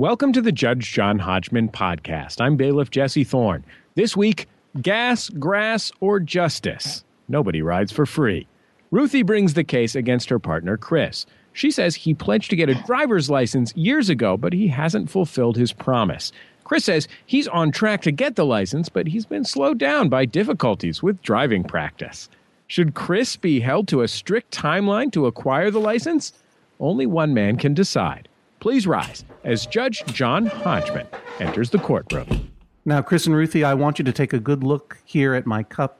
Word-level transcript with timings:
Welcome 0.00 0.32
to 0.32 0.40
the 0.40 0.50
Judge 0.50 0.90
John 0.92 1.18
Hodgman 1.18 1.68
podcast. 1.68 2.40
I'm 2.40 2.56
bailiff 2.56 2.90
Jesse 2.90 3.22
Thorne. 3.22 3.66
This 3.96 4.16
week, 4.16 4.48
gas, 4.80 5.28
grass, 5.28 5.92
or 6.00 6.18
justice. 6.18 7.04
Nobody 7.28 7.60
rides 7.60 7.92
for 7.92 8.06
free. 8.06 8.46
Ruthie 8.90 9.22
brings 9.22 9.52
the 9.52 9.62
case 9.62 9.94
against 9.94 10.30
her 10.30 10.38
partner, 10.38 10.78
Chris. 10.78 11.26
She 11.52 11.70
says 11.70 11.94
he 11.96 12.14
pledged 12.14 12.48
to 12.48 12.56
get 12.56 12.70
a 12.70 12.82
driver's 12.86 13.28
license 13.28 13.76
years 13.76 14.08
ago, 14.08 14.38
but 14.38 14.54
he 14.54 14.68
hasn't 14.68 15.10
fulfilled 15.10 15.58
his 15.58 15.74
promise. 15.74 16.32
Chris 16.64 16.86
says 16.86 17.06
he's 17.26 17.46
on 17.48 17.70
track 17.70 18.00
to 18.00 18.10
get 18.10 18.36
the 18.36 18.46
license, 18.46 18.88
but 18.88 19.06
he's 19.06 19.26
been 19.26 19.44
slowed 19.44 19.76
down 19.76 20.08
by 20.08 20.24
difficulties 20.24 21.02
with 21.02 21.20
driving 21.20 21.62
practice. 21.62 22.30
Should 22.68 22.94
Chris 22.94 23.36
be 23.36 23.60
held 23.60 23.86
to 23.88 24.00
a 24.00 24.08
strict 24.08 24.50
timeline 24.50 25.12
to 25.12 25.26
acquire 25.26 25.70
the 25.70 25.78
license? 25.78 26.32
Only 26.78 27.04
one 27.04 27.34
man 27.34 27.58
can 27.58 27.74
decide. 27.74 28.29
Please 28.60 28.86
rise 28.86 29.24
as 29.42 29.64
Judge 29.64 30.04
John 30.04 30.44
Hodgman 30.44 31.06
enters 31.38 31.70
the 31.70 31.78
courtroom. 31.78 32.50
Now, 32.84 33.00
Chris 33.00 33.26
and 33.26 33.34
Ruthie, 33.34 33.64
I 33.64 33.72
want 33.72 33.98
you 33.98 34.04
to 34.04 34.12
take 34.12 34.34
a 34.34 34.38
good 34.38 34.62
look 34.62 34.98
here 35.06 35.32
at 35.32 35.46
my 35.46 35.62
cup 35.62 35.98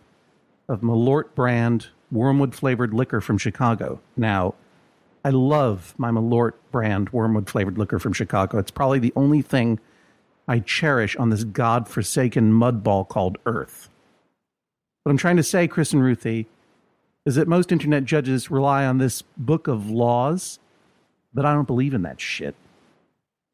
of 0.68 0.82
Malort 0.82 1.34
brand 1.34 1.88
wormwood 2.12 2.54
flavored 2.54 2.92
liquor 2.92 3.22
from 3.22 3.38
Chicago. 3.38 3.98
Now, 4.14 4.54
I 5.24 5.30
love 5.30 5.94
my 5.96 6.10
Malort 6.10 6.52
brand 6.70 7.08
wormwood 7.10 7.48
flavored 7.48 7.78
liquor 7.78 7.98
from 7.98 8.12
Chicago. 8.12 8.58
It's 8.58 8.70
probably 8.70 8.98
the 8.98 9.12
only 9.16 9.40
thing 9.40 9.80
I 10.46 10.58
cherish 10.58 11.16
on 11.16 11.30
this 11.30 11.44
god-forsaken 11.44 12.52
mudball 12.52 13.08
called 13.08 13.38
Earth. 13.46 13.88
What 15.04 15.10
I'm 15.10 15.16
trying 15.16 15.36
to 15.38 15.42
say, 15.42 15.66
Chris 15.66 15.94
and 15.94 16.02
Ruthie, 16.02 16.46
is 17.24 17.36
that 17.36 17.48
most 17.48 17.72
internet 17.72 18.04
judges 18.04 18.50
rely 18.50 18.84
on 18.84 18.98
this 18.98 19.22
book 19.38 19.66
of 19.66 19.88
laws 19.88 20.58
but 21.32 21.44
I 21.44 21.52
don't 21.52 21.66
believe 21.66 21.94
in 21.94 22.02
that 22.02 22.20
shit. 22.20 22.54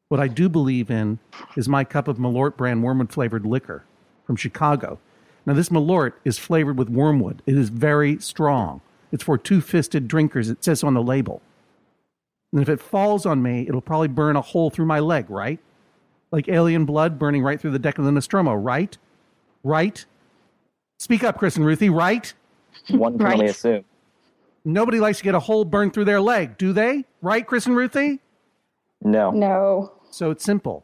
What 0.09 0.19
I 0.19 0.27
do 0.27 0.47
believe 0.47 0.89
in 0.89 1.19
is 1.55 1.67
my 1.67 1.83
cup 1.83 2.07
of 2.07 2.17
Malort 2.17 2.55
brand 2.55 2.83
wormwood 2.83 3.11
flavored 3.11 3.45
liquor 3.45 3.83
from 4.25 4.35
Chicago. 4.35 4.99
Now, 5.45 5.53
this 5.53 5.69
Malort 5.69 6.13
is 6.25 6.37
flavored 6.37 6.77
with 6.77 6.89
wormwood. 6.89 7.41
It 7.45 7.57
is 7.57 7.69
very 7.69 8.19
strong. 8.19 8.81
It's 9.11 9.23
for 9.23 9.37
two 9.37 9.61
fisted 9.61 10.07
drinkers, 10.07 10.49
it 10.49 10.63
says 10.63 10.83
on 10.83 10.93
the 10.93 11.01
label. 11.01 11.41
And 12.51 12.61
if 12.61 12.69
it 12.69 12.81
falls 12.81 13.25
on 13.25 13.41
me, 13.41 13.65
it'll 13.67 13.81
probably 13.81 14.07
burn 14.07 14.35
a 14.35 14.41
hole 14.41 14.69
through 14.69 14.85
my 14.85 14.99
leg, 14.99 15.29
right? 15.29 15.59
Like 16.31 16.49
alien 16.49 16.85
blood 16.85 17.19
burning 17.19 17.43
right 17.43 17.59
through 17.59 17.71
the 17.71 17.79
deck 17.79 17.97
of 17.97 18.05
the 18.05 18.11
Nostromo, 18.11 18.53
right? 18.53 18.97
Right? 19.63 20.05
Speak 20.99 21.23
up, 21.23 21.37
Chris 21.37 21.55
and 21.55 21.65
Ruthie, 21.65 21.89
right? 21.89 22.33
One 22.89 23.17
can 23.17 23.27
only 23.27 23.47
assume. 23.47 23.85
Nobody 24.67 24.99
likes 24.99 25.19
to 25.19 25.23
get 25.23 25.33
a 25.33 25.39
hole 25.39 25.63
burned 25.63 25.93
through 25.93 26.03
their 26.03 26.19
leg, 26.19 26.57
do 26.57 26.73
they? 26.73 27.05
Right, 27.21 27.47
Chris 27.47 27.67
and 27.67 27.75
Ruthie? 27.77 28.19
No. 29.01 29.31
No. 29.31 29.93
So 30.11 30.29
it's 30.29 30.43
simple. 30.43 30.83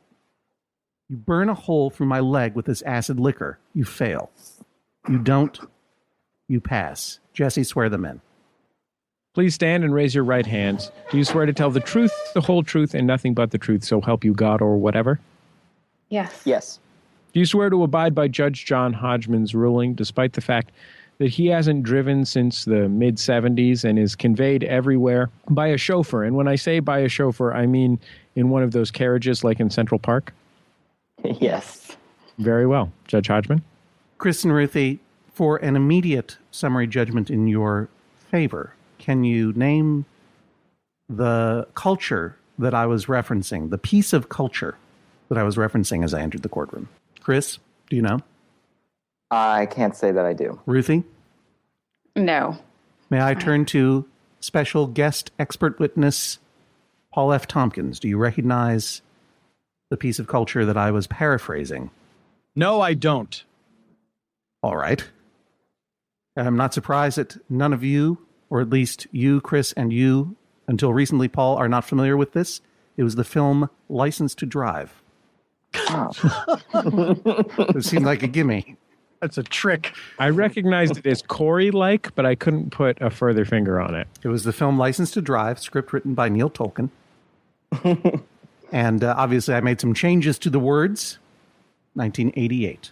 You 1.09 1.17
burn 1.17 1.49
a 1.49 1.53
hole 1.53 1.89
through 1.89 2.05
my 2.05 2.21
leg 2.21 2.55
with 2.55 2.65
this 2.65 2.81
acid 2.83 3.19
liquor. 3.19 3.59
You 3.73 3.83
fail. 3.83 4.31
You 5.09 5.17
don't. 5.17 5.59
You 6.47 6.61
pass. 6.61 7.19
Jesse, 7.33 7.65
swear 7.65 7.89
them 7.89 8.05
in. 8.05 8.21
Please 9.33 9.53
stand 9.53 9.83
and 9.83 9.93
raise 9.93 10.15
your 10.15 10.23
right 10.23 10.45
hands. 10.45 10.89
Do 11.11 11.17
you 11.17 11.25
swear 11.25 11.45
to 11.45 11.51
tell 11.51 11.69
the 11.69 11.81
truth, 11.81 12.13
the 12.33 12.39
whole 12.39 12.63
truth, 12.63 12.93
and 12.93 13.05
nothing 13.05 13.33
but 13.33 13.51
the 13.51 13.57
truth, 13.57 13.83
so 13.83 13.99
help 13.99 14.23
you 14.23 14.33
God 14.33 14.61
or 14.61 14.77
whatever? 14.77 15.19
Yes. 16.07 16.41
Yes. 16.45 16.79
Do 17.33 17.41
you 17.41 17.45
swear 17.45 17.69
to 17.69 17.83
abide 17.83 18.15
by 18.15 18.29
Judge 18.29 18.63
John 18.63 18.93
Hodgman's 18.93 19.53
ruling, 19.53 19.93
despite 19.93 20.33
the 20.33 20.41
fact 20.41 20.71
that 21.19 21.29
he 21.29 21.47
hasn't 21.47 21.83
driven 21.83 22.25
since 22.25 22.65
the 22.65 22.89
mid 22.89 23.17
70s 23.17 23.83
and 23.83 23.97
is 23.97 24.15
conveyed 24.15 24.63
everywhere 24.63 25.29
by 25.49 25.67
a 25.67 25.77
chauffeur? 25.77 26.23
And 26.23 26.35
when 26.35 26.47
I 26.47 26.55
say 26.55 26.79
by 26.79 26.99
a 26.99 27.09
chauffeur, 27.09 27.53
I 27.53 27.65
mean 27.65 27.99
in 28.35 28.49
one 28.49 28.63
of 28.63 28.71
those 28.71 28.91
carriages 28.91 29.43
like 29.43 29.59
in 29.59 29.69
Central 29.69 29.99
Park? 29.99 30.33
yes. 31.23 31.95
Very 32.37 32.65
well. 32.65 32.91
Judge 33.07 33.27
Hodgman? 33.27 33.63
Chris 34.17 34.43
and 34.43 34.53
Ruthie, 34.53 34.99
for 35.33 35.57
an 35.57 35.75
immediate 35.75 36.37
summary 36.51 36.87
judgment 36.87 37.29
in 37.29 37.47
your 37.47 37.89
favor, 38.31 38.73
can 38.99 39.23
you 39.23 39.53
name 39.53 40.05
the 41.09 41.67
culture 41.75 42.37
that 42.57 42.73
I 42.73 42.85
was 42.85 43.07
referencing, 43.07 43.69
the 43.69 43.77
piece 43.77 44.13
of 44.13 44.29
culture 44.29 44.77
that 45.29 45.37
I 45.37 45.43
was 45.43 45.55
referencing 45.55 46.03
as 46.03 46.13
I 46.13 46.21
entered 46.21 46.43
the 46.43 46.49
courtroom? 46.49 46.87
Chris, 47.21 47.59
do 47.89 47.95
you 47.95 48.01
know? 48.01 48.19
I 49.33 49.65
can't 49.65 49.95
say 49.95 50.11
that 50.11 50.25
I 50.25 50.33
do. 50.33 50.59
Ruthie? 50.65 51.03
No. 52.15 52.57
May 53.09 53.23
I 53.23 53.33
turn 53.33 53.65
to 53.65 54.05
special 54.39 54.87
guest 54.87 55.31
expert 55.39 55.79
witness 55.79 56.39
Paul 57.11 57.33
F. 57.33 57.47
Tompkins? 57.47 57.99
Do 57.99 58.07
you 58.07 58.17
recognize 58.17 59.01
the 59.89 59.97
piece 59.97 60.19
of 60.19 60.27
culture 60.27 60.65
that 60.65 60.77
I 60.77 60.91
was 60.91 61.07
paraphrasing? 61.07 61.89
No, 62.55 62.81
I 62.81 62.93
don't. 62.93 63.43
All 64.61 64.77
right. 64.77 65.03
I'm 66.37 66.55
not 66.57 66.73
surprised 66.73 67.17
that 67.17 67.37
none 67.49 67.73
of 67.73 67.83
you, 67.83 68.19
or 68.49 68.61
at 68.61 68.69
least 68.69 69.07
you, 69.11 69.41
Chris, 69.41 69.73
and 69.73 69.91
you, 69.91 70.35
until 70.67 70.93
recently, 70.93 71.27
Paul, 71.27 71.57
are 71.57 71.69
not 71.69 71.85
familiar 71.85 72.15
with 72.17 72.33
this. 72.33 72.61
It 72.97 73.03
was 73.03 73.15
the 73.15 73.23
film 73.23 73.69
License 73.89 74.35
to 74.35 74.45
Drive. 74.45 75.01
Oh. 75.75 76.11
It 77.75 77.83
seemed 77.83 78.05
like 78.05 78.23
a 78.23 78.27
gimme. 78.27 78.77
That's 79.23 79.37
a 79.37 79.43
trick. 79.43 79.93
I 80.19 80.27
recognized 80.31 80.97
it 80.97 81.05
as 81.05 81.21
Corey 81.21 81.71
like, 81.71 82.13
but 82.13 82.25
I 82.25 82.35
couldn't 82.35 82.71
put 82.71 83.01
a 83.01 83.09
further 83.09 83.45
finger 83.45 83.79
on 83.79 83.95
it. 83.95 84.05
It 84.21 84.27
was 84.27 84.43
the 84.43 84.51
film 84.51 84.77
License 84.77 85.11
to 85.11 85.21
Drive, 85.21 85.59
script 85.61 85.93
written 85.93 86.13
by 86.13 86.27
Neil 86.27 86.49
Tolkin. 86.49 86.89
and 88.73 89.01
uh, 89.01 89.15
obviously, 89.17 89.55
I 89.55 89.61
made 89.61 89.79
some 89.79 89.93
changes 89.93 90.37
to 90.39 90.49
the 90.49 90.59
words. 90.59 91.19
1988. 91.93 92.91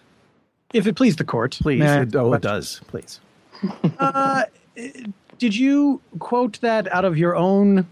If 0.74 0.88
it 0.88 0.96
please 0.96 1.18
the 1.18 1.26
court. 1.26 1.58
Please. 1.62 1.80
May 1.82 1.90
I- 1.90 2.02
It- 2.04 2.16
oh, 2.16 2.32
it 2.34 2.42
does. 2.42 2.80
Please. 2.88 3.20
Uh, 4.00 4.44
did 5.38 5.54
you 5.56 6.00
quote 6.20 6.62
that 6.62 6.90
out 6.94 7.04
of 7.04 7.18
your 7.18 7.36
own 7.36 7.86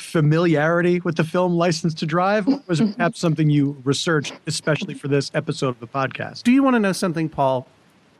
familiarity 0.00 1.00
with 1.00 1.16
the 1.16 1.24
film 1.24 1.54
License 1.54 1.94
to 1.94 2.06
Drive? 2.06 2.48
Or 2.48 2.62
was 2.66 2.80
it 2.80 2.96
perhaps 2.96 3.18
something 3.20 3.50
you 3.50 3.80
researched 3.84 4.34
especially 4.46 4.94
for 4.94 5.08
this 5.08 5.30
episode 5.34 5.68
of 5.68 5.80
the 5.80 5.86
podcast? 5.86 6.42
Do 6.42 6.52
you 6.52 6.62
want 6.62 6.74
to 6.74 6.80
know 6.80 6.92
something, 6.92 7.28
Paul? 7.28 7.66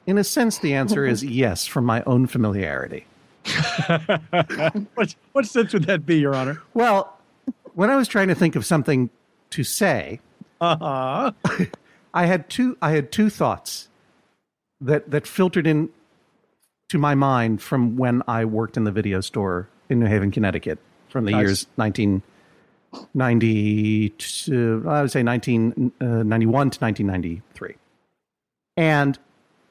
In 0.06 0.18
a 0.18 0.24
sense, 0.24 0.58
the 0.58 0.74
answer 0.74 1.06
is 1.06 1.22
yes, 1.24 1.66
from 1.66 1.84
my 1.84 2.02
own 2.06 2.26
familiarity. 2.26 3.06
What, 4.94 5.14
what 5.32 5.46
sense 5.46 5.72
would 5.72 5.84
that 5.84 6.04
be, 6.04 6.18
Your 6.18 6.34
Honor? 6.34 6.60
Well, 6.74 7.16
when 7.74 7.90
I 7.90 7.96
was 7.96 8.06
trying 8.08 8.28
to 8.28 8.34
think 8.34 8.54
of 8.56 8.66
something 8.66 9.08
to 9.50 9.64
say, 9.64 10.20
Uh-huh. 10.60 11.32
I 12.12 12.26
had 12.26 12.50
two. 12.50 12.76
I 12.82 12.90
had 12.90 13.12
two 13.12 13.30
thoughts 13.30 13.88
that 14.80 15.10
that 15.10 15.26
filtered 15.26 15.66
in 15.66 15.88
to 16.88 16.98
my 16.98 17.14
mind 17.14 17.62
from 17.62 17.96
when 17.96 18.22
I 18.28 18.44
worked 18.44 18.76
in 18.76 18.84
the 18.84 18.90
video 18.92 19.20
store 19.20 19.68
in 19.88 20.00
New 20.00 20.06
Haven, 20.06 20.30
Connecticut, 20.30 20.78
from 21.10 21.24
the 21.24 21.32
Nice. 21.32 21.40
years 21.40 21.66
1990 21.76 24.08
to 24.10 24.84
I 24.88 25.02
would 25.02 25.10
say 25.10 25.22
1991 25.22 26.68
uh, 26.68 26.70
to 26.70 26.80
1993. 26.80 27.74
And 28.76 29.18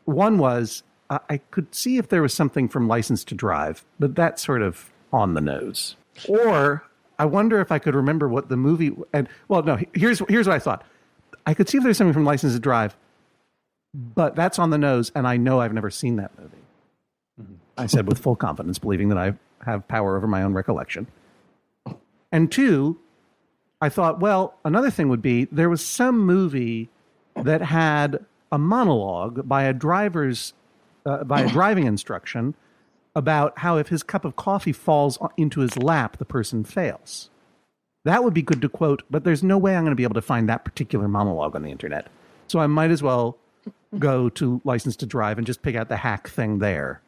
one 0.05 0.38
was 0.38 0.83
I, 1.09 1.38
could 1.49 1.73
see 1.73 1.97
if 1.97 2.09
there 2.09 2.22
was 2.22 2.33
something 2.33 2.69
from 2.69 2.88
License 2.88 3.23
to 3.25 3.35
Drive, 3.35 3.83
but 3.99 4.16
that's 4.16 4.44
sort 4.44 4.61
of 4.61 4.91
on 5.11 5.33
the 5.33 5.41
nose. 5.41 5.95
Or 6.28 6.83
I 7.17 7.25
wonder 7.25 7.59
if 7.61 7.72
I 7.72 7.79
could 7.79 7.95
remember 7.95 8.29
what 8.29 8.49
the 8.49 8.57
movie 8.57 8.95
and 9.13 9.28
well, 9.47 9.63
no. 9.63 9.79
Here's 9.94 10.19
here's 10.29 10.47
what 10.47 10.55
I 10.55 10.59
thought. 10.59 10.83
I 11.45 11.53
could 11.53 11.67
see 11.67 11.78
if 11.78 11.83
there's 11.83 11.97
something 11.97 12.13
from 12.13 12.25
License 12.25 12.53
to 12.53 12.59
Drive, 12.59 12.95
but 13.94 14.35
that's 14.35 14.59
on 14.59 14.69
the 14.69 14.78
nose, 14.78 15.11
and 15.16 15.28
I 15.28 15.38
know 15.38 15.61
I've 15.61 15.73
never 15.73 15.89
seen 15.89 16.17
that 16.17 16.38
movie. 16.38 16.57
Mm-hmm. 17.41 17.53
I 17.78 17.88
said 17.88 18.07
with 18.07 18.19
full 18.19 18.35
confidence, 18.35 18.78
believing 18.78 19.09
that 19.09 19.17
I 19.17 19.33
have 19.66 19.88
power 19.88 20.16
over 20.16 20.28
my 20.28 20.44
own 20.44 20.53
recollection. 20.53 21.07
And 22.31 22.51
two, 22.51 23.00
I 23.81 23.90
thought, 23.90 24.19
well, 24.19 24.55
another 24.66 24.91
thing 24.91 25.09
would 25.09 25.22
be 25.22 25.46
there 25.46 25.70
was 25.70 25.85
some 25.85 26.20
movie 26.20 26.90
that 27.35 27.61
had 27.61 28.26
a 28.52 28.58
monologue 28.58 29.47
by 29.47 29.64
a 29.64 29.73
driver's 29.73 30.53
uh, 31.05 31.23
by 31.23 31.41
a 31.41 31.49
driving 31.52 31.85
instruction 31.85 32.55
about 33.16 33.58
how 33.59 33.78
if 33.78 33.87
his 33.87 34.03
cup 34.03 34.26
of 34.26 34.35
coffee 34.35 34.73
falls 34.73 35.17
into 35.37 35.61
his 35.61 35.78
lap, 35.78 36.17
the 36.17 36.26
person 36.26 36.64
fails. 36.64 37.29
That 38.05 38.23
would 38.23 38.34
be 38.34 38.41
good 38.41 38.61
to 38.61 38.70
quote, 38.70 39.03
but 39.09 39.23
there's 39.23 39.43
no 39.43 39.58
way 39.58 39.76
I'm 39.76 39.84
going 39.84 39.91
to 39.91 39.96
be 39.96 40.03
able 40.03 40.14
to 40.16 40.22
find 40.22 40.47
that 40.47 40.64
particular 40.64 41.08
monologue 41.08 41.55
on 41.55 41.64
the 41.64 41.72
internet. 41.72 42.08
So 42.47 42.59
I 42.59 42.67
might 42.67 42.91
as 42.91 43.03
well 43.03 43.37
go 43.97 44.29
to 44.29 44.61
License 44.64 44.96
to 44.97 45.05
Drive 45.05 45.37
and 45.37 45.47
just 45.47 45.61
pick 45.61 45.76
out 45.76 45.90
the 45.90 45.97
hack 45.97 46.29
thing 46.29 46.59
there 46.59 47.02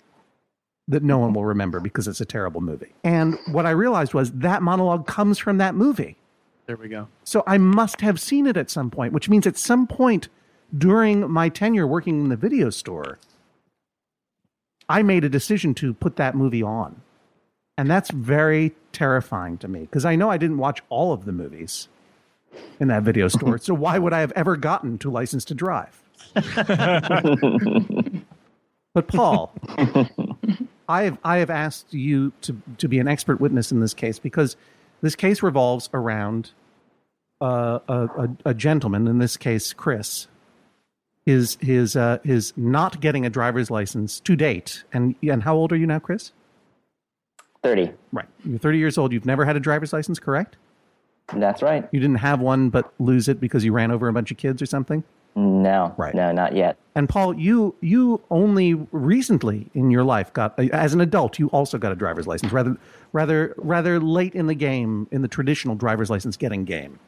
that 0.87 1.03
no 1.03 1.19
one 1.19 1.33
will 1.33 1.45
remember 1.45 1.79
because 1.79 2.07
it's 2.07 2.21
a 2.21 2.25
terrible 2.25 2.61
movie. 2.61 2.93
And 3.03 3.37
what 3.51 3.65
I 3.65 3.71
realized 3.71 4.13
was 4.13 4.31
that 4.31 4.61
monologue 4.61 5.07
comes 5.07 5.37
from 5.37 5.57
that 5.57 5.75
movie. 5.75 6.17
There 6.65 6.77
we 6.77 6.89
go. 6.89 7.07
So 7.23 7.43
I 7.47 7.57
must 7.57 8.01
have 8.01 8.19
seen 8.19 8.47
it 8.47 8.57
at 8.57 8.69
some 8.69 8.89
point, 8.89 9.13
which 9.13 9.29
means 9.29 9.47
at 9.47 9.57
some 9.57 9.87
point 9.87 10.29
during 10.77 11.29
my 11.29 11.49
tenure 11.49 11.87
working 11.87 12.21
in 12.21 12.29
the 12.29 12.35
video 12.35 12.69
store, 12.69 13.19
I 14.87 15.03
made 15.03 15.23
a 15.23 15.29
decision 15.29 15.73
to 15.75 15.93
put 15.93 16.15
that 16.17 16.35
movie 16.35 16.63
on. 16.63 17.01
And 17.77 17.89
that's 17.89 18.11
very 18.11 18.73
terrifying 18.91 19.57
to 19.59 19.67
me 19.67 19.81
because 19.81 20.05
I 20.05 20.15
know 20.15 20.29
I 20.29 20.37
didn't 20.37 20.57
watch 20.57 20.81
all 20.89 21.13
of 21.13 21.25
the 21.25 21.31
movies. 21.31 21.87
in 22.79 22.87
that 22.89 23.03
video 23.03 23.27
store. 23.27 23.57
so 23.61 23.73
why 23.73 23.97
would 23.97 24.13
I 24.13 24.19
have 24.19 24.31
ever 24.33 24.55
gotten 24.57 24.97
to 24.99 25.09
license 25.11 25.45
to 25.45 25.53
drive? 25.53 26.01
but 28.93 29.07
Paul, 29.07 29.53
I 30.91 31.03
have 31.03 31.17
I 31.23 31.37
have 31.37 31.49
asked 31.49 31.93
you 31.93 32.33
to 32.41 32.61
to 32.77 32.87
be 32.89 32.99
an 32.99 33.07
expert 33.07 33.39
witness 33.39 33.71
in 33.71 33.79
this 33.79 33.93
case 33.93 34.19
because 34.19 34.57
this 35.01 35.15
case 35.15 35.41
revolves 35.41 35.89
around 35.93 36.51
uh, 37.39 37.79
a, 37.87 37.95
a, 37.95 38.29
a 38.45 38.53
gentleman, 38.53 39.07
in 39.07 39.19
this 39.19 39.37
case 39.37 39.71
Chris, 39.71 40.27
his 41.25 41.57
his 41.61 41.95
uh, 41.95 42.19
his 42.23 42.53
not 42.57 42.99
getting 42.99 43.25
a 43.25 43.29
driver's 43.29 43.71
license 43.71 44.19
to 44.19 44.35
date. 44.35 44.83
And 44.91 45.15
and 45.23 45.43
how 45.43 45.55
old 45.55 45.71
are 45.71 45.77
you 45.77 45.87
now, 45.87 45.99
Chris? 45.99 46.33
30. 47.63 47.93
Right, 48.11 48.27
you're 48.43 48.57
30 48.59 48.77
years 48.79 48.97
old. 48.97 49.13
You've 49.13 49.25
never 49.25 49.45
had 49.45 49.55
a 49.55 49.59
driver's 49.59 49.93
license, 49.93 50.19
correct? 50.19 50.57
That's 51.33 51.61
right. 51.61 51.87
You 51.91 51.99
didn't 51.99 52.17
have 52.17 52.41
one, 52.41 52.69
but 52.69 52.91
lose 52.99 53.29
it 53.29 53.39
because 53.39 53.63
you 53.63 53.71
ran 53.71 53.91
over 53.91 54.07
a 54.07 54.13
bunch 54.13 54.31
of 54.31 54.37
kids 54.37 54.61
or 54.61 54.65
something. 54.65 55.03
No. 55.35 55.93
Right. 55.97 56.13
No, 56.13 56.31
not 56.31 56.55
yet. 56.55 56.77
And 56.95 57.07
Paul, 57.07 57.37
you 57.37 57.73
you 57.81 58.21
only 58.29 58.73
recently 58.91 59.67
in 59.73 59.91
your 59.91 60.03
life 60.03 60.33
got 60.33 60.59
as 60.59 60.93
an 60.93 61.01
adult 61.01 61.39
you 61.39 61.47
also 61.47 61.77
got 61.77 61.91
a 61.91 61.95
driver's 61.95 62.27
license 62.27 62.51
rather 62.51 62.75
rather 63.13 63.53
rather 63.57 63.99
late 63.99 64.35
in 64.35 64.47
the 64.47 64.55
game 64.55 65.07
in 65.11 65.21
the 65.21 65.27
traditional 65.27 65.75
driver's 65.75 66.09
license 66.09 66.35
getting 66.35 66.65
game. 66.65 66.99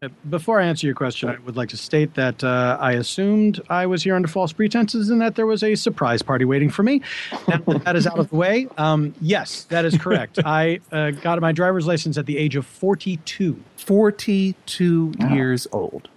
Uh, 0.00 0.08
Before 0.30 0.60
I 0.60 0.66
answer 0.66 0.86
your 0.86 0.94
question, 0.94 1.28
I 1.28 1.38
would 1.38 1.56
like 1.56 1.70
to 1.70 1.76
state 1.76 2.14
that 2.14 2.44
uh, 2.44 2.78
I 2.80 2.92
assumed 2.92 3.60
I 3.68 3.84
was 3.86 4.04
here 4.04 4.14
under 4.14 4.28
false 4.28 4.52
pretenses 4.52 5.10
and 5.10 5.20
that 5.20 5.34
there 5.34 5.46
was 5.46 5.64
a 5.64 5.74
surprise 5.74 6.22
party 6.22 6.44
waiting 6.44 6.70
for 6.70 6.84
me. 6.84 7.02
Now 7.48 7.58
that 7.66 7.84
that 7.84 7.96
is 7.96 8.06
out 8.06 8.18
of 8.18 8.30
the 8.30 8.36
way, 8.36 8.68
um, 8.78 9.12
yes, 9.20 9.64
that 9.64 9.84
is 9.84 9.98
correct. 9.98 10.38
I 10.44 10.78
uh, 10.92 11.10
got 11.10 11.40
my 11.40 11.52
driver's 11.52 11.86
license 11.86 12.16
at 12.16 12.26
the 12.26 12.38
age 12.38 12.54
of 12.54 12.64
42. 12.64 13.60
42 13.76 15.14
years 15.30 15.66
old. 15.72 16.08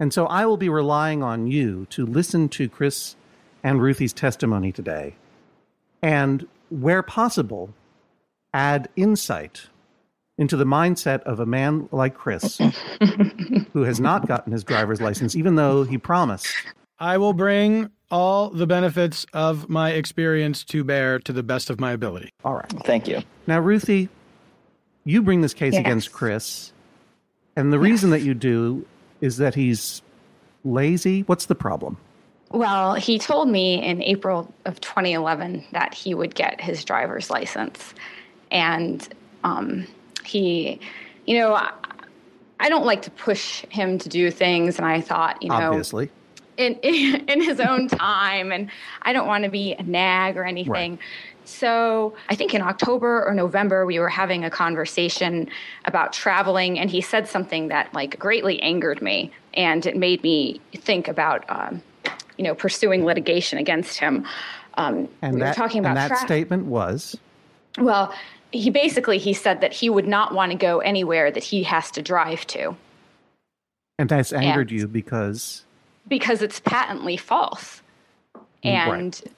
And 0.00 0.12
so 0.12 0.26
I 0.26 0.44
will 0.46 0.56
be 0.56 0.68
relying 0.68 1.22
on 1.22 1.46
you 1.46 1.86
to 1.90 2.04
listen 2.04 2.48
to 2.50 2.68
Chris 2.68 3.16
and 3.62 3.80
Ruthie's 3.80 4.12
testimony 4.12 4.72
today 4.72 5.14
and 6.02 6.46
where 6.70 7.02
possible 7.02 7.70
add 8.52 8.88
insight 8.96 9.68
into 10.36 10.56
the 10.56 10.64
mindset 10.64 11.22
of 11.22 11.38
a 11.40 11.46
man 11.46 11.88
like 11.92 12.14
Chris 12.14 12.58
who 13.72 13.82
has 13.82 14.00
not 14.00 14.26
gotten 14.26 14.52
his 14.52 14.64
driver's 14.64 15.00
license 15.00 15.34
even 15.36 15.54
though 15.54 15.84
he 15.84 15.96
promised 15.96 16.46
I 16.98 17.18
will 17.18 17.32
bring 17.32 17.90
all 18.10 18.50
the 18.50 18.66
benefits 18.66 19.24
of 19.32 19.68
my 19.68 19.90
experience 19.92 20.62
to 20.64 20.84
bear 20.84 21.18
to 21.20 21.32
the 21.32 21.42
best 21.42 21.70
of 21.70 21.80
my 21.80 21.92
ability. 21.92 22.30
all 22.44 22.54
right 22.54 22.72
Thank 22.84 23.06
you. 23.08 23.22
Now, 23.46 23.60
Ruthie, 23.60 24.08
you 25.04 25.22
bring 25.22 25.40
this 25.40 25.54
case 25.54 25.72
Yes. 25.74 25.80
against 25.80 26.12
Chris, 26.12 26.72
and 27.56 27.72
the 27.72 27.78
reason 27.78 28.10
that 28.10 28.22
you 28.22 28.34
do 28.34 28.86
is 29.20 29.36
that 29.38 29.54
he's 29.54 30.02
lazy. 30.64 31.22
What's 31.22 31.46
the 31.46 31.54
problem? 31.54 31.96
Well, 32.50 32.94
he 32.94 33.18
told 33.18 33.48
me 33.48 33.82
in 33.82 34.02
April 34.02 34.52
of 34.64 34.80
2011 34.80 35.64
that 35.72 35.92
he 35.92 36.14
would 36.14 36.34
get 36.34 36.60
his 36.60 36.84
driver's 36.84 37.28
license. 37.28 37.94
And 38.52 39.08
um, 39.42 39.86
he, 40.24 40.78
you 41.26 41.38
know, 41.38 41.54
I, 41.54 41.72
I 42.60 42.68
don't 42.68 42.84
like 42.84 43.02
to 43.02 43.10
push 43.10 43.64
him 43.70 43.98
to 43.98 44.08
do 44.08 44.30
things. 44.30 44.78
And 44.78 44.86
I 44.86 45.00
thought, 45.00 45.42
you 45.42 45.48
know, 45.48 45.70
Obviously. 45.70 46.10
in, 46.56 46.74
in 46.82 47.24
in 47.28 47.42
his 47.42 47.58
own 47.58 47.88
time 47.88 48.52
and 48.52 48.70
I 49.02 49.12
don't 49.12 49.26
want 49.26 49.44
to 49.44 49.50
be 49.50 49.74
a 49.74 49.82
nag 49.82 50.36
or 50.36 50.44
anything. 50.44 50.98
So 51.44 52.14
I 52.28 52.34
think 52.34 52.54
in 52.54 52.62
October 52.62 53.24
or 53.24 53.34
November 53.34 53.86
we 53.86 53.98
were 53.98 54.08
having 54.08 54.44
a 54.44 54.50
conversation 54.50 55.48
about 55.84 56.12
traveling 56.12 56.78
and 56.78 56.90
he 56.90 57.00
said 57.00 57.28
something 57.28 57.68
that 57.68 57.92
like 57.94 58.18
greatly 58.18 58.60
angered 58.62 59.02
me 59.02 59.30
and 59.54 59.84
it 59.86 59.96
made 59.96 60.22
me 60.22 60.60
think 60.74 61.08
about 61.08 61.44
um, 61.48 61.82
you 62.36 62.44
know 62.44 62.54
pursuing 62.54 63.04
litigation 63.04 63.58
against 63.58 63.98
him. 63.98 64.26
Um, 64.76 65.08
And 65.22 65.34
we 65.34 65.40
that, 65.40 65.48
were 65.50 65.54
talking 65.54 65.80
about 65.80 65.90
and 65.90 65.98
that 65.98 66.08
tra- 66.08 66.26
statement 66.26 66.66
was 66.66 67.16
well, 67.78 68.14
he 68.52 68.70
basically 68.70 69.18
he 69.18 69.32
said 69.32 69.60
that 69.60 69.72
he 69.72 69.90
would 69.90 70.06
not 70.06 70.32
want 70.34 70.52
to 70.52 70.58
go 70.58 70.78
anywhere 70.78 71.30
that 71.30 71.42
he 71.42 71.64
has 71.64 71.90
to 71.92 72.02
drive 72.02 72.46
to 72.48 72.76
and 73.98 74.08
that's 74.08 74.32
angered 74.32 74.70
And- 74.70 74.80
you 74.80 74.88
because 74.88 75.64
because 76.08 76.42
it's 76.42 76.60
patently 76.60 77.16
false. 77.16 77.80
And 78.62 78.90
right. 79.24 79.32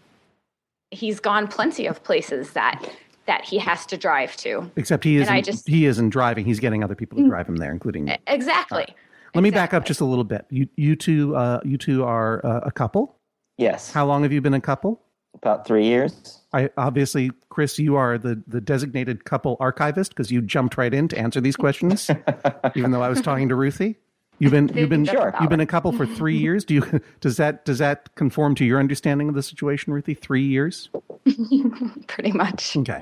And 0.96 1.00
he's 1.00 1.20
gone 1.20 1.46
plenty 1.46 1.86
of 1.86 2.02
places 2.02 2.52
that 2.52 2.82
that 3.26 3.44
he 3.44 3.58
has 3.58 3.84
to 3.86 3.96
drive 3.96 4.36
to. 4.36 4.70
except 4.76 5.02
he 5.04 5.16
isn't 5.16 5.34
I 5.34 5.40
just- 5.42 5.68
he 5.68 5.84
isn't 5.84 6.10
driving. 6.10 6.46
He's 6.46 6.60
getting 6.60 6.82
other 6.84 6.94
people 6.94 7.18
to 7.18 7.28
drive 7.28 7.48
him 7.48 7.56
there, 7.56 7.72
including 7.72 8.06
you. 8.08 8.14
Exactly. 8.28 8.86
Let 9.34 9.42
me 9.42 9.50
back 9.50 9.74
up 9.74 9.84
just 9.84 10.00
a 10.00 10.04
little 10.06 10.24
bit. 10.24 10.46
You 10.48 10.68
you 10.76 10.96
two 10.96 11.36
uh, 11.36 11.60
you 11.64 11.76
two 11.76 12.04
are 12.04 12.40
uh, 12.46 12.60
a 12.62 12.70
couple. 12.70 13.18
Yes. 13.58 13.92
How 13.92 14.06
long 14.06 14.22
have 14.22 14.32
you 14.32 14.40
been 14.40 14.54
a 14.54 14.60
couple? 14.60 15.02
About 15.34 15.66
three 15.66 15.84
years. 15.84 16.40
I 16.54 16.70
obviously, 16.78 17.30
Chris, 17.50 17.78
you 17.78 17.96
are 17.96 18.16
the, 18.16 18.42
the 18.46 18.60
designated 18.60 19.24
couple 19.26 19.58
archivist 19.60 20.12
because 20.12 20.30
you 20.30 20.40
jumped 20.40 20.78
right 20.78 20.94
in 20.94 21.08
to 21.08 21.18
answer 21.18 21.42
these 21.42 21.56
questions, 21.56 22.10
even 22.74 22.90
though 22.92 23.02
I 23.02 23.10
was 23.10 23.20
talking 23.20 23.50
to 23.50 23.54
Ruthie. 23.54 23.96
You've 24.38 24.52
been 24.52 24.68
you've 24.74 24.90
been 24.90 25.04
Sure. 25.04 25.34
you've 25.40 25.50
been 25.50 25.60
a 25.60 25.66
couple 25.66 25.92
for 25.92 26.06
three 26.06 26.36
years. 26.36 26.64
Do 26.64 26.74
you 26.74 27.00
does 27.20 27.36
that 27.38 27.64
does 27.64 27.78
that 27.78 28.14
conform 28.16 28.54
to 28.56 28.64
your 28.64 28.78
understanding 28.78 29.28
of 29.28 29.34
the 29.34 29.42
situation, 29.42 29.92
Ruthie? 29.92 30.14
Three 30.14 30.44
years, 30.44 30.90
Pretty 32.06 32.32
much. 32.32 32.76
okay. 32.76 33.00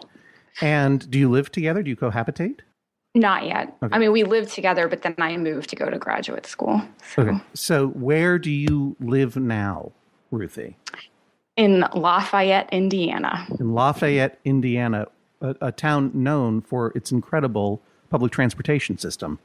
And 0.60 1.10
do 1.10 1.18
you 1.18 1.28
live 1.30 1.50
together? 1.50 1.82
Do 1.82 1.90
you 1.90 1.96
cohabitate? 1.96 2.60
Not 3.16 3.46
yet. 3.46 3.76
Okay. 3.82 3.94
I 3.94 3.98
mean, 3.98 4.12
we 4.12 4.24
lived 4.24 4.50
together, 4.52 4.88
but 4.88 5.02
then 5.02 5.14
I 5.18 5.36
moved 5.36 5.70
to 5.70 5.76
go 5.76 5.88
to 5.88 5.98
graduate 5.98 6.46
school. 6.46 6.82
So 7.14 7.22
Okay. 7.22 7.38
So 7.54 7.88
where 7.88 8.38
do 8.38 8.50
you 8.50 8.96
live 9.00 9.36
now, 9.36 9.92
Ruthie? 10.30 10.76
in 11.56 11.84
Lafayette, 11.94 12.68
Indiana. 12.72 13.46
In 13.60 13.72
Lafayette, 13.74 14.40
Indiana, 14.44 15.06
a, 15.40 15.54
a 15.60 15.70
town 15.72 16.10
known 16.12 16.60
for 16.60 16.90
its 16.96 17.12
incredible 17.12 17.80
public 18.10 18.32
transportation 18.32 18.98
system. 18.98 19.38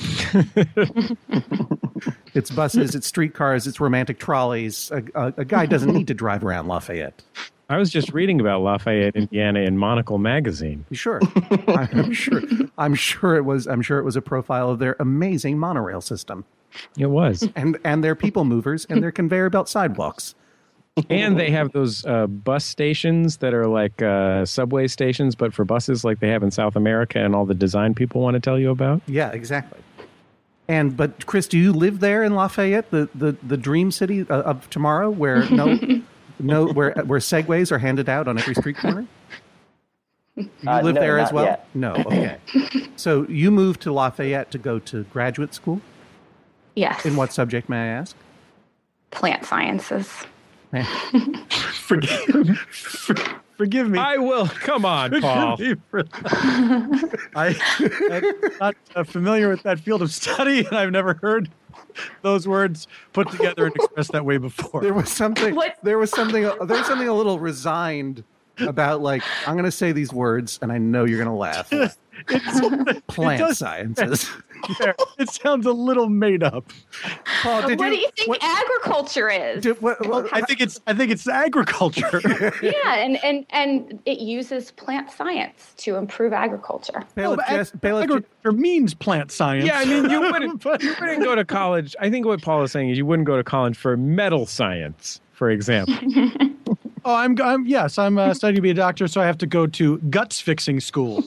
its 2.34 2.50
buses, 2.50 2.94
its 2.94 3.06
streetcars, 3.06 3.66
its 3.66 3.80
romantic 3.80 4.18
trolleys. 4.18 4.90
A, 4.90 5.02
a, 5.14 5.34
a 5.38 5.44
guy 5.44 5.66
doesn't 5.66 5.92
need 5.92 6.06
to 6.08 6.14
drive 6.14 6.44
around 6.44 6.68
Lafayette. 6.68 7.22
I 7.68 7.76
was 7.76 7.90
just 7.90 8.12
reading 8.12 8.40
about 8.40 8.62
Lafayette, 8.62 9.14
Indiana 9.14 9.60
in 9.60 9.78
Monocle 9.78 10.18
magazine. 10.18 10.84
Sure, 10.90 11.20
I'm 11.68 12.12
sure. 12.12 12.42
I'm 12.78 12.94
sure 12.94 13.36
it 13.36 13.44
was. 13.44 13.66
I'm 13.68 13.82
sure 13.82 13.98
it 13.98 14.04
was 14.04 14.16
a 14.16 14.22
profile 14.22 14.70
of 14.70 14.80
their 14.80 14.96
amazing 14.98 15.58
monorail 15.58 16.00
system 16.00 16.44
It 16.98 17.06
was. 17.06 17.48
and 17.54 17.78
and 17.84 18.02
their 18.02 18.16
people 18.16 18.44
movers 18.44 18.86
and 18.86 19.02
their 19.02 19.12
conveyor 19.12 19.50
belt 19.50 19.68
sidewalks. 19.68 20.34
and 21.08 21.38
they 21.38 21.50
have 21.52 21.70
those 21.70 22.04
uh, 22.06 22.26
bus 22.26 22.64
stations 22.64 23.36
that 23.36 23.54
are 23.54 23.68
like 23.68 24.02
uh, 24.02 24.44
subway 24.44 24.88
stations, 24.88 25.36
but 25.36 25.54
for 25.54 25.64
buses, 25.64 26.04
like 26.04 26.18
they 26.18 26.28
have 26.28 26.42
in 26.42 26.50
South 26.50 26.74
America, 26.74 27.20
and 27.20 27.36
all 27.36 27.46
the 27.46 27.54
design 27.54 27.94
people 27.94 28.20
want 28.20 28.34
to 28.34 28.40
tell 28.40 28.58
you 28.58 28.70
about. 28.70 29.00
Yeah, 29.06 29.30
exactly. 29.30 29.78
And 30.70 30.96
but 30.96 31.26
Chris, 31.26 31.48
do 31.48 31.58
you 31.58 31.72
live 31.72 31.98
there 31.98 32.22
in 32.22 32.34
Lafayette, 32.36 32.90
the 32.92 33.08
the, 33.14 33.32
the 33.42 33.56
dream 33.56 33.90
city 33.90 34.24
uh, 34.30 34.42
of 34.42 34.70
tomorrow, 34.70 35.10
where 35.10 35.48
no 35.50 35.76
no 36.38 36.66
where 36.68 36.92
where 37.06 37.18
segways 37.18 37.72
are 37.72 37.78
handed 37.78 38.08
out 38.08 38.28
on 38.28 38.38
every 38.38 38.54
street 38.54 38.76
corner? 38.78 39.06
You 40.36 40.48
Uh, 40.66 40.80
live 40.80 40.94
no, 40.94 41.00
there 41.00 41.18
as 41.18 41.32
well? 41.32 41.44
yet. 41.44 41.66
No. 41.74 41.92
Okay. 42.06 42.38
so 42.96 43.26
you 43.28 43.50
moved 43.50 43.82
to 43.82 43.92
Lafayette 43.92 44.50
to 44.52 44.58
go 44.58 44.78
to 44.78 45.02
graduate 45.12 45.52
school. 45.52 45.80
Yes. 46.76 47.04
In 47.04 47.16
what 47.16 47.32
subject, 47.32 47.68
may 47.68 47.76
I 47.76 47.86
ask? 47.88 48.16
Plant 49.10 49.44
sciences. 49.44 50.08
Man, 50.72 50.86
Forgive, 51.50 52.58
for, 52.58 53.16
forgive 53.60 53.90
me. 53.90 53.98
I 53.98 54.16
will. 54.16 54.48
Come 54.48 54.86
on, 54.86 55.20
Paul. 55.20 55.58
Forgive 55.58 55.78
me. 55.92 56.02
I, 57.36 57.54
I'm 58.10 58.58
not 58.58 58.74
uh, 58.96 59.04
familiar 59.04 59.50
with 59.50 59.62
that 59.64 59.78
field 59.80 60.00
of 60.00 60.10
study, 60.10 60.64
and 60.64 60.74
I've 60.74 60.90
never 60.90 61.12
heard 61.14 61.50
those 62.22 62.48
words 62.48 62.88
put 63.12 63.30
together 63.30 63.66
and 63.66 63.76
expressed 63.76 64.12
that 64.12 64.24
way 64.24 64.38
before. 64.38 64.80
there 64.80 64.94
was 64.94 65.10
something. 65.10 65.54
What? 65.54 65.76
There 65.82 65.98
was 65.98 66.10
something. 66.10 66.42
There 66.42 66.56
was 66.58 66.86
something 66.86 67.06
a 67.06 67.12
little 67.12 67.38
resigned 67.38 68.24
about 68.60 69.02
like 69.02 69.22
I'm 69.46 69.54
going 69.54 69.66
to 69.66 69.70
say 69.70 69.92
these 69.92 70.10
words, 70.12 70.58
and 70.62 70.72
I 70.72 70.78
know 70.78 71.04
you're 71.04 71.22
going 71.22 71.28
to 71.28 71.34
laugh. 71.34 71.68
Plant 73.08 73.40
does- 73.40 73.58
sciences. 73.58 74.30
It 75.18 75.28
sounds 75.30 75.66
a 75.66 75.72
little 75.72 76.08
made 76.08 76.42
up. 76.42 76.64
Paul, 77.42 77.66
did 77.66 77.78
what 77.78 77.90
do 77.90 77.96
you 77.96 78.08
think 78.16 78.28
what- 78.28 78.42
agriculture 78.42 79.28
is? 79.30 79.62
did- 79.62 79.80
what- 79.82 80.06
what- 80.06 80.28
I 80.32 80.40
think 80.42 80.60
it's 80.60 80.80
I 80.86 80.94
think 80.94 81.10
it's 81.10 81.28
agriculture. 81.28 82.20
yeah, 82.62 82.94
and, 82.96 83.22
and, 83.24 83.46
and 83.50 84.00
it 84.06 84.18
uses 84.20 84.70
plant 84.72 85.10
science 85.10 85.74
to 85.78 85.96
improve 85.96 86.32
agriculture. 86.32 87.02
Bailiff 87.14 87.36
but 87.38 87.48
Jess- 87.48 87.74
ag- 87.74 87.80
Bailiff 87.80 88.04
agriculture 88.04 88.52
means 88.52 88.94
plant 88.94 89.30
science. 89.30 89.64
Yeah, 89.66 89.78
I 89.78 89.84
mean, 89.84 90.08
you 90.10 90.20
wouldn't, 90.32 90.64
you 90.64 90.94
wouldn't 91.00 91.24
go 91.24 91.34
to 91.34 91.44
college. 91.44 91.94
I 92.00 92.10
think 92.10 92.26
what 92.26 92.40
Paul 92.42 92.62
is 92.62 92.72
saying 92.72 92.90
is 92.90 92.98
you 92.98 93.06
wouldn't 93.06 93.26
go 93.26 93.36
to 93.36 93.44
college 93.44 93.76
for 93.76 93.96
metal 93.96 94.46
science, 94.46 95.20
for 95.32 95.50
example. 95.50 95.94
Oh, 97.02 97.14
I'm, 97.14 97.34
I'm 97.40 97.66
yes, 97.66 97.96
I'm 97.96 98.18
uh, 98.18 98.34
studying 98.34 98.56
to 98.56 98.60
be 98.60 98.70
a 98.70 98.74
doctor, 98.74 99.08
so 99.08 99.22
I 99.22 99.24
have 99.24 99.38
to 99.38 99.46
go 99.46 99.66
to 99.66 99.96
guts 100.10 100.38
fixing 100.38 100.80
school. 100.80 101.24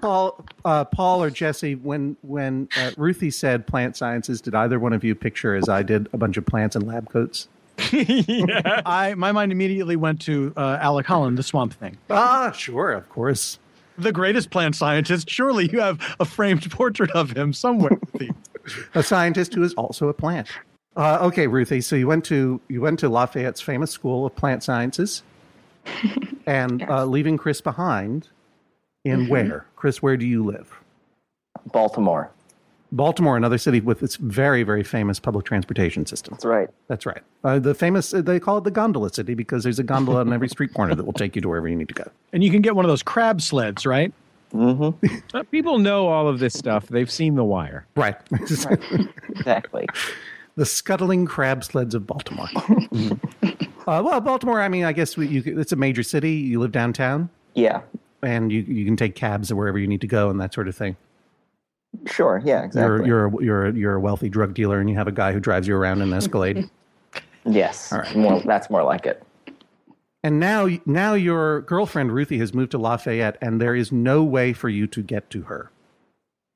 Paul, 0.00 0.44
uh, 0.64 0.84
Paul 0.84 1.22
or 1.22 1.30
Jesse, 1.30 1.74
when 1.74 2.16
when 2.22 2.68
uh, 2.76 2.90
Ruthie 2.96 3.30
said 3.30 3.66
plant 3.66 3.96
sciences, 3.96 4.40
did 4.40 4.54
either 4.54 4.78
one 4.78 4.92
of 4.92 5.04
you 5.04 5.14
picture, 5.14 5.54
as 5.54 5.68
I 5.68 5.82
did, 5.82 6.08
a 6.12 6.16
bunch 6.16 6.36
of 6.36 6.46
plants 6.46 6.76
in 6.76 6.86
lab 6.86 7.10
coats? 7.10 7.48
I 7.78 9.14
my 9.16 9.32
mind 9.32 9.52
immediately 9.52 9.96
went 9.96 10.20
to 10.22 10.52
uh, 10.56 10.78
Alec 10.80 11.06
Holland, 11.06 11.38
the 11.38 11.42
Swamp 11.42 11.72
Thing, 11.74 11.96
Ah, 12.10 12.50
sure, 12.52 12.92
of 12.92 13.08
course. 13.08 13.58
the 13.98 14.12
greatest 14.12 14.50
plant 14.50 14.76
scientist. 14.76 15.28
Surely 15.30 15.68
you 15.72 15.80
have 15.80 15.98
a 16.20 16.24
framed 16.24 16.70
portrait 16.70 17.10
of 17.12 17.30
him 17.36 17.52
somewhere. 17.52 17.98
A 18.94 19.02
scientist 19.02 19.54
who 19.54 19.62
is 19.62 19.72
also 19.74 20.08
a 20.08 20.12
plant. 20.12 20.46
Uh, 20.94 21.18
okay, 21.22 21.46
Ruthie. 21.46 21.80
So 21.80 21.96
you 21.96 22.06
went 22.06 22.24
to 22.26 22.60
you 22.68 22.80
went 22.82 22.98
to 23.00 23.08
Lafayette's 23.08 23.60
famous 23.60 23.90
school 23.90 24.26
of 24.26 24.36
plant 24.36 24.62
sciences, 24.62 25.22
and 26.46 26.82
uh, 26.88 27.04
leaving 27.06 27.36
Chris 27.38 27.60
behind. 27.60 28.28
In 29.04 29.28
where, 29.28 29.64
Chris? 29.76 30.02
Where 30.02 30.16
do 30.16 30.26
you 30.26 30.44
live? 30.44 30.78
Baltimore. 31.72 32.30
Baltimore, 32.92 33.36
another 33.36 33.56
city 33.56 33.80
with 33.80 34.02
its 34.02 34.16
very, 34.16 34.62
very 34.62 34.82
famous 34.82 35.18
public 35.18 35.46
transportation 35.46 36.04
system. 36.04 36.34
That's 36.34 36.44
right. 36.44 36.68
That's 36.88 37.06
right. 37.06 37.22
Uh, 37.44 37.58
the 37.58 37.74
famous, 37.74 38.12
uh, 38.12 38.20
they 38.20 38.40
call 38.40 38.58
it 38.58 38.64
the 38.64 38.70
gondola 38.70 39.10
city 39.10 39.34
because 39.34 39.62
there's 39.62 39.78
a 39.78 39.84
gondola 39.84 40.20
on 40.20 40.32
every 40.32 40.48
street 40.48 40.74
corner 40.74 40.94
that 40.94 41.04
will 41.04 41.12
take 41.12 41.34
you 41.36 41.40
to 41.40 41.48
wherever 41.48 41.68
you 41.68 41.76
need 41.76 41.88
to 41.88 41.94
go. 41.94 42.10
and 42.32 42.42
you 42.44 42.50
can 42.50 42.60
get 42.60 42.74
one 42.76 42.84
of 42.84 42.90
those 42.90 43.02
crab 43.02 43.40
sleds, 43.40 43.86
right? 43.86 44.12
Uh, 45.32 45.44
people 45.52 45.78
know 45.78 46.08
all 46.08 46.26
of 46.26 46.40
this 46.40 46.54
stuff. 46.54 46.88
They've 46.88 47.10
seen 47.10 47.36
The 47.36 47.44
Wire. 47.44 47.86
Right. 47.94 48.16
Exactly. 48.32 49.86
the 50.56 50.66
scuttling 50.66 51.24
crab 51.24 51.62
sleds 51.62 51.94
of 51.94 52.04
Baltimore. 52.04 52.48
uh, 53.86 54.02
well, 54.02 54.20
Baltimore, 54.20 54.60
I 54.60 54.68
mean, 54.68 54.82
I 54.82 54.92
guess 54.92 55.16
we, 55.16 55.28
you, 55.28 55.42
it's 55.60 55.70
a 55.70 55.76
major 55.76 56.02
city. 56.02 56.32
You 56.32 56.58
live 56.58 56.72
downtown 56.72 57.30
yeah. 57.54 57.82
And 58.22 58.50
you, 58.52 58.60
you 58.62 58.84
can 58.84 58.96
take 58.96 59.14
cabs 59.14 59.52
wherever 59.52 59.78
you 59.78 59.86
need 59.86 60.00
to 60.02 60.06
go 60.06 60.30
and 60.30 60.40
that 60.40 60.52
sort 60.54 60.68
of 60.68 60.76
thing. 60.76 60.96
Sure. 62.06 62.40
Yeah. 62.44 62.62
Exactly. 62.64 63.06
You're, 63.06 63.06
you're, 63.06 63.26
a- 63.26 63.42
you're, 63.44 63.66
a- 63.66 63.72
you're 63.74 63.94
a 63.96 64.00
wealthy 64.00 64.28
drug 64.28 64.54
dealer 64.54 64.78
and 64.80 64.88
you 64.88 64.96
have 64.96 65.08
a 65.08 65.12
guy 65.12 65.32
who 65.32 65.40
drives 65.40 65.66
you 65.66 65.74
around 65.76 66.00
in 66.02 66.08
an 66.08 66.14
Escalade. 66.14 66.68
yes. 67.44 67.92
All 67.92 67.98
right. 68.00 68.14
More, 68.16 68.40
that's 68.42 68.70
more 68.70 68.82
like 68.84 69.06
it. 69.06 69.22
And 70.22 70.38
now, 70.38 70.68
now 70.86 71.14
your 71.14 71.62
girlfriend 71.62 72.12
Ruthie 72.12 72.38
has 72.38 72.52
moved 72.52 72.72
to 72.72 72.78
Lafayette, 72.78 73.38
and 73.40 73.58
there 73.60 73.74
is 73.74 73.90
no 73.90 74.22
way 74.22 74.52
for 74.52 74.68
you 74.68 74.86
to 74.88 75.02
get 75.02 75.30
to 75.30 75.42
her 75.44 75.70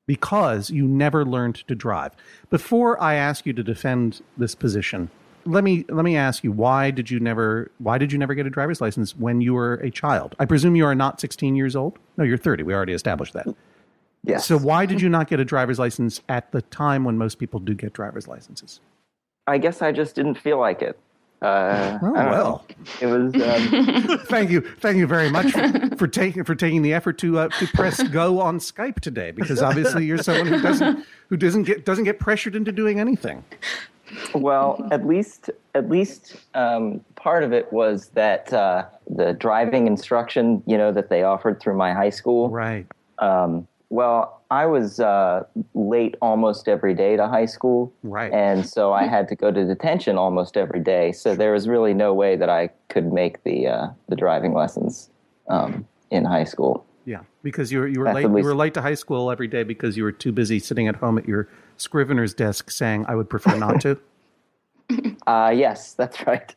because 0.07 0.69
you 0.69 0.87
never 0.87 1.25
learned 1.25 1.55
to 1.67 1.75
drive. 1.75 2.13
Before 2.51 3.03
I 3.03 3.15
ask 3.15 3.47
you 3.47 3.55
to 3.55 3.63
defend 3.63 4.21
this 4.37 4.55
position, 4.55 5.09
let 5.47 5.65
me 5.65 5.85
let 5.89 6.05
me 6.05 6.17
ask 6.17 6.45
you 6.45 6.53
why 6.53 6.91
did 6.91 7.11
you 7.11 7.21
never 7.21 7.71
why 7.79 7.99
did 7.99 8.13
you 8.13 8.19
never 8.19 8.35
get 8.35 8.47
a 8.47 8.51
driver's 8.51 8.81
license 8.81 9.17
when 9.17 9.41
you 9.41 9.55
were 9.55 9.75
a 9.75 9.91
child? 9.91 10.35
I 10.39 10.45
presume 10.45 10.77
you 10.77 10.85
are 10.87 10.95
not 10.95 11.21
16 11.21 11.57
years 11.57 11.75
old. 11.77 11.99
No, 12.17 12.25
you're 12.25 12.39
30. 12.39 12.63
We 12.65 12.75
already 12.75 12.93
established 12.93 13.33
that. 13.35 13.47
Yes. 14.23 14.47
So 14.47 14.59
why 14.59 14.87
did 14.87 15.01
you 15.01 15.09
not 15.09 15.29
get 15.29 15.41
a 15.41 15.45
driver's 15.45 15.79
license 15.79 16.21
at 16.29 16.51
the 16.53 16.63
time 16.63 17.05
when 17.05 17.19
most 17.19 17.39
people 17.39 17.61
do 17.61 17.75
get 17.75 17.93
driver's 17.93 18.27
licenses? 18.27 18.81
I 19.47 19.59
guess 19.59 19.83
I 19.83 19.93
just 19.93 20.15
didn't 20.15 20.37
feel 20.37 20.59
like 20.59 20.81
it. 20.81 20.99
Uh, 21.43 21.99
Oh, 22.01 22.13
well. 22.13 22.65
know. 22.71 22.75
It 23.03 23.07
was. 23.07 23.35
Um, 23.35 24.19
thank 24.29 24.51
you, 24.51 24.63
thank 24.81 24.97
you 24.97 25.07
very 25.07 25.29
much 25.31 25.53
for, 25.53 25.97
for 25.97 26.09
taking 26.09 26.43
for 26.45 26.55
taking 26.55 26.81
the 26.81 26.95
effort 26.95 27.19
to 27.19 27.39
uh, 27.39 27.49
to 27.49 27.67
press 27.75 28.03
go 28.09 28.41
on 28.41 28.59
Skype 28.59 29.01
today, 29.01 29.31
because 29.31 29.61
obviously 29.61 30.07
you're 30.07 30.17
someone 30.17 30.47
who 30.47 30.61
doesn't 30.63 31.05
who 31.29 31.37
doesn't 31.37 31.65
get 31.65 31.85
doesn't 31.85 32.05
get 32.05 32.19
pressured 32.19 32.57
into 32.57 32.73
doing 32.73 32.99
anything. 32.99 33.45
Well, 34.35 34.87
at 34.93 35.07
least 35.07 35.51
at 35.75 35.89
least 35.89 36.37
um, 36.55 37.05
part 37.17 37.43
of 37.43 37.53
it 37.53 37.73
was 37.73 38.09
that 38.11 38.53
uh, 38.53 38.85
the 39.09 39.33
driving 39.33 39.87
instruction, 39.87 40.63
you 40.67 40.79
know, 40.79 40.93
that 40.93 41.09
they 41.09 41.23
offered 41.23 41.61
through 41.61 41.77
my 41.77 41.93
high 41.93 42.11
school. 42.11 42.51
Right. 42.51 42.87
Um, 43.19 43.67
well, 43.91 44.43
I 44.51 44.67
was 44.67 44.99
uh, 44.99 45.45
late 45.75 46.17
almost 46.21 46.69
every 46.69 46.95
day 46.95 47.17
to 47.17 47.29
high 47.29 47.47
school, 47.47 47.93
Right. 48.03 48.33
and 48.33 48.67
so 48.67 48.93
I 48.93 49.07
had 49.17 49.29
to 49.29 49.37
go 49.37 49.51
to 49.51 49.65
detention 49.65 50.17
almost 50.17 50.57
every 50.57 50.81
day. 50.81 51.13
So 51.13 51.35
there 51.35 51.53
was 51.53 51.69
really 51.69 51.95
no 51.95 52.13
way 52.15 52.37
that 52.37 52.49
I 52.49 52.71
could 52.89 53.13
make 53.13 53.43
the 53.45 53.69
uh, 53.69 53.89
the 54.09 54.17
driving 54.17 54.53
lessons 54.55 55.11
um, 55.49 55.87
in 56.11 56.25
high 56.25 56.45
school. 56.45 56.85
Yeah, 57.05 57.21
because 57.43 57.71
you 57.71 57.81
were 57.81 57.89
you 57.89 58.01
were 58.01 58.07
That's 58.07 58.17
late 58.17 58.25
at 58.25 58.39
you 58.39 58.45
were 58.45 58.55
late 58.55 58.75
to 58.75 58.83
high 58.83 58.95
school 58.95 59.31
every 59.31 59.49
day 59.49 59.63
because 59.63 59.97
you 59.97 60.05
were 60.05 60.13
too 60.13 60.33
busy 60.33 60.59
sitting 60.59 60.89
at 60.89 60.97
home 60.97 61.19
at 61.19 61.29
your 61.29 61.49
scrivener's 61.77 62.35
desk 62.35 62.71
saying, 62.71 63.05
"I 63.09 63.15
would 63.15 63.29
prefer 63.31 63.57
not 63.57 63.81
to." 63.83 63.99
Uh, 65.27 65.51
yes, 65.57 65.95
that's 65.95 66.27
right. 66.27 66.55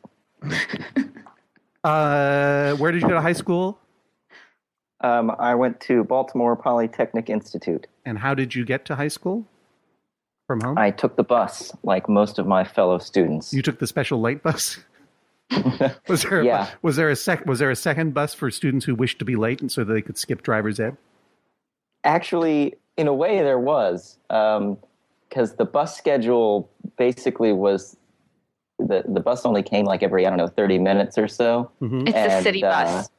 uh, 1.84 2.74
where 2.76 2.92
did 2.92 3.00
you 3.02 3.08
go 3.08 3.14
to 3.14 3.20
high 3.22 3.32
school, 3.32 3.78
Um, 5.00 5.32
I 5.38 5.54
went 5.54 5.80
to 5.82 6.04
Baltimore 6.04 6.54
Polytechnic 6.56 7.30
Institute. 7.30 7.86
and 8.04 8.18
how 8.18 8.34
did 8.34 8.54
you 8.54 8.64
get 8.66 8.84
to 8.86 8.96
high 8.96 9.08
school 9.08 9.46
from 10.46 10.60
home? 10.60 10.76
I 10.76 10.90
took 10.90 11.16
the 11.16 11.22
bus, 11.24 11.72
like 11.82 12.08
most 12.08 12.38
of 12.38 12.46
my 12.46 12.64
fellow 12.64 12.98
students. 12.98 13.52
you 13.54 13.62
took 13.62 13.78
the 13.78 13.86
special 13.86 14.20
late 14.20 14.42
bus. 14.42 14.78
was 16.08 16.22
there 16.24 16.42
Yeah. 16.42 16.68
was 16.82 16.96
there 16.96 17.08
a 17.08 17.16
sec 17.16 17.46
was 17.46 17.58
there 17.60 17.70
a 17.70 17.76
second 17.76 18.12
bus 18.12 18.34
for 18.34 18.50
students 18.50 18.84
who 18.84 18.94
wished 18.94 19.18
to 19.20 19.24
be 19.24 19.34
late 19.36 19.62
and 19.62 19.72
so 19.72 19.82
they 19.84 20.02
could 20.02 20.18
skip 20.18 20.42
driver's 20.42 20.78
ed? 20.78 20.98
Actually, 22.04 22.74
in 22.98 23.06
a 23.08 23.14
way, 23.14 23.38
there 23.42 23.58
was 23.58 24.18
because 25.28 25.56
the 25.56 25.64
bus 25.64 25.96
schedule 25.96 26.70
basically 26.96 27.52
was 27.52 27.96
the 28.78 29.04
the 29.08 29.20
bus 29.20 29.44
only 29.44 29.62
came 29.62 29.84
like 29.84 30.02
every 30.02 30.26
I 30.26 30.30
don't 30.30 30.38
know 30.38 30.46
thirty 30.46 30.78
minutes 30.78 31.18
or 31.18 31.28
so. 31.28 31.70
It's 31.80 32.12
the 32.12 32.16
And, 32.18 32.42
city 32.44 32.64
uh, 32.64 32.70
bus. 32.70 33.10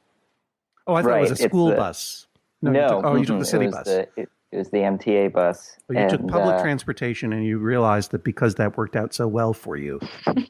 Oh, 0.87 0.93
I 0.95 1.01
thought 1.03 1.17
it 1.17 1.21
was 1.21 1.31
a 1.31 1.35
school 1.35 1.69
the- 1.69 1.75
bus. 1.75 2.25
No, 2.61 2.71
you 2.71 2.87
took, 2.89 3.05
oh, 3.05 3.15
you 3.15 3.25
took 3.25 3.39
the 3.39 3.45
city 3.45 3.65
it 3.65 3.71
bus. 3.71 3.85
The, 3.85 3.99
it, 4.17 4.29
it 4.51 4.57
was 4.57 4.69
the 4.71 4.79
MTA 4.79 5.31
bus. 5.31 5.77
Oh, 5.89 5.93
you 5.97 6.09
took 6.09 6.27
public 6.27 6.55
uh, 6.55 6.61
transportation, 6.61 7.31
and 7.31 7.45
you 7.45 7.57
realized 7.57 8.11
that 8.11 8.23
because 8.25 8.55
that 8.55 8.75
worked 8.77 8.97
out 8.97 9.13
so 9.13 9.27
well 9.27 9.53
for 9.53 9.77
you, 9.77 9.99
you, 10.35 10.43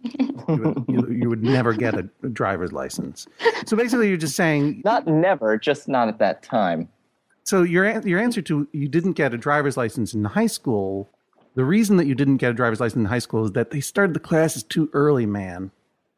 would, 0.47 0.85
you, 0.87 1.07
you 1.11 1.29
would 1.29 1.43
never 1.43 1.73
get 1.73 1.93
a, 1.93 2.09
a 2.23 2.29
driver's 2.29 2.71
license. 2.71 3.27
So 3.67 3.77
basically, 3.77 4.07
you're 4.07 4.17
just 4.17 4.35
saying. 4.35 4.81
Not 4.83 5.05
never, 5.05 5.57
just 5.57 5.87
not 5.87 6.07
at 6.07 6.17
that 6.17 6.41
time. 6.41 6.89
So 7.43 7.61
your 7.63 7.99
your 8.07 8.19
answer 8.19 8.41
to 8.43 8.67
you 8.71 8.87
didn't 8.87 9.13
get 9.13 9.33
a 9.33 9.37
driver's 9.37 9.77
license 9.77 10.13
in 10.15 10.23
high 10.23 10.47
school. 10.47 11.09
The 11.59 11.65
reason 11.65 11.97
that 11.97 12.05
you 12.05 12.15
didn't 12.15 12.37
get 12.37 12.51
a 12.51 12.53
driver's 12.53 12.79
license 12.79 13.01
in 13.01 13.03
high 13.03 13.19
school 13.19 13.43
is 13.43 13.51
that 13.51 13.71
they 13.71 13.81
started 13.81 14.13
the 14.13 14.19
classes 14.21 14.63
too 14.63 14.89
early, 14.93 15.25
man. 15.25 15.71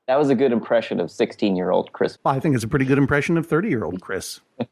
That 0.05 0.19
was 0.19 0.29
a 0.29 0.35
good 0.35 0.51
impression 0.51 0.99
of 0.99 1.09
sixteen-year-old 1.09 1.93
Chris. 1.93 2.19
Well, 2.23 2.35
I 2.35 2.39
think 2.39 2.53
it's 2.53 2.63
a 2.63 2.67
pretty 2.67 2.85
good 2.85 2.99
impression 2.99 3.39
of 3.39 3.47
30 3.47 3.69
year 3.69 3.83
old 3.83 4.01
Chris. 4.01 4.39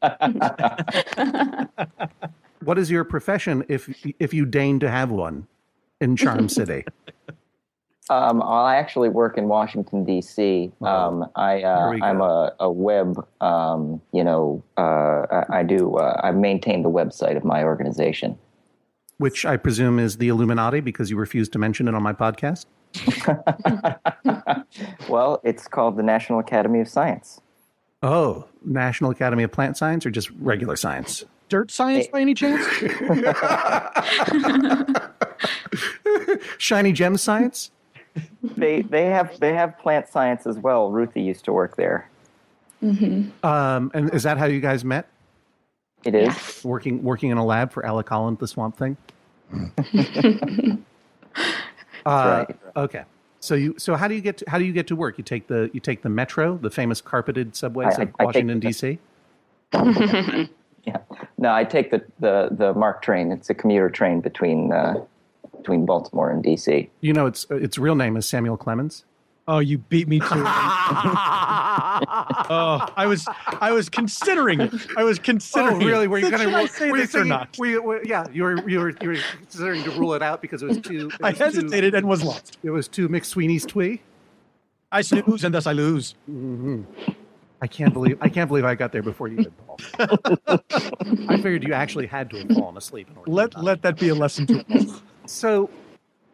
what 2.62 2.78
is 2.78 2.88
your 2.88 3.02
profession 3.02 3.64
if 3.66 3.92
if 4.20 4.32
you 4.32 4.46
deign 4.46 4.78
to 4.78 4.88
have 4.88 5.10
one 5.10 5.48
in 6.00 6.14
Charm 6.14 6.48
City? 6.60 6.84
Um, 8.08 8.40
I 8.40 8.76
actually 8.76 9.08
work 9.08 9.36
in 9.36 9.48
Washington 9.48 10.04
D.C. 10.04 10.70
Um, 10.82 11.28
I 11.34 11.62
uh, 11.64 11.94
I'm 12.00 12.20
a, 12.20 12.54
a 12.60 12.70
web. 12.70 13.26
Um, 13.40 14.00
you 14.12 14.22
know, 14.22 14.62
uh, 14.78 15.26
I, 15.32 15.46
I 15.50 15.62
do. 15.64 15.96
Uh, 15.96 16.20
I 16.22 16.30
maintain 16.30 16.84
the 16.84 16.90
website 16.90 17.36
of 17.36 17.44
my 17.44 17.64
organization. 17.64 18.38
Which 19.20 19.44
I 19.44 19.58
presume 19.58 19.98
is 19.98 20.16
the 20.16 20.28
Illuminati 20.28 20.80
because 20.80 21.10
you 21.10 21.18
refused 21.18 21.52
to 21.52 21.58
mention 21.58 21.86
it 21.88 21.94
on 21.94 22.02
my 22.02 22.14
podcast. 22.14 22.64
Well, 25.08 25.40
it's 25.44 25.66
called 25.66 25.96
the 25.96 26.02
National 26.02 26.38
Academy 26.38 26.80
of 26.80 26.88
Science. 26.88 27.40
Oh, 28.02 28.46
National 28.64 29.10
Academy 29.10 29.42
of 29.42 29.52
Plant 29.52 29.76
Science 29.76 30.06
or 30.06 30.10
just 30.10 30.30
regular 30.40 30.76
science? 30.76 31.24
Dirt 31.48 31.70
science 31.70 32.06
by 32.06 32.20
any 32.20 32.32
chance? 32.32 32.64
Shiny 36.58 36.92
gem 36.92 37.16
science? 37.16 37.70
They 38.42 38.82
they 38.82 39.06
have 39.06 39.38
they 39.40 39.54
have 39.54 39.78
plant 39.78 40.08
science 40.08 40.46
as 40.46 40.58
well. 40.58 40.90
Ruthie 40.90 41.22
used 41.22 41.44
to 41.46 41.52
work 41.52 41.76
there. 41.76 42.08
Um, 42.82 43.90
and 43.92 44.14
is 44.14 44.22
that 44.22 44.38
how 44.38 44.46
you 44.46 44.60
guys 44.60 44.84
met? 44.84 45.08
It 46.04 46.14
is. 46.14 46.28
Yes. 46.28 46.64
Working 46.64 47.02
working 47.02 47.30
in 47.30 47.38
a 47.38 47.44
lab 47.44 47.72
for 47.72 47.84
Alec 47.84 48.08
Holland, 48.08 48.38
the 48.38 48.48
Swamp 48.48 48.76
Thing. 48.76 48.96
uh, 52.06 52.06
right. 52.06 52.56
Okay. 52.76 53.02
So 53.40 53.54
you 53.54 53.74
so 53.78 53.96
how 53.96 54.06
do 54.08 54.14
you 54.14 54.20
get 54.20 54.38
to, 54.38 54.44
how 54.48 54.58
do 54.58 54.64
you 54.64 54.72
get 54.72 54.86
to 54.88 54.96
work? 54.96 55.18
You 55.18 55.24
take 55.24 55.46
the 55.46 55.70
you 55.72 55.80
take 55.80 56.02
the 56.02 56.08
metro, 56.08 56.56
the 56.58 56.70
famous 56.70 57.00
carpeted 57.00 57.56
subways 57.56 57.98
I- 57.98 58.02
of 58.02 58.08
I- 58.18 58.22
I 58.22 58.24
Washington 58.26 58.60
the- 58.60 58.66
D.C. 58.68 58.98
Yeah. 60.86 60.96
No, 61.36 61.52
I 61.52 61.64
take 61.64 61.90
the, 61.90 62.02
the, 62.20 62.48
the 62.52 62.72
MARC 62.72 63.02
train. 63.02 63.30
It's 63.32 63.50
a 63.50 63.54
commuter 63.54 63.90
train 63.90 64.22
between 64.22 64.72
uh, 64.72 64.94
between 65.58 65.84
Baltimore 65.84 66.30
and 66.30 66.42
DC. 66.42 66.88
You 67.02 67.12
know 67.12 67.26
its 67.26 67.44
its 67.50 67.76
real 67.76 67.94
name 67.94 68.16
is 68.16 68.26
Samuel 68.26 68.56
Clemens. 68.56 69.04
Oh, 69.52 69.58
you 69.58 69.78
beat 69.78 70.06
me 70.06 70.20
to 70.20 70.24
it. 70.24 70.30
oh, 70.32 70.44
I 72.96 73.04
was 73.08 73.26
I 73.60 73.72
was 73.72 73.88
considering 73.88 74.60
it. 74.60 74.72
I 74.96 75.02
was 75.02 75.18
considering. 75.18 75.82
Oh, 75.82 75.86
really? 75.86 76.06
Were 76.06 76.18
you 76.18 76.30
going 76.30 76.48
to 76.48 76.68
say 76.68 76.88
were 76.88 76.98
this 76.98 77.16
or 77.16 77.24
not? 77.24 77.58
Were 77.58 77.66
you, 77.66 77.82
were, 77.82 78.00
yeah, 78.04 78.28
you 78.32 78.44
were 78.44 78.70
you 78.70 78.78
were 78.78 78.90
you 79.00 79.08
were 79.08 79.16
considering 79.38 79.82
to 79.82 79.90
rule 79.90 80.14
it 80.14 80.22
out 80.22 80.40
because 80.40 80.62
it 80.62 80.66
was 80.66 80.78
too. 80.78 81.10
It 81.12 81.20
I 81.20 81.30
was 81.30 81.38
too- 81.38 81.44
hesitated 81.44 81.96
and 81.96 82.06
was 82.06 82.22
lost. 82.22 82.58
it 82.62 82.70
was 82.70 82.86
too 82.86 83.08
McSweeney's 83.08 83.66
twee. 83.66 84.00
I 84.92 85.02
snooze 85.02 85.42
and 85.42 85.52
thus 85.52 85.66
I 85.66 85.72
lose. 85.72 86.14
Mm-hmm. 86.30 86.84
I 87.60 87.66
can't 87.66 87.92
believe 87.92 88.18
I 88.20 88.28
can't 88.28 88.46
believe 88.46 88.64
I 88.64 88.76
got 88.76 88.92
there 88.92 89.02
before 89.02 89.26
you 89.26 89.38
did, 89.38 89.52
Paul. 89.66 89.80
I 91.28 91.36
figured 91.38 91.64
you 91.64 91.72
actually 91.72 92.06
had 92.06 92.30
to 92.30 92.38
have 92.38 92.50
fallen 92.56 92.76
asleep. 92.76 93.10
In 93.10 93.16
order 93.16 93.28
Let 93.32 93.60
let 93.60 93.82
that 93.82 93.98
be 93.98 94.10
a 94.10 94.14
lesson 94.14 94.46
to 94.46 94.64
all. 94.72 95.02
So, 95.26 95.70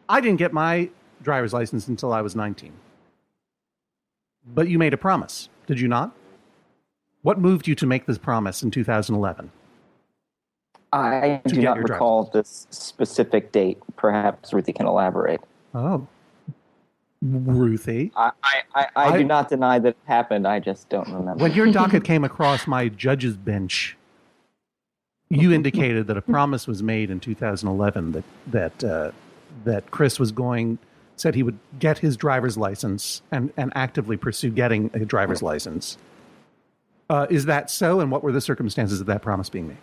I 0.07 0.21
didn't 0.21 0.37
get 0.37 0.53
my 0.53 0.91
driver's 1.23 1.51
license 1.51 1.87
until 1.87 2.13
I 2.13 2.21
was 2.21 2.35
19. 2.35 2.71
But 4.53 4.69
you 4.69 4.79
made 4.79 4.93
a 4.93 4.97
promise, 4.97 5.49
did 5.65 5.79
you 5.79 5.87
not? 5.87 6.15
What 7.21 7.39
moved 7.39 7.67
you 7.67 7.75
to 7.75 7.85
make 7.85 8.05
this 8.05 8.17
promise 8.17 8.63
in 8.63 8.71
2011? 8.71 9.51
I 10.93 11.41
do 11.45 11.61
not 11.61 11.77
recall 11.79 12.25
this 12.25 12.65
specific 12.69 13.51
date. 13.51 13.77
Perhaps 13.97 14.53
Ruthie 14.53 14.71
can 14.73 14.87
elaborate. 14.87 15.41
Oh, 15.75 16.07
Ruthie. 17.21 18.11
I, 18.15 18.31
I, 18.43 18.61
I, 18.73 18.87
I, 18.95 19.05
I- 19.13 19.17
do 19.17 19.23
not 19.25 19.49
deny 19.49 19.79
that 19.79 19.89
it 19.89 19.97
happened. 20.05 20.47
I 20.47 20.59
just 20.59 20.87
don't 20.87 21.07
remember. 21.09 21.41
When 21.43 21.51
your 21.53 21.71
docket 21.71 22.03
came 22.05 22.23
across 22.23 22.67
my 22.67 22.87
judge's 22.87 23.35
bench, 23.35 23.97
you 25.29 25.51
indicated 25.51 26.07
that 26.07 26.15
a 26.15 26.21
promise 26.21 26.67
was 26.67 26.81
made 26.81 27.11
in 27.11 27.19
2011 27.19 28.13
that 28.13 28.23
that 28.47 28.83
uh, 28.83 29.11
that 29.65 29.91
Chris 29.91 30.19
was 30.19 30.31
going 30.31 30.77
said 31.17 31.35
he 31.35 31.43
would 31.43 31.59
get 31.79 31.97
his 31.97 32.15
driver's 32.15 32.57
license 32.57 33.21
and 33.31 33.51
and 33.57 33.71
actively 33.75 34.17
pursue 34.17 34.49
getting 34.49 34.89
a 34.93 34.99
driver's 34.99 35.41
license. 35.41 35.97
Uh, 37.09 37.27
is 37.29 37.45
that 37.45 37.69
so? 37.69 37.99
And 37.99 38.11
what 38.11 38.23
were 38.23 38.31
the 38.31 38.41
circumstances 38.41 39.01
of 39.01 39.07
that 39.07 39.21
promise 39.21 39.49
being 39.49 39.67
made? 39.67 39.77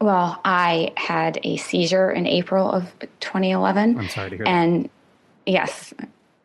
Well, 0.00 0.40
I 0.44 0.92
had 0.96 1.40
a 1.42 1.56
seizure 1.56 2.10
in 2.10 2.26
April 2.26 2.70
of 2.70 2.94
2011. 3.20 3.98
I'm 3.98 4.08
sorry 4.08 4.30
to 4.30 4.36
hear 4.36 4.44
that. 4.44 4.50
And 4.50 4.90
yes, 5.46 5.94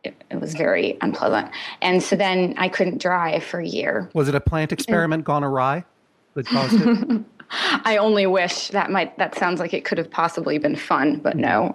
it, 0.03 0.15
it 0.31 0.39
was 0.39 0.53
very 0.55 0.97
unpleasant. 1.01 1.51
And 1.81 2.01
so 2.01 2.15
then 2.15 2.53
I 2.57 2.69
couldn't 2.69 3.01
drive 3.01 3.43
for 3.43 3.59
a 3.59 3.67
year. 3.67 4.09
Was 4.13 4.29
it 4.29 4.35
a 4.35 4.39
plant 4.39 4.71
experiment 4.71 5.25
gone 5.25 5.43
awry 5.43 5.83
that 6.35 6.45
caused 6.45 6.81
it? 6.81 7.21
I 7.85 7.97
only 7.97 8.25
wish 8.27 8.69
that 8.69 8.89
might, 8.91 9.17
that 9.17 9.35
sounds 9.35 9.59
like 9.59 9.73
it 9.73 9.83
could 9.85 9.97
have 9.97 10.09
possibly 10.09 10.57
been 10.57 10.75
fun, 10.75 11.17
but 11.17 11.35
no, 11.37 11.73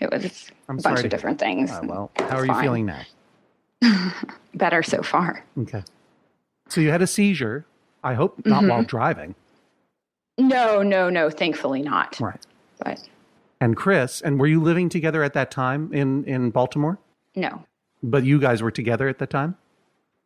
it 0.00 0.10
was 0.10 0.22
Mm-hmm. 0.24 0.54
I'm 0.70 0.78
a 0.78 0.82
bunch 0.82 1.00
of 1.04 1.10
different 1.10 1.38
things. 1.38 1.70
Uh, 1.70 1.80
well, 1.84 2.10
how 2.16 2.24
It's 2.24 2.32
are 2.34 2.46
you 2.46 2.52
fine. 2.52 2.62
feeling 2.62 2.86
now? 2.86 3.02
Better 4.54 4.82
so 4.82 5.02
far. 5.02 5.44
Okay. 5.60 5.82
So 6.68 6.80
you 6.80 6.90
had 6.90 7.02
a 7.02 7.06
seizure. 7.06 7.66
I 8.04 8.14
hope 8.14 8.44
not 8.46 8.64
while 8.64 8.82
driving. 8.82 9.34
No, 10.38 10.82
no, 10.82 11.10
no, 11.10 11.30
thankfully 11.30 11.82
not. 11.82 12.18
Right. 12.20 12.40
But 12.78 13.06
And 13.60 13.76
Chris, 13.76 14.20
and 14.22 14.40
were 14.40 14.46
you 14.46 14.60
living 14.62 14.88
together 14.88 15.22
at 15.22 15.34
that 15.34 15.50
time 15.50 15.92
in, 15.92 16.24
in 16.24 16.50
Baltimore? 16.50 16.98
no. 17.34 17.64
But 18.04 18.24
you 18.24 18.40
guys 18.40 18.62
were 18.62 18.72
together 18.72 19.06
at 19.06 19.18
that 19.18 19.30
time? 19.30 19.56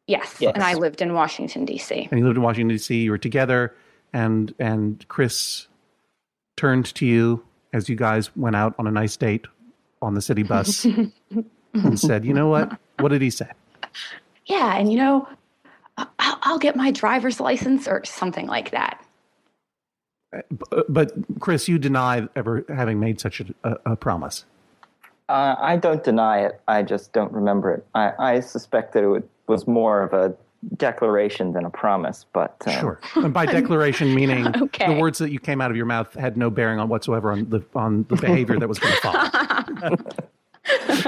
Yes. 0.07 0.37
Yes. 0.41 0.53
And 0.55 0.63
I 0.63 0.73
lived 0.75 1.03
in 1.03 1.13
Washington, 1.13 1.67
D.C. 1.67 2.09
And 2.11 2.19
you 2.19 2.25
lived 2.25 2.39
in 2.39 2.43
Washington, 2.43 2.69
D.C., 2.69 2.95
you 3.03 3.11
were 3.11 3.19
together, 3.19 3.75
and, 4.17 4.55
and 4.59 5.07
Chris 5.09 5.69
turned 6.57 6.87
to 6.95 7.05
you 7.07 7.45
as 7.73 7.89
you 7.89 7.97
guys 7.97 8.35
went 8.37 8.57
out 8.57 8.75
on 8.79 8.87
a 8.87 8.91
nice 8.91 9.17
date 9.17 9.47
on 10.01 10.15
the 10.15 10.23
city 10.23 10.43
bus 10.43 10.85
and 11.75 12.01
said, 12.01 12.25
You 12.25 12.33
know 12.33 12.49
what? 12.49 12.79
What 13.01 13.11
did 13.11 13.21
he 13.21 13.29
say? 13.31 13.51
Yeah. 14.47 14.77
And 14.77 14.91
you 14.91 14.97
know, 14.99 15.29
I- 15.99 16.07
I'll, 16.19 16.39
I'll 16.43 16.59
get 16.59 16.77
my 16.77 16.91
driver's 16.91 17.41
license 17.41 17.87
or 17.87 18.05
something 18.05 18.47
like 18.47 18.71
that. 18.71 19.05
B- 20.33 20.83
But 20.89 21.13
Chris, 21.41 21.69
you 21.69 21.79
deny 21.79 22.27
ever 22.35 22.65
having 22.69 22.99
made 23.01 23.21
such 23.21 23.41
a, 23.41 23.47
a, 23.65 23.93
a 23.93 23.97
promise. 23.97 24.45
Uh, 25.29 25.57
I 25.59 25.77
don't 25.77 26.05
deny 26.05 26.39
it. 26.41 26.61
I 26.69 26.83
just 26.83 27.13
don't 27.13 27.33
remember 27.33 27.73
it. 27.75 27.87
I, 27.95 28.13
I 28.19 28.41
suspect 28.41 28.93
that 28.95 29.03
it 29.03 29.09
would, 29.09 29.29
was 29.49 29.67
more 29.67 30.03
of 30.03 30.13
a 30.13 30.35
declaration 30.77 31.53
than 31.53 31.65
a 31.65 31.71
promise. 31.71 32.27
But 32.33 32.57
uh, 32.67 32.71
Sure. 32.81 33.01
And 33.17 33.33
by 33.33 33.47
declaration, 33.61 34.15
meaning 34.15 34.47
Okay. 34.63 34.95
the 34.95 35.01
words 35.01 35.19
that 35.19 35.31
you 35.31 35.39
came 35.39 35.61
out 35.61 35.71
of 35.71 35.77
your 35.77 35.87
mouth 35.87 36.13
had 36.15 36.37
no 36.37 36.51
bearing 36.51 36.79
on 36.79 36.89
whatsoever 36.89 37.31
on 37.33 37.49
the 37.51 37.63
on 37.75 38.05
the 38.09 38.17
behavior 38.17 38.59
that 38.59 38.69
was 38.69 38.79
going 38.79 38.95
to 38.95 39.01
follow. 39.01 39.97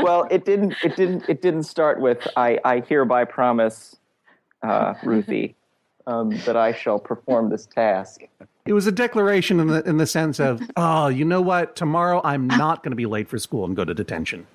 well, 0.03 0.27
it 0.31 0.45
didn't. 0.45 0.75
It 0.85 0.95
didn't. 0.97 1.29
It 1.29 1.43
didn't 1.43 1.65
start 1.65 2.01
with 2.01 2.27
"I, 2.37 2.59
I 2.65 2.81
hereby 2.81 3.25
promise, 3.25 3.97
uh, 4.63 4.95
Ruthie, 5.03 5.57
um, 6.07 6.31
that 6.47 6.57
I 6.57 6.73
shall 6.73 6.99
perform 7.01 7.51
this 7.51 7.67
task." 7.67 8.21
It 8.67 8.73
was 8.75 8.87
a 8.87 8.93
declaration 8.93 9.59
in 9.61 9.67
the 9.69 9.83
in 9.89 9.97
the 9.97 10.07
sense 10.07 10.39
of, 10.39 10.61
oh, 10.77 11.09
you 11.09 11.25
know 11.25 11.41
what? 11.41 11.75
Tomorrow 11.75 12.21
I'm 12.23 12.47
not 12.47 12.83
going 12.85 12.93
to 12.93 12.97
be 12.97 13.07
late 13.07 13.29
for 13.29 13.39
school 13.39 13.65
and 13.65 13.75
go 13.75 13.85
to 13.85 13.95
detention. 13.95 14.47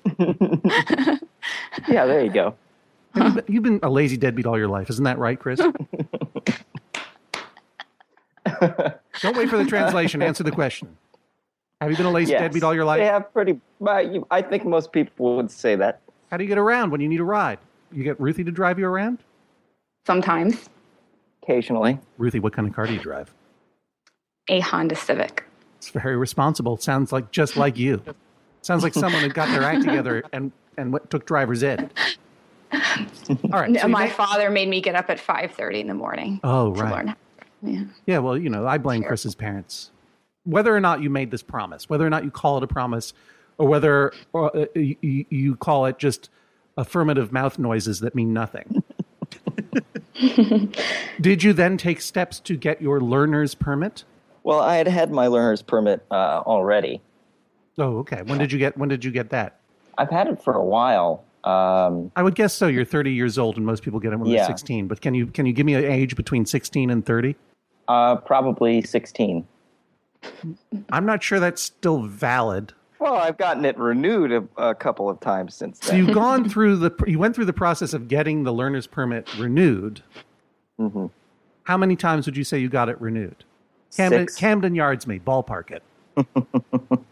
Yeah, 1.88 2.06
there 2.06 2.24
you 2.24 2.30
go. 2.30 2.54
You've 3.48 3.62
been 3.62 3.80
a 3.82 3.90
lazy 3.90 4.16
deadbeat 4.16 4.46
all 4.46 4.58
your 4.58 4.68
life, 4.68 4.90
isn't 4.90 5.04
that 5.04 5.18
right, 5.18 5.38
Chris? 5.38 5.60
Don't 9.20 9.36
wait 9.36 9.48
for 9.48 9.56
the 9.58 9.64
translation. 9.64 10.20
Answer 10.22 10.42
the 10.44 10.50
question. 10.50 10.96
Have 11.80 11.90
you 11.90 11.96
been 11.96 12.06
a 12.06 12.10
lazy 12.10 12.32
Yes. 12.32 12.40
deadbeat 12.42 12.62
all 12.62 12.74
your 12.74 12.84
life? 12.84 13.00
have 13.02 13.32
pretty. 13.32 13.60
I 13.86 14.42
think 14.42 14.64
most 14.64 14.92
people 14.92 15.36
would 15.36 15.50
say 15.50 15.76
that. 15.76 16.00
How 16.30 16.36
do 16.36 16.44
you 16.44 16.48
get 16.48 16.58
around 16.58 16.90
when 16.90 17.00
you 17.00 17.08
need 17.08 17.20
a 17.20 17.24
ride? 17.24 17.58
You 17.92 18.02
get 18.04 18.18
Ruthie 18.20 18.44
to 18.44 18.50
drive 18.50 18.78
you 18.78 18.86
around? 18.86 19.18
Sometimes 20.06 20.68
Occasionally, 21.42 21.98
Ruthie, 22.16 22.40
what 22.40 22.54
kind 22.54 22.66
of 22.66 22.74
car 22.74 22.86
do 22.86 22.94
you 22.94 22.98
drive? 23.00 23.30
a 24.48 24.60
Honda 24.60 24.94
Civic. 24.96 25.44
It's 25.78 25.90
very 25.90 26.16
responsible. 26.16 26.76
Sounds 26.78 27.12
like 27.12 27.30
just 27.30 27.56
like 27.56 27.76
you. 27.78 28.02
Sounds 28.62 28.82
like 28.82 28.94
someone 28.94 29.22
who 29.22 29.28
got 29.28 29.48
their 29.48 29.62
act 29.62 29.84
together 29.84 30.24
and 30.32 30.52
and 30.78 30.98
took 31.10 31.26
driver's 31.26 31.62
ed. 31.62 31.90
All 33.52 33.60
right. 33.60 33.70
No, 33.70 33.80
so 33.80 33.88
my 33.88 34.04
make- 34.04 34.12
father 34.12 34.50
made 34.50 34.68
me 34.68 34.80
get 34.80 34.94
up 34.94 35.10
at 35.10 35.18
5.30 35.18 35.80
in 35.80 35.88
the 35.88 35.94
morning 35.94 36.40
oh, 36.44 36.74
to 36.74 36.82
right. 36.82 37.06
learn. 37.06 37.16
Yeah. 37.62 37.84
Yeah, 38.06 38.18
well, 38.18 38.36
you 38.36 38.50
know, 38.50 38.66
I 38.66 38.78
blame 38.78 39.02
Sure. 39.02 39.08
Chris's 39.08 39.34
parents. 39.34 39.90
Whether 40.44 40.74
or 40.74 40.80
not 40.80 41.02
you 41.02 41.08
made 41.08 41.30
this 41.30 41.42
promise, 41.42 41.88
whether 41.88 42.06
or 42.06 42.10
not 42.10 42.24
you 42.24 42.30
call 42.30 42.58
it 42.58 42.62
a 42.62 42.66
promise, 42.66 43.14
or 43.56 43.66
whether 43.66 44.12
or, 44.32 44.54
uh, 44.54 44.66
you, 44.74 45.24
you 45.30 45.56
call 45.56 45.86
it 45.86 45.98
just 45.98 46.28
affirmative 46.76 47.32
mouth 47.32 47.58
noises 47.58 48.00
that 48.00 48.14
mean 48.14 48.32
nothing. 48.34 48.82
Did 51.20 51.42
you 51.42 51.52
then 51.52 51.76
take 51.76 52.00
steps 52.00 52.40
to 52.40 52.56
get 52.56 52.82
your 52.82 53.00
learner's 53.00 53.54
permit? 53.54 54.04
well, 54.44 54.60
I 54.60 54.76
had 54.76 54.86
had 54.86 55.10
my 55.10 55.26
learner's 55.26 55.62
permit 55.62 56.04
uh, 56.10 56.42
already. 56.46 57.00
Oh, 57.78 57.98
okay. 57.98 58.22
When 58.22 58.38
did 58.38 58.52
you 58.52 58.58
get 58.58 58.76
when 58.78 58.88
did 58.88 59.04
you 59.04 59.10
get 59.10 59.30
that? 59.30 59.58
I've 59.98 60.10
had 60.10 60.28
it 60.28 60.42
for 60.42 60.54
a 60.54 60.62
while. 60.64 61.24
Um, 61.44 62.10
I 62.16 62.22
would 62.22 62.34
guess 62.34 62.54
so. 62.54 62.66
You're 62.66 62.84
30 62.86 63.12
years 63.12 63.36
old, 63.38 63.56
and 63.56 63.66
most 63.66 63.82
people 63.82 64.00
get 64.00 64.12
it 64.12 64.16
when 64.18 64.28
Yeah. 64.30 64.38
they're 64.38 64.46
16. 64.46 64.88
But 64.88 65.00
can 65.02 65.14
you 65.14 65.26
can 65.26 65.44
you 65.46 65.52
give 65.52 65.66
me 65.66 65.74
an 65.74 65.84
age 65.84 66.16
between 66.16 66.46
16 66.46 66.90
and 66.90 67.04
30? 67.04 67.36
uh, 67.86 68.16
probably 68.16 68.80
sixteen. 68.80 69.46
I'm 70.90 71.04
not 71.04 71.22
sure 71.22 71.38
that's 71.38 71.60
still 71.60 72.02
valid. 72.04 72.72
Well, 72.98 73.14
I've 73.16 73.36
gotten 73.36 73.66
it 73.66 73.76
renewed 73.76 74.32
a, 74.32 74.42
a 74.56 74.74
couple 74.74 75.10
of 75.10 75.20
times 75.20 75.54
since 75.54 75.80
So 75.82 75.94
you've 75.94 76.14
gone 76.14 76.48
through 76.48 76.76
the 76.76 76.90
you 77.06 77.18
went 77.18 77.34
through 77.34 77.44
the 77.44 77.52
process 77.52 77.92
of 77.92 78.08
getting 78.08 78.44
the 78.44 78.52
learner's 78.54 78.86
permit 78.86 79.28
renewed. 79.36 80.02
Mhm. 80.80 81.10
How 81.64 81.76
many 81.76 81.94
times 81.94 82.24
would 82.24 82.38
you 82.38 82.44
say 82.44 82.58
you 82.58 82.70
got 82.70 82.88
it 82.88 82.98
renewed? 83.02 83.44
Camden. 83.94 84.26
Camden 84.34 84.74
Yards 84.74 85.06
me, 85.06 85.18
ballpark 85.18 85.70
it. 85.70 85.82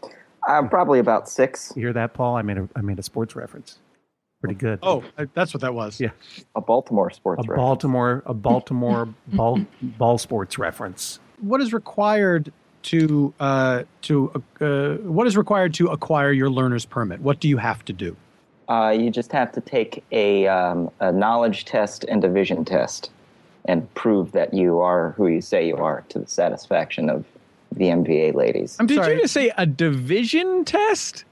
Uh, 0.45 0.61
probably 0.67 0.99
about 0.99 1.29
six. 1.29 1.71
You 1.73 1.83
hear 1.83 1.93
that, 1.93 2.13
Paul? 2.13 2.35
I 2.35 2.41
made 2.41 2.57
a 2.57 2.67
I 2.75 2.81
made 2.81 2.99
a 2.99 3.03
sports 3.03 3.33
reference. 3.33 3.77
Pretty 4.43 4.55
good. 4.55 4.79
Oh, 4.83 5.05
that's 5.33 5.53
what 5.53 5.61
that 5.61 5.73
was. 5.73 6.01
Yeah. 6.01 6.09
A 6.53 6.59
Baltimore 6.59 7.09
sports 7.11 7.39
a 7.39 7.41
reference. 7.43 7.57
Baltimore 7.57 8.23
a 8.25 8.33
Baltimore 8.33 9.07
ball 9.27 9.65
ball 9.81 10.17
sports 10.17 10.59
reference. 10.59 11.21
What 11.39 11.61
is 11.61 11.71
required 11.71 12.51
to 12.81 13.33
uh, 13.39 13.83
to 14.01 14.43
uh, 14.59 14.95
what 14.95 15.27
is 15.27 15.37
required 15.37 15.73
to 15.75 15.87
acquire 15.87 16.33
your 16.33 16.49
learner's 16.49 16.83
permit? 16.83 17.21
What 17.21 17.39
do 17.39 17.47
you 17.47 17.55
have 17.55 17.85
to 17.85 17.93
do? 17.93 18.17
Uh, 18.67 18.89
you 18.89 19.09
just 19.09 19.31
have 19.31 19.49
to 19.53 19.61
take 19.61 20.03
a, 20.11 20.47
um, 20.47 20.91
a 20.99 21.11
knowledge 21.11 21.63
test 21.63 22.03
and 22.09 22.21
a 22.25 22.29
vision 22.29 22.65
test 22.65 23.11
and 23.63 23.93
prove 23.93 24.33
that 24.33 24.53
you 24.53 24.79
are 24.81 25.11
who 25.11 25.27
you 25.27 25.39
say 25.39 25.65
you 25.65 25.77
are 25.77 26.03
to 26.09 26.19
the 26.19 26.27
satisfaction 26.27 27.09
of 27.09 27.23
the 27.71 27.85
MVA 27.85 28.33
ladies. 28.33 28.75
I'm 28.77 28.87
Did 28.87 28.97
sorry. 28.97 29.15
you 29.15 29.21
just 29.21 29.33
say 29.33 29.53
a 29.57 29.65
division 29.65 30.65
test? 30.65 31.23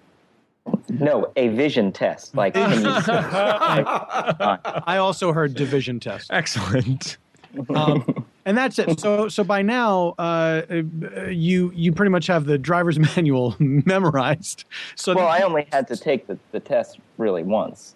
No, 0.90 1.32
a 1.36 1.48
vision 1.50 1.92
test. 1.92 2.36
Like, 2.36 2.54
can 2.54 2.72
you, 2.72 2.84
I 2.88 4.98
also 4.98 5.34
heard 5.34 5.56
division 5.56 6.00
test. 6.00 6.30
Excellent. 6.32 7.18
um, 7.74 8.26
and 8.46 8.58
that's 8.58 8.78
it. 8.80 9.00
So, 9.00 9.28
so 9.28 9.44
by 9.44 9.62
now, 9.62 10.14
uh, 10.20 10.62
uh, 10.70 11.24
you 11.30 11.72
you 11.74 11.92
pretty 11.94 12.10
much 12.12 12.28
have 12.28 12.46
the 12.46 12.58
driver's 12.58 13.00
manual 13.16 13.56
memorized. 13.60 14.66
So, 14.96 15.16
well, 15.16 15.28
I 15.28 15.40
only 15.40 15.68
had 15.72 15.88
to 15.88 15.98
take 15.98 16.28
the, 16.28 16.38
the 16.52 16.60
test 16.60 17.00
really 17.18 17.44
once. 17.44 17.96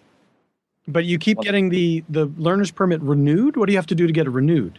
but 0.88 1.04
you 1.04 1.18
keep 1.18 1.38
getting 1.40 1.68
the 1.68 2.02
the 2.08 2.26
learner's 2.36 2.70
permit 2.70 3.00
renewed. 3.02 3.56
What 3.56 3.66
do 3.66 3.72
you 3.72 3.78
have 3.78 3.86
to 3.86 3.94
do 3.94 4.06
to 4.06 4.12
get 4.12 4.26
it 4.26 4.30
renewed? 4.30 4.78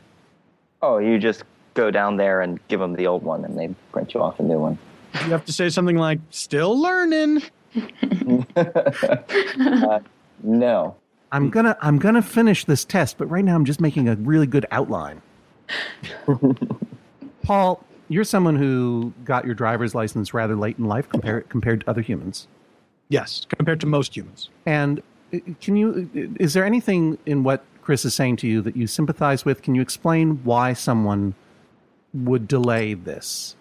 Oh, 0.81 0.97
you 0.97 1.17
just 1.19 1.43
go 1.73 1.89
down 1.91 2.17
there 2.17 2.41
and 2.41 2.59
give 2.67 2.79
them 2.79 2.93
the 2.93 3.07
old 3.07 3.23
one, 3.23 3.45
and 3.45 3.57
they 3.57 3.73
print 3.91 4.13
you 4.13 4.21
off 4.21 4.39
a 4.39 4.43
new 4.43 4.59
one. 4.59 4.77
You 5.23 5.31
have 5.31 5.45
to 5.45 5.53
say 5.53 5.69
something 5.69 5.97
like 5.97 6.19
"still 6.29 6.79
learning"? 6.79 7.41
Uh, 8.55 9.99
no. 10.43 10.95
I'm 11.31 11.49
gonna 11.49 11.77
I'm 11.81 11.99
gonna 11.99 12.21
finish 12.21 12.65
this 12.65 12.85
test, 12.85 13.17
but 13.17 13.27
right 13.27 13.43
now 13.43 13.55
I'm 13.55 13.65
just 13.65 13.81
making 13.81 14.07
a 14.07 14.15
really 14.15 14.47
good 14.47 14.65
outline. 14.71 15.21
Paul, 17.43 17.83
you're 18.09 18.23
someone 18.23 18.55
who 18.55 19.13
got 19.25 19.45
your 19.45 19.55
driver's 19.55 19.93
license 19.93 20.33
rather 20.33 20.55
late 20.55 20.77
in 20.77 20.85
life 20.85 21.09
compared 21.09 21.49
compared 21.49 21.81
to 21.81 21.89
other 21.89 22.01
humans. 22.01 22.47
Yes, 23.09 23.45
compared 23.49 23.79
to 23.81 23.87
most 23.87 24.15
humans. 24.15 24.49
And 24.65 25.01
uh, 25.33 25.39
can 25.61 25.75
you 25.75 26.09
is 26.39 26.53
there 26.53 26.65
anything 26.65 27.17
in 27.25 27.43
what 27.43 27.63
Chris 27.81 28.05
is 28.05 28.13
saying 28.13 28.37
to 28.37 28.47
you 28.47 28.61
that 28.61 28.77
you 28.77 28.87
sympathize 28.87 29.43
with? 29.45 29.61
Can 29.61 29.75
you 29.75 29.81
explain 29.81 30.43
why 30.43 30.73
someone 30.73 31.35
would 32.13 32.47
delay 32.47 32.93
this? 32.93 33.55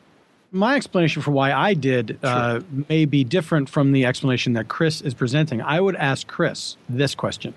My 0.53 0.77
explanation 0.77 1.23
for 1.23 1.33
why 1.33 1.53
I 1.53 1.75
did 1.75 2.19
uh, 2.23 2.61
may 2.89 3.05
be 3.05 3.25
different 3.25 3.69
from 3.69 3.93
the 3.93 4.07
explanation 4.07 4.53
that 4.55 4.69
Chris 4.69 5.01
is 5.01 5.13
presenting. 5.15 5.61
I 5.61 5.81
would 5.81 5.97
ask 5.97 6.27
Chris 6.27 6.77
this 6.89 7.15
question 7.15 7.55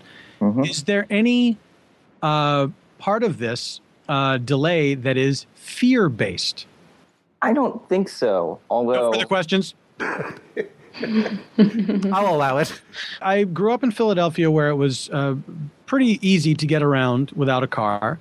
Is 0.63 0.84
there 0.84 1.06
any 1.10 1.58
uh, 2.21 2.67
part 2.97 3.23
of 3.23 3.38
this 3.38 3.80
uh, 4.08 4.38
delay 4.38 4.95
that 4.95 5.17
is 5.17 5.45
fear 5.54 6.10
based? 6.10 6.65
I 7.41 7.54
don't 7.54 7.88
think 7.88 8.10
so. 8.10 8.60
No 8.69 8.75
Although 8.75 9.13
further 9.13 9.25
questions? 9.25 9.75
I'll 11.02 12.36
allow 12.36 12.58
it. 12.58 12.82
I 13.21 13.43
grew 13.43 13.71
up 13.71 13.84
in 13.84 13.91
Philadelphia 13.91 14.52
where 14.52 14.69
it 14.69 14.75
was 14.75 15.10
uh, 15.12 15.36
pretty 15.86 16.19
easy 16.28 16.54
to 16.56 16.65
get 16.65 16.84
around 16.84 17.32
without 17.32 17.63
a 17.63 17.67
car. 17.67 18.19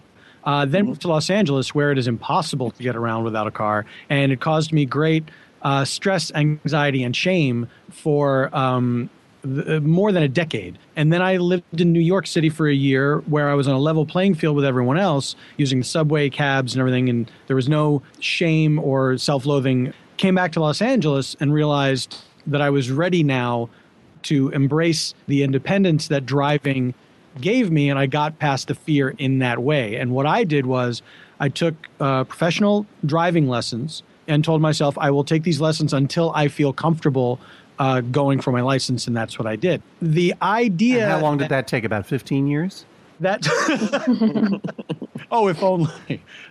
Uh, 0.48 0.64
then 0.64 0.86
moved 0.86 1.02
to 1.02 1.08
Los 1.08 1.28
Angeles 1.28 1.74
where 1.74 1.92
it 1.92 1.98
is 1.98 2.08
impossible 2.08 2.70
to 2.70 2.82
get 2.82 2.96
around 2.96 3.22
without 3.22 3.46
a 3.46 3.50
car. 3.50 3.84
And 4.08 4.32
it 4.32 4.40
caused 4.40 4.72
me 4.72 4.86
great 4.86 5.28
uh, 5.60 5.84
stress, 5.84 6.32
anxiety, 6.34 7.02
and 7.02 7.14
shame 7.14 7.68
for 7.90 8.48
um, 8.56 9.10
th- 9.42 9.68
uh, 9.68 9.80
more 9.80 10.10
than 10.10 10.22
a 10.22 10.28
decade. 10.28 10.78
And 10.96 11.12
then 11.12 11.20
I 11.20 11.36
lived 11.36 11.78
in 11.78 11.92
New 11.92 12.00
York 12.00 12.26
City 12.26 12.48
for 12.48 12.66
a 12.66 12.72
year 12.72 13.18
where 13.26 13.50
I 13.50 13.54
was 13.54 13.68
on 13.68 13.74
a 13.74 13.78
level 13.78 14.06
playing 14.06 14.36
field 14.36 14.56
with 14.56 14.64
everyone 14.64 14.96
else 14.96 15.36
using 15.58 15.80
the 15.80 15.84
subway 15.84 16.30
cabs 16.30 16.72
and 16.72 16.80
everything. 16.80 17.10
And 17.10 17.30
there 17.46 17.56
was 17.56 17.68
no 17.68 18.00
shame 18.20 18.78
or 18.78 19.18
self 19.18 19.44
loathing. 19.44 19.92
Came 20.16 20.34
back 20.34 20.52
to 20.52 20.60
Los 20.60 20.80
Angeles 20.80 21.36
and 21.40 21.52
realized 21.52 22.16
that 22.46 22.62
I 22.62 22.70
was 22.70 22.90
ready 22.90 23.22
now 23.22 23.68
to 24.22 24.48
embrace 24.48 25.12
the 25.26 25.42
independence 25.42 26.08
that 26.08 26.24
driving 26.24 26.94
gave 27.40 27.70
me, 27.70 27.90
and 27.90 27.98
I 27.98 28.06
got 28.06 28.38
past 28.38 28.68
the 28.68 28.74
fear 28.74 29.10
in 29.18 29.38
that 29.38 29.62
way. 29.62 29.96
And 29.96 30.12
what 30.12 30.26
I 30.26 30.44
did 30.44 30.66
was 30.66 31.02
I 31.40 31.48
took 31.48 31.74
uh, 32.00 32.24
professional 32.24 32.86
driving 33.04 33.48
lessons 33.48 34.02
and 34.26 34.44
told 34.44 34.60
myself 34.60 34.96
I 34.98 35.10
will 35.10 35.24
take 35.24 35.42
these 35.42 35.60
lessons 35.60 35.92
until 35.92 36.32
I 36.34 36.48
feel 36.48 36.72
comfortable 36.72 37.40
uh, 37.78 38.00
going 38.00 38.40
for 38.40 38.52
my 38.52 38.60
license, 38.60 39.06
and 39.06 39.16
that's 39.16 39.38
what 39.38 39.46
I 39.46 39.56
did. 39.56 39.82
The 40.02 40.34
idea. 40.42 41.04
And 41.04 41.12
how 41.12 41.20
long 41.20 41.38
did 41.38 41.48
that 41.48 41.68
take? 41.68 41.84
About 41.84 42.06
15 42.06 42.46
years? 42.46 42.84
That. 43.20 43.46
oh, 45.30 45.48
if 45.48 45.62
only. 45.62 45.90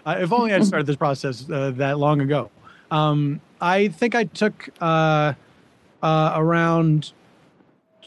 Uh, 0.05 0.15
if 0.19 0.31
only 0.31 0.53
I'd 0.53 0.65
started 0.65 0.87
this 0.87 0.95
process 0.95 1.49
uh, 1.49 1.71
that 1.75 1.99
long 1.99 2.21
ago. 2.21 2.49
Um, 2.91 3.41
I 3.59 3.89
think 3.89 4.15
I 4.15 4.25
took 4.25 4.69
uh, 4.79 5.33
uh, 6.01 6.33
around. 6.35 7.11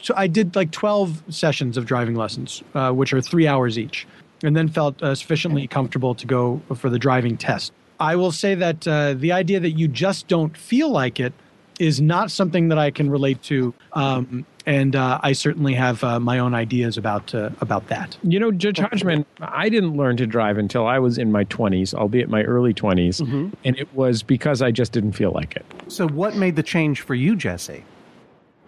So 0.01 0.13
I 0.17 0.27
did 0.27 0.55
like 0.55 0.71
12 0.71 1.23
sessions 1.29 1.77
of 1.77 1.85
driving 1.85 2.15
lessons, 2.15 2.63
uh, 2.73 2.91
which 2.91 3.13
are 3.13 3.21
three 3.21 3.47
hours 3.47 3.77
each, 3.77 4.07
and 4.43 4.55
then 4.55 4.67
felt 4.67 5.01
uh, 5.01 5.15
sufficiently 5.15 5.67
comfortable 5.67 6.15
to 6.15 6.25
go 6.25 6.61
for 6.75 6.89
the 6.89 6.99
driving 6.99 7.37
test. 7.37 7.71
I 7.99 8.15
will 8.15 8.31
say 8.31 8.55
that 8.55 8.87
uh, 8.87 9.13
the 9.13 9.31
idea 9.31 9.59
that 9.59 9.71
you 9.71 9.87
just 9.87 10.27
don't 10.27 10.57
feel 10.57 10.89
like 10.89 11.19
it 11.19 11.33
is 11.79 12.01
not 12.01 12.31
something 12.31 12.69
that 12.69 12.77
I 12.77 12.91
can 12.91 13.09
relate 13.09 13.41
to, 13.43 13.73
um, 13.93 14.45
and 14.65 14.95
uh, 14.95 15.19
I 15.21 15.33
certainly 15.33 15.73
have 15.73 16.03
uh, 16.03 16.19
my 16.19 16.39
own 16.39 16.53
ideas 16.53 16.97
about 16.97 17.33
uh, 17.33 17.49
about 17.61 17.87
that. 17.87 18.17
You 18.23 18.39
know, 18.39 18.51
Judge 18.51 18.79
Hodgman, 18.79 19.25
I 19.39 19.69
didn't 19.69 19.97
learn 19.97 20.17
to 20.17 20.27
drive 20.27 20.57
until 20.57 20.85
I 20.85 20.99
was 20.99 21.17
in 21.17 21.31
my 21.31 21.45
20s, 21.45 21.93
albeit 21.93 22.29
my 22.29 22.43
early 22.43 22.73
20s, 22.73 23.19
and 23.63 23.77
it 23.77 23.93
was 23.95 24.23
because 24.23 24.61
I 24.61 24.71
just 24.71 24.91
didn't 24.91 25.13
feel 25.13 25.31
like 25.31 25.55
it. 25.55 25.65
So, 25.87 26.07
what 26.07 26.35
made 26.35 26.55
the 26.55 26.63
change 26.63 27.01
for 27.01 27.15
you, 27.15 27.35
Jesse? 27.35 27.83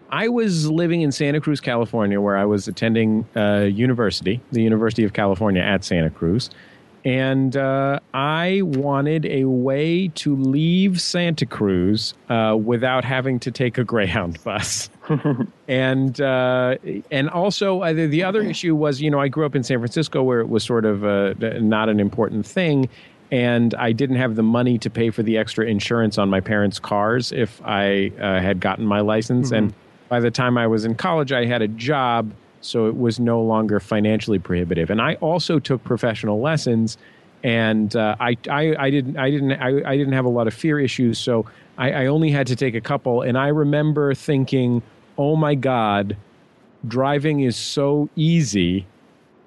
I 0.10 0.28
was 0.28 0.70
living 0.70 1.02
in 1.02 1.12
Santa 1.12 1.42
Cruz, 1.42 1.60
California, 1.60 2.22
where 2.22 2.38
I 2.38 2.46
was 2.46 2.68
attending 2.68 3.26
uh, 3.36 3.62
university, 3.62 4.42
the 4.52 4.62
University 4.62 5.04
of 5.04 5.14
California 5.14 5.62
at 5.62 5.84
Santa 5.84 6.10
Cruz. 6.10 6.50
And 7.06 7.58
uh, 7.58 8.00
I 8.14 8.62
wanted 8.64 9.26
a 9.26 9.44
way 9.44 10.08
to 10.10 10.36
leave 10.38 11.02
Santa 11.02 11.46
Cruz 11.46 12.14
uh, 12.30 12.58
without 12.62 13.04
having 13.04 13.40
to 13.42 13.52
take 13.52 13.78
a 13.78 13.84
Greyhound 13.84 14.42
bus. 14.44 14.90
and 15.68 16.22
uh, 16.22 16.78
and 17.12 17.30
also 17.30 17.82
uh, 17.82 17.92
the, 17.92 18.08
the 18.08 18.24
other 18.24 18.42
issue 18.42 18.74
was, 18.74 19.02
you 19.02 19.12
know, 19.12 19.20
I 19.20 19.28
grew 19.28 19.46
up 19.46 19.54
in 19.54 19.64
San 19.64 19.80
Francisco 19.80 20.24
where 20.24 20.40
it 20.40 20.48
was 20.48 20.64
sort 20.64 20.86
of 20.86 21.04
uh, 21.04 21.34
not 21.60 21.90
an 21.90 22.00
important 22.00 22.46
thing, 22.46 22.88
and 23.32 23.74
I 23.74 23.92
didn't 23.92 24.18
have 24.18 24.36
the 24.36 24.44
money 24.44 24.78
to 24.78 24.90
pay 24.90 25.10
for 25.10 25.24
the 25.24 25.38
extra 25.38 25.66
insurance 25.66 26.18
on 26.18 26.30
my 26.30 26.40
parents' 26.40 26.80
cars 26.80 27.34
if 27.34 27.62
I 27.66 28.14
uh, 28.18 28.40
had 28.40 28.62
gotten 28.62 28.86
my 28.86 29.02
license. 29.02 29.52
And 29.52 29.74
by 30.14 30.20
the 30.20 30.30
time 30.30 30.60
I 30.60 30.68
was 30.68 30.86
in 30.86 30.94
college, 30.94 31.32
I 31.32 31.48
had 31.48 31.64
a 31.64 31.68
job, 31.68 32.32
so 32.62 32.86
it 32.86 32.96
was 32.96 33.20
no 33.20 33.42
longer 33.42 33.80
financially 33.80 34.38
prohibitive. 34.38 34.92
And 34.92 35.02
I 35.02 35.16
also 35.16 35.58
took 35.58 35.84
professional 35.84 36.40
lessons, 36.40 37.00
and 37.44 37.96
uh, 37.96 38.16
I, 38.20 38.38
I 38.48 38.76
I 38.78 38.90
didn't 38.92 39.18
I 39.18 39.32
didn't 39.32 39.54
I, 39.54 39.70
I 39.92 39.98
didn't 39.98 40.14
have 40.14 40.26
a 40.26 40.30
lot 40.30 40.46
of 40.46 40.54
fear 40.54 40.80
issues, 40.80 41.18
so 41.18 41.48
I, 41.80 42.04
I 42.04 42.06
only 42.06 42.30
had 42.30 42.46
to 42.46 42.56
take 42.56 42.76
a 42.76 42.80
couple. 42.80 43.24
And 43.24 43.40
I 43.40 43.48
remember 43.48 44.14
thinking, 44.14 44.84
"Oh 45.18 45.36
my 45.36 45.56
God, 45.56 46.16
driving 46.88 47.40
is 47.40 47.58
so 47.58 48.08
easy." 48.16 48.86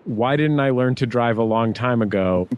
Why 0.03 0.35
didn't 0.35 0.59
I 0.59 0.71
learn 0.71 0.97
to 0.97 1.07
drive 1.07 1.39
a 1.39 1.45
long 1.45 1.75
time 1.75 2.03
ago? 2.03 2.49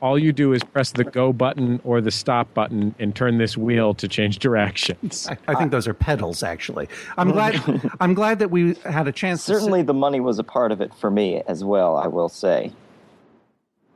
All 0.00 0.18
you 0.18 0.32
do 0.32 0.52
is 0.52 0.62
press 0.62 0.92
the 0.92 1.04
go 1.04 1.32
button 1.32 1.80
or 1.84 2.00
the 2.00 2.10
stop 2.10 2.52
button 2.54 2.94
and 2.98 3.14
turn 3.14 3.38
this 3.38 3.56
wheel 3.56 3.94
to 3.94 4.08
change 4.08 4.38
directions. 4.38 5.28
I, 5.28 5.36
I 5.48 5.54
think 5.54 5.70
those 5.70 5.86
are 5.86 5.94
pedals, 5.94 6.42
actually. 6.42 6.88
I'm 7.16 7.30
glad. 7.30 7.90
I'm 8.00 8.14
glad 8.14 8.38
that 8.38 8.50
we 8.50 8.74
had 8.84 9.08
a 9.08 9.12
chance. 9.12 9.44
to 9.46 9.54
certainly 9.54 9.82
the 9.82 9.94
money 9.94 10.20
was 10.20 10.38
a 10.38 10.44
part 10.44 10.72
of 10.72 10.80
it 10.80 10.94
for 10.94 11.10
me 11.10 11.42
as 11.46 11.64
well. 11.64 11.96
I 11.96 12.06
will 12.06 12.28
say. 12.28 12.72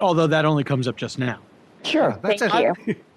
Although 0.00 0.26
that 0.26 0.44
only 0.44 0.64
comes 0.64 0.86
up 0.88 0.96
just 0.96 1.18
now. 1.18 1.38
Sure. 1.84 2.18
That's 2.22 2.42
Thank 2.42 2.88
it. 2.88 2.98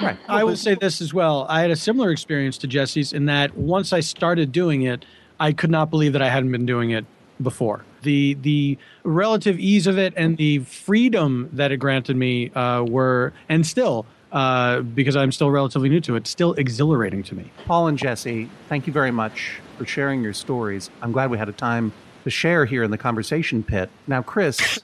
Right. 0.00 0.18
I 0.26 0.42
will 0.42 0.56
say 0.56 0.74
this 0.74 1.00
as 1.00 1.14
well. 1.14 1.46
I 1.48 1.60
had 1.60 1.70
a 1.70 1.76
similar 1.76 2.10
experience 2.10 2.58
to 2.58 2.66
Jesse's 2.66 3.12
in 3.12 3.26
that 3.26 3.56
once 3.56 3.92
I 3.92 4.00
started 4.00 4.50
doing 4.50 4.82
it, 4.82 5.04
I 5.38 5.52
could 5.52 5.70
not 5.70 5.90
believe 5.90 6.14
that 6.14 6.22
I 6.22 6.28
hadn't 6.28 6.50
been 6.50 6.66
doing 6.66 6.90
it 6.90 7.04
before. 7.40 7.84
The 8.02 8.34
the 8.34 8.78
relative 9.04 9.58
ease 9.58 9.86
of 9.86 9.98
it 9.98 10.12
and 10.16 10.36
the 10.36 10.60
freedom 10.60 11.48
that 11.52 11.72
it 11.72 11.78
granted 11.78 12.16
me 12.16 12.50
uh, 12.50 12.84
were 12.84 13.32
and 13.48 13.66
still 13.66 14.06
uh, 14.32 14.80
because 14.80 15.14
I'm 15.14 15.30
still 15.30 15.50
relatively 15.50 15.88
new 15.88 16.00
to 16.00 16.16
it, 16.16 16.26
still 16.26 16.54
exhilarating 16.54 17.22
to 17.24 17.34
me. 17.34 17.50
Paul 17.66 17.88
and 17.88 17.98
Jesse, 17.98 18.48
thank 18.68 18.86
you 18.86 18.92
very 18.92 19.10
much 19.10 19.60
for 19.76 19.84
sharing 19.84 20.22
your 20.22 20.32
stories. 20.32 20.90
I'm 21.02 21.12
glad 21.12 21.30
we 21.30 21.38
had 21.38 21.48
a 21.48 21.52
time 21.52 21.92
to 22.24 22.30
share 22.30 22.64
here 22.64 22.82
in 22.82 22.90
the 22.90 22.98
conversation 22.98 23.62
pit. 23.62 23.90
Now, 24.06 24.22
Chris, 24.22 24.78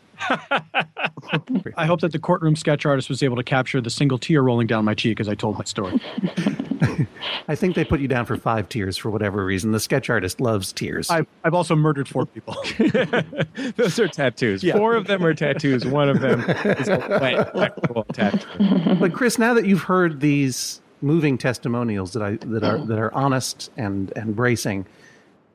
I 1.77 1.87
hope 1.87 2.01
that 2.01 2.13
the 2.13 2.19
courtroom 2.19 2.57
sketch 2.57 2.87
artist 2.87 3.09
was 3.09 3.23
able 3.23 3.37
to 3.37 3.43
capture 3.43 3.81
the 3.81 3.91
single 3.91 4.19
tear 4.19 4.43
rolling 4.43 4.67
down 4.67 4.85
my 4.85 4.95
cheek 4.95 5.21
as 5.21 5.29
I 5.29 5.35
told 5.35 5.59
my 5.59 5.65
story. 5.65 6.01
I 7.49 7.55
think 7.55 7.75
they 7.75 7.85
put 7.85 8.01
you 8.01 8.09
down 8.09 8.27
for 8.27 8.37
five 8.37 8.69
tears 8.69 8.97
for 8.97 9.11
whatever 9.11 9.45
reason. 9.45 9.73
The 9.73 9.81
sketch 9.81 10.11
artist 10.11 10.41
loves 10.41 10.73
tears. 10.73 11.11
I've, 11.11 11.27
I've 11.45 11.55
also 11.55 11.75
murdered 11.75 12.09
four 12.09 12.27
people. 12.27 12.57
Those 13.77 13.99
are 13.99 14.09
tattoos. 14.09 14.63
Yeah. 14.63 14.77
Four 14.77 14.95
of 14.95 15.07
them 15.07 15.25
are 15.25 15.35
tattoos. 15.35 15.87
One 15.87 16.09
of 16.09 16.21
them 16.21 16.41
is 16.41 16.89
a 16.89 16.99
wet, 17.21 17.57
actual 17.57 18.05
tattoo. 18.13 18.97
but 19.01 19.13
Chris, 19.13 19.39
now 19.39 19.55
that 19.55 19.67
you've 19.67 19.83
heard 19.83 20.21
these 20.21 20.81
moving 21.01 21.39
testimonials 21.39 22.13
that 22.13 22.23
I 22.23 22.37
that 22.47 22.65
are 22.65 22.79
that 22.79 22.99
are 22.99 23.13
honest 23.15 23.71
and 23.77 24.13
and 24.17 24.35
bracing, 24.35 24.87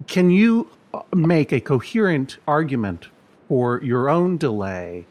can 0.08 0.30
you 0.30 0.70
make 1.14 1.52
a 1.52 1.60
coherent 1.60 2.38
argument 2.48 3.08
for 3.48 3.82
your 3.84 4.10
own 4.10 4.38
delay 4.38 5.06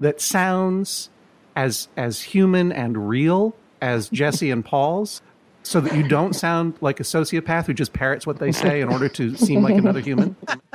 that 0.00 0.20
sounds 0.20 1.10
as 1.56 1.88
as 1.96 2.22
human 2.22 2.70
and 2.72 3.08
real 3.08 3.54
as 3.80 4.08
Jesse 4.08 4.50
and 4.50 4.64
Paul's? 4.64 5.22
So 5.64 5.80
that 5.82 5.94
you 5.94 6.08
don't 6.08 6.32
sound 6.34 6.74
like 6.80 6.98
a 6.98 7.02
sociopath 7.02 7.66
who 7.66 7.74
just 7.74 7.92
parrots 7.92 8.26
what 8.26 8.38
they 8.38 8.52
say 8.52 8.80
in 8.80 8.88
order 8.88 9.06
to 9.10 9.36
seem 9.36 9.62
like 9.62 9.74
another 9.74 10.00
human. 10.00 10.34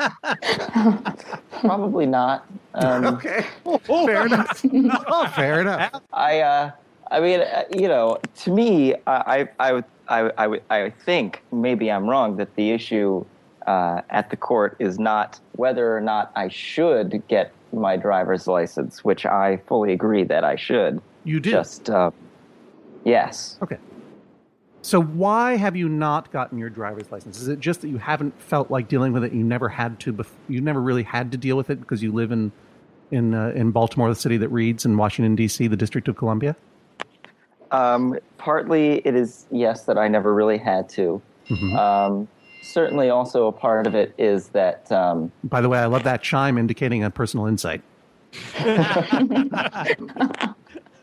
Probably 1.61 2.05
not. 2.05 2.45
Um, 2.75 3.05
Okay, 3.05 3.43
fair 3.85 4.25
enough. 4.27 4.59
fair 5.35 5.61
enough. 5.61 6.01
I, 6.11 6.41
uh, 6.41 6.71
I 7.09 7.19
mean, 7.21 7.39
uh, 7.41 7.63
you 7.75 7.87
know, 7.87 8.19
to 8.43 8.51
me, 8.51 8.93
I, 9.07 9.47
I, 9.59 9.67
I, 9.69 9.73
would- 9.73 9.85
I, 10.09 10.19
I, 10.37 10.47
would- 10.47 10.63
I 10.69 10.89
think 10.89 11.41
maybe 11.51 11.91
I'm 11.91 12.07
wrong 12.07 12.35
that 12.37 12.53
the 12.55 12.69
issue 12.71 13.25
uh, 13.67 14.01
at 14.09 14.29
the 14.29 14.37
court 14.37 14.75
is 14.79 14.99
not 14.99 15.39
whether 15.53 15.95
or 15.95 16.01
not 16.01 16.31
I 16.35 16.49
should 16.49 17.23
get 17.27 17.53
my 17.71 17.97
driver's 17.97 18.47
license, 18.47 19.03
which 19.03 19.25
I 19.25 19.57
fully 19.67 19.93
agree 19.93 20.23
that 20.25 20.43
I 20.43 20.55
should. 20.55 21.01
You 21.23 21.39
do. 21.39 21.51
Just, 21.51 21.89
uh, 21.89 22.11
yes. 23.03 23.57
Okay. 23.61 23.77
So 24.81 25.01
why 25.01 25.55
have 25.55 25.75
you 25.77 25.87
not 25.87 26.31
gotten 26.31 26.57
your 26.57 26.69
driver's 26.69 27.09
license? 27.11 27.39
Is 27.39 27.47
it 27.47 27.59
just 27.59 27.81
that 27.81 27.87
you 27.87 27.97
haven't 27.97 28.39
felt 28.41 28.69
like 28.69 28.89
dealing 28.89 29.13
with 29.13 29.23
it? 29.23 29.31
You 29.31 29.43
never 29.43 29.69
had 29.69 29.99
to. 30.01 30.13
Bef- 30.13 30.27
you 30.49 30.59
never 30.59 30.81
really 30.81 31.03
had 31.03 31.31
to 31.31 31.37
deal 31.37 31.55
with 31.55 31.69
it 31.69 31.79
because 31.79 32.03
you 32.03 32.11
live 32.11 32.31
in 32.31 32.51
in 33.09 33.33
uh, 33.33 33.53
in 33.55 33.71
Baltimore, 33.71 34.09
the 34.09 34.15
city 34.15 34.35
that 34.37 34.49
reads, 34.49 34.83
and 34.83 34.97
Washington 34.97 35.35
D.C., 35.35 35.67
the 35.67 35.77
District 35.77 36.09
of 36.09 36.17
Columbia. 36.17 36.55
Um, 37.71 38.19
partly 38.37 38.95
it 39.05 39.15
is 39.15 39.47
yes 39.49 39.83
that 39.85 39.97
I 39.97 40.07
never 40.07 40.33
really 40.33 40.57
had 40.57 40.89
to. 40.89 41.21
Um, 41.77 42.27
certainly, 42.63 43.09
also 43.09 43.47
a 43.47 43.51
part 43.51 43.85
of 43.85 43.95
it 43.95 44.13
is 44.17 44.49
that 44.49 44.91
um, 44.91 45.31
By 45.43 45.61
the 45.61 45.69
way, 45.69 45.79
I 45.79 45.85
love 45.85 46.03
that 46.03 46.21
chime 46.23 46.57
indicating 46.57 47.03
a 47.03 47.09
personal 47.11 47.45
insight. 47.45 47.81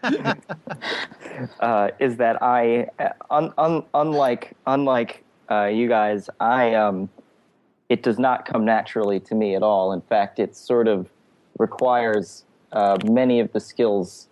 uh, 1.60 1.90
is 1.98 2.16
that 2.16 2.42
I, 2.42 2.88
un, 3.30 3.52
un, 3.58 3.84
unlike 3.94 4.56
unlike 4.66 5.24
uh, 5.50 5.66
you 5.66 5.88
guys, 5.88 6.30
I 6.40 6.74
um, 6.74 7.08
it 7.88 8.02
does 8.02 8.18
not 8.18 8.44
come 8.46 8.64
naturally 8.64 9.20
to 9.20 9.34
me 9.34 9.54
at 9.54 9.62
all. 9.62 9.92
In 9.92 10.00
fact, 10.00 10.38
it 10.38 10.56
sort 10.56 10.88
of 10.88 11.08
requires 11.58 12.44
uh, 12.72 12.96
many 13.04 13.40
of 13.40 13.52
the 13.52 13.60
skills 13.60 14.28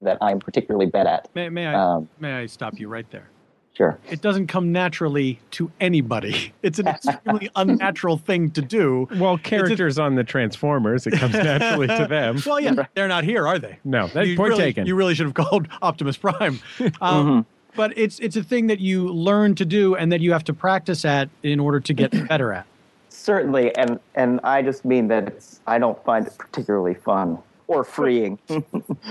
that 0.00 0.18
I'm 0.20 0.38
particularly 0.38 0.86
bad 0.86 1.06
at. 1.06 1.28
May, 1.34 1.48
may 1.48 1.66
I 1.66 1.74
Um, 1.74 2.08
may 2.20 2.34
I 2.34 2.46
stop 2.46 2.78
you 2.78 2.88
right 2.88 3.10
there? 3.10 3.30
Sure. 3.78 3.96
It 4.10 4.20
doesn't 4.22 4.48
come 4.48 4.72
naturally 4.72 5.38
to 5.52 5.70
anybody. 5.80 6.52
It's 6.64 6.80
an 6.80 6.88
extremely 6.88 7.48
unnatural 7.56 8.18
thing 8.18 8.50
to 8.50 8.60
do. 8.60 9.08
Well, 9.16 9.38
characters 9.38 9.98
on 9.98 10.16
the 10.16 10.24
Transformers, 10.24 11.06
it 11.06 11.12
comes 11.12 11.32
naturally 11.34 11.86
to 11.86 12.06
them. 12.10 12.42
Well, 12.44 12.58
yeah, 12.58 12.84
they're 12.94 13.06
not 13.08 13.22
here, 13.22 13.46
are 13.46 13.58
they? 13.60 13.78
No, 13.84 14.08
that 14.08 14.26
you 14.26 14.36
point 14.36 14.50
really, 14.50 14.64
taken. 14.64 14.86
You 14.86 14.96
really 14.96 15.14
should 15.14 15.26
have 15.26 15.34
called 15.34 15.68
Optimus 15.80 16.16
Prime. 16.16 16.58
Um, 17.00 17.46
But 17.76 17.96
it's 17.96 18.18
it's 18.18 18.34
a 18.34 18.42
thing 18.42 18.66
that 18.66 18.80
you 18.80 19.08
learn 19.08 19.54
to 19.54 19.64
do 19.64 19.94
and 19.94 20.10
that 20.10 20.20
you 20.20 20.32
have 20.32 20.42
to 20.44 20.52
practice 20.52 21.04
at 21.04 21.28
in 21.44 21.60
order 21.60 21.78
to 21.78 21.94
get 21.94 22.10
better 22.28 22.52
at. 22.52 22.66
Certainly, 23.08 23.76
and 23.76 24.00
and 24.16 24.40
I 24.42 24.62
just 24.62 24.84
mean 24.84 25.06
that 25.08 25.28
it's 25.28 25.60
I 25.68 25.78
don't 25.78 26.02
find 26.04 26.26
it 26.26 26.36
particularly 26.36 26.94
fun 26.94 27.38
or 27.68 27.84
freeing. 27.84 28.38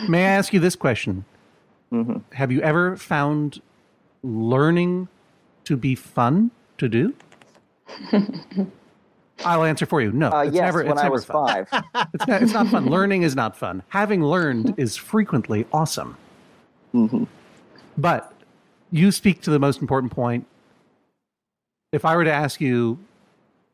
May 0.10 0.25
I 0.25 0.30
ask 0.30 0.51
you 0.53 0.60
this 0.60 0.75
question? 0.75 1.23
Have 2.34 2.51
you 2.51 2.62
ever 2.62 2.97
found 2.97 3.62
learning 4.28 5.08
to 5.66 5.78
be 5.78 5.96
fun 5.96 6.52
to 6.78 6.88
do? 6.90 7.13
I'll 9.46 9.63
answer 9.63 9.86
for 9.86 10.02
you. 10.02 10.12
No, 10.12 10.32
Uh, 10.32 10.44
it's 10.44 10.56
yes, 10.56 10.62
never. 10.63 10.80
when 10.84 10.94
it's 10.94 11.02
I 11.02 11.10
was 11.10 11.26
fun. 11.26 11.66
five. 11.66 11.84
It's 12.13 12.28
not, 12.28 12.42
it's 12.42 12.54
not 12.54 12.68
fun. 12.68 12.86
Learning 12.90 13.22
is 13.24 13.36
not 13.36 13.56
fun. 13.56 13.84
Having 13.90 14.24
learned 14.24 14.74
is 14.78 14.96
frequently 14.96 15.66
awesome. 15.72 16.18
But 17.98 18.34
you 18.92 19.12
speak 19.12 19.42
to 19.42 19.52
the 19.52 19.60
most 19.60 19.82
important 19.82 20.12
point. 20.12 20.46
If 21.92 22.04
I 22.06 22.16
were 22.16 22.24
to 22.24 22.32
ask 22.34 22.60
you, 22.60 22.98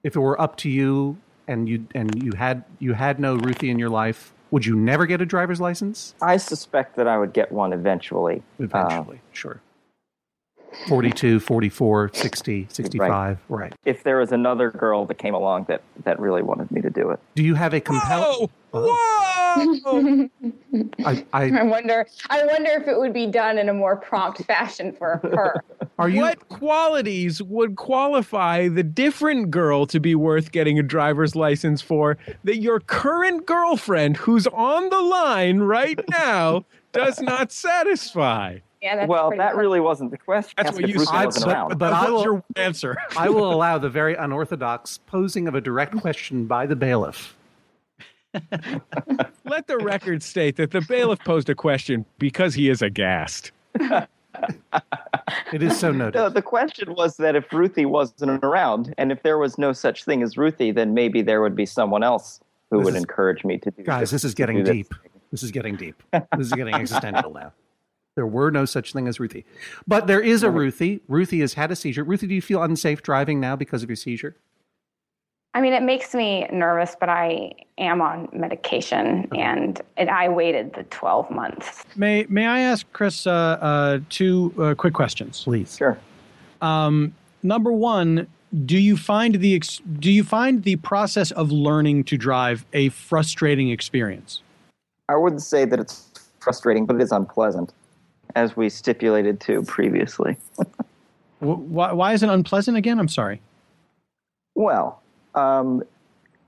if 0.03 0.15
it 0.15 0.19
were 0.19 0.39
up 0.39 0.57
to 0.57 0.69
you, 0.69 1.17
and 1.47 1.67
you 1.67 1.85
and 1.93 2.23
you 2.23 2.31
had 2.33 2.63
you 2.79 2.93
had 2.93 3.19
no 3.19 3.35
Ruthie 3.35 3.69
in 3.69 3.77
your 3.79 3.89
life, 3.89 4.33
would 4.51 4.65
you 4.65 4.75
never 4.75 5.05
get 5.05 5.21
a 5.21 5.25
driver's 5.25 5.59
license? 5.61 6.13
I 6.21 6.37
suspect 6.37 6.95
that 6.97 7.07
I 7.07 7.17
would 7.17 7.33
get 7.33 7.51
one 7.51 7.73
eventually. 7.73 8.43
Uh, 8.59 8.63
Eventually, 8.63 9.19
sure. 9.33 9.61
42, 10.87 11.39
44, 11.39 12.11
60, 12.13 12.67
65. 12.69 13.39
Right. 13.49 13.73
if 13.85 14.03
there 14.03 14.17
was 14.17 14.31
another 14.31 14.71
girl 14.71 15.05
that 15.05 15.17
came 15.17 15.33
along 15.33 15.65
that 15.67 15.81
that 16.03 16.19
really 16.19 16.41
wanted 16.41 16.71
me 16.71 16.81
to 16.81 16.89
do 16.89 17.09
it. 17.09 17.19
Do 17.35 17.43
you 17.43 17.55
have 17.55 17.73
a 17.73 17.79
compel? 17.79 18.51
Whoa! 18.71 18.73
Whoa! 18.73 20.29
I, 21.05 21.25
I, 21.31 21.59
I 21.59 21.63
wonder. 21.63 22.07
I 22.29 22.43
wonder 22.45 22.71
if 22.71 22.87
it 22.87 22.97
would 22.97 23.13
be 23.13 23.27
done 23.27 23.59
in 23.59 23.69
a 23.69 23.73
more 23.73 23.95
prompt 23.95 24.43
fashion 24.45 24.91
for 24.93 25.17
her. 25.23 25.63
are 25.99 26.09
you? 26.09 26.21
what 26.21 26.49
qualities 26.49 27.41
would 27.41 27.75
qualify 27.75 28.67
the 28.67 28.81
different 28.83 29.51
girl 29.51 29.85
to 29.85 29.99
be 29.99 30.15
worth 30.15 30.51
getting 30.51 30.79
a 30.79 30.83
driver's 30.83 31.35
license 31.35 31.81
for 31.81 32.17
that 32.43 32.57
your 32.57 32.79
current 32.79 33.45
girlfriend, 33.45 34.17
who's 34.17 34.47
on 34.47 34.89
the 34.89 35.01
line 35.01 35.59
right 35.59 35.99
now, 36.09 36.65
does 36.91 37.21
not 37.21 37.51
satisfy? 37.51 38.57
Yeah, 38.83 38.97
that's 38.97 39.07
well, 39.07 39.29
that 39.29 39.37
clear. 39.53 39.61
really 39.61 39.79
wasn't 39.79 40.11
the 40.11 40.17
question. 40.17 40.53
That's 40.57 40.69
Ask 40.71 40.81
what 40.81 40.89
you 40.89 40.99
said, 40.99 41.25
wasn't 41.25 41.45
but- 41.45 41.51
around. 41.53 41.77
but 41.79 41.93
I 41.93 42.01
What's 42.01 42.11
will- 42.11 42.23
your 42.23 42.43
answer? 42.57 42.97
I 43.17 43.29
will 43.29 43.51
allow 43.53 43.77
the 43.77 43.89
very 43.89 44.13
unorthodox 44.19 44.97
posing 45.07 45.47
of 45.47 45.55
a 45.55 45.61
direct 45.61 45.95
question 45.95 46.45
by 46.45 46.65
the 46.65 46.75
bailiff. 46.75 47.35
Let 49.45 49.67
the 49.67 49.77
record 49.81 50.21
state 50.23 50.55
that 50.57 50.71
the 50.71 50.81
bailiff 50.81 51.19
posed 51.19 51.49
a 51.49 51.55
question 51.55 52.05
because 52.19 52.53
he 52.55 52.67
is 52.69 52.81
aghast. 52.81 53.51
It 55.53 55.61
is 55.61 55.79
so 55.79 55.91
noted. 55.91 56.15
No, 56.17 56.29
the 56.29 56.41
question 56.41 56.93
was 56.95 57.15
that 57.17 57.35
if 57.35 57.53
Ruthie 57.53 57.85
wasn't 57.85 58.43
around, 58.43 58.93
and 58.97 59.11
if 59.11 59.21
there 59.23 59.37
was 59.37 59.57
no 59.59 59.71
such 59.71 60.03
thing 60.03 60.23
as 60.23 60.35
Ruthie, 60.37 60.71
then 60.71 60.93
maybe 60.93 61.21
there 61.21 61.41
would 61.41 61.55
be 61.55 61.65
someone 61.67 62.03
else 62.03 62.39
who 62.71 62.79
This 62.79 62.85
would 62.85 62.95
is- 62.95 63.01
encourage 63.01 63.43
me 63.45 63.59
to 63.59 63.69
do 63.69 63.77
this. 63.77 63.85
Guys, 63.85 64.11
this 64.11 64.23
is 64.23 64.33
getting 64.33 64.57
do 64.57 64.63
this. 64.63 64.71
deep. 64.73 64.93
This 65.31 65.43
is 65.43 65.51
getting 65.51 65.75
deep. 65.75 66.01
This 66.11 66.47
is 66.47 66.51
getting 66.53 66.73
existential 66.73 67.31
now. 67.33 67.53
There 68.15 68.27
were 68.27 68.51
no 68.51 68.65
such 68.65 68.93
thing 68.93 69.07
as 69.07 69.19
Ruthie. 69.19 69.45
But 69.87 70.07
there 70.07 70.21
is 70.21 70.43
a 70.43 70.51
Ruthie. 70.51 71.01
Ruthie 71.07 71.39
has 71.39 71.55
had 71.55 71.71
a 71.71 71.75
seizure. 71.75 72.03
Ruthie, 72.03 72.27
do 72.27 72.35
you 72.35 72.41
feel 72.41 72.61
unsafe 72.61 73.01
driving 73.01 73.39
now 73.39 73.55
because 73.55 73.81
of 73.81 73.89
your 73.89 73.95
seizure? 73.95 74.35
I 75.55 75.61
mean, 75.61 75.73
it 75.73 75.83
makes 75.83 76.15
me 76.15 76.47
nervous, 76.51 76.95
but 76.99 77.09
I 77.09 77.51
am 77.77 78.01
on 78.01 78.27
medication, 78.33 79.27
and 79.35 79.79
it, 79.97 80.09
I 80.09 80.27
waited 80.27 80.73
the 80.73 80.83
12 80.83 81.29
months. 81.29 81.83
May 81.95 82.25
May 82.27 82.47
I 82.47 82.59
ask 82.61 82.91
Chris 82.93 83.27
uh, 83.27 83.31
uh, 83.31 83.99
two 84.09 84.53
uh, 84.59 84.73
quick 84.73 84.95
questions? 84.95 85.43
Please. 85.43 85.77
Sure. 85.77 85.97
Um, 86.61 87.13
number 87.43 87.71
one, 87.71 88.25
do 88.65 88.79
you 88.79 88.97
find 88.97 89.35
the 89.35 89.55
ex- 89.55 89.81
do 89.99 90.11
you 90.11 90.23
find 90.23 90.63
the 90.63 90.75
process 90.77 91.29
of 91.31 91.51
learning 91.51 92.05
to 92.05 92.17
drive 92.17 92.65
a 92.73 92.89
frustrating 92.89 93.69
experience? 93.69 94.41
I 95.07 95.15
wouldn't 95.17 95.43
say 95.43 95.65
that 95.65 95.79
it's 95.79 96.09
frustrating, 96.39 96.87
but 96.87 96.95
it 96.95 97.01
is 97.03 97.11
unpleasant, 97.11 97.73
as 98.35 98.55
we 98.57 98.69
stipulated 98.69 99.39
to 99.41 99.63
previously. 99.63 100.37
Why, 101.39 101.91
why 101.91 102.13
is 102.13 102.23
it 102.23 102.29
unpleasant 102.29 102.77
again? 102.77 102.99
I'm 102.99 103.07
sorry. 103.09 103.41
Well, 104.55 105.01
um, 105.35 105.83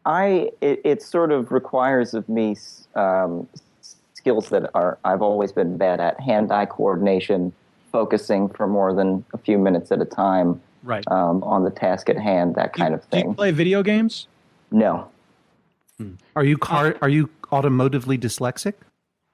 I 0.05 0.51
it, 0.61 0.81
it 0.85 1.01
sort 1.01 1.31
of 1.31 1.51
requires 1.51 2.13
of 2.13 2.27
me 2.29 2.55
um, 2.95 3.47
skills 4.13 4.49
that 4.49 4.69
are 4.73 4.97
I've 5.03 5.21
always 5.21 5.51
been 5.51 5.77
bad 5.77 5.99
at: 5.99 6.19
hand-eye 6.19 6.67
coordination, 6.67 7.51
focusing 7.91 8.47
for 8.49 8.67
more 8.67 8.93
than 8.93 9.25
a 9.33 9.37
few 9.37 9.57
minutes 9.57 9.91
at 9.91 10.01
a 10.01 10.05
time 10.05 10.61
Right. 10.83 11.03
um, 11.09 11.43
on 11.43 11.63
the 11.63 11.71
task 11.71 12.09
at 12.09 12.17
hand, 12.17 12.53
that 12.55 12.73
kind 12.73 12.93
of 12.93 13.03
thing. 13.05 13.23
Do 13.23 13.29
you 13.29 13.33
play 13.35 13.49
video 13.51 13.81
games? 13.81 14.27
No, 14.71 15.09
Are 16.35 16.43
you 16.43 16.59
car- 16.59 16.95
are 17.01 17.09
you 17.09 17.29
automotively 17.51 18.19
dyslexic? 18.19 18.73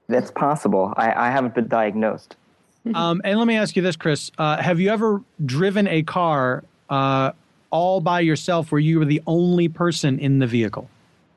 that's 0.07 0.31
possible. 0.31 0.93
I, 0.97 1.27
I 1.27 1.31
haven't 1.31 1.55
been 1.55 1.67
diagnosed. 1.67 2.35
Um, 2.95 3.21
and 3.23 3.37
let 3.37 3.45
me 3.47 3.57
ask 3.57 3.75
you 3.75 3.81
this, 3.81 3.95
Chris: 3.95 4.31
uh, 4.37 4.57
Have 4.57 4.79
you 4.79 4.89
ever 4.89 5.21
driven 5.45 5.87
a 5.87 6.01
car 6.01 6.63
uh, 6.89 7.31
all 7.69 8.01
by 8.01 8.21
yourself, 8.21 8.71
where 8.71 8.79
you 8.79 8.97
were 8.99 9.05
the 9.05 9.21
only 9.27 9.67
person 9.67 10.17
in 10.19 10.39
the 10.39 10.47
vehicle? 10.47 10.89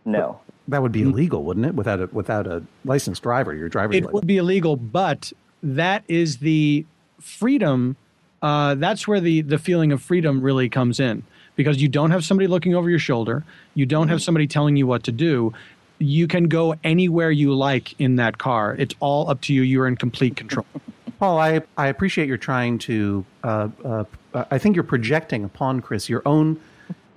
No. 0.05 0.41
That 0.69 0.81
would 0.81 0.93
be 0.93 1.03
illegal, 1.03 1.45
wouldn't 1.45 1.67
it? 1.67 1.75
Without 1.75 2.01
a 2.01 2.07
without 2.07 2.47
a 2.47 2.63
licensed 2.87 3.23
driver, 3.23 3.55
your 3.55 3.69
driver's 3.69 3.97
It 3.97 4.05
license. 4.05 4.15
would 4.15 4.27
be 4.27 4.39
illegal, 4.39 4.77
but 4.77 5.33
that 5.63 6.05
is 6.09 6.39
the 6.39 6.87
freedom. 7.21 7.97
Uh, 8.41 8.75
that's 8.77 9.07
where 9.07 9.21
the 9.21 9.43
the 9.43 9.59
feeling 9.59 9.93
of 9.93 10.01
freedom 10.01 10.41
really 10.41 10.71
comes 10.71 10.99
in 10.99 11.23
because 11.57 11.83
you 11.83 11.89
don't 11.89 12.11
have 12.11 12.25
somebody 12.25 12.47
looking 12.47 12.75
over 12.75 12.89
your 12.89 12.99
shoulder. 12.99 13.45
You 13.75 13.85
don't 13.85 14.09
have 14.09 14.23
somebody 14.23 14.47
telling 14.47 14.77
you 14.77 14.87
what 14.87 15.03
to 15.05 15.13
do. 15.13 15.53
You 15.99 16.27
can 16.27 16.45
go 16.49 16.75
anywhere 16.83 17.31
you 17.31 17.55
like 17.55 17.99
in 18.01 18.17
that 18.17 18.39
car. 18.39 18.75
It's 18.79 18.95
all 19.01 19.29
up 19.29 19.43
to 19.43 19.53
you. 19.53 19.61
You're 19.61 19.87
in 19.87 19.97
complete 19.97 20.37
control. 20.37 20.67
Paul, 21.19 21.39
I, 21.39 21.63
I 21.77 21.89
appreciate 21.89 22.29
you're 22.29 22.37
trying 22.37 22.79
to. 22.81 23.25
Uh, 23.43 23.69
uh, 23.85 24.05
I 24.35 24.59
think 24.59 24.77
you're 24.77 24.85
projecting 24.85 25.45
upon 25.45 25.81
Chris 25.81 26.09
your 26.09 26.23
own 26.27 26.61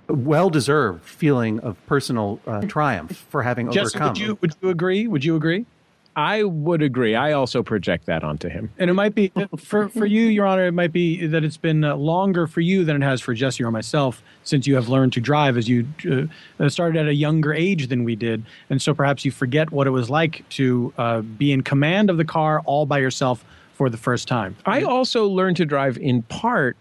well-deserved 0.08 1.04
feeling 1.04 1.60
of 1.60 1.76
personal 1.86 2.40
uh, 2.48 2.62
triumph 2.62 3.26
for 3.30 3.44
having 3.44 3.72
Jesse, 3.72 3.98
overcome. 3.98 4.10
would 4.10 4.18
you 4.18 4.38
would 4.42 4.56
you 4.62 4.70
agree? 4.70 5.08
Would 5.08 5.26
you 5.26 5.36
agree? 5.36 5.66
I 6.16 6.42
would 6.42 6.82
agree. 6.82 7.14
I 7.14 7.34
also 7.34 7.62
project 7.62 8.08
that 8.08 8.24
onto 8.24 8.50
him. 8.50 8.72
And 8.80 8.90
it 8.90 8.94
might 8.94 9.14
be 9.14 9.32
for 9.56 9.88
for 9.90 10.08
you, 10.08 10.26
Your 10.26 10.48
Honor. 10.48 10.66
It 10.66 10.72
might 10.72 10.92
be 10.92 11.28
that 11.28 11.44
it's 11.44 11.58
been 11.58 11.84
uh, 11.84 11.96
longer 11.96 12.48
for 12.48 12.62
you 12.62 12.84
than 12.84 12.96
it 12.96 13.06
has 13.06 13.22
for 13.22 13.36
Jesse 13.36 13.64
or 13.64 13.70
myself, 13.70 14.24
since 14.44 14.66
you 14.66 14.74
have 14.76 14.90
learned 14.90 15.14
to 15.14 15.22
drive 15.22 15.58
as 15.58 15.70
you 15.70 15.88
uh, 16.60 16.70
started 16.70 17.00
at 17.00 17.08
a 17.08 17.14
younger 17.14 17.54
age 17.54 17.88
than 17.88 18.04
we 18.04 18.16
did, 18.16 18.44
and 18.72 18.82
so 18.82 18.96
perhaps 18.96 19.26
you 19.26 19.32
forget 19.32 19.72
what 19.72 19.86
it 19.86 19.92
was 19.92 20.10
like 20.10 20.44
to 20.50 20.92
uh, 20.98 21.22
be 21.22 21.52
in 21.52 21.62
command 21.62 22.10
of 22.10 22.18
the 22.18 22.26
car 22.26 22.62
all 22.66 22.88
by 22.88 22.98
yourself 22.98 23.46
for 23.78 23.90
the 23.90 23.98
first 23.98 24.28
time. 24.28 24.56
I 24.66 24.82
also 24.82 25.28
learned 25.28 25.58
to 25.58 25.66
drive 25.66 25.98
in 26.00 26.24
part 26.24 26.76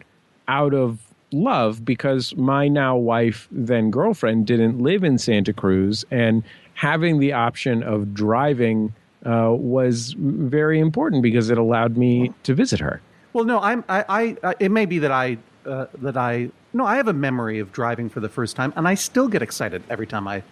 out 0.49 0.73
of 0.73 0.99
love 1.31 1.85
because 1.85 2.35
my 2.37 2.69
now 2.69 2.97
wife, 2.97 3.49
then 3.51 3.91
girlfriend, 3.91 4.47
didn't 4.47 4.81
live 4.81 5.05
in 5.05 5.19
Santa 5.19 5.53
Cruz, 5.53 6.07
and 6.11 6.43
having 6.73 7.19
the 7.19 7.35
option 7.35 7.83
of 7.83 8.15
driving 8.15 8.95
uh, 9.27 9.51
was 9.53 10.15
very 10.19 10.81
important 10.81 11.23
because 11.23 11.51
it 11.51 11.59
allowed 11.59 11.99
me 11.99 12.33
to 12.45 12.55
visit 12.55 12.81
her. 12.81 13.03
Well, 13.35 13.45
no, 13.45 13.61
I'm. 13.61 13.85
I. 13.89 14.05
I, 14.09 14.37
I 14.43 14.55
it 14.59 14.71
may 14.71 14.87
be 14.87 14.99
that 15.01 15.13
I. 15.13 15.37
Uh, 15.67 15.87
that 15.99 16.17
I. 16.17 16.51
No, 16.73 16.87
I 16.87 16.97
have 16.97 17.09
a 17.09 17.13
memory 17.13 17.59
of 17.59 17.73
driving 17.73 18.09
for 18.09 18.21
the 18.21 18.29
first 18.31 18.57
time, 18.57 18.73
and 18.75 18.89
I 18.89 18.95
still 18.95 19.29
get 19.29 19.43
excited 19.43 19.83
every 19.91 20.07
time 20.07 20.27
I 20.27 20.43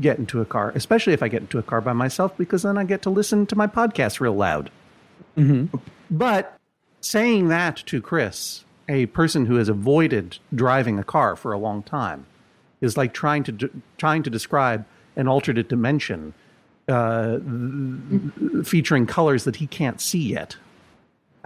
get 0.00 0.18
into 0.18 0.40
a 0.40 0.46
car, 0.46 0.72
especially 0.74 1.12
if 1.12 1.22
I 1.22 1.28
get 1.28 1.42
into 1.42 1.58
a 1.58 1.62
car 1.62 1.82
by 1.82 1.92
myself, 1.92 2.34
because 2.38 2.62
then 2.62 2.78
I 2.78 2.84
get 2.84 3.02
to 3.02 3.10
listen 3.10 3.44
to 3.46 3.56
my 3.56 3.66
podcast 3.66 4.20
real 4.20 4.34
loud. 4.34 4.70
Mm-hmm. 5.40 5.76
But 6.10 6.58
saying 7.00 7.48
that 7.48 7.76
to 7.86 8.02
Chris, 8.02 8.64
a 8.88 9.06
person 9.06 9.46
who 9.46 9.56
has 9.56 9.68
avoided 9.68 10.38
driving 10.54 10.98
a 10.98 11.04
car 11.04 11.36
for 11.36 11.52
a 11.52 11.58
long 11.58 11.82
time, 11.82 12.26
is 12.80 12.96
like 12.96 13.12
trying 13.12 13.44
to 13.44 13.52
de- 13.52 13.70
trying 13.98 14.22
to 14.22 14.30
describe 14.30 14.84
an 15.16 15.28
alternate 15.28 15.68
dimension 15.68 16.34
uh, 16.88 17.38
featuring 18.64 19.06
colors 19.06 19.44
that 19.44 19.56
he 19.56 19.66
can't 19.66 20.00
see 20.00 20.32
yet. 20.32 20.56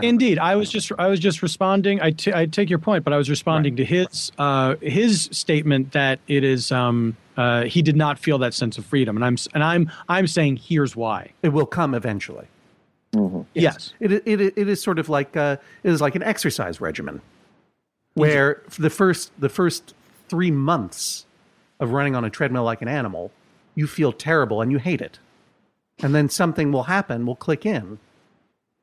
Indeed, 0.02 0.38
I 0.38 0.56
was 0.56 0.70
just 0.70 0.90
I 0.98 1.06
was 1.06 1.20
just 1.20 1.42
responding. 1.42 2.00
I, 2.00 2.10
t- 2.10 2.32
I 2.32 2.46
take 2.46 2.68
your 2.68 2.80
point, 2.80 3.04
but 3.04 3.12
I 3.12 3.16
was 3.16 3.30
responding 3.30 3.76
to 3.76 3.84
his 3.84 4.32
uh, 4.38 4.74
his 4.80 5.28
statement 5.30 5.92
that 5.92 6.18
it 6.26 6.42
is 6.42 6.72
um, 6.72 7.16
uh, 7.36 7.64
he 7.64 7.80
did 7.80 7.94
not 7.94 8.18
feel 8.18 8.38
that 8.38 8.54
sense 8.54 8.76
of 8.76 8.84
freedom, 8.84 9.16
and 9.16 9.24
I'm 9.24 9.36
and 9.54 9.62
I'm 9.62 9.90
I'm 10.08 10.26
saying 10.26 10.56
here's 10.56 10.96
why. 10.96 11.30
It 11.42 11.50
will 11.50 11.66
come 11.66 11.94
eventually. 11.94 12.46
Yes, 13.54 13.94
It, 14.00 14.12
it, 14.12 14.40
it 14.56 14.68
is 14.68 14.82
sort 14.82 14.98
of 14.98 15.08
like 15.08 15.36
uh, 15.36 15.56
it 15.82 15.90
is 15.90 16.00
like 16.00 16.14
an 16.14 16.22
exercise 16.22 16.80
regimen, 16.80 17.20
where 18.14 18.62
for 18.68 18.82
the 18.82 18.90
first 18.90 19.32
the 19.38 19.48
first 19.48 19.94
three 20.28 20.50
months 20.50 21.26
of 21.80 21.92
running 21.92 22.14
on 22.14 22.24
a 22.24 22.30
treadmill 22.30 22.64
like 22.64 22.82
an 22.82 22.88
animal, 22.88 23.30
you 23.74 23.86
feel 23.86 24.12
terrible 24.12 24.60
and 24.60 24.72
you 24.72 24.78
hate 24.78 25.00
it, 25.00 25.18
and 26.02 26.14
then 26.14 26.28
something 26.28 26.72
will 26.72 26.84
happen, 26.84 27.26
will 27.26 27.36
click 27.36 27.64
in, 27.66 27.98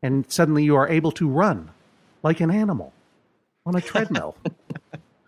and 0.02 0.30
suddenly 0.32 0.64
you 0.64 0.76
are 0.76 0.88
able 0.88 1.12
to 1.12 1.28
run 1.28 1.72
like 2.24 2.40
an 2.40 2.52
animal 2.52 2.94
on 3.66 3.76
a 3.76 3.82
treadmill, 3.82 4.36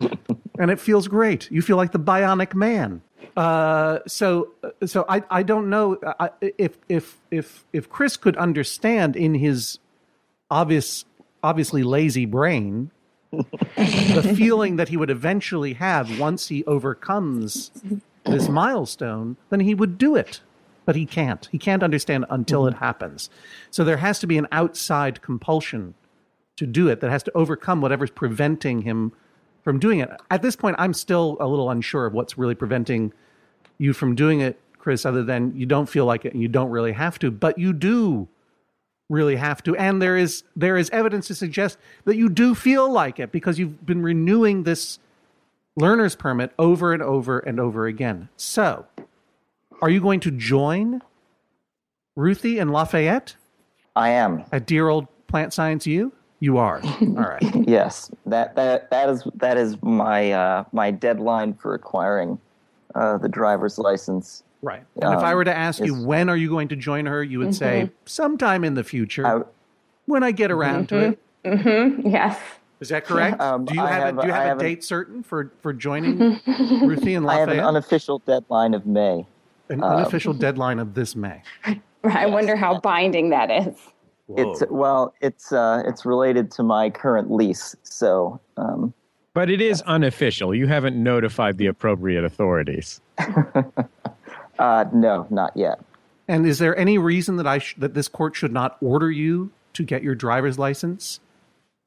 and 0.58 0.70
it 0.70 0.80
feels 0.80 1.08
great. 1.08 1.50
You 1.50 1.62
feel 1.62 1.76
like 1.76 1.92
the 1.92 1.98
bionic 1.98 2.54
man. 2.54 3.02
Uh, 3.36 3.98
so, 4.06 4.50
so 4.84 5.04
I, 5.08 5.22
I 5.30 5.42
don't 5.42 5.70
know 5.70 5.98
I, 6.20 6.30
if 6.40 6.78
if 6.88 7.20
if 7.30 7.64
if 7.72 7.88
Chris 7.88 8.16
could 8.16 8.36
understand 8.36 9.16
in 9.16 9.34
his 9.34 9.78
obvious, 10.50 11.04
obviously 11.42 11.82
lazy 11.82 12.26
brain 12.26 12.90
the 13.76 14.34
feeling 14.36 14.76
that 14.76 14.88
he 14.88 14.96
would 14.96 15.10
eventually 15.10 15.74
have 15.74 16.18
once 16.18 16.48
he 16.48 16.64
overcomes 16.64 17.70
this 18.24 18.48
milestone, 18.48 19.36
then 19.50 19.60
he 19.60 19.74
would 19.74 19.98
do 19.98 20.16
it. 20.16 20.40
But 20.84 20.96
he 20.96 21.06
can't. 21.06 21.48
He 21.50 21.58
can't 21.58 21.82
understand 21.82 22.26
until 22.28 22.66
it 22.66 22.74
happens. 22.74 23.30
So 23.70 23.84
there 23.84 23.96
has 23.96 24.18
to 24.20 24.26
be 24.26 24.36
an 24.36 24.46
outside 24.52 25.22
compulsion 25.22 25.94
to 26.56 26.66
do 26.66 26.88
it 26.88 27.00
that 27.00 27.10
has 27.10 27.22
to 27.24 27.32
overcome 27.34 27.80
whatever's 27.80 28.10
preventing 28.10 28.82
him 28.82 29.12
from 29.64 29.78
doing 29.78 30.00
it. 30.00 30.10
At 30.30 30.42
this 30.42 30.54
point, 30.54 30.76
I'm 30.78 30.92
still 30.92 31.36
a 31.40 31.48
little 31.48 31.70
unsure 31.70 32.06
of 32.06 32.12
what's 32.12 32.38
really 32.38 32.54
preventing 32.54 33.12
you 33.78 33.92
from 33.92 34.14
doing 34.14 34.40
it, 34.40 34.60
Chris, 34.78 35.04
other 35.04 35.24
than 35.24 35.56
you 35.56 35.66
don't 35.66 35.88
feel 35.88 36.04
like 36.04 36.24
it 36.24 36.32
and 36.32 36.40
you 36.42 36.48
don't 36.48 36.70
really 36.70 36.92
have 36.92 37.18
to, 37.20 37.30
but 37.30 37.58
you 37.58 37.72
do 37.72 38.28
really 39.08 39.36
have 39.36 39.62
to. 39.64 39.74
And 39.76 40.00
there 40.00 40.16
is 40.16 40.44
there 40.54 40.76
is 40.76 40.90
evidence 40.90 41.26
to 41.28 41.34
suggest 41.34 41.78
that 42.04 42.16
you 42.16 42.28
do 42.28 42.54
feel 42.54 42.90
like 42.90 43.18
it 43.18 43.32
because 43.32 43.58
you've 43.58 43.84
been 43.84 44.02
renewing 44.02 44.62
this 44.62 44.98
learner's 45.76 46.14
permit 46.14 46.52
over 46.58 46.92
and 46.92 47.02
over 47.02 47.38
and 47.40 47.58
over 47.58 47.86
again. 47.86 48.28
So, 48.36 48.86
are 49.82 49.90
you 49.90 50.00
going 50.00 50.20
to 50.20 50.30
join 50.30 51.02
Ruthie 52.16 52.58
and 52.58 52.70
Lafayette 52.70 53.36
I 53.96 54.10
am. 54.10 54.44
at 54.52 54.66
dear 54.66 54.88
old 54.88 55.08
Plant 55.26 55.52
Science 55.52 55.86
U? 55.86 56.12
You 56.40 56.58
are. 56.58 56.80
All 57.00 57.06
right. 57.08 57.42
Yes, 57.66 58.10
that 58.26 58.54
that 58.56 58.90
that 58.90 59.08
is 59.08 59.24
that 59.36 59.56
is 59.56 59.80
my 59.82 60.32
uh, 60.32 60.64
my 60.72 60.90
deadline 60.90 61.54
for 61.54 61.74
acquiring 61.74 62.38
uh, 62.94 63.16
the 63.18 63.28
driver's 63.28 63.78
license. 63.78 64.42
Right. 64.60 64.82
And 65.00 65.12
if 65.14 65.20
I 65.20 65.30
Um, 65.32 65.36
were 65.36 65.44
to 65.44 65.56
ask 65.56 65.82
you 65.84 65.94
when 66.06 66.28
are 66.28 66.36
you 66.36 66.48
going 66.48 66.68
to 66.68 66.76
join 66.76 67.06
her, 67.06 67.22
you 67.22 67.38
would 67.38 67.54
say 67.54 67.90
sometime 68.06 68.64
in 68.64 68.74
the 68.74 68.84
future 68.84 69.26
I, 69.26 69.42
when 70.06 70.22
I 70.22 70.30
get 70.32 70.50
around 70.50 70.88
to 70.90 70.98
it. 70.98 71.18
Mm-hmm. 71.44 72.08
Yes. 72.08 72.38
Is 72.80 72.88
that 72.90 73.04
correct? 73.04 73.40
Um, 73.40 73.64
do 73.64 73.74
you 73.74 73.80
have, 73.80 73.90
have 74.02 74.18
a, 74.18 74.20
do 74.22 74.26
you 74.26 74.32
have, 74.32 74.42
have 74.42 74.56
a 74.58 74.60
an- 74.60 74.66
date 74.66 74.84
certain 74.84 75.22
for 75.22 75.50
for 75.60 75.72
joining 75.72 76.18
Ruthie 76.86 77.14
and 77.14 77.24
Lafayette? 77.24 77.48
I 77.48 77.54
have 77.54 77.58
an 77.58 77.60
unofficial 77.60 78.18
deadline 78.20 78.74
of 78.74 78.84
May. 78.86 79.26
An 79.70 79.82
unofficial 79.82 80.34
deadline 80.34 80.78
of 80.78 80.92
this 80.94 81.16
May. 81.16 81.42
I 82.04 82.26
wonder 82.26 82.54
how 82.56 82.80
binding 82.80 83.30
that 83.30 83.50
is. 83.50 83.74
It's 84.28 84.62
well, 84.70 85.14
it's 85.20 85.52
uh, 85.52 85.82
it's 85.86 86.06
related 86.06 86.50
to 86.52 86.62
my 86.62 86.88
current 86.88 87.30
lease, 87.30 87.76
so 87.82 88.40
um, 88.56 88.94
But 89.34 89.50
it 89.50 89.60
is 89.60 89.82
unofficial. 89.82 90.54
You 90.54 90.66
haven't 90.66 90.96
notified 90.96 91.58
the 91.58 91.66
appropriate 91.66 92.24
authorities. 92.24 93.02
uh, 94.58 94.84
no, 94.92 95.26
not 95.28 95.54
yet. 95.54 95.78
And 96.26 96.46
is 96.46 96.58
there 96.58 96.76
any 96.78 96.96
reason 96.96 97.36
that 97.36 97.46
I 97.46 97.58
sh- 97.58 97.74
that 97.76 97.92
this 97.92 98.08
court 98.08 98.34
should 98.34 98.52
not 98.52 98.78
order 98.80 99.10
you 99.10 99.50
to 99.74 99.82
get 99.82 100.02
your 100.02 100.14
driver's 100.14 100.58
license 100.58 101.20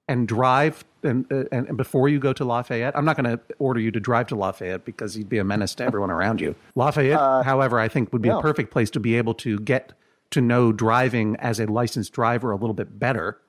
and 0.08 0.28
drive 0.28 0.86
and, 1.02 1.26
uh, 1.32 1.46
and 1.52 1.68
and 1.70 1.76
before 1.76 2.08
you 2.08 2.20
go 2.20 2.34
to 2.34 2.46
Lafayette? 2.46 2.96
I'm 2.96 3.04
not 3.06 3.18
going 3.18 3.36
to 3.36 3.42
order 3.58 3.80
you 3.80 3.90
to 3.90 4.00
drive 4.00 4.28
to 4.28 4.36
Lafayette 4.36 4.86
because 4.86 5.18
you'd 5.18 5.30
be 5.30 5.40
a 5.40 5.44
menace 5.44 5.74
to 5.76 5.86
everyone 5.86 6.12
around 6.12 6.40
you. 6.40 6.54
Lafayette, 6.76 7.46
however, 7.46 7.80
I 7.80 7.88
think 7.88 8.14
would 8.14 8.22
be 8.22 8.30
a 8.30 8.40
perfect 8.40 8.70
place 8.70 8.92
to 8.92 9.00
be 9.00 9.16
able 9.16 9.34
to 9.36 9.58
get 9.62 9.94
to 10.32 10.42
know 10.42 10.72
driving 10.72 11.36
as 11.38 11.60
a 11.60 11.66
licensed 11.66 12.14
driver 12.14 12.52
a 12.52 12.56
little 12.56 12.74
bit 12.74 13.00
better. 13.00 13.40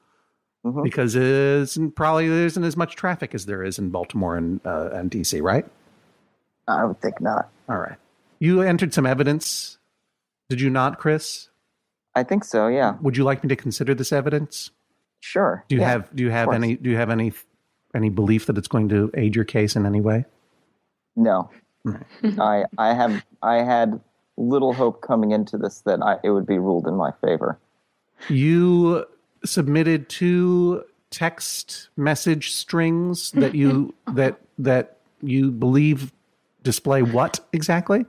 Because 0.82 1.14
it 1.14 1.22
isn't, 1.22 1.92
probably 1.92 2.28
there 2.28 2.44
isn't 2.44 2.64
as 2.64 2.76
much 2.76 2.94
traffic 2.94 3.34
as 3.34 3.46
there 3.46 3.62
is 3.64 3.78
in 3.78 3.88
Baltimore 3.88 4.36
and 4.36 4.60
uh, 4.66 4.90
and 4.92 5.10
DC, 5.10 5.40
right? 5.40 5.64
I 6.66 6.84
would 6.84 7.00
think 7.00 7.20
not. 7.22 7.48
All 7.70 7.78
right. 7.78 7.96
You 8.38 8.60
entered 8.60 8.92
some 8.92 9.06
evidence, 9.06 9.78
did 10.50 10.60
you 10.60 10.68
not, 10.68 10.98
Chris? 10.98 11.48
I 12.14 12.22
think 12.24 12.44
so. 12.44 12.66
Yeah, 12.66 12.96
Would 13.00 13.16
you 13.16 13.24
like 13.24 13.42
me 13.42 13.48
to 13.48 13.56
consider 13.56 13.94
this 13.94 14.12
evidence? 14.12 14.70
sure. 15.20 15.64
Do 15.68 15.76
you 15.76 15.80
Yeah, 15.80 15.88
have 15.88 16.14
do 16.14 16.22
you 16.22 16.30
have 16.30 16.52
any 16.52 16.76
do 16.76 16.90
you 16.90 16.96
have 16.96 17.08
any 17.10 17.32
any 17.94 18.10
belief 18.10 18.44
that 18.46 18.58
it's 18.58 18.68
going 18.68 18.88
to 18.90 19.10
aid 19.14 19.34
your 19.36 19.44
case 19.46 19.74
in 19.74 19.86
any 19.86 20.00
way? 20.02 20.26
No, 21.16 21.50
Right. 21.84 22.04
I 22.38 22.64
I 22.76 22.92
have 22.94 23.24
I 23.42 23.62
had 23.62 24.00
little 24.38 24.72
hope 24.72 25.00
coming 25.00 25.32
into 25.32 25.58
this 25.58 25.80
that 25.80 26.00
I, 26.02 26.18
it 26.22 26.30
would 26.30 26.46
be 26.46 26.58
ruled 26.58 26.86
in 26.86 26.94
my 26.94 27.10
favor. 27.20 27.58
You 28.28 29.04
submitted 29.44 30.08
two 30.08 30.84
text 31.10 31.88
message 31.96 32.52
strings 32.52 33.30
that 33.32 33.54
you 33.54 33.94
that 34.14 34.38
that 34.58 34.98
you 35.22 35.50
believe 35.50 36.12
display 36.62 37.02
what 37.02 37.40
exactly? 37.52 38.04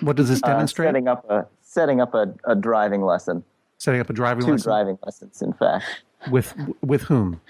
What 0.00 0.16
does 0.16 0.28
this 0.28 0.42
Uh, 0.42 0.48
demonstrate? 0.48 0.88
setting 0.88 1.08
up 1.08 1.28
a 1.30 1.46
setting 1.62 2.00
up 2.00 2.14
a, 2.14 2.32
a 2.44 2.54
driving 2.54 3.02
lesson, 3.02 3.44
Setting 3.78 4.00
up 4.00 4.10
a 4.10 4.12
driving 4.12 4.44
two 4.44 4.52
lesson 4.52 4.70
driving 4.70 4.98
lessons, 5.04 5.42
in 5.42 5.52
fact, 5.52 5.84
with 6.30 6.54
with 6.82 7.02
whom? 7.02 7.40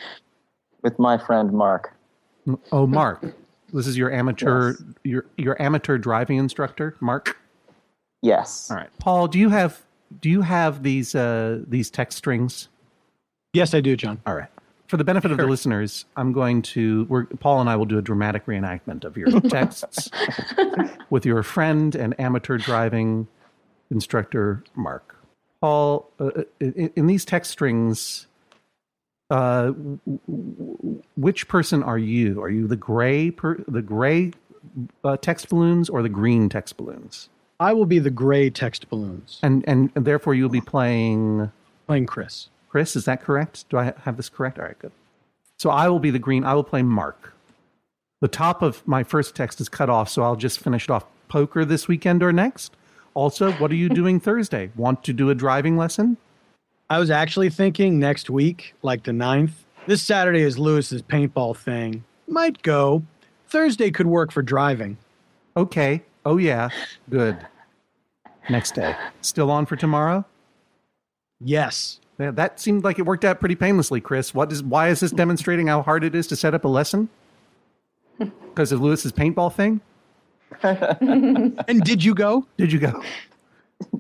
with 0.83 0.99
my 0.99 1.19
friend 1.19 1.53
Mark. 1.53 1.95
Oh, 2.73 2.87
Mark. 2.87 3.35
This 3.73 3.87
is 3.87 3.97
your 3.99 4.11
amateur 4.11 4.71
Yes. 4.73 4.83
your 5.05 5.27
your 5.37 5.63
amateur 5.63 5.99
driving 5.99 6.39
instructor, 6.39 6.97
Mark. 7.01 7.37
Yes. 8.23 8.71
All 8.71 8.77
right, 8.77 8.91
Paul. 8.99 9.29
Do 9.29 9.39
you 9.39 9.49
have 9.51 9.83
do 10.21 10.29
you 10.29 10.43
have 10.43 10.83
these 10.83 11.15
uh, 11.15 11.61
these 11.67 11.91
text 11.91 12.19
strings? 12.19 12.69
yes, 13.53 13.75
I 13.75 13.81
do, 13.81 13.97
John. 13.97 14.21
All 14.27 14.35
right. 14.35 14.49
For 14.89 14.97
the 14.97 15.05
benefit 15.05 15.31
of 15.31 15.37
the 15.39 15.47
listeners, 15.47 16.05
I'm 16.17 16.33
going 16.33 16.63
to. 16.63 17.05
We're, 17.09 17.25
Paul 17.27 17.61
and 17.61 17.71
I 17.71 17.77
will 17.77 17.87
do 17.87 17.97
a 17.97 18.03
dramatic 18.03 18.47
reenactment 18.47 19.05
of 19.05 19.17
your 19.17 19.29
texts 19.49 20.11
with 21.11 21.25
your 21.25 21.45
friend 21.45 21.95
and 21.95 22.19
amateur 22.19 22.59
driving 22.59 23.29
instructor, 23.91 24.65
Mark. 24.75 25.15
Paul, 25.61 26.11
uh, 26.19 26.43
in, 26.59 26.91
in 26.97 27.07
these 27.07 27.25
text 27.25 27.53
strings, 27.53 28.27
uh, 29.31 29.67
w- 29.67 29.99
w- 30.27 31.03
which 31.17 31.47
person 31.47 31.85
are 31.85 31.99
you? 31.99 32.43
Are 32.43 32.51
you 32.51 32.67
the 32.67 32.77
gray, 32.77 33.31
per, 33.31 33.63
the 33.69 33.83
gray 33.83 34.33
uh, 35.05 35.19
text 35.19 35.51
balloons 35.51 35.89
or 35.89 36.03
the 36.03 36.09
green 36.09 36.49
text 36.49 36.77
balloons? 36.77 37.29
I 37.61 37.75
will 37.75 37.85
be 37.85 37.99
the 37.99 38.11
gray 38.11 38.49
text 38.49 38.89
balloons. 38.89 39.39
And 39.43 39.63
and, 39.69 39.93
therefore 39.95 40.35
you'll 40.35 40.49
be 40.49 40.63
playing. 40.63 41.53
Playing 41.87 42.07
Chris. 42.07 42.49
Chris, 42.71 42.97
is 42.97 43.05
that 43.05 43.23
correct? 43.23 43.69
Do 43.69 43.77
I 43.77 43.93
have 44.05 44.17
this 44.17 44.29
correct? 44.29 44.59
All 44.59 44.65
right, 44.65 44.79
good. 44.79 44.93
So 45.59 45.71
I 45.71 45.89
will 45.89 45.99
be 45.99 46.11
the 46.11 46.19
green. 46.19 46.45
I 46.45 46.55
will 46.55 46.65
play 46.65 46.83
Mark. 46.83 47.35
The 48.21 48.29
top 48.29 48.63
of 48.63 48.87
my 48.87 49.03
first 49.03 49.35
text 49.35 49.61
is 49.61 49.69
cut 49.69 49.91
off, 49.91 50.09
so 50.09 50.23
I'll 50.23 50.37
just 50.37 50.59
finish 50.59 50.85
it 50.85 50.91
off. 50.91 51.05
Poker 51.29 51.65
this 51.65 51.87
weekend 51.87 52.23
or 52.23 52.33
next? 52.33 52.73
Also, 53.15 53.53
what 53.53 53.71
are 53.71 53.77
you 53.77 53.89
doing 53.89 54.21
Thursday? 54.21 54.71
Want 54.77 55.05
to 55.05 55.13
do 55.13 55.31
a 55.31 55.35
driving 55.35 55.77
lesson? 55.77 56.17
I 56.89 56.99
was 56.99 57.11
actually 57.11 57.51
thinking 57.51 57.99
next 57.99 58.31
week, 58.31 58.75
like 58.83 59.05
the 59.05 59.13
9th. 59.13 59.53
This 59.87 60.03
Saturday 60.03 60.43
is 60.43 60.59
Lewis's 60.59 61.03
paintball 61.03 61.57
thing. 61.57 62.05
Might 62.27 62.63
go. 62.63 63.03
Thursday 63.49 63.91
could 63.91 64.07
work 64.07 64.33
for 64.33 64.43
driving. 64.43 64.97
Okay. 65.57 66.03
Oh, 66.25 66.37
yeah. 66.37 66.69
Good. 67.09 67.37
Next 68.49 68.75
day. 68.75 68.95
Still 69.21 69.51
on 69.51 69.67
for 69.67 69.77
tomorrow? 69.77 70.25
Yes. 71.41 72.01
Yeah, 72.19 72.31
that 72.33 72.61
seemed 72.61 72.85
like 72.85 72.99
it 72.99 73.07
worked 73.07 73.25
out 73.25 73.41
pretty 73.41 73.55
painlessly, 73.55 74.01
Chris. 74.01 74.35
What 74.35 74.53
is 74.53 74.63
why 74.63 74.89
is 74.89 75.01
this 75.01 75.11
demonstrating 75.11 75.69
how 75.69 75.81
hard 75.81 76.05
it 76.05 76.15
is 76.15 76.27
to 76.27 76.37
set 76.37 76.53
up 76.55 76.65
a 76.65 76.69
lesson? 76.69 77.09
Because 78.19 78.73
of 78.73 78.83
Lewis's 78.83 79.13
paintball 79.13 79.55
thing? 79.55 79.81
And 80.63 81.83
did 81.85 82.03
you 82.05 82.15
go? 82.15 82.45
Did 82.59 82.73
you 82.73 82.81
go? 82.81 83.03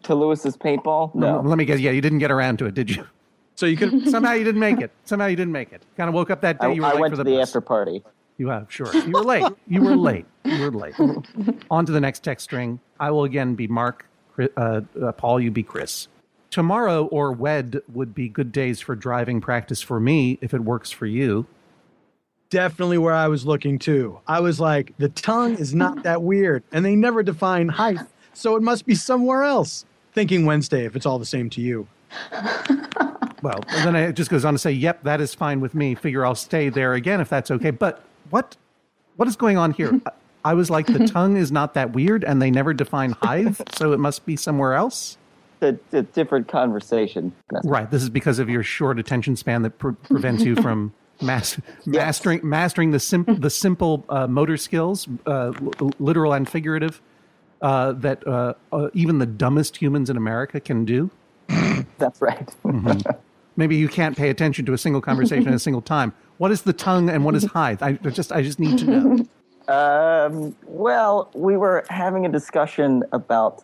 To 0.02 0.14
Lewis's 0.14 0.56
paintball? 0.56 1.14
No. 1.14 1.40
Let 1.40 1.56
me 1.56 1.64
guess. 1.64 1.80
Yeah, 1.80 1.92
you 1.92 2.00
didn't 2.02 2.18
get 2.18 2.30
around 2.30 2.58
to 2.58 2.66
it, 2.66 2.74
did 2.74 2.90
you? 2.94 3.06
So 3.54 3.66
you 3.66 3.76
could. 3.76 4.10
Somehow 4.10 4.32
you 4.32 4.44
didn't 4.44 4.60
make 4.60 4.80
it. 4.80 4.90
Somehow 5.04 5.26
you 5.26 5.36
didn't 5.36 5.52
make 5.52 5.72
it. 5.72 5.82
Kind 5.96 6.08
of 6.08 6.14
woke 6.14 6.30
up 6.30 6.40
that 6.42 6.60
day. 6.60 6.66
I, 6.66 6.72
you 6.72 6.82
were 6.82 6.88
I 6.88 6.94
went 6.94 7.12
for 7.12 7.18
to 7.18 7.24
the, 7.24 7.30
the 7.30 7.36
bus. 7.36 7.48
after 7.48 7.60
party. 7.60 8.02
You 8.40 8.48
have 8.48 8.72
sure. 8.72 8.90
You 8.96 9.12
were 9.12 9.22
late. 9.22 9.44
You 9.68 9.82
were 9.82 9.96
late. 9.96 10.24
You 10.44 10.62
were 10.62 10.70
late. 10.70 10.94
On 11.70 11.84
to 11.84 11.92
the 11.92 12.00
next 12.00 12.24
text 12.24 12.44
string. 12.44 12.80
I 12.98 13.10
will 13.10 13.24
again 13.24 13.54
be 13.54 13.68
Mark. 13.68 14.06
Uh, 14.56 14.80
uh, 15.00 15.12
Paul, 15.12 15.40
you 15.40 15.50
be 15.50 15.62
Chris. 15.62 16.08
Tomorrow 16.50 17.04
or 17.08 17.32
wed 17.32 17.82
would 17.92 18.14
be 18.14 18.30
good 18.30 18.50
days 18.50 18.80
for 18.80 18.96
driving 18.96 19.42
practice 19.42 19.82
for 19.82 20.00
me 20.00 20.38
if 20.40 20.54
it 20.54 20.60
works 20.60 20.90
for 20.90 21.04
you. 21.04 21.46
definitely 22.48 22.98
where 22.98 23.14
I 23.14 23.28
was 23.28 23.46
looking 23.46 23.78
too. 23.78 24.20
I 24.26 24.40
was 24.40 24.58
like, 24.58 24.92
the 24.98 25.08
tongue 25.08 25.54
is 25.56 25.74
not 25.74 26.02
that 26.02 26.22
weird, 26.22 26.62
and 26.72 26.84
they 26.84 26.96
never 26.96 27.22
define 27.22 27.68
height, 27.68 28.00
so 28.34 28.56
it 28.56 28.62
must 28.62 28.86
be 28.86 28.94
somewhere 28.94 29.42
else. 29.44 29.84
Thinking 30.12 30.46
Wednesday, 30.46 30.84
if 30.84 30.96
it's 30.96 31.06
all 31.06 31.18
the 31.18 31.24
same 31.26 31.48
to 31.50 31.60
you. 31.60 31.86
Well, 33.42 33.60
then 33.68 33.94
it 33.96 34.14
just 34.14 34.30
goes 34.30 34.44
on 34.44 34.54
to 34.54 34.58
say, 34.58 34.72
"Yep, 34.72 35.04
that 35.04 35.20
is 35.20 35.34
fine 35.34 35.60
with 35.60 35.74
me. 35.74 35.94
Figure 35.94 36.26
I'll 36.26 36.34
stay 36.34 36.68
there 36.68 36.94
again 36.94 37.20
if 37.20 37.28
that's 37.28 37.50
okay." 37.50 37.70
But 37.70 38.02
what 38.30 38.56
what 39.16 39.28
is 39.28 39.36
going 39.36 39.58
on 39.58 39.72
here? 39.72 40.00
I- 40.44 40.54
was 40.54 40.70
like, 40.70 40.86
the 40.86 41.06
tongue 41.06 41.36
is 41.36 41.52
not 41.52 41.74
that 41.74 41.92
weird, 41.92 42.24
and 42.24 42.40
they 42.40 42.50
never 42.50 42.72
define 42.72 43.10
hive, 43.10 43.60
so 43.74 43.92
it 43.92 44.00
must 44.00 44.24
be 44.24 44.36
somewhere 44.36 44.72
else. 44.72 45.18
It's 45.60 45.92
a 45.92 46.00
different 46.02 46.48
conversation. 46.48 47.32
Right. 47.64 47.90
This 47.90 48.02
is 48.02 48.08
because 48.08 48.38
of 48.38 48.48
your 48.48 48.62
short 48.62 48.98
attention 48.98 49.36
span 49.36 49.60
that 49.62 49.78
pre- 49.78 49.92
prevents 49.92 50.42
you 50.42 50.56
from 50.56 50.94
mas- 51.20 51.60
mastering 51.84 52.40
mastering 52.42 52.92
the 52.92 52.98
simple 53.00 53.34
the 53.34 53.50
simple 53.50 54.06
uh, 54.08 54.26
motor 54.26 54.56
skills, 54.56 55.06
uh, 55.26 55.52
l- 55.80 55.90
literal 55.98 56.32
and 56.32 56.48
figurative, 56.48 57.02
uh, 57.60 57.92
that 57.92 58.26
uh, 58.26 58.54
uh, 58.72 58.88
even 58.94 59.18
the 59.18 59.26
dumbest 59.26 59.76
humans 59.76 60.08
in 60.08 60.16
America 60.16 60.58
can 60.60 60.86
do. 60.86 61.10
That's 61.98 62.22
right. 62.22 62.48
Maybe 63.56 63.76
you 63.76 63.88
can't 63.88 64.16
pay 64.16 64.30
attention 64.30 64.64
to 64.64 64.72
a 64.72 64.78
single 64.78 65.02
conversation 65.02 65.48
at 65.48 65.54
a 65.54 65.58
single 65.58 65.82
time. 65.82 66.14
What 66.40 66.50
is 66.50 66.62
the 66.62 66.72
tongue 66.72 67.10
and 67.10 67.22
what 67.22 67.34
is 67.34 67.44
height? 67.52 67.82
I 67.82 67.92
just 67.92 68.32
I 68.32 68.40
just 68.40 68.58
need 68.58 68.78
to 68.78 68.84
know. 68.86 69.26
Um, 69.68 70.56
well, 70.66 71.30
we 71.32 71.56
were 71.56 71.84
having 71.88 72.26
a 72.26 72.28
discussion 72.28 73.04
about 73.12 73.62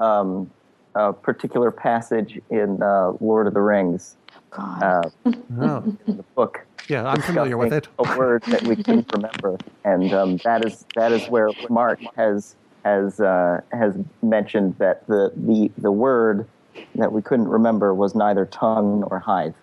um, 0.00 0.50
a 0.96 1.12
particular 1.12 1.70
passage 1.70 2.40
in 2.50 2.82
uh, 2.82 3.12
Lord 3.20 3.46
of 3.46 3.54
the 3.54 3.60
Rings, 3.60 4.16
God. 4.50 4.82
uh, 4.82 5.10
Oh, 5.60 5.84
in 6.08 6.16
the 6.16 6.24
book. 6.34 6.66
yeah, 6.88 7.06
I'm 7.06 7.22
familiar 7.22 7.56
with 7.56 7.72
it. 7.72 7.86
A 8.00 8.16
word 8.18 8.42
that 8.48 8.64
we 8.64 8.74
couldn't 8.74 9.06
remember, 9.12 9.56
and 9.84 10.12
um, 10.12 10.38
that 10.38 10.66
is 10.66 10.84
that 10.96 11.12
is 11.12 11.22
where 11.28 11.50
Mark 11.70 12.00
has 12.16 12.56
has 12.84 13.20
uh, 13.20 13.60
has 13.70 13.94
mentioned 14.24 14.74
that 14.78 15.06
the, 15.06 15.30
the 15.36 15.70
the 15.78 15.92
word 15.92 16.48
that 16.96 17.12
we 17.12 17.22
couldn't 17.22 17.48
remember 17.48 17.94
was 17.94 18.16
neither 18.16 18.46
tongue 18.46 19.04
nor 19.08 19.20
hive. 19.20 19.54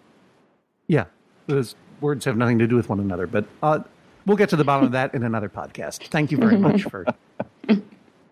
Yeah, 0.88 1.06
those 1.48 1.76
words 2.04 2.26
have 2.26 2.38
nothing 2.38 2.60
to 2.60 2.68
do 2.68 2.76
with 2.76 2.90
one 2.90 3.00
another, 3.00 3.26
but 3.26 3.46
uh, 3.64 3.80
we'll 4.28 4.38
get 4.38 4.50
to 4.50 4.56
the 4.56 4.64
bottom 4.64 4.86
of 4.86 4.92
that 4.92 5.16
in 5.16 5.24
another 5.24 5.50
podcast. 5.50 6.08
Thank 6.10 6.32
you 6.32 6.38
very 6.38 6.58
much 6.58 6.84
for. 6.84 7.06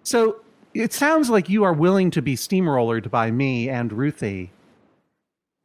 So 0.03 0.41
it 0.73 0.93
sounds 0.93 1.29
like 1.29 1.47
you 1.47 1.63
are 1.63 1.73
willing 1.73 2.09
to 2.11 2.23
be 2.23 2.35
steamrollered 2.35 3.11
by 3.11 3.29
me 3.29 3.69
and 3.69 3.93
Ruthie, 3.93 4.49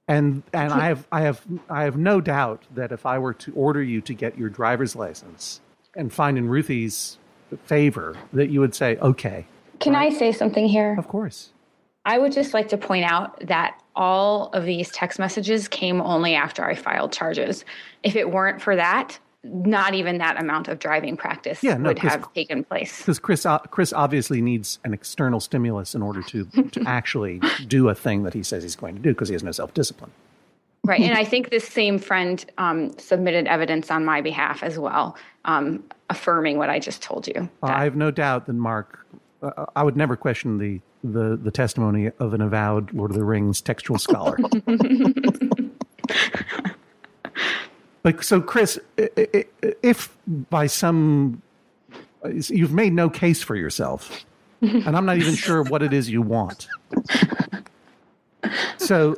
and 0.09 0.43
and 0.53 0.73
I 0.75 0.89
have 0.89 1.07
I 1.11 1.23
have 1.23 1.41
I 1.71 1.85
have 1.85 1.97
no 1.97 2.21
doubt 2.21 2.65
that 2.75 2.93
if 2.93 3.07
I 3.07 3.19
were 3.19 3.33
to 3.33 3.53
order 3.55 3.83
you 3.83 4.03
to 4.03 4.13
get 4.13 4.37
your 4.37 4.51
driver's 4.51 4.95
license 4.95 5.61
and 5.95 6.13
find 6.13 6.37
in 6.37 6.51
Ruthie's 6.51 7.17
favor 7.65 8.15
that 8.35 8.51
you 8.51 8.61
would 8.61 8.75
say 8.75 8.99
okay, 8.99 9.47
Can 9.81 9.95
I 9.95 10.11
say 10.11 10.33
something 10.33 10.69
here? 10.69 10.95
of 10.99 11.09
course. 11.09 11.51
I 12.07 12.19
would 12.19 12.33
just 12.33 12.55
like 12.55 12.69
to 12.69 12.79
point 12.79 13.05
out 13.05 13.39
that 13.47 13.79
all 13.97 14.49
of 14.53 14.65
these 14.65 14.91
text 14.91 15.19
messages 15.19 15.67
came 15.67 16.01
only 16.01 16.35
after 16.35 16.65
I 16.65 16.77
filed 16.77 17.13
charges. 17.13 17.65
If 18.05 18.15
it 18.15 18.31
weren't 18.31 18.63
for 18.63 18.77
that, 18.77 19.19
not 19.43 19.95
even 19.95 20.19
that 20.19 20.41
amount 20.41 20.69
of 20.69 20.79
driving 20.79 21.17
practice 21.17 21.63
Yeah, 21.63 21.77
no, 21.77 21.89
would 21.89 21.99
have 21.99 22.33
taken 22.33 22.63
place. 22.65 22.99
Because 22.99 23.19
Chris, 23.19 23.45
uh, 23.45 23.59
Chris 23.59 23.93
obviously 23.93 24.41
needs 24.41 24.79
an 24.85 24.95
external 24.95 25.41
stimulus 25.41 25.95
in 25.95 26.03
order 26.03 26.23
to 26.23 26.45
to 26.71 26.83
actually 26.87 27.41
do 27.67 27.89
a 27.89 27.95
thing 27.95 28.23
that 28.23 28.35
he 28.35 28.43
says 28.43 28.63
he's 28.63 28.77
going 28.77 28.95
to 28.95 29.03
do 29.03 29.11
because 29.11 29.29
he 29.29 29.35
has 29.35 29.43
no 29.43 29.53
self 29.53 29.75
discipline. 29.75 30.13
Right. 30.85 31.01
And 31.01 31.19
I 31.19 31.25
think 31.25 31.51
this 31.51 31.67
same 31.67 31.99
friend 31.99 32.45
um, 32.59 32.97
submitted 32.99 33.49
evidence 33.49 33.91
on 33.91 34.05
my 34.05 34.21
behalf 34.21 34.63
as 34.63 34.79
well, 34.79 35.17
um, 35.45 35.83
affirming 36.11 36.59
what 36.59 36.71
I 36.71 36.79
just 36.79 37.03
told 37.03 37.27
you. 37.27 37.51
Uh, 37.61 37.67
I 37.67 37.83
have 37.83 37.97
no 37.97 38.13
doubt 38.13 38.47
that 38.47 38.53
Mark. 38.53 39.05
I 39.75 39.83
would 39.83 39.97
never 39.97 40.17
question 40.17 40.59
the, 40.59 40.81
the 41.03 41.37
the 41.37 41.51
testimony 41.51 42.11
of 42.19 42.35
an 42.35 42.41
avowed 42.41 42.93
Lord 42.93 43.11
of 43.11 43.17
the 43.17 43.25
Rings 43.25 43.61
textual 43.61 43.99
scholar. 43.99 44.37
but 48.03 48.25
so, 48.25 48.41
Chris, 48.41 48.79
if 48.97 50.17
by 50.27 50.67
some 50.67 51.43
you've 52.31 52.73
made 52.73 52.93
no 52.93 53.09
case 53.09 53.43
for 53.43 53.57
yourself, 53.57 54.25
and 54.61 54.97
I'm 54.97 55.07
not 55.07 55.19
even 55.19 55.35
sure 55.35 55.63
what 55.63 55.83
it 55.83 55.93
is 55.93 56.09
you 56.11 56.23
want. 56.23 56.69
So, 58.79 59.17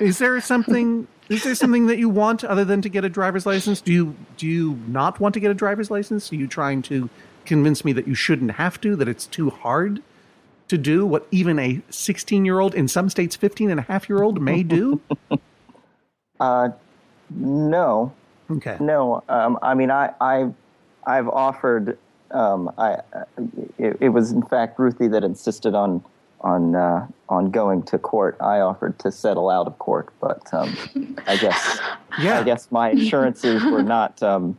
is 0.00 0.18
there 0.18 0.40
something? 0.40 1.06
Is 1.28 1.44
there 1.44 1.54
something 1.54 1.86
that 1.86 1.98
you 1.98 2.08
want 2.08 2.42
other 2.44 2.64
than 2.64 2.80
to 2.82 2.88
get 2.88 3.04
a 3.04 3.08
driver's 3.08 3.46
license? 3.46 3.80
Do 3.80 3.92
you 3.92 4.16
do 4.36 4.46
you 4.46 4.78
not 4.88 5.20
want 5.20 5.34
to 5.34 5.40
get 5.40 5.50
a 5.50 5.54
driver's 5.54 5.90
license? 5.90 6.32
Are 6.32 6.36
you 6.36 6.46
trying 6.46 6.82
to 6.82 7.08
convince 7.48 7.84
me 7.84 7.92
that 7.94 8.06
you 8.06 8.14
shouldn't 8.14 8.52
have 8.52 8.80
to? 8.82 8.94
That 8.94 9.08
it's 9.08 9.26
too 9.26 9.50
hard 9.50 10.02
to 10.68 10.78
do 10.78 11.06
what 11.06 11.26
even 11.30 11.58
a 11.58 11.80
16 11.90 12.44
year 12.44 12.60
old 12.60 12.74
in 12.74 12.86
some 12.88 13.08
states 13.08 13.34
15 13.34 13.70
and 13.70 13.80
a 13.80 13.82
half 13.84 14.08
year 14.08 14.22
old 14.22 14.40
may 14.40 14.62
do? 14.62 15.00
Uh, 16.40 16.68
no, 17.30 18.12
Okay. 18.50 18.76
No, 18.80 19.22
um, 19.28 19.58
I 19.62 19.74
mean, 19.74 19.90
I, 19.90 20.12
I, 20.20 20.50
I've 21.06 21.28
offered. 21.28 21.98
Um, 22.30 22.70
I, 22.76 22.98
it, 23.78 23.96
it 24.00 24.08
was 24.10 24.32
in 24.32 24.42
fact 24.42 24.78
Ruthie 24.78 25.08
that 25.08 25.24
insisted 25.24 25.74
on 25.74 26.04
on 26.42 26.74
uh, 26.74 27.06
on 27.28 27.50
going 27.50 27.82
to 27.84 27.98
court. 27.98 28.36
I 28.40 28.60
offered 28.60 28.98
to 29.00 29.12
settle 29.12 29.50
out 29.50 29.66
of 29.66 29.78
court, 29.78 30.08
but 30.20 30.42
um, 30.52 31.16
I 31.26 31.36
guess 31.36 31.78
Yeah. 32.20 32.40
I 32.40 32.42
guess 32.42 32.70
my 32.70 32.90
assurances 32.90 33.62
were 33.64 33.82
not. 33.82 34.22
Um, 34.22 34.58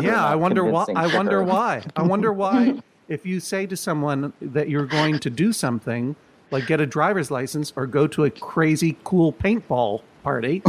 yeah, 0.00 0.24
I 0.24 0.34
wonder 0.34 0.64
why. 0.64 0.84
convincing 0.86 0.96
I 1.12 1.16
wonder 1.16 1.42
why. 1.42 1.82
I 1.96 2.02
wonder 2.02 2.32
why. 2.42 2.80
If 3.08 3.24
you 3.24 3.40
say 3.40 3.66
to 3.66 3.76
someone 3.76 4.32
that 4.40 4.68
you're 4.68 4.86
going 4.86 5.18
to 5.20 5.30
do 5.30 5.52
something, 5.52 6.14
like 6.50 6.66
get 6.66 6.80
a 6.80 6.86
driver's 6.86 7.30
license 7.30 7.72
or 7.76 7.86
go 7.86 8.06
to 8.08 8.24
a 8.24 8.30
crazy 8.30 8.96
cool 9.04 9.32
paintball 9.32 10.02
party, 10.22 10.62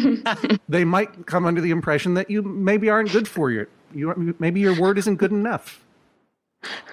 they 0.68 0.84
might 0.84 1.26
come 1.26 1.44
under 1.44 1.60
the 1.60 1.70
impression 1.70 2.14
that 2.14 2.30
you 2.30 2.42
maybe 2.42 2.88
aren't 2.88 3.12
good 3.12 3.28
for 3.28 3.50
you. 3.50 3.66
You 3.94 4.34
maybe 4.38 4.60
your 4.60 4.78
word 4.80 4.98
isn't 4.98 5.16
good 5.16 5.30
enough. 5.30 5.84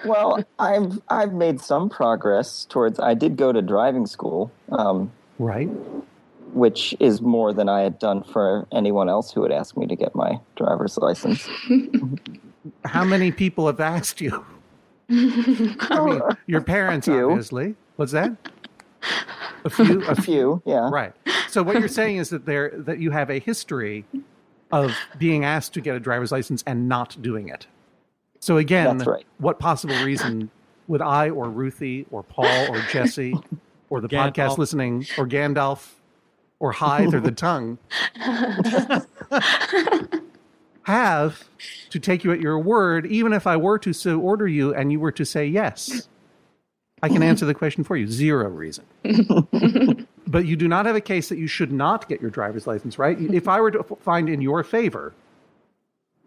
well, 0.04 0.44
I've 0.58 1.00
I've 1.08 1.32
made 1.32 1.60
some 1.60 1.88
progress 1.88 2.66
towards. 2.68 3.00
I 3.00 3.14
did 3.14 3.36
go 3.36 3.50
to 3.52 3.62
driving 3.62 4.06
school, 4.06 4.52
um, 4.70 5.10
Right. 5.38 5.68
Which 6.52 6.94
is 7.00 7.20
more 7.20 7.52
than 7.52 7.68
I 7.68 7.80
had 7.80 7.98
done 7.98 8.22
for 8.22 8.66
anyone 8.72 9.08
else 9.08 9.32
who 9.32 9.40
would 9.40 9.52
ask 9.52 9.76
me 9.76 9.86
to 9.86 9.96
get 9.96 10.14
my 10.14 10.38
driver's 10.56 10.96
license. 10.98 11.48
How 12.84 13.04
many 13.04 13.32
people 13.32 13.66
have 13.66 13.80
asked 13.80 14.20
you? 14.20 14.44
I 15.10 16.04
mean, 16.04 16.20
your 16.46 16.60
parents, 16.60 17.06
few. 17.06 17.30
obviously. 17.30 17.74
What's 17.96 18.12
that? 18.12 18.36
A 19.64 19.70
few. 19.70 20.02
A 20.04 20.10
A 20.12 20.14
few, 20.14 20.62
yeah. 20.64 20.88
Right. 20.90 21.12
So 21.48 21.62
what 21.62 21.78
you're 21.78 21.88
saying 21.88 22.16
is 22.16 22.30
that 22.30 22.46
there 22.46 22.72
that 22.74 22.98
you 22.98 23.10
have 23.10 23.30
a 23.30 23.38
history 23.38 24.04
of 24.70 24.96
being 25.18 25.44
asked 25.44 25.74
to 25.74 25.80
get 25.80 25.94
a 25.94 26.00
driver's 26.00 26.32
license 26.32 26.62
and 26.66 26.88
not 26.88 27.20
doing 27.20 27.48
it. 27.48 27.66
So 28.40 28.56
again, 28.56 28.98
right. 28.98 29.24
what 29.38 29.58
possible 29.58 29.94
reason 30.02 30.50
would 30.88 31.02
I 31.02 31.30
or 31.30 31.48
Ruthie 31.50 32.06
or 32.10 32.22
Paul 32.22 32.70
or 32.70 32.80
Jesse 32.90 33.34
or 33.90 34.00
the 34.00 34.08
Gandalf. 34.08 34.34
podcast 34.34 34.58
listening 34.58 35.06
or 35.18 35.26
Gandalf 35.26 35.92
or 36.62 36.70
Hythe 36.70 37.12
or 37.12 37.20
the 37.20 37.32
tongue 37.46 37.76
have 40.84 41.48
to 41.90 41.98
take 41.98 42.22
you 42.22 42.30
at 42.30 42.40
your 42.40 42.56
word, 42.58 43.04
even 43.06 43.32
if 43.32 43.48
I 43.48 43.56
were 43.56 43.78
to 43.80 43.92
so 43.92 44.20
order 44.20 44.46
you 44.46 44.72
and 44.72 44.92
you 44.92 45.00
were 45.00 45.10
to 45.12 45.24
say 45.24 45.44
yes? 45.44 46.08
I 47.02 47.08
can 47.08 47.20
answer 47.20 47.44
the 47.44 47.54
question 47.54 47.82
for 47.82 47.96
you. 47.96 48.06
Zero 48.06 48.48
reason. 48.48 48.84
but 50.28 50.46
you 50.46 50.54
do 50.54 50.68
not 50.68 50.86
have 50.86 50.94
a 50.94 51.00
case 51.00 51.28
that 51.30 51.38
you 51.38 51.48
should 51.48 51.72
not 51.72 52.08
get 52.08 52.20
your 52.20 52.30
driver's 52.30 52.68
license, 52.68 52.96
right? 52.96 53.20
If 53.20 53.48
I 53.48 53.60
were 53.60 53.72
to 53.72 53.82
find 54.00 54.28
in 54.28 54.40
your 54.40 54.62
favor, 54.62 55.12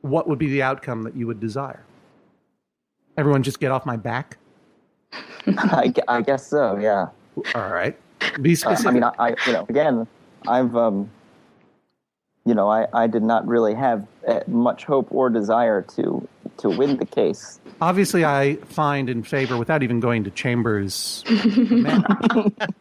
what 0.01 0.27
would 0.27 0.37
be 0.37 0.49
the 0.49 0.63
outcome 0.63 1.03
that 1.03 1.15
you 1.15 1.27
would 1.27 1.39
desire? 1.39 1.85
Everyone 3.17 3.41
just 3.41 3.61
get 3.61 3.71
off 3.71 3.85
my 3.85 3.95
back? 3.95 4.35
I, 5.47 5.93
I 6.09 6.21
guess 6.21 6.45
so, 6.45 6.77
yeah. 6.77 7.07
All 7.55 7.69
right. 7.69 7.97
Be 8.41 8.51
Uh, 8.51 8.55
specific. 8.55 8.87
I 8.87 8.91
mean, 8.91 9.03
I, 9.03 9.11
I, 9.17 9.35
you 9.47 9.53
know, 9.53 9.65
again, 9.69 10.05
I've, 10.47 10.75
um, 10.75 11.09
you 12.45 12.53
know, 12.53 12.69
I, 12.69 12.87
I 12.93 13.07
did 13.07 13.23
not 13.23 13.47
really 13.47 13.73
have 13.73 14.07
uh, 14.27 14.41
much 14.47 14.85
hope 14.85 15.07
or 15.11 15.29
desire 15.29 15.81
to 15.95 16.27
to 16.57 16.69
win 16.69 16.97
the 16.97 17.05
case. 17.05 17.59
Obviously, 17.81 18.23
I 18.23 18.55
find 18.55 19.09
in 19.09 19.23
favor, 19.23 19.57
without 19.57 19.83
even 19.83 19.99
going 19.99 20.23
to 20.23 20.31
chambers, 20.31 21.23
a 21.27 21.47
man, 21.75 22.05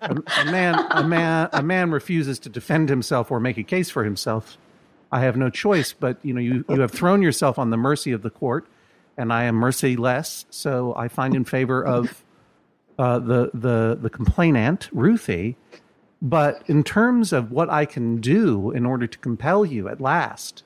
a, 0.00 0.22
a 0.40 0.44
man, 0.44 0.86
a 0.90 1.02
man, 1.02 1.48
a 1.52 1.62
man 1.62 1.90
refuses 1.90 2.38
to 2.40 2.48
defend 2.48 2.88
himself 2.88 3.30
or 3.30 3.40
make 3.40 3.58
a 3.58 3.64
case 3.64 3.90
for 3.90 4.04
himself. 4.04 4.56
I 5.10 5.20
have 5.20 5.36
no 5.36 5.50
choice, 5.50 5.92
but 5.92 6.18
you 6.22 6.34
know, 6.34 6.40
you, 6.40 6.64
you 6.68 6.80
have 6.80 6.92
thrown 6.92 7.22
yourself 7.22 7.58
on 7.58 7.70
the 7.70 7.76
mercy 7.76 8.12
of 8.12 8.22
the 8.22 8.30
court, 8.30 8.66
and 9.16 9.32
I 9.32 9.44
am 9.44 9.56
merciless. 9.56 10.46
So 10.50 10.94
I 10.96 11.08
find 11.08 11.34
in 11.34 11.44
favor 11.44 11.84
of 11.84 12.24
uh, 12.98 13.18
the 13.18 13.50
the 13.54 13.98
the 14.00 14.10
complainant, 14.10 14.88
Ruthie. 14.92 15.56
But 16.24 16.62
in 16.66 16.82
terms 16.82 17.34
of 17.34 17.52
what 17.52 17.68
I 17.68 17.84
can 17.84 18.18
do 18.18 18.70
in 18.70 18.86
order 18.86 19.06
to 19.06 19.18
compel 19.18 19.66
you 19.66 19.88
at 19.88 20.00
last 20.00 20.62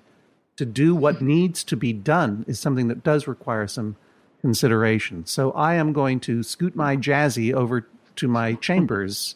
to 0.56 0.64
do 0.64 0.94
what 0.94 1.20
needs 1.20 1.64
to 1.64 1.76
be 1.76 1.92
done 1.92 2.44
is 2.46 2.60
something 2.60 2.86
that 2.86 3.02
does 3.02 3.26
require 3.26 3.66
some 3.66 3.96
consideration. 4.40 5.26
So 5.26 5.50
I 5.52 5.74
am 5.74 5.92
going 5.92 6.20
to 6.20 6.44
scoot 6.44 6.76
my 6.76 6.96
jazzy 6.96 7.52
over 7.52 7.88
to 8.14 8.28
my 8.28 8.54
chambers 8.54 9.34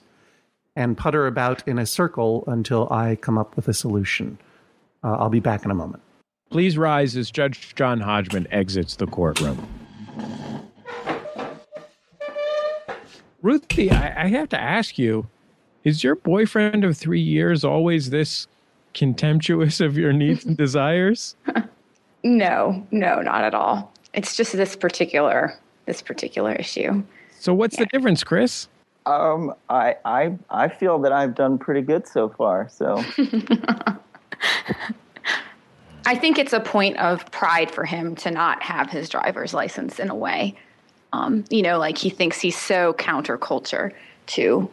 and 0.77 0.97
putter 0.97 1.27
about 1.27 1.67
in 1.67 1.77
a 1.77 1.87
circle 1.87 2.45
until 2.47 2.89
I 2.93 3.17
come 3.17 3.37
up 3.37 3.57
with 3.57 3.67
a 3.67 3.75
solution. 3.75 4.39
Uh, 5.03 5.17
I'll 5.19 5.29
be 5.29 5.41
back 5.41 5.65
in 5.65 5.73
a 5.73 5.75
moment. 5.75 6.05
Please 6.51 6.79
rise 6.79 7.17
as 7.17 7.33
Judge 7.33 7.75
John 7.75 7.99
Hodgman 7.99 8.47
exits 8.53 8.95
the 8.95 9.09
courtroom. 9.09 9.67
Ruthie, 13.43 13.91
I, 13.91 14.25
I 14.25 14.29
have 14.29 14.49
to 14.51 14.61
ask 14.61 14.99
you 14.99 15.27
is 15.85 16.05
your 16.05 16.17
boyfriend 16.17 16.85
of 16.85 16.97
three 16.97 17.21
years 17.21 17.65
always 17.65 18.11
this 18.11 18.47
contemptuous 18.95 19.81
of 19.81 19.97
your 19.97 20.13
needs 20.13 20.45
and 20.45 20.57
desires? 20.59 21.37
No, 22.23 22.87
no, 22.91 23.21
not 23.21 23.45
at 23.45 23.55
all. 23.55 23.93
It's 24.15 24.37
just 24.37 24.53
this 24.53 24.77
particular 24.77 25.59
this 25.87 26.03
particular 26.03 26.53
issue. 26.53 27.03
So, 27.39 27.53
what's 27.53 27.77
the 27.77 27.87
difference, 27.87 28.23
Chris? 28.23 28.69
Um, 29.05 29.53
I, 29.69 29.97
I, 30.05 30.33
I 30.49 30.69
feel 30.69 31.01
that 31.01 31.11
I've 31.13 31.35
done 31.35 31.59
pretty 31.59 31.83
good 31.83 32.07
so 32.07 32.29
far. 32.29 32.69
So, 32.69 33.05
I 36.07 36.15
think 36.15 36.39
it's 36.39 36.53
a 36.53 36.61
point 36.61 36.97
of 36.99 37.29
pride 37.33 37.71
for 37.71 37.85
him 37.85 38.15
to 38.17 38.31
not 38.31 38.63
have 38.63 38.91
his 38.91 39.09
driver's 39.09 39.55
license 39.55 39.99
in 39.99 40.09
a 40.09 40.15
way. 40.15 40.57
Um, 41.13 41.45
you 41.51 41.63
know, 41.63 41.79
like 41.79 41.99
he 41.99 42.11
thinks 42.11 42.41
he's 42.41 42.57
so 42.57 42.93
counterculture 42.95 43.93
to 44.27 44.71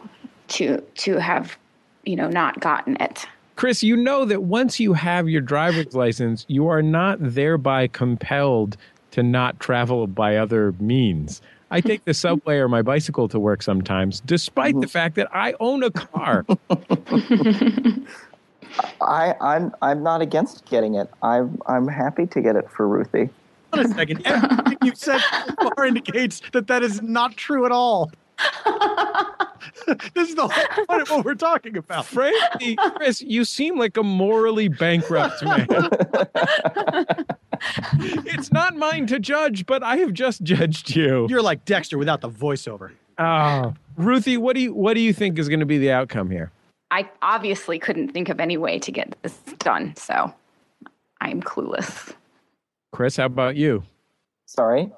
to 0.50 0.80
to 0.80 1.18
have, 1.18 1.56
you 2.04 2.16
know, 2.16 2.28
not 2.28 2.60
gotten 2.60 2.96
it. 3.00 3.26
Chris, 3.56 3.82
you 3.82 3.96
know 3.96 4.24
that 4.24 4.44
once 4.44 4.80
you 4.80 4.94
have 4.94 5.28
your 5.28 5.42
driver's 5.42 5.94
license, 5.94 6.46
you 6.48 6.66
are 6.68 6.82
not 6.82 7.18
thereby 7.20 7.86
compelled 7.88 8.76
to 9.10 9.22
not 9.22 9.60
travel 9.60 10.06
by 10.06 10.36
other 10.36 10.72
means. 10.80 11.42
I 11.70 11.80
take 11.80 12.04
the 12.04 12.14
subway 12.14 12.56
or 12.56 12.68
my 12.68 12.82
bicycle 12.82 13.28
to 13.28 13.38
work 13.38 13.62
sometimes, 13.62 14.20
despite 14.20 14.74
the 14.74 14.86
mm-hmm. 14.86 14.88
fact 14.88 15.14
that 15.16 15.28
I 15.32 15.54
own 15.60 15.84
a 15.84 15.90
car. 15.90 16.44
I, 19.00 19.34
I'm, 19.40 19.72
I'm 19.82 20.02
not 20.02 20.20
against 20.20 20.64
getting 20.64 20.94
it. 20.94 21.08
I'm, 21.22 21.60
I'm 21.66 21.86
happy 21.86 22.26
to 22.26 22.40
get 22.40 22.56
it 22.56 22.68
for 22.70 22.88
Ruthie. 22.88 23.28
Wait 23.72 23.86
a 23.86 23.88
second. 23.90 24.26
Everything 24.26 24.78
you 24.82 24.92
said 24.94 25.20
so 25.20 25.70
far 25.76 25.86
indicates 25.86 26.42
that 26.52 26.66
that 26.66 26.82
is 26.82 27.02
not 27.02 27.36
true 27.36 27.66
at 27.66 27.72
all. 27.72 28.10
this 30.14 30.28
is 30.28 30.34
the 30.34 30.48
whole 30.48 30.86
point 30.86 31.02
of 31.02 31.10
what 31.10 31.24
we're 31.24 31.34
talking 31.34 31.76
about. 31.76 32.06
Frankly, 32.06 32.76
Chris, 32.96 33.20
you 33.22 33.44
seem 33.44 33.78
like 33.78 33.96
a 33.96 34.02
morally 34.02 34.68
bankrupt 34.68 35.42
man. 35.42 35.66
it's 38.26 38.52
not 38.52 38.76
mine 38.76 39.06
to 39.06 39.18
judge, 39.18 39.66
but 39.66 39.82
I 39.82 39.96
have 39.96 40.12
just 40.12 40.42
judged 40.42 40.94
you. 40.94 41.26
You're 41.28 41.42
like 41.42 41.64
Dexter 41.64 41.98
without 41.98 42.20
the 42.20 42.30
voiceover. 42.30 42.92
Oh, 43.18 43.74
Ruthie, 43.96 44.36
what 44.36 44.56
do 44.56 44.62
you 44.62 44.72
what 44.74 44.94
do 44.94 45.00
you 45.00 45.12
think 45.12 45.38
is 45.38 45.48
going 45.48 45.60
to 45.60 45.66
be 45.66 45.78
the 45.78 45.92
outcome 45.92 46.30
here? 46.30 46.50
I 46.90 47.08
obviously 47.22 47.78
couldn't 47.78 48.08
think 48.08 48.28
of 48.28 48.40
any 48.40 48.56
way 48.56 48.78
to 48.80 48.90
get 48.90 49.14
this 49.22 49.38
done, 49.58 49.94
so 49.96 50.32
I'm 51.20 51.40
clueless. 51.42 52.14
Chris, 52.92 53.16
how 53.16 53.26
about 53.26 53.56
you? 53.56 53.84
Sorry. 54.46 54.90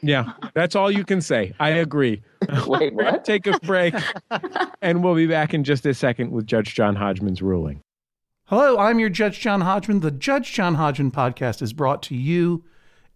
Yeah, 0.00 0.32
that's 0.54 0.74
all 0.76 0.90
you 0.90 1.04
can 1.04 1.20
say. 1.20 1.54
I 1.60 1.70
agree. 1.70 2.22
Wait, 2.66 2.66
We're 2.66 2.78
going 2.78 2.96
to 2.96 3.04
what? 3.12 3.24
take 3.24 3.46
a 3.46 3.58
break, 3.60 3.94
and 4.82 5.02
we'll 5.02 5.14
be 5.14 5.26
back 5.26 5.54
in 5.54 5.64
just 5.64 5.86
a 5.86 5.94
second 5.94 6.30
with 6.30 6.46
Judge 6.46 6.74
John 6.74 6.96
Hodgman's 6.96 7.42
ruling. 7.42 7.80
Hello, 8.46 8.78
I'm 8.78 8.98
your 8.98 9.08
Judge 9.08 9.40
John 9.40 9.62
Hodgman. 9.62 10.00
The 10.00 10.10
Judge 10.10 10.52
John 10.52 10.74
Hodgman 10.74 11.10
podcast 11.10 11.62
is 11.62 11.72
brought 11.72 12.02
to 12.04 12.14
you 12.14 12.64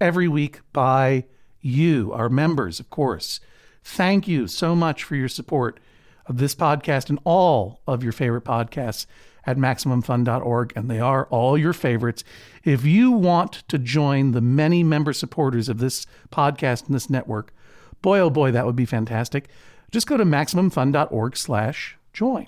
every 0.00 0.28
week 0.28 0.60
by 0.72 1.24
you, 1.60 2.12
our 2.12 2.28
members, 2.28 2.80
of 2.80 2.88
course. 2.88 3.40
Thank 3.82 4.26
you 4.26 4.46
so 4.46 4.74
much 4.74 5.04
for 5.04 5.16
your 5.16 5.28
support 5.28 5.80
of 6.26 6.38
this 6.38 6.54
podcast 6.54 7.10
and 7.10 7.18
all 7.24 7.80
of 7.86 8.02
your 8.02 8.12
favorite 8.12 8.44
podcasts 8.44 9.06
at 9.48 9.56
MaximumFun.org, 9.56 10.74
and 10.76 10.90
they 10.90 11.00
are 11.00 11.26
all 11.30 11.56
your 11.56 11.72
favorites. 11.72 12.22
If 12.64 12.84
you 12.84 13.10
want 13.10 13.66
to 13.68 13.78
join 13.78 14.32
the 14.32 14.42
many 14.42 14.82
member 14.82 15.14
supporters 15.14 15.70
of 15.70 15.78
this 15.78 16.04
podcast 16.30 16.84
and 16.84 16.94
this 16.94 17.08
network, 17.08 17.54
boy, 18.02 18.18
oh 18.18 18.28
boy, 18.28 18.50
that 18.50 18.66
would 18.66 18.76
be 18.76 18.84
fantastic. 18.84 19.48
Just 19.90 20.06
go 20.06 20.18
to 20.18 20.24
MaximumFun.org 20.26 21.34
slash 21.34 21.96
join. 22.12 22.46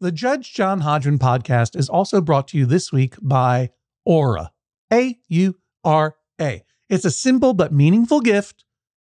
The 0.00 0.10
Judge 0.10 0.52
John 0.52 0.80
Hodgman 0.80 1.20
podcast 1.20 1.76
is 1.76 1.88
also 1.88 2.20
brought 2.20 2.48
to 2.48 2.58
you 2.58 2.66
this 2.66 2.90
week 2.90 3.14
by 3.22 3.70
Aura. 4.04 4.50
A 4.92 5.16
U 5.28 5.56
R 5.84 6.16
A. 6.40 6.64
It's 6.88 7.04
a 7.04 7.10
simple 7.12 7.54
but 7.54 7.72
meaningful 7.72 8.20
gift 8.20 8.64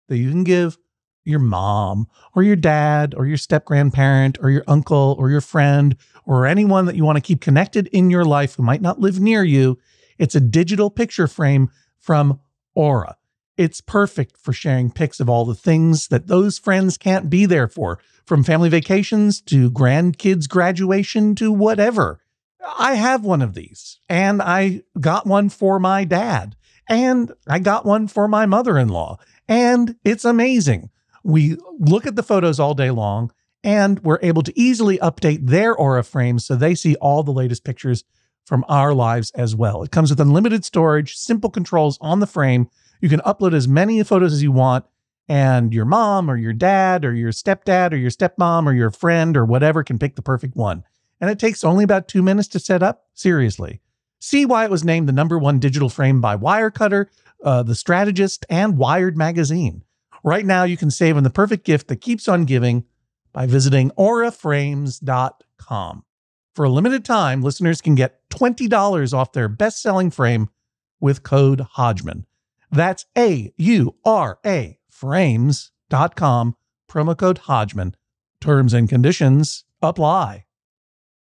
that 0.09 0.19
you 0.19 0.29
can 0.29 0.45
give 0.45 0.77
your 1.25 1.39
mom 1.39 2.09
or 2.35 2.43
your 2.43 2.57
dad 2.57 3.15
or 3.17 3.25
your 3.25 3.37
step 3.39 3.65
grandparent 3.65 4.37
or 4.43 4.51
your 4.51 4.65
uncle 4.67 5.17
or 5.19 5.31
your 5.31 5.41
friend 5.41 5.97
or 6.25 6.47
anyone 6.47 6.87
that 6.87 6.97
you 6.97 7.05
want 7.05 7.17
to 7.17 7.23
keep 7.23 7.41
connected 7.41 7.87
in 7.89 8.11
your 8.11 8.25
life 8.25 8.55
who 8.55 8.63
might 8.63 8.83
not 8.83 9.01
live 9.01 9.21
near 9.21 9.43
you. 9.43 9.79
It's 10.19 10.35
a 10.35 10.41
digital 10.41 10.91
picture 10.91 11.27
frame 11.27 11.71
from 11.99 12.41
Aura. 12.75 13.17
It's 13.57 13.81
perfect 13.81 14.39
for 14.39 14.53
sharing 14.53 14.91
pics 14.91 15.21
of 15.21 15.29
all 15.29 15.45
the 15.45 15.55
things 15.55 16.09
that 16.09 16.29
those 16.29 16.59
friends 16.59 16.97
can't 16.97 17.29
be 17.29 17.45
there 17.45 17.69
for, 17.69 17.99
from 18.25 18.43
family 18.43 18.69
vacations 18.71 19.41
to 19.43 19.71
grandkids' 19.71 20.49
graduation 20.49 21.35
to 21.35 21.53
whatever. 21.53 22.21
I 22.79 22.95
have 22.95 23.25
one 23.25 23.43
of 23.43 23.55
these, 23.55 24.01
and 24.09 24.41
I 24.41 24.83
got 24.99 25.27
one 25.27 25.49
for 25.49 25.79
my 25.79 26.05
dad, 26.05 26.57
and 26.89 27.33
I 27.47 27.59
got 27.59 27.85
one 27.85 28.07
for 28.09 28.29
my 28.29 28.47
mother 28.47 28.79
in 28.79 28.89
law, 28.89 29.19
and 29.49 29.97
it's 30.05 30.25
amazing. 30.25 30.91
We 31.23 31.57
look 31.79 32.07
at 32.07 32.17
the 32.17 32.23
photos 32.23 32.59
all 32.61 32.75
day 32.75 32.91
long, 32.91 33.33
and 33.63 33.99
we're 34.01 34.19
able 34.23 34.43
to 34.43 34.59
easily 34.59 34.99
update 34.99 35.47
their 35.47 35.75
Aura 35.75 36.03
frames 36.03 36.45
so 36.45 36.57
they 36.57 36.75
see 36.75 36.97
all 36.97 37.23
the 37.23 37.33
latest 37.33 37.65
pictures 37.65 38.05
from 38.45 38.65
our 38.69 38.95
lives 38.95 39.31
as 39.33 39.55
well. 39.55 39.83
It 39.83 39.91
comes 39.91 40.11
with 40.11 40.21
unlimited 40.21 40.65
storage, 40.65 41.17
simple 41.17 41.51
controls 41.51 41.99
on 42.01 42.21
the 42.21 42.27
frame. 42.27 42.69
You 43.01 43.09
can 43.09 43.21
upload 43.21 43.55
as 43.55 43.69
many 43.69 44.03
photos 44.03 44.33
as 44.33 44.43
you 44.43 44.53
want, 44.53 44.87
and 45.29 45.73
your 45.73 45.85
mom 45.85 46.29
or 46.29 46.37
your 46.37 46.53
dad 46.53 47.05
or 47.05 47.15
your 47.15 47.31
stepdad 47.31 47.93
or 47.93 47.97
your 47.97 48.11
stepmom 48.11 48.67
or 48.67 48.73
your 48.73 48.91
friend 48.91 49.37
or 49.37 49.45
whatever 49.45 49.85
can 49.85 49.99
pick 49.99 50.17
the 50.17 50.23
perfect 50.23 50.57
one. 50.57 50.83
And 51.21 51.31
it 51.31 51.39
takes 51.39 51.63
only 51.63 51.85
about 51.85 52.09
two 52.09 52.23
minutes 52.23 52.49
to 52.49 52.59
set 52.59 52.83
up. 52.83 53.07
Seriously. 53.15 53.81
See 54.19 54.45
why 54.45 54.65
it 54.65 54.71
was 54.71 54.85
named 54.85 55.09
the 55.09 55.13
number 55.13 55.39
one 55.39 55.61
digital 55.61 55.89
frame 55.89 56.21
by 56.21 56.37
Wirecutter, 56.37 57.07
uh, 57.45 57.63
The 57.63 57.75
Strategist, 57.75 58.45
and 58.51 58.77
Wired 58.77 59.17
Magazine. 59.17 59.85
Right 60.25 60.45
now, 60.45 60.65
you 60.65 60.77
can 60.77 60.91
save 60.91 61.17
on 61.17 61.23
the 61.23 61.31
perfect 61.31 61.65
gift 61.65 61.89
that 61.89 62.01
keeps 62.01 62.27
on 62.27 62.45
giving 62.45 62.85
by 63.33 63.47
visiting 63.47 63.91
auraframes.com. 63.93 66.05
For 66.55 66.65
a 66.65 66.71
limited 66.71 67.05
time, 67.05 67.43
listeners 67.43 67.81
can 67.81 67.95
get 67.95 68.29
$20 68.31 69.15
off 69.15 69.33
their 69.33 69.49
best 69.49 69.81
selling 69.81 70.11
frame 70.11 70.49
with 71.01 71.23
code 71.23 71.61
Hodgman. 71.61 72.27
That's 72.71 73.07
A 73.17 73.53
U 73.57 73.97
R 74.05 74.39
A 74.45 74.79
frames.com, 74.89 76.57
promo 76.91 77.17
code 77.17 77.39
Hodgman. 77.39 77.95
Terms 78.41 78.75
and 78.75 78.89
conditions 78.89 79.65
apply. 79.83 80.47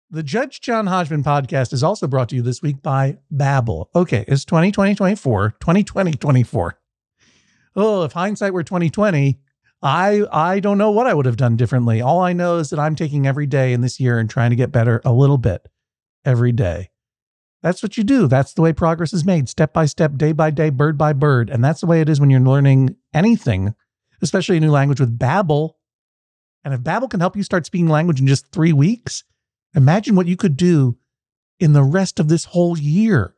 The 0.09 0.23
Judge 0.23 0.61
John 0.61 0.87
Hodgman 0.87 1.23
podcast 1.23 1.73
is 1.73 1.83
also 1.83 2.05
brought 2.05 2.29
to 2.29 2.35
you 2.35 2.43
this 2.43 2.61
week 2.61 2.83
by 2.83 3.17
Babbel. 3.33 3.87
Okay, 3.95 4.25
it's 4.27 4.45
2020 4.45 4.93
24, 4.93 5.55
2020 5.59 6.13
24. 6.13 6.79
Oh, 7.75 8.03
if 8.03 8.11
hindsight 8.11 8.53
were 8.53 8.63
2020, 8.63 9.39
I 9.83 10.25
I 10.31 10.59
don't 10.61 10.77
know 10.77 10.91
what 10.91 11.07
I 11.07 11.13
would 11.13 11.25
have 11.25 11.37
done 11.37 11.57
differently. 11.57 12.01
All 12.01 12.21
I 12.21 12.31
know 12.31 12.57
is 12.57 12.69
that 12.69 12.79
I'm 12.79 12.95
taking 12.95 13.27
every 13.27 13.45
day 13.45 13.73
in 13.73 13.81
this 13.81 13.99
year 13.99 14.17
and 14.17 14.29
trying 14.29 14.49
to 14.51 14.55
get 14.55 14.71
better 14.71 15.01
a 15.03 15.11
little 15.11 15.37
bit 15.37 15.67
every 16.23 16.53
day. 16.53 16.89
That's 17.61 17.83
what 17.83 17.97
you 17.97 18.03
do. 18.03 18.27
That's 18.27 18.53
the 18.53 18.61
way 18.61 18.73
progress 18.73 19.13
is 19.13 19.25
made, 19.25 19.47
step 19.49 19.73
by 19.73 19.85
step, 19.85 20.15
day 20.15 20.31
by 20.31 20.51
day, 20.51 20.69
bird 20.69 20.97
by 20.97 21.13
bird. 21.13 21.49
And 21.49 21.63
that's 21.63 21.81
the 21.81 21.87
way 21.87 22.01
it 22.01 22.09
is 22.09 22.19
when 22.19 22.29
you're 22.29 22.39
learning 22.39 22.95
anything, 23.13 23.73
especially 24.21 24.57
a 24.57 24.61
new 24.61 24.71
language 24.71 24.99
with 24.99 25.17
Babbel. 25.17 25.71
And 26.63 26.73
if 26.73 26.81
Babbel 26.81 27.09
can 27.09 27.19
help 27.19 27.35
you 27.35 27.43
start 27.43 27.65
speaking 27.65 27.87
language 27.87 28.19
in 28.19 28.27
just 28.27 28.51
three 28.51 28.73
weeks, 28.73 29.23
imagine 29.75 30.15
what 30.15 30.27
you 30.27 30.37
could 30.37 30.57
do 30.57 30.97
in 31.59 31.73
the 31.73 31.83
rest 31.83 32.19
of 32.19 32.27
this 32.29 32.45
whole 32.45 32.77
year. 32.77 33.35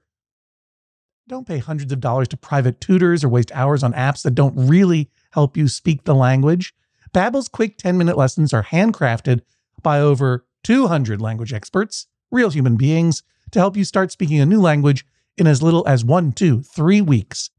Don't 1.27 1.47
pay 1.47 1.57
hundreds 1.57 1.91
of 1.91 1.99
dollars 1.99 2.27
to 2.29 2.37
private 2.37 2.79
tutors 2.79 3.23
or 3.23 3.29
waste 3.29 3.51
hours 3.51 3.83
on 3.83 3.93
apps 3.93 4.21
that 4.23 4.35
don't 4.35 4.53
really 4.55 5.09
help 5.35 5.55
you 5.55 5.67
speak 5.67 6.05
the 6.05 6.15
language. 6.15 6.73
Babbel's 7.13 7.47
quick 7.47 7.77
10-minute 7.77 8.17
lessons 8.17 8.53
are 8.53 8.63
handcrafted 8.63 9.41
by 9.83 9.99
over 9.99 10.45
200 10.63 11.21
language 11.21 11.53
experts, 11.53 12.07
real 12.31 12.49
human 12.49 12.77
beings, 12.77 13.21
to 13.51 13.59
help 13.59 13.77
you 13.77 13.83
start 13.83 14.11
speaking 14.11 14.39
a 14.39 14.45
new 14.45 14.59
language 14.59 15.05
in 15.37 15.45
as 15.45 15.61
little 15.61 15.87
as 15.87 16.03
one, 16.03 16.31
two, 16.31 16.63
three 16.63 17.01
weeks. 17.01 17.51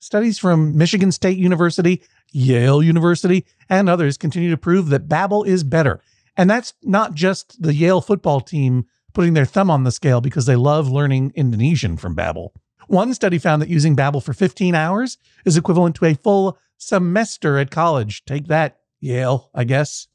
Studies 0.00 0.38
from 0.38 0.76
Michigan 0.76 1.12
State 1.12 1.38
University, 1.38 2.02
Yale 2.32 2.82
University, 2.82 3.46
and 3.68 3.88
others 3.88 4.18
continue 4.18 4.50
to 4.50 4.56
prove 4.56 4.88
that 4.88 5.08
Babbel 5.08 5.46
is 5.46 5.62
better. 5.62 6.00
And 6.36 6.50
that's 6.50 6.74
not 6.82 7.14
just 7.14 7.62
the 7.62 7.74
Yale 7.74 8.00
football 8.00 8.40
team 8.40 8.86
putting 9.12 9.34
their 9.34 9.44
thumb 9.44 9.70
on 9.70 9.84
the 9.84 9.92
scale 9.92 10.20
because 10.20 10.46
they 10.46 10.56
love 10.56 10.90
learning 10.90 11.32
Indonesian 11.36 11.96
from 11.96 12.16
Babbel. 12.16 12.50
One 12.88 13.14
study 13.14 13.38
found 13.38 13.62
that 13.62 13.68
using 13.68 13.94
Babbel 13.94 14.22
for 14.22 14.32
15 14.32 14.74
hours 14.74 15.18
is 15.44 15.56
equivalent 15.56 15.94
to 15.96 16.06
a 16.06 16.14
full 16.14 16.58
semester 16.82 17.58
at 17.58 17.70
college. 17.70 18.24
Take 18.24 18.48
that, 18.48 18.78
Yale, 19.00 19.50
I 19.54 19.64
guess. 19.64 20.08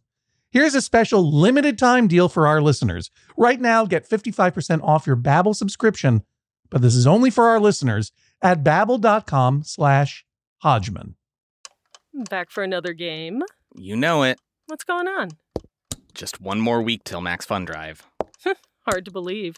Here's 0.50 0.76
a 0.76 0.82
special 0.82 1.30
limited 1.32 1.78
time 1.78 2.08
deal 2.08 2.30
for 2.30 2.48
our 2.48 2.62
listeners. 2.62 3.12
Right 3.36 3.60
now, 3.60 3.86
get 3.86 4.10
55% 4.10 4.82
off 4.84 5.06
your 5.06 5.18
Babbel 5.18 5.56
subscription, 5.56 6.24
but 6.70 6.82
this 6.82 6.96
is 6.96 7.06
only 7.06 7.30
for 7.30 7.46
our 7.46 7.60
listeners 7.60 8.12
at 8.42 8.64
babbel.com 8.64 9.64
slash 9.64 10.26
Hodgman. 10.60 11.16
Back 12.30 12.50
for 12.50 12.64
another 12.64 12.94
game. 12.94 13.44
You 13.76 13.96
know 13.96 14.24
it. 14.24 14.40
What's 14.68 14.84
going 14.84 15.08
on? 15.08 15.32
Just 16.14 16.42
one 16.42 16.60
more 16.60 16.82
week 16.82 17.04
till 17.04 17.22
Max 17.22 17.46
Fun 17.46 17.66
Drive. 17.66 18.08
Hard 18.88 19.06
to 19.06 19.12
believe. 19.12 19.58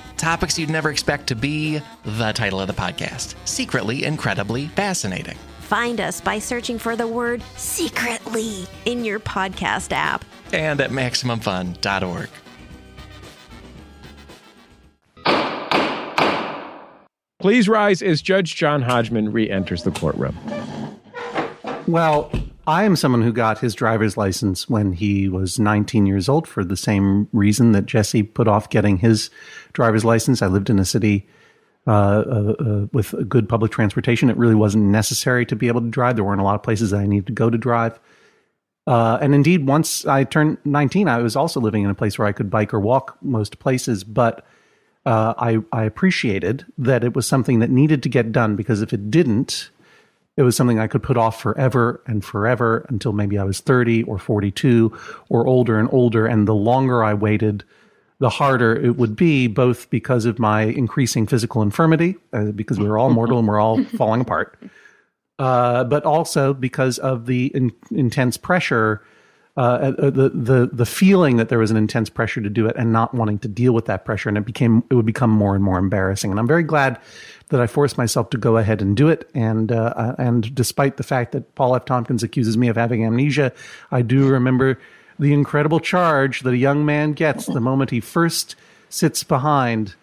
Topics 0.21 0.59
you'd 0.59 0.69
never 0.69 0.91
expect 0.91 1.25
to 1.29 1.35
be 1.35 1.81
the 2.03 2.31
title 2.31 2.61
of 2.61 2.67
the 2.67 2.73
podcast 2.75 3.33
Secretly 3.45 4.03
Incredibly 4.03 4.67
Fascinating. 4.67 5.35
Find 5.61 5.99
us 5.99 6.21
by 6.21 6.37
searching 6.37 6.77
for 6.77 6.95
the 6.95 7.07
word 7.07 7.41
secretly 7.57 8.67
in 8.85 9.03
your 9.03 9.19
podcast 9.19 9.91
app 9.91 10.23
and 10.53 10.79
at 10.79 10.91
MaximumFun.org. 10.91 12.29
Please 17.39 17.67
rise 17.67 18.03
as 18.03 18.21
Judge 18.21 18.55
John 18.55 18.83
Hodgman 18.83 19.31
re 19.31 19.49
enters 19.49 19.81
the 19.81 19.89
courtroom. 19.89 20.37
Well, 21.87 22.31
I 22.67 22.83
am 22.83 22.95
someone 22.95 23.23
who 23.23 23.33
got 23.33 23.59
his 23.59 23.73
driver's 23.73 24.17
license 24.17 24.69
when 24.69 24.93
he 24.93 25.27
was 25.27 25.57
19 25.57 26.05
years 26.05 26.29
old 26.29 26.47
for 26.47 26.63
the 26.63 26.77
same 26.77 27.27
reason 27.33 27.71
that 27.71 27.87
Jesse 27.87 28.23
put 28.23 28.47
off 28.47 28.69
getting 28.69 28.97
his 28.97 29.31
driver's 29.73 30.05
license. 30.05 30.41
I 30.41 30.47
lived 30.47 30.69
in 30.69 30.77
a 30.77 30.85
city 30.85 31.27
uh, 31.87 31.91
uh, 31.91 32.55
uh, 32.59 32.85
with 32.93 33.15
good 33.27 33.49
public 33.49 33.71
transportation. 33.71 34.29
It 34.29 34.37
really 34.37 34.55
wasn't 34.55 34.85
necessary 34.85 35.45
to 35.47 35.55
be 35.55 35.67
able 35.67 35.81
to 35.81 35.89
drive. 35.89 36.15
There 36.15 36.23
weren't 36.23 36.41
a 36.41 36.43
lot 36.43 36.55
of 36.55 36.61
places 36.61 36.91
that 36.91 36.99
I 36.99 37.07
needed 37.07 37.27
to 37.27 37.33
go 37.33 37.49
to 37.49 37.57
drive. 37.57 37.99
Uh, 38.85 39.17
and 39.19 39.33
indeed, 39.33 39.65
once 39.67 40.05
I 40.05 40.23
turned 40.23 40.57
19, 40.63 41.07
I 41.07 41.17
was 41.17 41.35
also 41.35 41.59
living 41.59 41.83
in 41.83 41.89
a 41.89 41.95
place 41.95 42.19
where 42.19 42.27
I 42.27 42.31
could 42.31 42.51
bike 42.51 42.73
or 42.73 42.79
walk 42.79 43.17
most 43.21 43.57
places. 43.57 44.03
But 44.03 44.45
uh, 45.07 45.33
I, 45.37 45.59
I 45.71 45.83
appreciated 45.83 46.65
that 46.77 47.03
it 47.03 47.15
was 47.15 47.25
something 47.25 47.59
that 47.59 47.71
needed 47.71 48.03
to 48.03 48.09
get 48.09 48.31
done 48.31 48.55
because 48.55 48.83
if 48.83 48.93
it 48.93 49.09
didn't, 49.09 49.71
it 50.37 50.43
was 50.43 50.55
something 50.55 50.79
I 50.79 50.87
could 50.87 51.03
put 51.03 51.17
off 51.17 51.41
forever 51.41 52.01
and 52.07 52.23
forever 52.23 52.85
until 52.89 53.11
maybe 53.11 53.37
I 53.37 53.43
was 53.43 53.59
30 53.59 54.03
or 54.03 54.17
42 54.17 54.97
or 55.29 55.45
older 55.45 55.77
and 55.77 55.89
older. 55.91 56.25
And 56.25 56.47
the 56.47 56.55
longer 56.55 57.03
I 57.03 57.13
waited, 57.13 57.63
the 58.19 58.29
harder 58.29 58.73
it 58.75 58.97
would 58.97 59.15
be, 59.15 59.47
both 59.47 59.89
because 59.89 60.25
of 60.25 60.39
my 60.39 60.63
increasing 60.63 61.27
physical 61.27 61.61
infirmity, 61.61 62.15
uh, 62.31 62.51
because 62.51 62.79
we 62.79 62.87
are 62.87 62.97
all 62.97 63.09
mortal 63.09 63.39
and 63.39 63.47
we're 63.47 63.59
all 63.59 63.83
falling 63.97 64.21
apart, 64.21 64.57
uh, 65.37 65.83
but 65.83 66.05
also 66.05 66.53
because 66.53 66.97
of 66.99 67.25
the 67.25 67.47
in, 67.47 67.71
intense 67.91 68.37
pressure 68.37 69.01
uh, 69.57 69.93
uh, 69.97 70.09
the 70.09 70.29
the 70.29 70.69
the 70.71 70.85
feeling 70.85 71.35
that 71.35 71.49
there 71.49 71.59
was 71.59 71.71
an 71.71 71.77
intense 71.77 72.09
pressure 72.09 72.39
to 72.39 72.49
do 72.49 72.67
it 72.67 72.75
and 72.77 72.93
not 72.93 73.13
wanting 73.13 73.37
to 73.39 73.49
deal 73.49 73.73
with 73.73 73.85
that 73.85 74.05
pressure, 74.05 74.29
and 74.29 74.37
it 74.37 74.45
became 74.45 74.83
it 74.89 74.95
would 74.95 75.05
become 75.05 75.29
more 75.29 75.55
and 75.55 75.63
more 75.63 75.77
embarrassing. 75.77 76.31
And 76.31 76.39
I'm 76.39 76.47
very 76.47 76.63
glad 76.63 76.97
that 77.49 77.59
I 77.59 77.67
forced 77.67 77.97
myself 77.97 78.29
to 78.29 78.37
go 78.37 78.55
ahead 78.55 78.81
and 78.81 78.95
do 78.95 79.09
it. 79.09 79.29
And 79.35 79.71
uh, 79.71 79.93
uh 79.95 80.15
and 80.17 80.55
despite 80.55 80.95
the 80.95 81.03
fact 81.03 81.33
that 81.33 81.53
Paul 81.55 81.75
F. 81.75 81.83
Tompkins 81.83 82.23
accuses 82.23 82.57
me 82.57 82.69
of 82.69 82.77
having 82.77 83.05
amnesia, 83.05 83.51
I 83.91 84.03
do 84.03 84.27
remember 84.29 84.79
the 85.19 85.33
incredible 85.33 85.81
charge 85.81 86.41
that 86.41 86.53
a 86.53 86.57
young 86.57 86.85
man 86.85 87.11
gets 87.11 87.45
the 87.45 87.59
moment 87.59 87.89
he 87.89 87.99
first 87.99 88.55
sits 88.89 89.23
behind 89.23 89.95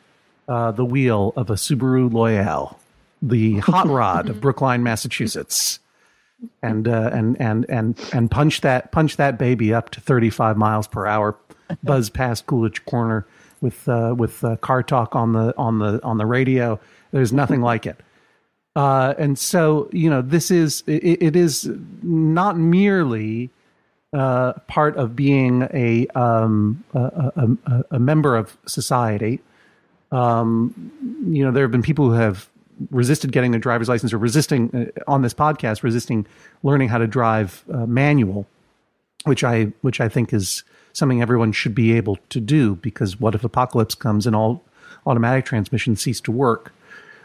uh, 0.46 0.72
the 0.72 0.84
wheel 0.84 1.32
of 1.36 1.48
a 1.48 1.54
Subaru 1.54 2.10
Loyale, 2.10 2.76
the 3.22 3.58
hot 3.60 3.86
rod 3.86 4.28
of 4.28 4.40
Brookline, 4.42 4.82
Massachusetts 4.82 5.80
and 6.62 6.88
uh, 6.88 7.10
and 7.12 7.40
and 7.40 7.66
and 7.68 7.98
and 8.12 8.30
punch 8.30 8.60
that 8.60 8.92
punch 8.92 9.16
that 9.16 9.38
baby 9.38 9.72
up 9.74 9.90
to 9.90 10.00
35 10.00 10.56
miles 10.56 10.86
per 10.86 11.06
hour, 11.06 11.36
buzz 11.82 12.10
past 12.10 12.46
Coolidge 12.46 12.84
Corner 12.84 13.26
with 13.60 13.88
uh, 13.88 14.14
with 14.16 14.44
uh, 14.44 14.56
car 14.56 14.82
talk 14.82 15.16
on 15.16 15.32
the 15.32 15.54
on 15.56 15.78
the 15.78 16.02
on 16.02 16.18
the 16.18 16.26
radio. 16.26 16.78
There's 17.10 17.32
nothing 17.32 17.60
like 17.60 17.86
it. 17.86 18.00
Uh, 18.76 19.14
and 19.18 19.38
so 19.38 19.88
you 19.92 20.08
know 20.08 20.22
this 20.22 20.50
is 20.50 20.84
it, 20.86 21.22
it 21.22 21.36
is 21.36 21.68
not 22.02 22.56
merely 22.56 23.50
uh, 24.12 24.52
part 24.68 24.96
of 24.96 25.14
being 25.14 25.68
a, 25.74 26.06
um, 26.14 26.82
a, 26.94 27.58
a, 27.66 27.84
a 27.92 27.98
member 27.98 28.36
of 28.36 28.56
society. 28.66 29.40
Um, 30.12 30.92
you 31.28 31.44
know 31.44 31.50
there 31.50 31.64
have 31.64 31.72
been 31.72 31.82
people 31.82 32.06
who 32.06 32.12
have 32.12 32.48
resisted 32.90 33.32
getting 33.32 33.50
their 33.50 33.60
driver's 33.60 33.88
license 33.88 34.12
or 34.12 34.18
resisting 34.18 34.92
uh, 34.96 35.10
on 35.10 35.22
this 35.22 35.34
podcast, 35.34 35.82
resisting 35.82 36.26
learning 36.62 36.88
how 36.88 36.98
to 36.98 37.06
drive 37.06 37.64
uh, 37.72 37.86
manual, 37.86 38.46
which 39.24 39.44
I 39.44 39.72
which 39.82 40.00
I 40.00 40.08
think 40.08 40.32
is 40.32 40.64
something 40.92 41.22
everyone 41.22 41.52
should 41.52 41.74
be 41.74 41.92
able 41.92 42.16
to 42.30 42.40
do 42.40 42.76
because 42.76 43.20
what 43.20 43.34
if 43.34 43.44
apocalypse 43.44 43.94
comes 43.94 44.26
and 44.26 44.34
all 44.34 44.64
automatic 45.06 45.44
transmissions 45.44 46.02
cease 46.02 46.20
to 46.22 46.32
work? 46.32 46.72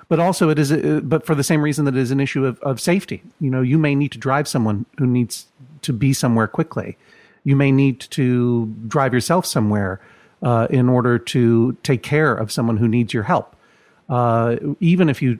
But 0.09 0.19
also, 0.19 0.49
it 0.49 0.59
is, 0.59 0.71
a, 0.71 1.01
but 1.01 1.25
for 1.25 1.33
the 1.33 1.43
same 1.43 1.61
reason 1.61 1.85
that 1.85 1.95
it 1.95 1.99
is 1.99 2.11
an 2.11 2.19
issue 2.19 2.45
of, 2.45 2.59
of 2.59 2.79
safety. 2.79 3.23
You 3.39 3.49
know, 3.49 3.61
you 3.61 3.77
may 3.77 3.95
need 3.95 4.11
to 4.11 4.17
drive 4.17 4.47
someone 4.47 4.85
who 4.97 5.07
needs 5.07 5.47
to 5.81 5.93
be 5.93 6.13
somewhere 6.13 6.47
quickly. 6.47 6.97
You 7.45 7.55
may 7.55 7.71
need 7.71 8.01
to 8.11 8.67
drive 8.87 9.13
yourself 9.13 9.45
somewhere 9.45 10.01
uh, 10.43 10.67
in 10.69 10.89
order 10.89 11.17
to 11.17 11.77
take 11.83 12.03
care 12.03 12.35
of 12.35 12.51
someone 12.51 12.77
who 12.77 12.87
needs 12.87 13.13
your 13.13 13.23
help 13.23 13.55
uh, 14.13 14.57
even 14.79 15.09
if 15.13 15.21
you 15.21 15.39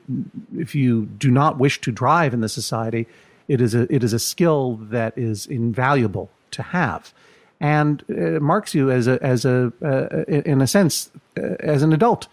if 0.65 0.71
you 0.76 1.05
do 1.19 1.30
not 1.30 1.53
wish 1.63 1.76
to 1.82 1.91
drive 1.91 2.32
in 2.36 2.41
the 2.41 2.49
society, 2.49 3.03
it 3.47 3.59
is 3.61 3.74
a 3.76 3.84
it 3.95 4.03
is 4.03 4.13
a 4.13 4.19
skill 4.19 4.61
that 4.91 5.11
is 5.17 5.45
invaluable 5.47 6.28
to 6.51 6.61
have, 6.63 7.13
and 7.59 8.03
it 8.07 8.41
marks 8.41 8.74
you 8.78 8.91
as 8.97 9.07
a 9.07 9.15
as 9.34 9.45
a 9.45 9.57
uh, 9.91 10.24
in 10.51 10.61
a 10.61 10.67
sense 10.67 11.11
uh, 11.38 11.55
as 11.76 11.84
an 11.84 11.93
adult. 11.93 12.28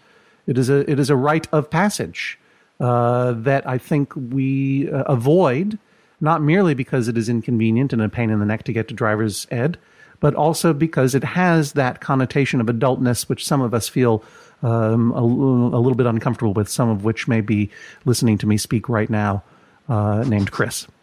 It 0.47 0.57
is 0.57 0.69
a 0.69 0.79
it 0.91 0.99
is 0.99 1.09
a 1.09 1.15
rite 1.15 1.47
of 1.51 1.69
passage. 1.69 2.39
uh, 2.81 3.33
that 3.33 3.67
I 3.67 3.77
think 3.77 4.13
we 4.15 4.89
uh, 4.91 5.03
avoid, 5.03 5.77
not 6.19 6.41
merely 6.41 6.73
because 6.73 7.07
it 7.07 7.17
is 7.17 7.29
inconvenient 7.29 7.93
and 7.93 8.01
a 8.01 8.09
pain 8.09 8.31
in 8.31 8.39
the 8.39 8.45
neck 8.45 8.63
to 8.63 8.73
get 8.73 8.87
to 8.87 8.93
driver's 8.95 9.47
ed, 9.51 9.77
but 10.19 10.33
also 10.33 10.73
because 10.73 11.13
it 11.13 11.23
has 11.23 11.73
that 11.73 12.01
connotation 12.01 12.59
of 12.59 12.67
adultness, 12.67 13.29
which 13.29 13.45
some 13.45 13.61
of 13.61 13.73
us 13.73 13.87
feel 13.87 14.23
um, 14.63 15.11
a, 15.11 15.19
a, 15.19 15.79
little 15.79 15.95
bit 15.95 16.05
uncomfortable 16.05 16.53
with, 16.53 16.69
some 16.69 16.89
of 16.89 17.03
which 17.03 17.27
may 17.27 17.41
be 17.41 17.69
listening 18.05 18.37
to 18.39 18.47
me 18.47 18.57
speak 18.57 18.89
right 18.89 19.09
now, 19.09 19.43
uh, 19.89 20.23
named 20.27 20.51
Chris. 20.51 20.87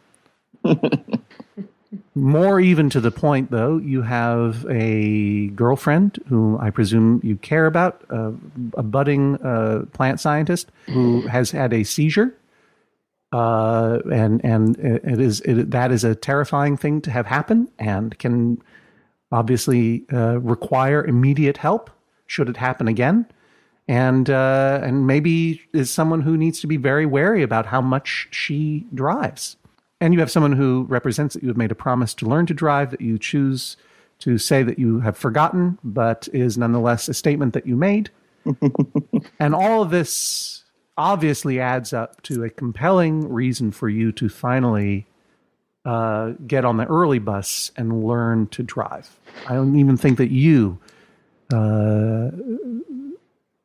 More 2.15 2.61
even 2.61 2.91
to 2.91 3.01
the 3.01 3.11
point, 3.11 3.51
though, 3.51 3.79
you 3.79 4.03
have 4.03 4.67
a 4.69 5.49
girlfriend 5.49 6.19
whom 6.29 6.59
I 6.61 6.71
presume 6.71 7.21
you 7.23 7.37
care 7.37 7.67
about, 7.67 8.05
uh, 8.11 8.33
a 8.75 8.83
budding 8.83 9.37
uh, 9.37 9.87
plant 9.93 10.21
scientist 10.21 10.71
who 10.87 11.23
has 11.29 11.51
had 11.51 11.73
a 11.73 11.85
seizure. 11.85 12.35
Uh, 13.31 13.99
and 14.11 14.43
and 14.43 14.79
it 14.79 15.21
is 15.21 15.41
it, 15.43 15.71
that 15.71 15.93
is 15.93 16.03
a 16.03 16.15
terrifying 16.15 16.79
thing 16.79 17.03
to 17.03 17.11
have 17.11 17.27
happen, 17.27 17.69
and 17.79 18.19
can 18.19 18.61
obviously 19.31 20.07
uh, 20.11 20.41
require 20.41 21.05
immediate 21.05 21.59
help 21.59 21.91
should 22.27 22.49
it 22.49 22.57
happen 22.57 22.89
again. 22.89 23.27
And 23.89 24.29
uh, 24.29 24.81
and 24.83 25.07
maybe 25.07 25.63
is 25.73 25.91
someone 25.91 26.21
who 26.21 26.37
needs 26.37 26.61
to 26.61 26.67
be 26.67 26.77
very 26.77 27.07
wary 27.07 27.43
about 27.43 27.67
how 27.67 27.81
much 27.81 28.29
she 28.31 28.87
drives 28.95 29.57
and 30.01 30.15
you 30.15 30.21
have 30.21 30.31
someone 30.31 30.53
who 30.53 30.85
represents 30.89 31.35
that 31.35 31.43
you 31.43 31.49
have 31.49 31.57
made 31.57 31.73
a 31.73 31.77
promise 31.77 32.15
to 32.15 32.27
learn 32.27 32.47
to 32.47 32.55
drive 32.55 32.91
that 32.91 33.01
you 33.01 33.19
choose 33.19 33.77
to 34.21 34.39
say 34.39 34.63
that 34.63 34.79
you 34.79 35.01
have 35.01 35.17
forgotten, 35.17 35.79
but 35.83 36.29
is 36.33 36.59
nonetheless 36.59 37.09
a 37.09 37.15
statement 37.15 37.55
that 37.55 37.67
you 37.67 37.77
made. 37.77 38.11
and 39.41 39.55
all 39.55 39.83
of 39.83 39.91
this 39.91 40.65
obviously 40.97 41.61
adds 41.61 41.93
up 41.93 42.21
to 42.23 42.45
a 42.45 42.51
compelling 42.51 43.29
reason 43.29 43.71
for 43.71 43.89
you 43.89 44.11
to 44.13 44.29
finally 44.29 45.07
uh, 45.85 46.33
get 46.47 46.65
on 46.65 46.77
the 46.77 46.87
early 46.87 47.19
bus 47.19 47.71
and 47.77 48.05
learn 48.05 48.47
to 48.49 48.63
drive. 48.63 49.09
I 49.49 49.55
don't 49.55 49.77
even 49.77 49.97
think 49.97 50.19
that 50.19 50.31
you 50.31 50.79
uh, 51.53 52.31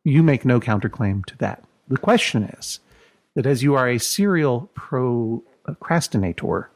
you 0.03 0.23
make 0.23 0.45
no 0.45 0.59
counterclaim 0.59 1.25
to 1.25 1.37
that. 1.37 1.63
The 1.87 1.97
question 1.97 2.43
is 2.43 2.79
that 3.35 3.45
as 3.45 3.63
you 3.63 3.75
are 3.75 3.89
a 3.89 3.97
serial 3.97 4.69
procrastinator. 4.75 6.69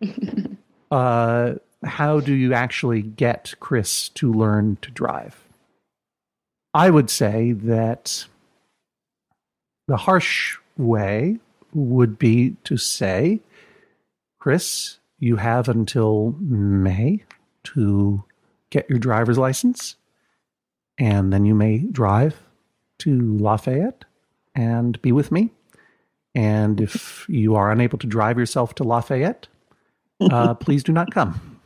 uh, 0.90 1.54
how 1.84 2.20
do 2.20 2.34
you 2.34 2.52
actually 2.52 3.02
get 3.02 3.54
Chris 3.60 4.08
to 4.10 4.32
learn 4.32 4.78
to 4.82 4.90
drive? 4.90 5.44
I 6.74 6.90
would 6.90 7.10
say 7.10 7.52
that 7.52 8.26
the 9.88 9.96
harsh 9.96 10.58
way 10.76 11.38
would 11.72 12.18
be 12.18 12.56
to 12.64 12.76
say, 12.76 13.40
Chris, 14.38 14.98
you 15.18 15.36
have 15.36 15.68
until 15.68 16.34
May 16.40 17.24
to 17.64 18.24
get 18.70 18.88
your 18.90 18.98
driver's 18.98 19.38
license, 19.38 19.96
and 20.98 21.32
then 21.32 21.44
you 21.44 21.54
may 21.54 21.78
drive 21.78 22.42
to 22.98 23.36
Lafayette 23.38 24.04
and 24.54 25.00
be 25.02 25.12
with 25.12 25.30
me. 25.30 25.52
And 26.34 26.80
if 26.80 27.26
you 27.28 27.54
are 27.54 27.70
unable 27.70 27.98
to 27.98 28.06
drive 28.06 28.38
yourself 28.38 28.74
to 28.76 28.84
Lafayette, 28.84 29.48
uh, 30.20 30.54
please 30.64 30.82
do 30.82 30.92
not 30.92 31.10
come. 31.12 31.60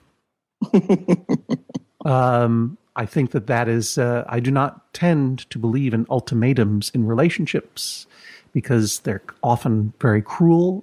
um, 2.04 2.78
I 2.96 3.06
think 3.06 3.30
that 3.32 3.46
that 3.46 3.68
is, 3.68 3.98
uh, 3.98 4.24
I 4.28 4.40
do 4.40 4.50
not 4.50 4.92
tend 4.92 5.48
to 5.50 5.58
believe 5.58 5.94
in 5.94 6.06
ultimatums 6.10 6.90
in 6.94 7.06
relationships 7.06 8.06
because 8.52 9.00
they're 9.00 9.22
often 9.42 9.92
very 10.00 10.22
cruel, 10.22 10.82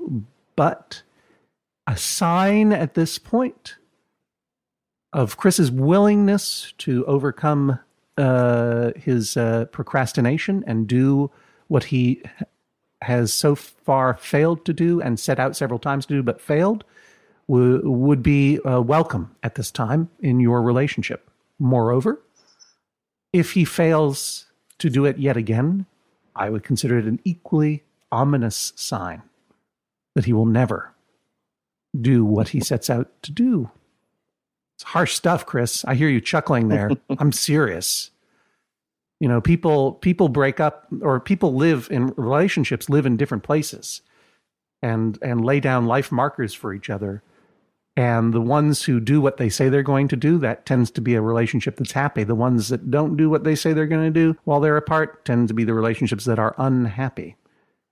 but 0.56 1.02
a 1.86 1.98
sign 1.98 2.74
at 2.74 2.94
this 2.94 3.18
point 3.18 3.76
of 5.14 5.38
Chris's 5.38 5.72
willingness 5.72 6.74
to 6.80 7.06
overcome 7.06 7.80
uh, 8.18 8.92
his 8.96 9.38
uh, 9.38 9.66
procrastination 9.72 10.64
and 10.68 10.88
do 10.88 11.32
what 11.68 11.86
he 11.86 12.22
has 13.02 13.34
so 13.34 13.56
far 13.56 14.16
failed 14.18 14.66
to 14.66 14.74
do 14.74 15.02
and 15.02 15.20
set 15.20 15.40
out 15.40 15.56
several 15.56 15.80
times 15.80 16.06
to 16.06 16.16
do 16.16 16.24
but 16.24 16.42
failed 16.42 16.84
w- 17.48 17.88
would 17.90 18.24
be 18.24 18.60
uh, 18.62 18.82
welcome 18.82 19.36
at 19.44 19.56
this 19.56 19.72
time 19.72 20.10
in 20.20 20.40
your 20.40 20.62
relationship. 20.62 21.30
Moreover, 21.60 22.22
if 23.34 23.54
he 23.54 23.66
fails 23.66 24.46
to 24.80 24.90
do 24.90 25.06
it 25.06 25.18
yet 25.18 25.38
again, 25.38 25.86
I 26.36 26.50
would 26.50 26.64
consider 26.64 26.98
it 26.98 27.06
an 27.06 27.20
equally 27.24 27.84
ominous 28.12 28.74
sign 28.76 29.24
that 30.16 30.26
he 30.26 30.34
will 30.34 30.46
never 30.46 30.94
do 32.00 32.24
what 32.24 32.50
he 32.50 32.60
sets 32.60 32.90
out 32.90 33.10
to 33.24 33.32
do. 33.32 33.72
It's 34.78 34.84
harsh 34.84 35.16
stuff, 35.16 35.44
Chris. 35.48 35.84
I 35.86 35.96
hear 35.96 36.08
you 36.08 36.22
chuckling 36.22 36.68
there. 36.68 36.92
I'm 37.18 37.32
serious. 37.32 38.12
You 39.20 39.28
know 39.28 39.42
people 39.42 39.94
people 39.94 40.30
break 40.30 40.60
up 40.60 40.86
or 41.02 41.20
people 41.20 41.56
live 41.56 41.88
in 41.90 42.14
relationships 42.16 42.88
live 42.88 43.08
in 43.08 43.18
different 43.18 43.44
places 43.44 44.02
and 44.84 45.18
and 45.24 45.44
lay 45.44 45.60
down 45.60 45.88
life 45.88 46.12
markers 46.12 46.54
for 46.54 46.76
each 46.76 46.92
other. 46.92 47.24
And 47.96 48.32
the 48.32 48.42
ones 48.42 48.84
who 48.84 49.00
do 49.00 49.20
what 49.20 49.38
they 49.38 49.50
say 49.50 49.70
they're 49.70 49.82
going 49.82 50.08
to 50.10 50.16
do 50.16 50.38
that 50.38 50.68
tends 50.68 50.92
to 50.92 51.02
be 51.02 51.16
a 51.16 51.22
relationship 51.22 51.78
that's 51.78 51.94
happy. 51.94 52.24
The 52.24 52.36
ones 52.36 52.70
that 52.70 52.92
don't 52.92 53.18
do 53.18 53.32
what 53.32 53.44
they 53.44 53.56
say 53.56 53.74
they're 53.74 53.88
going 53.88 54.06
to 54.06 54.12
do 54.12 54.38
while 54.44 54.60
they're 54.60 54.78
apart 54.78 55.26
tend 55.26 55.48
to 55.48 55.56
be 55.56 55.64
the 55.64 55.74
relationships 55.74 56.26
that 56.26 56.38
are 56.38 56.54
unhappy. 56.60 57.36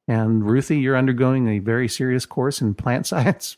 And 0.08 0.48
ruthie 0.48 0.78
you're 0.78 0.96
undergoing 0.96 1.48
a 1.48 1.58
very 1.58 1.88
serious 1.88 2.28
course 2.28 2.62
in 2.62 2.76
plant 2.76 3.08
science. 3.08 3.58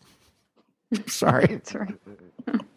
Sorry. 1.07 1.47
That's 1.47 1.75
right 1.75 1.95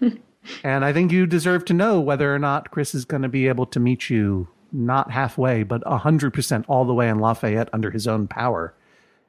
and 0.64 0.84
I 0.84 0.92
think 0.92 1.12
you 1.12 1.26
deserve 1.26 1.64
to 1.66 1.74
know 1.74 2.00
whether 2.00 2.34
or 2.34 2.38
not 2.38 2.70
Chris 2.70 2.94
is 2.94 3.04
going 3.04 3.22
to 3.22 3.28
be 3.28 3.48
able 3.48 3.66
to 3.66 3.80
meet 3.80 4.10
you 4.10 4.48
not 4.72 5.10
halfway, 5.10 5.62
but 5.62 5.82
100% 5.84 6.64
all 6.68 6.84
the 6.84 6.94
way 6.94 7.08
in 7.08 7.18
Lafayette 7.18 7.68
under 7.72 7.90
his 7.90 8.06
own 8.06 8.28
power 8.28 8.74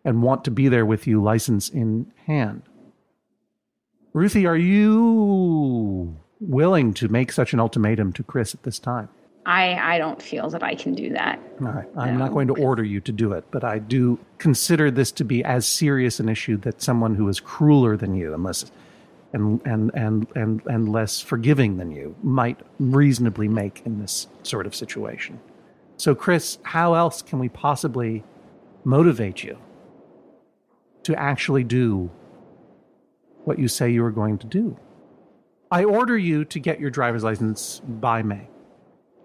and 0.04 0.22
want 0.22 0.44
to 0.46 0.52
be 0.52 0.68
there 0.68 0.86
with 0.86 1.08
you, 1.08 1.22
license 1.22 1.70
in 1.70 2.12
hand. 2.26 2.64
Ruthie, 4.14 4.46
are 4.46 4.58
you 4.58 6.18
willing 6.40 6.94
to 6.96 7.08
make 7.08 7.32
such 7.32 7.54
an 7.54 7.60
ultimatum 7.60 8.14
to 8.14 8.24
Chris 8.24 8.54
at 8.54 8.64
this 8.64 8.80
time? 8.80 9.10
I, 9.46 9.96
I 9.96 9.98
don't 9.98 10.22
feel 10.22 10.50
that 10.50 10.62
I 10.62 10.76
can 10.76 10.94
do 10.94 11.10
that. 11.12 11.40
All 11.62 11.68
right. 11.68 11.88
I'm 11.96 12.18
no. 12.18 12.26
not 12.26 12.34
going 12.34 12.48
to 12.48 12.56
order 12.56 12.84
you 12.84 13.00
to 13.02 13.12
do 13.14 13.32
it, 13.32 13.46
but 13.50 13.64
I 13.64 13.80
do 13.80 14.20
consider 14.40 14.92
this 14.92 15.12
to 15.14 15.24
be 15.24 15.44
as 15.44 15.66
serious 15.66 16.20
an 16.20 16.28
issue 16.28 16.58
that 16.58 16.82
someone 16.82 17.16
who 17.16 17.30
is 17.30 17.40
crueler 17.40 17.96
than 17.96 18.14
you, 18.14 18.34
unless 18.34 18.70
and 19.34 19.62
and 19.66 19.92
and 19.94 20.28
and 20.36 20.62
and 20.66 20.90
less 20.90 21.22
forgiving 21.22 21.78
than 21.78 21.92
you 21.92 22.16
might 22.24 22.60
reasonably 22.80 23.48
make 23.48 23.82
in 23.86 24.00
this 24.00 24.28
sort 24.44 24.66
of 24.66 24.76
situation. 24.76 25.40
So, 25.98 26.14
Chris, 26.14 26.60
how 26.64 26.94
else 26.94 27.22
can 27.22 27.40
we 27.40 27.50
possibly 27.50 28.24
motivate 28.84 29.44
you 29.44 29.58
to 31.04 31.16
actually 31.20 31.64
do 31.64 32.12
what 33.44 33.58
you 33.60 33.68
say 33.68 33.90
you 33.90 34.04
are 34.06 34.12
going 34.12 34.38
to 34.40 34.48
do? 34.48 34.78
I 35.70 35.84
order 35.84 36.18
you 36.18 36.46
to 36.46 36.60
get 36.60 36.80
your 36.80 36.90
driver's 36.90 37.24
license 37.24 37.82
by 37.86 38.22
May. 38.22 38.48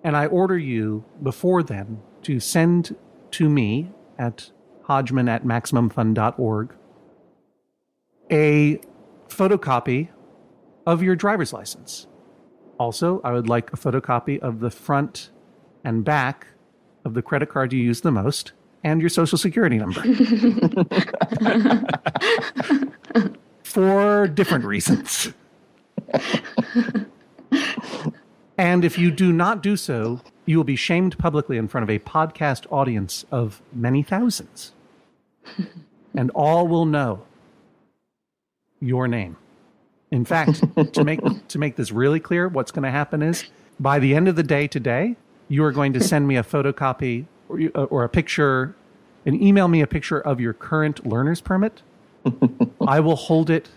And 0.02 0.16
I 0.16 0.26
order 0.26 0.58
you 0.58 1.04
before 1.22 1.62
then 1.62 2.00
to 2.22 2.40
send 2.40 2.96
to 3.32 3.48
me 3.48 3.90
at 4.18 4.50
hodgman 4.84 5.28
at 5.28 5.44
maximumfun.org 5.44 6.74
a 8.30 8.80
photocopy 9.32 10.08
of 10.86 11.02
your 11.02 11.16
driver's 11.16 11.52
license. 11.52 12.06
Also, 12.78 13.20
I 13.22 13.32
would 13.32 13.48
like 13.48 13.72
a 13.72 13.76
photocopy 13.76 14.38
of 14.40 14.60
the 14.60 14.70
front 14.70 15.30
and 15.84 16.04
back 16.04 16.48
of 17.04 17.14
the 17.14 17.22
credit 17.22 17.48
card 17.48 17.72
you 17.72 17.80
use 17.80 18.00
the 18.00 18.10
most 18.10 18.52
and 18.84 19.00
your 19.00 19.10
social 19.10 19.38
security 19.38 19.78
number. 19.78 20.02
For 23.64 24.28
different 24.28 24.64
reasons. 24.64 25.32
and 28.58 28.84
if 28.84 28.98
you 28.98 29.10
do 29.10 29.32
not 29.32 29.62
do 29.62 29.76
so, 29.76 30.20
you 30.44 30.56
will 30.56 30.64
be 30.64 30.76
shamed 30.76 31.18
publicly 31.18 31.56
in 31.56 31.68
front 31.68 31.84
of 31.84 31.90
a 31.90 31.98
podcast 32.00 32.66
audience 32.70 33.24
of 33.30 33.62
many 33.72 34.02
thousands. 34.02 34.72
and 36.14 36.30
all 36.32 36.66
will 36.66 36.84
know 36.84 37.24
your 38.82 39.08
name. 39.08 39.36
In 40.10 40.26
fact, 40.26 40.62
to 40.92 41.04
make 41.04 41.20
to 41.48 41.58
make 41.58 41.76
this 41.76 41.90
really 41.90 42.20
clear, 42.20 42.48
what's 42.48 42.70
going 42.70 42.82
to 42.82 42.90
happen 42.90 43.22
is 43.22 43.44
by 43.80 43.98
the 43.98 44.14
end 44.14 44.28
of 44.28 44.36
the 44.36 44.42
day 44.42 44.68
today, 44.68 45.16
you 45.48 45.64
are 45.64 45.72
going 45.72 45.92
to 45.94 46.00
send 46.00 46.28
me 46.28 46.36
a 46.36 46.42
photocopy 46.42 47.26
or, 47.48 47.60
uh, 47.74 47.84
or 47.84 48.04
a 48.04 48.08
picture 48.08 48.74
and 49.24 49.40
email 49.40 49.68
me 49.68 49.80
a 49.80 49.86
picture 49.86 50.20
of 50.20 50.40
your 50.40 50.52
current 50.52 51.06
learner's 51.06 51.40
permit. 51.40 51.82
I 52.86 53.00
will 53.00 53.16
hold 53.16 53.48
it 53.48 53.70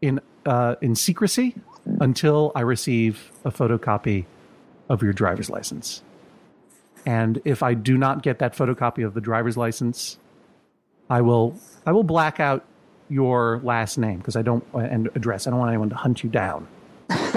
in 0.00 0.20
uh, 0.46 0.76
in 0.80 0.94
secrecy 0.94 1.54
until 2.00 2.52
I 2.54 2.60
receive 2.60 3.32
a 3.44 3.50
photocopy 3.50 4.26
of 4.88 5.02
your 5.02 5.12
driver's 5.12 5.50
license. 5.50 6.02
And 7.04 7.40
if 7.44 7.62
I 7.62 7.74
do 7.74 7.98
not 7.98 8.22
get 8.22 8.38
that 8.38 8.54
photocopy 8.54 9.04
of 9.04 9.14
the 9.14 9.20
driver's 9.20 9.56
license, 9.56 10.18
I 11.10 11.20
will 11.20 11.58
I 11.84 11.92
will 11.92 12.04
black 12.04 12.38
out 12.38 12.64
your 13.12 13.60
last 13.62 13.98
name 13.98 14.18
because 14.18 14.36
I 14.36 14.42
don't 14.42 14.64
and 14.74 15.08
address. 15.14 15.46
I 15.46 15.50
don't 15.50 15.58
want 15.58 15.70
anyone 15.70 15.90
to 15.90 15.96
hunt 15.96 16.22
you 16.24 16.30
down. 16.30 16.66
That's 17.08 17.36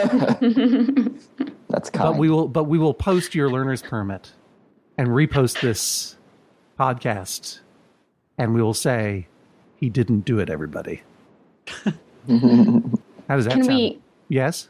kind. 1.89 1.93
But 1.93 2.17
we 2.17 2.29
will 2.29 2.47
but 2.47 2.65
we 2.65 2.77
will 2.77 2.93
post 2.93 3.35
your 3.35 3.51
learner's 3.51 3.81
permit 3.81 4.31
and 4.97 5.09
repost 5.09 5.61
this 5.61 6.15
podcast 6.79 7.59
and 8.37 8.53
we 8.53 8.61
will 8.61 8.73
say 8.73 9.27
he 9.77 9.89
didn't 9.89 10.21
do 10.21 10.39
it 10.39 10.49
everybody. 10.49 11.01
How 11.67 13.35
does 13.35 13.45
that 13.45 13.53
Can 13.53 13.63
sound? 13.63 13.77
we 13.77 13.99
Yes? 14.29 14.69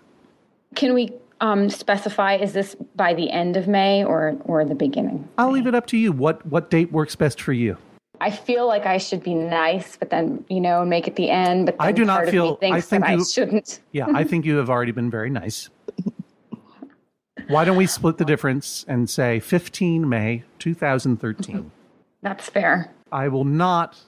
can 0.75 0.93
we 0.93 1.13
um, 1.41 1.69
specify 1.69 2.35
is 2.35 2.53
this 2.53 2.75
by 2.95 3.13
the 3.13 3.29
end 3.29 3.57
of 3.57 3.67
May 3.67 4.03
or 4.03 4.37
or 4.45 4.65
the 4.65 4.75
beginning? 4.75 5.27
I'll 5.37 5.51
leave 5.51 5.67
it 5.67 5.75
up 5.75 5.87
to 5.87 5.97
you. 5.97 6.11
What 6.11 6.45
what 6.45 6.69
date 6.69 6.91
works 6.91 7.15
best 7.15 7.41
for 7.41 7.53
you? 7.53 7.77
I 8.21 8.31
feel 8.31 8.67
like 8.67 8.85
I 8.85 8.97
should 8.97 9.23
be 9.23 9.33
nice, 9.33 9.95
but 9.97 10.09
then 10.09 10.43
you 10.49 10.61
know 10.61 10.83
make 10.85 11.07
it 11.07 11.15
the 11.15 11.29
end. 11.29 11.67
But 11.67 11.75
I 11.79 11.91
do 11.91 12.05
not 12.05 12.27
feel- 12.27 12.57
me 12.61 12.71
I 12.71 12.81
think 12.81 13.03
that 13.03 13.09
I 13.11 13.15
you- 13.15 13.25
shouldn't. 13.25 13.79
Yeah, 13.91 14.07
I 14.13 14.23
think 14.23 14.45
you 14.45 14.57
have 14.57 14.69
already 14.69 14.91
been 14.91 15.09
very 15.11 15.29
nice. 15.29 15.69
Why 17.47 17.63
don't 17.63 17.77
we 17.77 17.85
split 17.85 18.17
the 18.17 18.25
difference 18.25 18.85
and 18.87 19.07
say 19.09 19.39
15 19.39 20.09
May 20.09 20.43
2013? 20.57 21.69
That's 22.23 22.49
fair. 22.49 22.91
I 23.11 23.27
will 23.27 23.43
not 23.45 23.99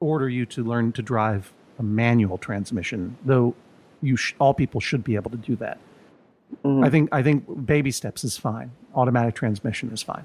order 0.00 0.28
you 0.30 0.46
to 0.46 0.64
learn 0.64 0.92
to 0.92 1.02
drive 1.02 1.52
a 1.78 1.82
manual 1.82 2.38
transmission, 2.38 3.16
though 3.24 3.54
you 4.00 4.16
sh- 4.16 4.34
all 4.38 4.54
people 4.54 4.80
should 4.80 5.04
be 5.04 5.14
able 5.14 5.30
to 5.30 5.36
do 5.36 5.56
that. 5.56 5.78
Mm. 6.64 6.86
I 6.86 6.88
think 6.88 7.08
I 7.12 7.22
think 7.22 7.66
baby 7.66 7.90
steps 7.90 8.24
is 8.24 8.38
fine. 8.38 8.70
Automatic 8.94 9.34
transmission 9.34 9.90
is 9.92 10.02
fine. 10.02 10.24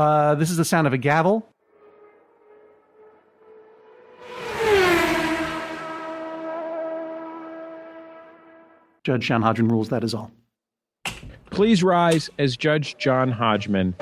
Uh, 0.00 0.34
this 0.34 0.50
is 0.50 0.56
the 0.56 0.64
sound 0.64 0.86
of 0.86 0.94
a 0.94 0.96
gavel. 0.96 1.46
Judge 9.04 9.26
John 9.26 9.42
Hodgman 9.42 9.68
rules 9.68 9.90
that 9.90 10.02
is 10.02 10.14
all. 10.14 10.32
Please 11.50 11.82
rise 11.82 12.30
as 12.38 12.56
Judge 12.56 12.96
John 12.96 13.30
Hodgman 13.30 13.94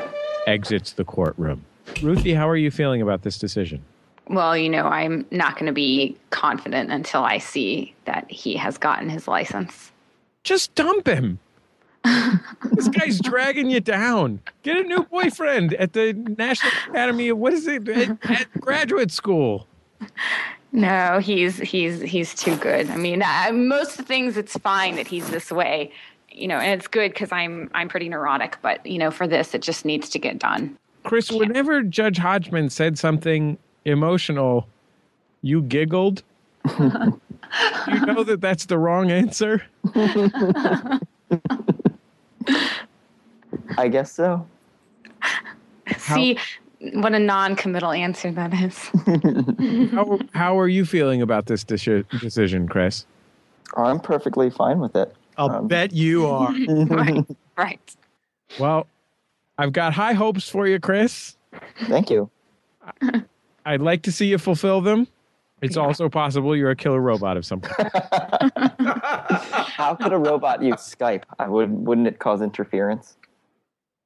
exits 0.47 0.93
the 0.93 1.03
courtroom. 1.03 1.65
Ruthie, 2.01 2.35
how 2.35 2.49
are 2.49 2.57
you 2.57 2.71
feeling 2.71 3.03
about 3.03 3.23
this 3.23 3.37
decision? 3.37 3.85
Well, 4.29 4.57
you 4.57 4.69
know, 4.69 4.85
I'm 4.85 5.27
not 5.33 5.55
going 5.55 5.67
to 5.67 5.73
be 5.73 6.17
confident 6.31 6.93
until 6.93 7.25
I 7.25 7.39
see 7.39 7.93
that 8.05 8.31
he 8.31 8.55
has 8.55 8.79
gotten 8.79 9.11
his 9.11 9.27
license. 9.27 9.91
Just 10.45 10.73
dump 10.77 11.09
him. 11.09 11.41
This 12.05 12.89
guy's 12.89 13.21
dragging 13.21 13.71
you 13.71 13.81
down. 13.81 14.41
Get 14.63 14.77
a 14.77 14.83
new 14.83 15.05
boyfriend 15.05 15.75
at 15.75 15.93
the 15.93 16.13
National 16.13 16.73
Academy 16.89 17.29
of 17.29 17.39
what 17.39 17.53
is 17.53 17.67
it? 17.67 17.89
At, 17.89 18.31
at 18.31 18.61
graduate 18.61 19.11
school. 19.11 19.67
No, 20.73 21.19
he's 21.19 21.59
he's 21.59 22.01
he's 22.03 22.35
too 22.35 22.57
good. 22.57 22.91
I 22.91 22.97
mean, 22.97 23.23
I, 23.25 23.51
most 23.51 23.93
of 23.93 23.97
the 23.99 24.03
things 24.03 24.37
it's 24.37 24.57
fine 24.59 24.97
that 24.97 25.07
he's 25.07 25.29
this 25.31 25.51
way, 25.51 25.91
you 26.31 26.47
know, 26.47 26.59
and 26.59 26.79
it's 26.79 26.87
good 26.87 27.13
because 27.13 27.33
I'm 27.33 27.71
I'm 27.75 27.89
pretty 27.89 28.09
neurotic. 28.09 28.59
But 28.61 28.85
you 28.85 28.99
know, 28.99 29.11
for 29.11 29.27
this, 29.27 29.55
it 29.55 29.63
just 29.63 29.85
needs 29.85 30.09
to 30.11 30.19
get 30.19 30.39
done. 30.39 30.77
Chris, 31.05 31.31
whenever 31.31 31.83
Judge 31.83 32.19
Hodgman 32.19 32.69
said 32.69 32.99
something 32.99 33.57
emotional, 33.85 34.69
you 35.43 35.63
giggled. 35.63 36.23
you 36.79 38.01
know 38.07 38.25
that 38.25 38.41
that's 38.41 38.67
the 38.67 38.79
wrong 38.79 39.11
answer. 39.11 39.63
I 43.77 43.89
guess 43.89 44.13
so. 44.13 44.47
See 45.97 46.39
what 46.95 47.13
a 47.15 47.19
non-committal 47.19 47.93
answer 47.93 48.31
that 48.33 48.55
is. 48.55 49.91
How, 49.93 50.19
how 50.33 50.59
are 50.59 50.69
you 50.69 50.85
feeling 50.85 51.23
about 51.23 51.47
this 51.47 51.65
deci- 51.65 52.09
decision, 52.21 52.69
Chris? 52.69 53.05
I'm 53.77 53.99
perfectly 53.99 54.49
fine 54.51 54.79
with 54.79 54.95
it. 54.95 55.15
I'll 55.37 55.51
um, 55.51 55.69
bet 55.69 55.93
you 55.93 56.27
are. 56.29 56.53
right, 56.53 57.25
right. 57.57 57.97
Well, 58.61 58.87
I've 59.59 59.73
got 59.73 59.93
high 59.93 60.13
hopes 60.13 60.49
for 60.49 60.67
you, 60.67 60.79
Chris. 60.79 61.37
Thank 61.87 62.11
you. 62.11 62.31
I'd 63.67 63.83
like 63.83 64.03
to 64.03 64.13
see 64.13 64.27
you 64.27 64.39
fulfill 64.39 64.81
them. 64.81 65.09
It's 65.61 65.77
also 65.77 66.09
possible 66.09 66.57
you're 66.57 66.71
a 66.71 66.77
killer 66.77 67.01
robot 67.01 67.37
of 67.37 67.45
some 67.45 67.61
kind. 67.61 67.91
How 68.81 69.95
could 69.95 70.13
a 70.13 70.19
robot 70.19 70.63
use 70.63 70.77
Skype? 70.77 71.25
I 71.39 71.49
would. 71.49 71.71
Wouldn't 71.71 72.07
it 72.07 72.19
cause 72.19 72.43
interference? 72.43 73.17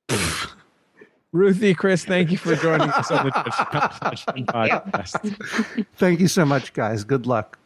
Ruthie, 1.32 1.74
Chris, 1.74 2.04
thank 2.04 2.30
you 2.30 2.36
for 2.36 2.54
joining 2.56 2.90
us 2.90 3.10
on 3.10 3.24
the 3.26 3.30
Judge 4.04 4.26
podcast. 4.46 5.86
Thank 5.96 6.20
you 6.20 6.28
so 6.28 6.44
much, 6.44 6.74
guys. 6.74 7.04
Good 7.04 7.26
luck. 7.26 7.58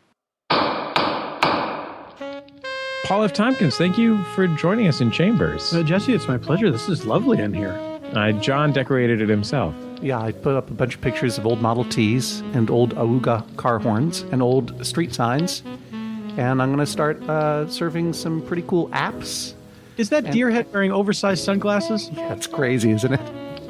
Paul 3.06 3.22
F. 3.22 3.32
Tompkins, 3.32 3.76
thank 3.76 3.98
you 3.98 4.22
for 4.34 4.48
joining 4.48 4.88
us 4.88 5.00
in 5.00 5.10
Chambers. 5.12 5.72
Uh, 5.72 5.82
Jesse, 5.82 6.12
it's 6.12 6.26
my 6.26 6.38
pleasure. 6.38 6.70
This 6.70 6.88
is 6.88 7.06
lovely 7.06 7.38
in 7.38 7.54
here. 7.54 7.72
Uh, 8.14 8.32
John 8.32 8.72
decorated 8.72 9.20
it 9.20 9.28
himself. 9.28 9.74
Yeah, 10.02 10.20
I 10.20 10.32
put 10.32 10.54
up 10.54 10.70
a 10.70 10.74
bunch 10.74 10.94
of 10.94 11.00
pictures 11.00 11.38
of 11.38 11.46
old 11.46 11.60
Model 11.62 11.84
Ts 11.84 12.40
and 12.52 12.70
old 12.70 12.94
Awuga 12.96 13.56
car 13.56 13.78
horns 13.78 14.22
and 14.32 14.42
old 14.42 14.84
street 14.86 15.14
signs. 15.14 15.62
And 15.92 16.60
I'm 16.60 16.68
going 16.68 16.78
to 16.78 16.86
start 16.86 17.22
uh, 17.28 17.66
serving 17.68 18.12
some 18.12 18.42
pretty 18.42 18.62
cool 18.62 18.88
apps. 18.90 19.54
Is 19.96 20.10
that 20.10 20.30
deer 20.30 20.50
head 20.50 20.70
wearing 20.72 20.92
oversized 20.92 21.42
sunglasses? 21.42 22.10
That's 22.10 22.46
crazy, 22.46 22.90
isn't 22.90 23.14
it? 23.14 23.20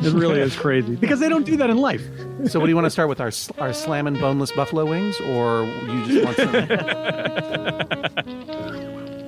It 0.05 0.13
really 0.13 0.41
is 0.41 0.55
crazy 0.57 0.97
because 1.01 1.21
they 1.21 1.29
don't 1.29 1.47
do 1.47 1.57
that 1.57 1.71
in 1.71 1.79
life. 1.79 2.03
So, 2.49 2.59
what 2.59 2.67
do 2.67 2.71
you 2.71 2.75
want 2.75 2.85
to 2.87 2.91
start 2.91 3.09
with? 3.09 3.21
Our 3.21 3.31
our 3.59 3.73
slamming 3.73 4.15
boneless 4.15 4.53
buffalo 4.53 4.85
wings, 4.85 5.19
or 5.21 5.65
you 5.65 6.07
just 6.07 6.25
want 6.25 6.37
some? 6.37 7.87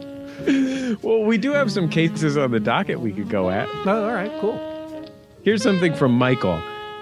Well, 1.03 1.23
we 1.23 1.37
do 1.39 1.53
have 1.53 1.71
some 1.71 1.89
cases 1.89 2.37
on 2.39 2.51
the 2.51 2.61
docket 2.61 2.99
we 3.01 3.13
could 3.13 3.29
go 3.29 3.51
at. 3.51 3.69
oh, 3.87 4.05
all 4.09 4.13
right, 4.13 4.33
cool. 4.41 4.59
Here's 5.43 5.63
something 5.63 5.95
from 5.95 6.13
Michael. 6.13 6.61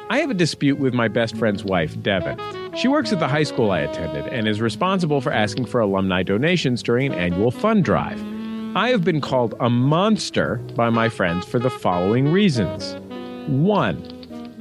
I 0.09 0.19
have 0.19 0.31
a 0.31 0.35
dispute 0.35 0.79
with 0.79 0.95
my 0.95 1.09
best 1.09 1.37
friend's 1.37 1.65
wife, 1.65 2.01
Devin. 2.01 2.39
She 2.77 2.87
works 2.87 3.13
at 3.13 3.19
the 3.19 3.27
high 3.27 3.43
school 3.43 3.73
I 3.73 3.81
attended 3.81 4.29
and 4.29 4.47
is 4.47 4.61
responsible 4.61 5.21
for 5.21 5.33
asking 5.33 5.67
for 5.67 5.81
alumni 5.81 6.23
donations 6.23 6.81
during 6.81 7.13
an 7.13 7.19
annual 7.19 7.51
fund 7.51 7.85
drive. 7.85 8.23
I 8.77 8.91
have 8.91 9.03
been 9.03 9.21
called 9.21 9.55
a 9.59 9.69
monster 9.69 10.57
by 10.77 10.91
my 10.91 11.09
friends 11.09 11.45
for 11.45 11.59
the 11.59 11.71
following 11.71 12.31
reasons. 12.31 12.95
One, 13.49 14.01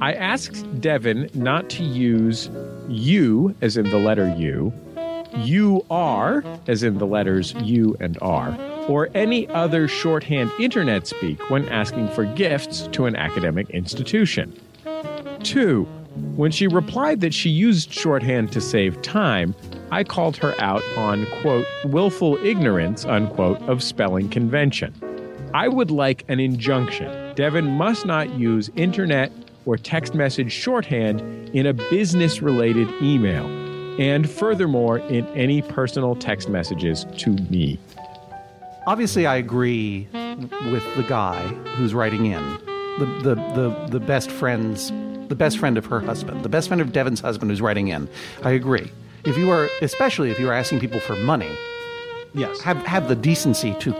I 0.00 0.14
asked 0.14 0.80
Devin 0.80 1.30
not 1.34 1.70
to 1.70 1.84
use 1.84 2.50
you, 2.88 3.54
as 3.60 3.76
in 3.76 3.88
the 3.88 3.98
letter 3.98 4.34
U, 4.36 4.72
you 5.36 5.86
are, 5.90 6.42
as 6.66 6.82
in 6.82 6.98
the 6.98 7.06
letters 7.06 7.54
U 7.62 7.96
and 8.00 8.18
R, 8.20 8.58
or 8.88 9.10
any 9.14 9.46
other 9.48 9.86
shorthand 9.86 10.50
internet 10.58 11.06
speak 11.06 11.50
when 11.50 11.68
asking 11.68 12.08
for 12.08 12.24
gifts 12.24 12.88
to 12.92 13.06
an 13.06 13.14
academic 13.14 13.70
institution. 13.70 14.58
Two, 15.46 15.84
when 16.34 16.50
she 16.50 16.66
replied 16.66 17.20
that 17.20 17.32
she 17.32 17.50
used 17.50 17.92
shorthand 17.92 18.50
to 18.50 18.60
save 18.60 19.00
time, 19.02 19.54
I 19.92 20.02
called 20.02 20.36
her 20.38 20.60
out 20.60 20.82
on, 20.96 21.24
quote, 21.40 21.64
willful 21.84 22.36
ignorance, 22.44 23.04
unquote, 23.04 23.62
of 23.68 23.80
spelling 23.80 24.28
convention. 24.28 24.92
I 25.54 25.68
would 25.68 25.92
like 25.92 26.24
an 26.26 26.40
injunction. 26.40 27.32
Devin 27.36 27.64
must 27.64 28.06
not 28.06 28.34
use 28.34 28.70
internet 28.74 29.30
or 29.66 29.76
text 29.76 30.14
message 30.14 30.50
shorthand 30.50 31.20
in 31.50 31.66
a 31.66 31.72
business 31.72 32.42
related 32.42 32.88
email, 33.00 33.46
and 34.00 34.28
furthermore, 34.28 34.98
in 34.98 35.24
any 35.28 35.62
personal 35.62 36.16
text 36.16 36.48
messages 36.48 37.06
to 37.18 37.30
me. 37.30 37.78
Obviously, 38.88 39.26
I 39.26 39.36
agree 39.36 40.08
with 40.12 40.96
the 40.96 41.04
guy 41.08 41.40
who's 41.76 41.94
writing 41.94 42.26
in. 42.26 42.42
The, 42.98 43.04
the, 43.22 43.34
the, 43.34 43.86
the 43.90 44.00
best 44.00 44.30
friend's 44.30 44.90
the 45.28 45.34
best 45.34 45.58
friend 45.58 45.76
of 45.78 45.86
her 45.86 46.00
husband, 46.00 46.42
the 46.42 46.48
best 46.48 46.68
friend 46.68 46.80
of 46.80 46.92
Devin's 46.92 47.20
husband 47.20 47.50
who's 47.50 47.60
writing 47.60 47.88
in. 47.88 48.08
I 48.42 48.50
agree. 48.52 48.90
If 49.24 49.36
you 49.36 49.50
are, 49.50 49.68
especially 49.82 50.30
if 50.30 50.38
you 50.38 50.48
are 50.48 50.52
asking 50.52 50.80
people 50.80 51.00
for 51.00 51.16
money, 51.16 51.50
Yes. 52.34 52.60
have 52.60 52.76
have 52.86 53.08
the 53.08 53.16
decency 53.16 53.74
to 53.80 53.94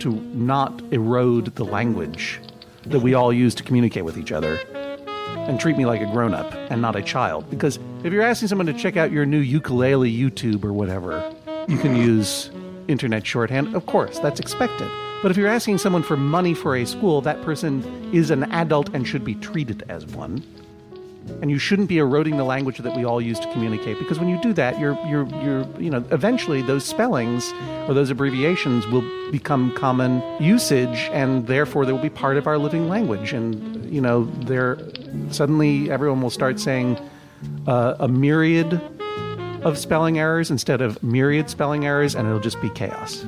to 0.00 0.10
not 0.34 0.82
erode 0.92 1.54
the 1.54 1.64
language 1.64 2.40
that 2.86 2.98
we 3.00 3.14
all 3.14 3.32
use 3.32 3.54
to 3.54 3.62
communicate 3.62 4.04
with 4.04 4.18
each 4.18 4.32
other 4.32 4.56
and 5.46 5.58
treat 5.60 5.76
me 5.76 5.86
like 5.86 6.00
a 6.00 6.06
grown 6.06 6.34
up 6.34 6.52
and 6.70 6.82
not 6.82 6.96
a 6.96 7.02
child 7.02 7.48
because 7.48 7.78
if 8.02 8.12
you're 8.12 8.22
asking 8.22 8.48
someone 8.48 8.66
to 8.66 8.72
check 8.72 8.96
out 8.96 9.10
your 9.12 9.24
new 9.24 9.38
ukulele 9.38 10.12
YouTube 10.12 10.64
or 10.64 10.72
whatever 10.72 11.32
you 11.68 11.78
can 11.78 11.94
use 11.96 12.50
internet 12.88 13.24
shorthand 13.26 13.74
of 13.74 13.86
course 13.86 14.18
that's 14.18 14.40
expected 14.40 14.88
but 15.24 15.30
if 15.30 15.38
you're 15.38 15.48
asking 15.48 15.78
someone 15.78 16.02
for 16.02 16.18
money 16.18 16.52
for 16.52 16.76
a 16.76 16.84
school 16.84 17.22
that 17.22 17.40
person 17.40 17.82
is 18.12 18.30
an 18.30 18.42
adult 18.52 18.90
and 18.92 19.08
should 19.08 19.24
be 19.24 19.34
treated 19.36 19.82
as 19.88 20.04
one. 20.04 20.42
And 21.40 21.50
you 21.50 21.58
shouldn't 21.58 21.88
be 21.88 21.96
eroding 21.96 22.36
the 22.36 22.44
language 22.44 22.76
that 22.76 22.94
we 22.94 23.06
all 23.06 23.22
use 23.22 23.40
to 23.40 23.50
communicate 23.50 23.98
because 23.98 24.18
when 24.18 24.28
you 24.28 24.38
do 24.42 24.52
that 24.52 24.78
you're 24.78 24.98
you're 25.06 25.26
you're 25.42 25.66
you 25.80 25.88
know 25.88 26.04
eventually 26.10 26.60
those 26.60 26.84
spellings 26.84 27.54
or 27.88 27.94
those 27.94 28.10
abbreviations 28.10 28.86
will 28.88 29.00
become 29.32 29.74
common 29.76 30.22
usage 30.42 31.08
and 31.10 31.46
therefore 31.46 31.86
they 31.86 31.92
will 31.92 32.02
be 32.02 32.10
part 32.10 32.36
of 32.36 32.46
our 32.46 32.58
living 32.58 32.90
language. 32.90 33.32
And 33.32 33.90
you 33.90 34.02
know 34.02 34.24
there 34.44 34.76
suddenly 35.30 35.90
everyone 35.90 36.20
will 36.20 36.28
start 36.28 36.60
saying 36.60 36.98
uh, 37.66 37.94
a 37.98 38.08
myriad 38.08 38.78
of 39.62 39.78
spelling 39.78 40.18
errors 40.18 40.50
instead 40.50 40.82
of 40.82 41.02
myriad 41.02 41.48
spelling 41.48 41.86
errors 41.86 42.14
and 42.14 42.28
it'll 42.28 42.40
just 42.40 42.60
be 42.60 42.68
chaos 42.68 43.24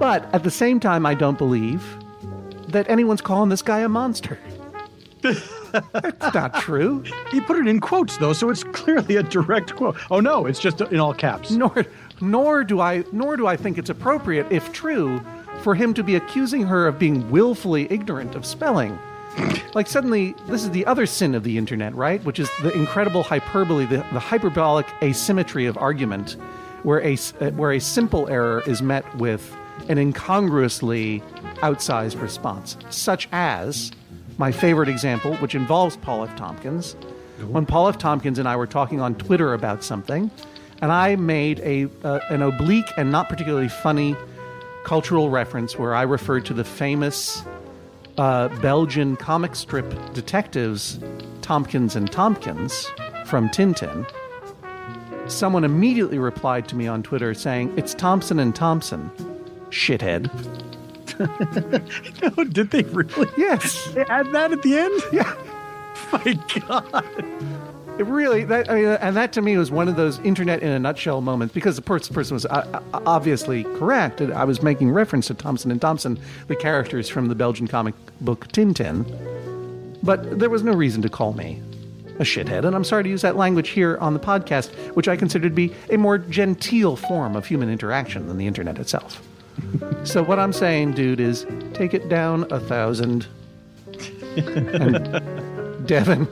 but 0.00 0.28
at 0.34 0.42
the 0.42 0.50
same 0.50 0.80
time 0.80 1.06
i 1.06 1.14
don't 1.14 1.38
believe 1.38 1.96
that 2.66 2.88
anyone's 2.90 3.20
calling 3.20 3.50
this 3.50 3.62
guy 3.62 3.78
a 3.80 3.88
monster 3.88 4.36
that's 5.22 6.34
not 6.34 6.54
true. 6.60 7.04
He 7.30 7.40
put 7.40 7.56
it 7.56 7.66
in 7.66 7.80
quotes 7.80 8.16
though, 8.16 8.32
so 8.32 8.50
it's 8.50 8.64
clearly 8.64 9.16
a 9.16 9.22
direct 9.22 9.76
quote. 9.76 9.96
Oh 10.10 10.20
no, 10.20 10.46
it's 10.46 10.58
just 10.58 10.80
in 10.80 11.00
all 11.00 11.14
caps. 11.14 11.50
Nor, 11.50 11.84
nor 12.20 12.64
do 12.64 12.80
I, 12.80 13.04
nor 13.12 13.36
do 13.36 13.46
I 13.46 13.56
think 13.56 13.78
it's 13.78 13.90
appropriate, 13.90 14.50
if 14.50 14.72
true, 14.72 15.20
for 15.62 15.74
him 15.74 15.94
to 15.94 16.02
be 16.02 16.16
accusing 16.16 16.62
her 16.62 16.86
of 16.86 16.98
being 16.98 17.30
willfully 17.30 17.86
ignorant 17.90 18.34
of 18.34 18.46
spelling. 18.46 18.98
like 19.74 19.86
suddenly, 19.86 20.34
this 20.46 20.64
is 20.64 20.70
the 20.70 20.84
other 20.86 21.06
sin 21.06 21.34
of 21.34 21.44
the 21.44 21.56
internet, 21.56 21.94
right? 21.94 22.22
Which 22.24 22.38
is 22.38 22.50
the 22.62 22.72
incredible 22.72 23.22
hyperbole, 23.22 23.86
the, 23.86 23.98
the 24.12 24.20
hyperbolic 24.20 24.86
asymmetry 25.02 25.66
of 25.66 25.76
argument, 25.78 26.36
where 26.82 27.02
a 27.04 27.14
uh, 27.40 27.50
where 27.50 27.72
a 27.72 27.80
simple 27.80 28.28
error 28.28 28.62
is 28.66 28.82
met 28.82 29.04
with 29.16 29.54
an 29.88 29.98
incongruously 29.98 31.22
outsized 31.62 32.20
response, 32.20 32.76
such 32.90 33.28
as 33.32 33.92
my 34.38 34.50
favorite 34.50 34.88
example, 34.88 35.34
which 35.36 35.54
involves 35.54 35.96
Paul 35.98 36.24
F. 36.24 36.34
Tompkins. 36.36 36.94
When 37.48 37.66
Paul 37.66 37.88
F. 37.88 37.98
Tompkins 37.98 38.38
and 38.38 38.48
I 38.48 38.56
were 38.56 38.66
talking 38.66 39.00
on 39.00 39.14
Twitter 39.14 39.54
about 39.54 39.82
something, 39.84 40.30
and 40.82 40.92
I 40.92 41.16
made 41.16 41.60
a 41.60 41.88
uh, 42.04 42.20
an 42.30 42.42
oblique 42.42 42.90
and 42.96 43.12
not 43.12 43.28
particularly 43.28 43.68
funny 43.68 44.16
cultural 44.84 45.30
reference 45.30 45.78
where 45.78 45.94
I 45.94 46.02
referred 46.02 46.46
to 46.46 46.54
the 46.54 46.64
famous 46.64 47.44
uh, 48.16 48.48
Belgian 48.60 49.16
comic 49.16 49.54
strip 49.54 49.94
detectives 50.14 50.98
Tompkins 51.42 51.96
and 51.96 52.10
Tompkins 52.10 52.90
from 53.26 53.48
Tintin. 53.50 54.06
Someone 55.26 55.64
immediately 55.64 56.18
replied 56.18 56.66
to 56.68 56.76
me 56.76 56.86
on 56.86 57.02
Twitter 57.02 57.34
saying, 57.34 57.72
"It's 57.76 57.94
Thompson 57.94 58.38
and 58.38 58.54
Thompson, 58.54 59.10
shithead." 59.70 60.30
no, 61.20 62.44
did 62.44 62.70
they 62.70 62.82
really? 62.82 63.28
Yes. 63.36 63.88
They 63.92 64.04
add 64.04 64.32
that 64.32 64.52
at 64.52 64.62
the 64.62 64.76
end? 64.76 65.02
Yeah. 65.12 65.34
My 66.12 66.38
God. 66.66 67.24
It 67.98 68.06
really 68.06 68.44
that 68.44 68.70
I 68.70 68.74
mean, 68.76 68.86
and 68.86 69.14
that 69.16 69.34
to 69.34 69.42
me 69.42 69.58
was 69.58 69.70
one 69.70 69.86
of 69.86 69.96
those 69.96 70.18
internet 70.20 70.62
in 70.62 70.70
a 70.70 70.78
nutshell 70.78 71.20
moments 71.20 71.52
because 71.52 71.76
the 71.76 71.82
person 71.82 72.14
person 72.14 72.34
was 72.34 72.46
uh, 72.46 72.82
obviously 72.94 73.64
correct. 73.64 74.22
I 74.22 74.44
was 74.44 74.62
making 74.62 74.90
reference 74.90 75.26
to 75.26 75.34
Thompson 75.34 75.70
and 75.70 75.80
Thompson, 75.80 76.18
the 76.46 76.56
characters 76.56 77.10
from 77.10 77.28
the 77.28 77.34
Belgian 77.34 77.68
comic 77.68 77.94
book 78.22 78.48
Tintin, 78.48 79.04
but 80.02 80.38
there 80.38 80.48
was 80.48 80.62
no 80.62 80.72
reason 80.72 81.02
to 81.02 81.10
call 81.10 81.34
me 81.34 81.60
a 82.18 82.22
shithead, 82.22 82.64
and 82.64 82.74
I'm 82.74 82.84
sorry 82.84 83.02
to 83.02 83.10
use 83.10 83.20
that 83.22 83.36
language 83.36 83.68
here 83.68 83.98
on 83.98 84.14
the 84.14 84.20
podcast, 84.20 84.70
which 84.94 85.08
I 85.08 85.16
consider 85.16 85.50
to 85.50 85.54
be 85.54 85.74
a 85.90 85.98
more 85.98 86.16
genteel 86.16 86.96
form 86.96 87.36
of 87.36 87.46
human 87.46 87.68
interaction 87.68 88.28
than 88.28 88.38
the 88.38 88.46
internet 88.46 88.78
itself. 88.78 89.22
So 90.04 90.22
what 90.22 90.38
I'm 90.38 90.52
saying, 90.52 90.92
dude, 90.92 91.20
is 91.20 91.46
take 91.74 91.94
it 91.94 92.08
down 92.08 92.50
a 92.50 92.60
thousand. 92.60 93.26
and 94.36 95.86
Devin, 95.86 96.28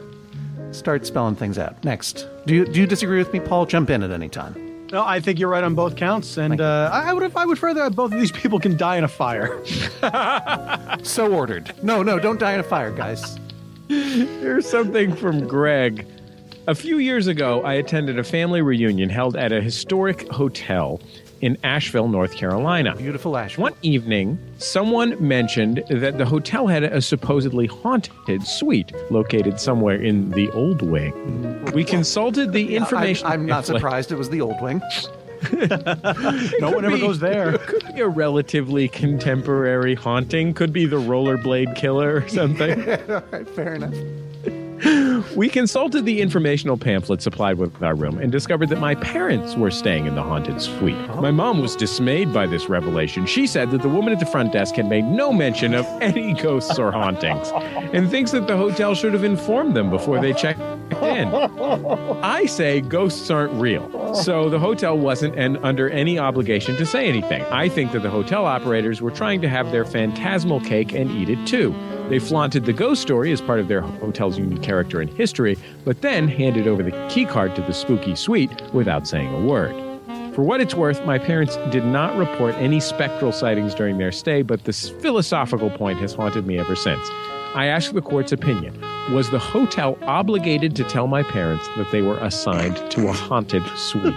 start 0.73 1.07
spelling 1.07 1.35
things 1.35 1.59
out. 1.59 1.83
Next. 1.85 2.27
Do 2.47 2.55
you 2.55 2.65
do 2.65 2.81
you 2.81 2.87
disagree 2.87 3.19
with 3.19 3.33
me, 3.33 3.41
Paul? 3.41 3.67
Jump 3.67 3.91
in 3.91 4.03
at 4.03 4.11
any 4.11 4.29
time. 4.29 4.65
No, 4.91 5.05
I 5.05 5.21
think 5.21 5.39
you're 5.39 5.51
right 5.51 5.65
on 5.65 5.75
both 5.75 5.97
counts, 5.97 6.39
and 6.39 6.61
uh, 6.61 6.89
I 6.93 7.13
would 7.13 7.37
I 7.37 7.45
would 7.45 7.59
further 7.59 7.91
both 7.91 8.13
of 8.13 8.19
these 8.19 8.33
people 8.33 8.59
can 8.59 8.77
die 8.77 8.97
in 8.97 9.05
a 9.05 9.09
fire. 9.09 9.63
so 11.03 11.33
ordered. 11.33 11.75
No, 11.83 12.03
no, 12.03 12.19
don't 12.19 12.41
die 12.41 12.55
in 12.55 12.61
a 12.61 12.65
fire, 12.65 12.91
guys. 12.91 13.39
Here's 13.89 14.69
something 14.69 15.15
from 15.15 15.47
Greg. 15.47 16.07
A 16.67 16.75
few 16.75 16.99
years 16.99 17.27
ago, 17.27 17.63
I 17.63 17.75
attended 17.75 18.19
a 18.19 18.25
family 18.25 18.61
reunion 18.61 19.09
held 19.09 19.37
at 19.37 19.53
a 19.53 19.61
historic 19.61 20.29
hotel 20.29 21.01
in 21.41 21.57
Asheville, 21.65 22.09
North 22.09 22.35
Carolina. 22.35 22.95
Beautiful 22.97 23.37
Asheville. 23.37 23.65
One 23.65 23.75
evening, 23.83 24.39
someone 24.59 25.17
mentioned 25.27 25.85
that 25.89 26.19
the 26.19 26.27
hotel 26.27 26.67
had 26.67 26.85
a 26.85 27.01
supposedly 27.01 27.67
haunted 27.67 28.47
suite 28.47 28.93
located 29.11 29.61
somewhere 29.61 29.97
in 29.97 30.31
the 30.31 30.51
old 30.51 30.83
wing. 30.83 31.65
We 31.73 31.85
consulted 31.85 32.53
the 32.53 32.77
information. 32.77 33.27
I, 33.27 33.35
am 33.35 33.47
not 33.47 33.67
surprised 33.67 34.13
it 34.13 34.17
was 34.17 34.31
the 34.31 34.41
old 34.41 34.61
wing. 34.61 34.83
no 35.53 36.71
one 36.71 36.85
ever 36.85 36.97
be- 36.97 37.01
goes 37.01 37.21
there. 37.21 37.59
Could 37.59 37.95
be 37.95 38.01
a 38.01 38.09
relatively 38.09 38.89
contemporary 38.89 39.95
haunting. 39.95 40.53
Could 40.53 40.73
be 40.73 40.87
the 40.87 40.97
rollerblade 40.97 41.77
killer 41.77 42.17
or 42.17 42.29
something. 42.29 42.81
All 43.11 43.23
right, 43.31 43.49
fair 43.51 43.75
enough. 43.75 43.95
We 45.35 45.49
consulted 45.49 46.05
the 46.05 46.21
informational 46.21 46.77
pamphlet 46.77 47.23
supplied 47.23 47.59
with 47.59 47.83
our 47.83 47.95
room 47.95 48.19
and 48.19 48.31
discovered 48.31 48.69
that 48.69 48.81
my 48.81 48.95
parents 48.95 49.57
were 49.57 49.71
staying 49.71 50.07
in 50.07 50.15
the 50.15 50.23
haunted 50.23 50.61
suite. 50.61 50.97
Oh. 51.11 51.21
My 51.21 51.31
mom 51.31 51.61
was 51.61 51.77
dismayed 51.77 52.33
by 52.33 52.47
this 52.47 52.69
revelation. 52.69 53.27
She 53.27 53.47
said 53.47 53.71
that 53.73 53.83
the 53.83 53.89
woman 53.89 54.13
at 54.13 54.21
the 54.21 54.27
front 54.27 54.53
desk 54.53 54.77
had 54.77 54.87
made 54.87 55.05
no 55.05 55.33
mention 55.33 55.75
of 55.75 55.87
any 56.01 56.33
ghosts 56.35 56.79
or 56.79 56.93
hauntings 56.93 57.51
and 57.93 58.11
thinks 58.11 58.31
that 58.33 58.47
the 58.47 58.57
hotel 58.57 58.95
should 58.95 59.15
have 59.15 59.25
informed 59.25 59.75
them 59.75 59.91
before 59.91 60.21
they 60.21 60.33
checked 60.33 60.61
in. 61.03 61.29
I 62.23 62.47
say 62.47 62.81
ghosts 62.81 63.31
aren't 63.31 63.53
real, 63.61 64.15
so 64.15 64.49
the 64.49 64.59
hotel 64.59 64.97
wasn't 64.99 65.37
and 65.37 65.59
under 65.59 65.89
any 65.91 66.19
obligation 66.19 66.77
to 66.77 66.87
say 66.87 67.09
anything. 67.09 67.43
I 67.45 67.69
think 67.69 67.93
that 67.93 68.03
the 68.03 68.11
hotel 68.11 68.45
operators 68.45 69.01
were 69.01 69.11
trying 69.11 69.41
to 69.43 69.49
have 69.49 69.71
their 69.71 69.85
phantasmal 69.85 70.61
cake 70.61 70.93
and 70.93 71.11
eat 71.11 71.29
it 71.29 71.47
too. 71.47 71.75
They 72.09 72.19
flaunted 72.19 72.65
the 72.65 72.73
ghost 72.73 73.03
story 73.03 73.33
as 73.33 73.43
part 73.43 73.61
of 73.61 73.69
their 73.69 73.83
hotel's 73.83 74.39
unique 74.39 74.63
character 74.63 75.03
and 75.03 75.11
history, 75.11 75.59
but 75.85 76.01
then 76.01 76.27
handed 76.27 76.67
over 76.67 76.83
the 76.83 77.07
key 77.11 77.27
card 77.27 77.55
to 77.57 77.63
the 77.63 77.75
spooky 77.75 78.17
suite 78.17 78.51
without 78.73 79.07
saying 79.07 79.35
a 79.35 79.47
word. 79.47 79.75
For 80.35 80.43
what 80.43 80.63
it's 80.63 80.75
worth, 80.75 81.05
my 81.05 81.19
parents 81.19 81.57
did 81.71 81.85
not 81.85 82.17
report 82.17 82.55
any 82.55 82.81
spectral 82.81 83.31
sightings 83.31 83.75
during 83.75 83.99
their 83.99 84.11
stay, 84.11 84.41
but 84.41 84.65
this 84.65 84.89
philosophical 84.89 85.69
point 85.69 85.99
has 85.99 86.15
haunted 86.15 86.47
me 86.47 86.59
ever 86.59 86.75
since. 86.75 87.07
I 87.55 87.67
asked 87.67 87.93
the 87.93 88.01
court's 88.01 88.33
opinion. 88.33 88.81
Was 89.13 89.29
the 89.29 89.39
hotel 89.39 89.99
obligated 90.03 90.75
to 90.77 90.85
tell 90.85 91.09
my 91.09 91.23
parents 91.23 91.69
that 91.77 91.91
they 91.91 92.01
were 92.01 92.19
assigned 92.21 92.91
to 92.93 93.09
a 93.09 93.13
haunted 93.13 93.67
suite? 93.77 94.15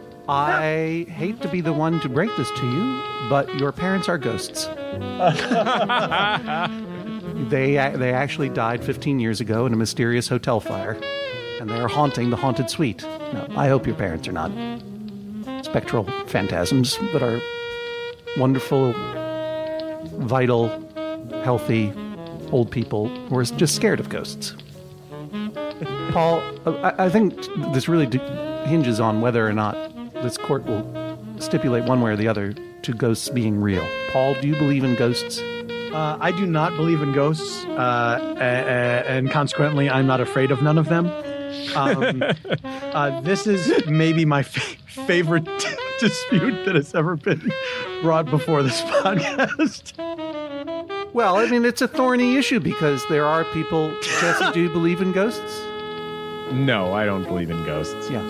I 0.28 1.06
hate 1.08 1.40
to 1.40 1.48
be 1.48 1.62
the 1.62 1.72
one 1.72 2.00
to 2.00 2.08
break 2.08 2.30
this 2.36 2.50
to 2.50 2.66
you, 2.66 3.02
but 3.30 3.58
your 3.58 3.72
parents 3.72 4.10
are 4.10 4.18
ghosts. 4.18 4.66
they 7.48 7.76
they 7.96 8.12
actually 8.12 8.50
died 8.50 8.84
15 8.84 9.20
years 9.20 9.40
ago 9.40 9.64
in 9.64 9.72
a 9.72 9.76
mysterious 9.76 10.28
hotel 10.28 10.60
fire, 10.60 10.98
and 11.60 11.70
they 11.70 11.80
are 11.80 11.88
haunting 11.88 12.28
the 12.28 12.36
haunted 12.36 12.68
suite. 12.68 13.02
No, 13.32 13.46
I 13.56 13.68
hope 13.68 13.86
your 13.86 13.96
parents 13.96 14.28
are 14.28 14.32
not 14.32 14.50
spectral 15.64 16.04
phantasms, 16.26 16.98
but 17.10 17.22
are 17.22 17.40
wonderful, 18.36 18.92
vital, 20.18 20.68
healthy 21.42 21.90
old 22.52 22.70
people 22.70 23.08
who 23.28 23.38
are 23.38 23.44
just 23.44 23.74
scared 23.74 23.98
of 23.98 24.10
ghosts. 24.10 24.54
Paul, 26.10 26.42
I, 26.66 27.06
I 27.06 27.08
think 27.08 27.34
this 27.72 27.88
really 27.88 28.06
d- 28.06 28.18
hinges 28.66 29.00
on 29.00 29.20
whether 29.20 29.46
or 29.46 29.52
not 29.52 29.87
this 30.22 30.36
court 30.36 30.64
will 30.64 30.84
stipulate 31.38 31.84
one 31.84 32.00
way 32.00 32.12
or 32.12 32.16
the 32.16 32.28
other 32.28 32.52
to 32.82 32.92
ghosts 32.92 33.28
being 33.28 33.60
real. 33.60 33.86
Paul, 34.10 34.34
do 34.34 34.48
you 34.48 34.54
believe 34.56 34.84
in 34.84 34.94
ghosts? 34.94 35.40
Uh, 35.40 36.18
I 36.20 36.32
do 36.32 36.44
not 36.46 36.76
believe 36.76 37.00
in 37.02 37.12
ghosts, 37.12 37.64
uh, 37.66 38.18
a- 38.38 38.42
a- 38.42 39.08
and 39.08 39.30
consequently, 39.30 39.88
I'm 39.88 40.06
not 40.06 40.20
afraid 40.20 40.50
of 40.50 40.62
none 40.62 40.76
of 40.78 40.88
them. 40.88 41.06
Um, 41.74 42.22
uh, 42.64 43.20
this 43.22 43.46
is 43.46 43.86
maybe 43.86 44.24
my 44.24 44.42
fa- 44.42 44.60
favorite 44.86 45.44
dispute 45.98 46.64
that 46.66 46.74
has 46.74 46.94
ever 46.94 47.16
been 47.16 47.50
brought 48.02 48.26
before 48.26 48.62
this 48.62 48.80
podcast. 49.02 49.94
Well, 51.14 51.36
I 51.36 51.46
mean, 51.48 51.64
it's 51.64 51.80
a 51.80 51.88
thorny 51.88 52.36
issue 52.36 52.60
because 52.60 53.04
there 53.08 53.24
are 53.24 53.44
people. 53.46 53.90
Jesse, 54.02 54.52
do 54.52 54.60
you 54.60 54.68
believe 54.68 55.00
in 55.00 55.12
ghosts? 55.12 55.62
no, 56.52 56.92
I 56.94 57.04
don't 57.04 57.24
believe 57.24 57.50
in 57.50 57.62
ghosts. 57.64 58.08
Yeah. 58.10 58.22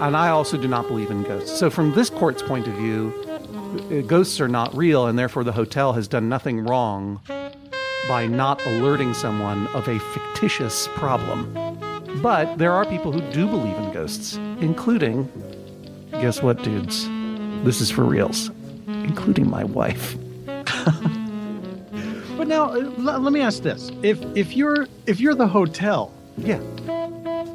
And 0.00 0.16
I 0.16 0.28
also 0.28 0.56
do 0.56 0.68
not 0.68 0.86
believe 0.88 1.10
in 1.10 1.22
ghosts. 1.22 1.58
So, 1.58 1.70
from 1.70 1.92
this 1.94 2.10
court's 2.10 2.42
point 2.42 2.66
of 2.66 2.74
view, 2.74 3.12
uh, 3.90 4.00
ghosts 4.06 4.40
are 4.40 4.48
not 4.48 4.76
real, 4.76 5.06
and 5.06 5.18
therefore 5.18 5.44
the 5.44 5.52
hotel 5.52 5.92
has 5.94 6.08
done 6.08 6.28
nothing 6.28 6.64
wrong 6.64 7.20
by 8.08 8.26
not 8.26 8.64
alerting 8.66 9.14
someone 9.14 9.66
of 9.68 9.88
a 9.88 9.98
fictitious 9.98 10.88
problem. 10.94 11.52
But 12.22 12.58
there 12.58 12.72
are 12.72 12.84
people 12.84 13.12
who 13.12 13.20
do 13.32 13.46
believe 13.46 13.76
in 13.76 13.92
ghosts, 13.92 14.36
including, 14.60 15.28
guess 16.10 16.42
what, 16.42 16.62
dudes? 16.62 17.08
This 17.64 17.80
is 17.80 17.90
for 17.90 18.04
reals, 18.04 18.50
including 18.86 19.48
my 19.48 19.64
wife. 19.64 20.16
But 22.36 22.48
now, 22.48 22.64
uh, 22.72 22.74
l- 22.98 23.20
let 23.20 23.32
me 23.32 23.40
ask 23.40 23.62
this: 23.62 23.90
if 24.02 24.20
if 24.36 24.56
you're 24.56 24.88
if 25.06 25.20
you're 25.20 25.36
the 25.36 25.46
hotel, 25.46 26.12
Yeah. 26.36 26.58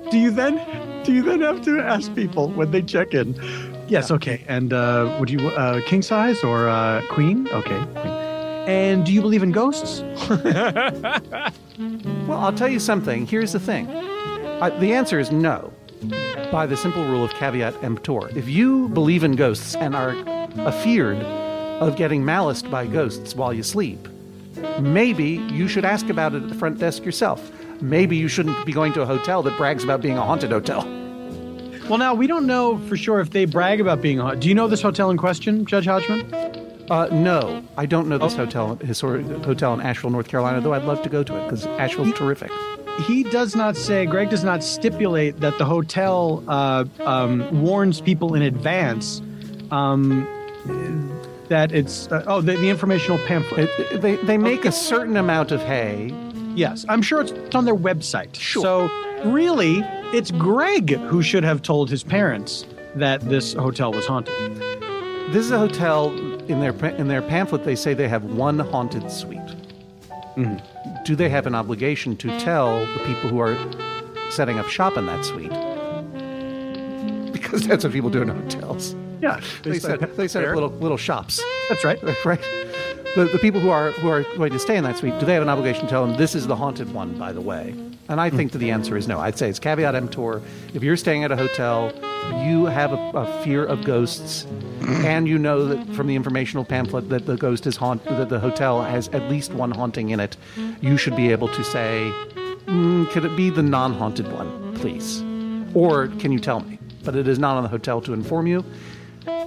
do 0.10 0.18
you 0.18 0.32
then 0.32 0.58
do 1.10 1.16
you 1.16 1.24
then 1.24 1.42
have 1.42 1.64
to 1.64 1.80
ask 1.80 2.14
people 2.14 2.50
when 2.50 2.70
they 2.70 2.84
check 2.84 3.16
in? 3.16 3.34
Yes, 3.88 4.12
okay. 4.12 4.44
And 4.48 4.72
uh, 4.72 5.18
would 5.20 5.32
you 5.32 5.48
uh, 5.50 5.82
king 5.88 6.04
size 6.04 6.44
or 6.44 6.70
uh, 6.70 7.02
queen? 7.10 7.48
Okay, 7.48 7.84
queen. 7.96 8.14
And 8.70 9.04
do 9.06 9.12
you 9.12 9.22
believe 9.22 9.42
in 9.44 9.52
ghosts? 9.52 10.04
Well, 12.28 12.38
I'll 12.38 12.54
tell 12.54 12.68
you 12.68 12.80
something. 12.80 13.26
Here's 13.26 13.54
the 13.54 13.60
thing. 13.60 13.88
Uh, 13.90 14.70
the 14.80 14.94
answer 14.94 15.18
is 15.18 15.32
no, 15.32 15.74
by 16.52 16.68
the 16.68 16.78
simple 16.78 17.04
rule 17.06 17.24
of 17.24 17.32
caveat 17.32 17.82
emptor. 17.84 18.30
If 18.38 18.48
you 18.50 18.90
believe 18.90 19.24
in 19.24 19.36
ghosts 19.36 19.76
and 19.76 19.96
are 19.96 20.16
afeared 20.58 21.18
of 21.82 21.96
getting 21.96 22.24
maliced 22.24 22.70
by 22.70 22.86
ghosts 22.86 23.34
while 23.34 23.54
you 23.54 23.64
sleep, 23.64 24.08
maybe 24.80 25.42
you 25.52 25.68
should 25.70 25.86
ask 25.86 26.10
about 26.10 26.36
it 26.36 26.44
at 26.44 26.50
the 26.50 26.56
front 26.56 26.78
desk 26.78 27.04
yourself. 27.06 27.50
Maybe 27.82 28.18
you 28.18 28.28
shouldn't 28.28 28.64
be 28.66 28.74
going 28.74 28.92
to 28.94 29.02
a 29.02 29.06
hotel 29.06 29.42
that 29.44 29.58
brags 29.58 29.84
about 29.86 30.02
being 30.02 30.18
a 30.18 30.22
haunted 30.22 30.52
hotel. 30.52 30.99
Well, 31.90 31.98
now 31.98 32.14
we 32.14 32.28
don't 32.28 32.46
know 32.46 32.78
for 32.88 32.96
sure 32.96 33.20
if 33.20 33.32
they 33.32 33.46
brag 33.46 33.82
about 33.82 34.00
being. 34.00 34.20
hau- 34.20 34.36
Do 34.36 34.48
you 34.48 34.54
know 34.54 34.68
this 34.68 34.82
hotel 34.82 35.10
in 35.10 35.18
question, 35.18 35.66
Judge 35.66 35.86
Hodgman? 35.86 36.32
Uh, 36.92 37.08
no, 37.12 37.64
I 37.78 37.88
don't 37.88 38.08
know 38.08 38.20
this 38.20 38.36
hotel, 38.36 38.76
historic 38.76 39.26
hotel 39.44 39.74
in 39.74 39.82
Asheville, 39.82 40.12
North 40.12 40.28
Carolina. 40.28 40.62
Though 40.62 40.74
I'd 40.74 40.84
love 40.86 41.02
to 41.02 41.10
go 41.10 41.24
to 41.24 41.36
it 41.38 41.44
because 41.46 41.66
Asheville's 41.66 42.14
terrific. 42.14 42.52
He 43.08 43.24
does 43.24 43.56
not 43.56 43.76
say. 43.76 44.06
Greg 44.06 44.30
does 44.30 44.44
not 44.44 44.64
stipulate 44.64 45.40
that 45.40 45.58
the 45.58 45.66
hotel 45.66 46.44
uh, 46.48 46.86
um, 47.06 47.62
warns 47.64 48.02
people 48.02 48.36
in 48.36 48.42
advance 48.44 49.22
um, 49.72 50.28
that 51.48 51.72
it's. 51.72 52.08
Uh, 52.12 52.24
oh, 52.28 52.42
the, 52.42 52.54
the 52.58 52.70
informational 52.70 53.18
pamphlet. 53.26 53.70
It, 53.80 54.02
they 54.02 54.16
they 54.18 54.38
make 54.38 54.66
a 54.66 54.72
certain 54.72 55.18
amount 55.18 55.52
of 55.52 55.62
hay. 55.62 56.14
Yes, 56.56 56.86
I'm 56.90 57.02
sure 57.02 57.22
it's 57.22 57.56
on 57.56 57.66
their 57.66 57.76
website. 57.76 58.36
Sure. 58.36 58.64
So 58.64 59.30
really, 59.30 59.80
it's 60.14 60.32
Greg 60.32 60.92
who 60.92 61.22
should 61.22 61.44
have 61.44 61.62
told 61.62 61.90
his 61.90 62.04
parents 62.04 62.66
that 62.96 63.22
this 63.22 63.54
hotel 63.54 63.92
was 63.92 64.06
haunted. 64.06 64.34
This 65.32 65.46
is 65.46 65.52
a 65.52 65.60
hotel 65.60 66.12
in 66.48 66.60
their 66.60 66.74
in 66.96 67.08
their 67.08 67.22
pamphlet. 67.22 67.64
They 67.64 67.76
say 67.76 67.94
they 67.94 68.08
have 68.08 68.24
one 68.26 68.60
haunted 68.60 69.12
suite. 69.12 69.40
Mm-hmm. 70.36 71.04
Do 71.06 71.16
they 71.16 71.30
have 71.30 71.46
an 71.46 71.56
obligation 71.56 72.16
to 72.18 72.40
tell 72.40 72.80
the 72.80 73.00
people 73.06 73.30
who 73.30 73.40
are 73.40 73.58
setting 74.32 74.58
up 74.58 74.68
shop 74.68 74.98
in 74.98 75.06
that 75.06 75.26
suite? 75.26 75.52
Because 77.32 77.68
that's 77.68 77.84
what 77.84 77.94
people 77.94 78.10
do 78.10 78.22
in 78.22 78.30
hotels. 78.30 78.96
Yeah, 79.22 79.42
They 79.64 79.80
set 79.80 80.16
they 80.16 80.28
set 80.28 80.46
up 80.46 80.56
little 80.56 80.70
little 80.70 80.98
shops. 80.98 81.42
That's 81.68 81.84
right. 81.84 82.02
right. 82.26 82.40
The, 83.16 83.26
the 83.26 83.40
people 83.40 83.60
who 83.60 83.70
are 83.70 83.92
who 83.92 84.08
are 84.08 84.24
going 84.38 84.52
to 84.52 84.60
stay 84.60 84.78
in 84.78 84.84
that 84.84 84.98
suite, 84.98 85.18
do 85.20 85.26
they 85.26 85.34
have 85.34 85.42
an 85.42 85.50
obligation 85.50 85.86
to 85.86 85.90
tell 85.90 86.06
them 86.06 86.16
this 86.16 86.36
is 86.36 86.46
the 86.46 86.56
haunted 86.56 86.94
one, 86.94 87.18
by 87.18 87.34
the 87.34 87.42
way? 87.42 87.74
And 88.08 88.22
I 88.22 88.30
think 88.30 88.52
that 88.52 88.60
the 88.60 88.72
answer 88.72 88.98
is 88.98 89.08
no. 89.08 89.20
I'd 89.20 89.38
say 89.38 89.50
it's 89.50 89.60
caveat 89.60 89.96
emptor. 89.96 90.42
If 90.74 90.84
you're 90.84 90.98
staying 90.98 91.24
at 91.24 91.32
a 91.32 91.36
hotel, 91.36 91.92
you 92.46 92.66
have 92.66 92.94
a, 92.94 93.12
a 93.16 93.44
fear 93.44 93.66
of 93.66 93.84
ghosts, 93.84 94.46
and 94.82 95.28
you 95.28 95.40
know 95.40 95.66
that 95.66 95.96
from 95.96 96.08
the 96.08 96.16
informational 96.16 96.66
pamphlet 96.66 97.10
that 97.10 97.26
the 97.26 97.36
ghost 97.36 97.66
is 97.66 97.76
haunt 97.76 98.04
that 98.06 98.30
the 98.30 98.40
hotel 98.40 98.84
has 98.84 99.08
at 99.10 99.24
least 99.24 99.54
one 99.54 99.72
haunting 99.72 100.12
in 100.12 100.20
it. 100.20 100.38
You 100.80 100.96
should 100.96 101.16
be 101.16 101.32
able 101.32 101.48
to 101.50 101.64
say, 101.64 102.12
mm, 102.66 103.10
"Could 103.10 103.26
it 103.26 103.36
be 103.36 103.50
the 103.50 103.64
non-haunted 103.64 104.32
one, 104.32 104.76
please?" 104.76 105.24
Or 105.74 106.08
can 106.20 106.32
you 106.32 106.40
tell 106.40 106.60
me? 106.62 106.80
But 107.04 107.16
it 107.16 107.28
is 107.28 107.40
not 107.40 107.58
on 107.58 107.64
the 107.64 107.70
hotel 107.70 108.02
to 108.02 108.14
inform 108.14 108.46
you. 108.46 108.64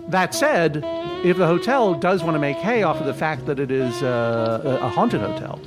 That 0.08 0.34
said, 0.34 0.82
if 1.24 1.36
the 1.36 1.46
hotel 1.46 1.94
does 1.94 2.22
want 2.22 2.34
to 2.34 2.38
make 2.38 2.56
hay 2.56 2.82
off 2.82 3.00
of 3.00 3.06
the 3.06 3.14
fact 3.14 3.46
that 3.46 3.58
it 3.58 3.70
is 3.70 4.02
uh, 4.02 4.78
a 4.82 4.88
haunted 4.88 5.20
hotel, 5.20 5.60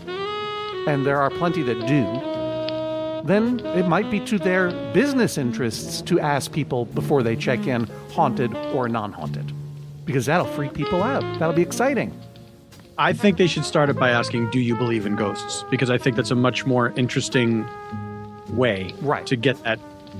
and 0.87 1.05
there 1.05 1.19
are 1.19 1.29
plenty 1.29 1.63
that 1.63 1.79
do, 1.87 3.25
then 3.27 3.59
it 3.75 3.87
might 3.87 4.11
be 4.11 4.19
to 4.19 4.37
their 4.37 4.69
business 4.93 5.37
interests 5.37 6.01
to 6.03 6.19
ask 6.19 6.51
people 6.51 6.85
before 6.85 7.23
they 7.23 7.35
check 7.35 7.65
in 7.65 7.85
haunted 8.11 8.55
or 8.73 8.87
non 8.87 9.11
haunted. 9.11 9.51
Because 10.05 10.27
that'll 10.27 10.45
freak 10.45 10.73
people 10.73 11.01
out. 11.01 11.23
That'll 11.39 11.55
be 11.55 11.63
exciting. 11.63 12.13
I 12.97 13.11
think 13.11 13.37
they 13.37 13.47
should 13.47 13.65
start 13.65 13.89
it 13.89 13.97
by 13.97 14.11
asking, 14.11 14.51
"Do 14.51 14.59
you 14.59 14.75
believe 14.75 15.05
in 15.05 15.15
ghosts?" 15.15 15.65
Because 15.71 15.89
I 15.89 15.97
think 15.97 16.15
that's 16.15 16.31
a 16.31 16.35
much 16.35 16.65
more 16.65 16.93
interesting 16.95 17.65
way 18.51 18.93
Right. 19.01 19.25
to 19.25 19.35
get 19.35 19.61
that 19.63 19.79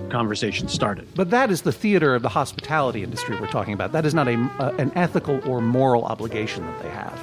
conversation 0.10 0.68
started. 0.68 1.08
But 1.16 1.30
that 1.32 1.52
is 1.52 1.64
the 1.64 1.72
theater 1.72 2.16
of 2.16 2.22
the 2.22 2.30
hospitality 2.30 3.04
industry 3.04 3.40
we're 3.40 3.48
talking 3.48 3.74
about. 3.74 3.92
That 3.92 4.06
is 4.06 4.14
not 4.14 4.28
a, 4.28 4.36
uh, 4.60 4.76
an 4.78 4.92
ethical 4.96 5.42
or 5.50 5.62
moral 5.62 6.06
obligation 6.06 6.66
that 6.66 6.84
they 6.84 6.90
have. 6.90 7.20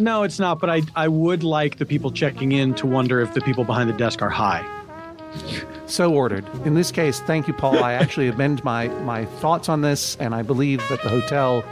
No, 0.00 0.22
it's 0.22 0.38
not. 0.38 0.60
But 0.60 0.70
I, 0.70 0.82
I 0.96 1.08
would 1.08 1.42
like 1.42 1.78
the 1.78 1.86
people 1.86 2.10
checking 2.10 2.52
in 2.52 2.74
to 2.74 2.86
wonder 2.86 3.20
if 3.20 3.34
the 3.34 3.40
people 3.40 3.64
behind 3.64 3.88
the 3.88 3.94
desk 3.94 4.22
are 4.22 4.30
high. 4.30 4.66
So 5.86 6.12
ordered. 6.12 6.44
In 6.64 6.74
this 6.74 6.90
case, 6.90 7.20
thank 7.20 7.46
you, 7.46 7.54
Paul. 7.54 7.82
I 7.82 7.92
actually 8.02 8.28
amend 8.28 8.64
my, 8.64 8.88
my 8.88 9.24
thoughts 9.24 9.68
on 9.68 9.82
this, 9.82 10.16
and 10.16 10.34
I 10.34 10.42
believe 10.42 10.86
that 10.88 11.02
the 11.02 11.08
hotel, 11.08 11.62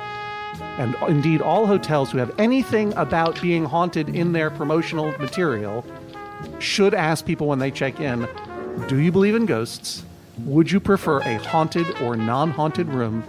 and 0.78 0.96
indeed 1.08 1.40
all 1.40 1.66
hotels 1.66 2.10
who 2.10 2.18
have 2.18 2.32
anything 2.38 2.92
about 2.94 3.40
being 3.40 3.64
haunted 3.64 4.08
in 4.14 4.32
their 4.32 4.50
promotional 4.50 5.12
material, 5.18 5.84
should 6.58 6.94
ask 6.94 7.24
people 7.24 7.46
when 7.46 7.58
they 7.58 7.70
check 7.70 8.00
in 8.00 8.28
Do 8.88 8.98
you 8.98 9.12
believe 9.12 9.34
in 9.34 9.46
ghosts? 9.46 10.04
Would 10.44 10.70
you 10.70 10.80
prefer 10.80 11.20
a 11.20 11.36
haunted 11.36 12.00
or 12.00 12.16
non 12.16 12.50
haunted 12.50 12.88
room? 12.88 13.24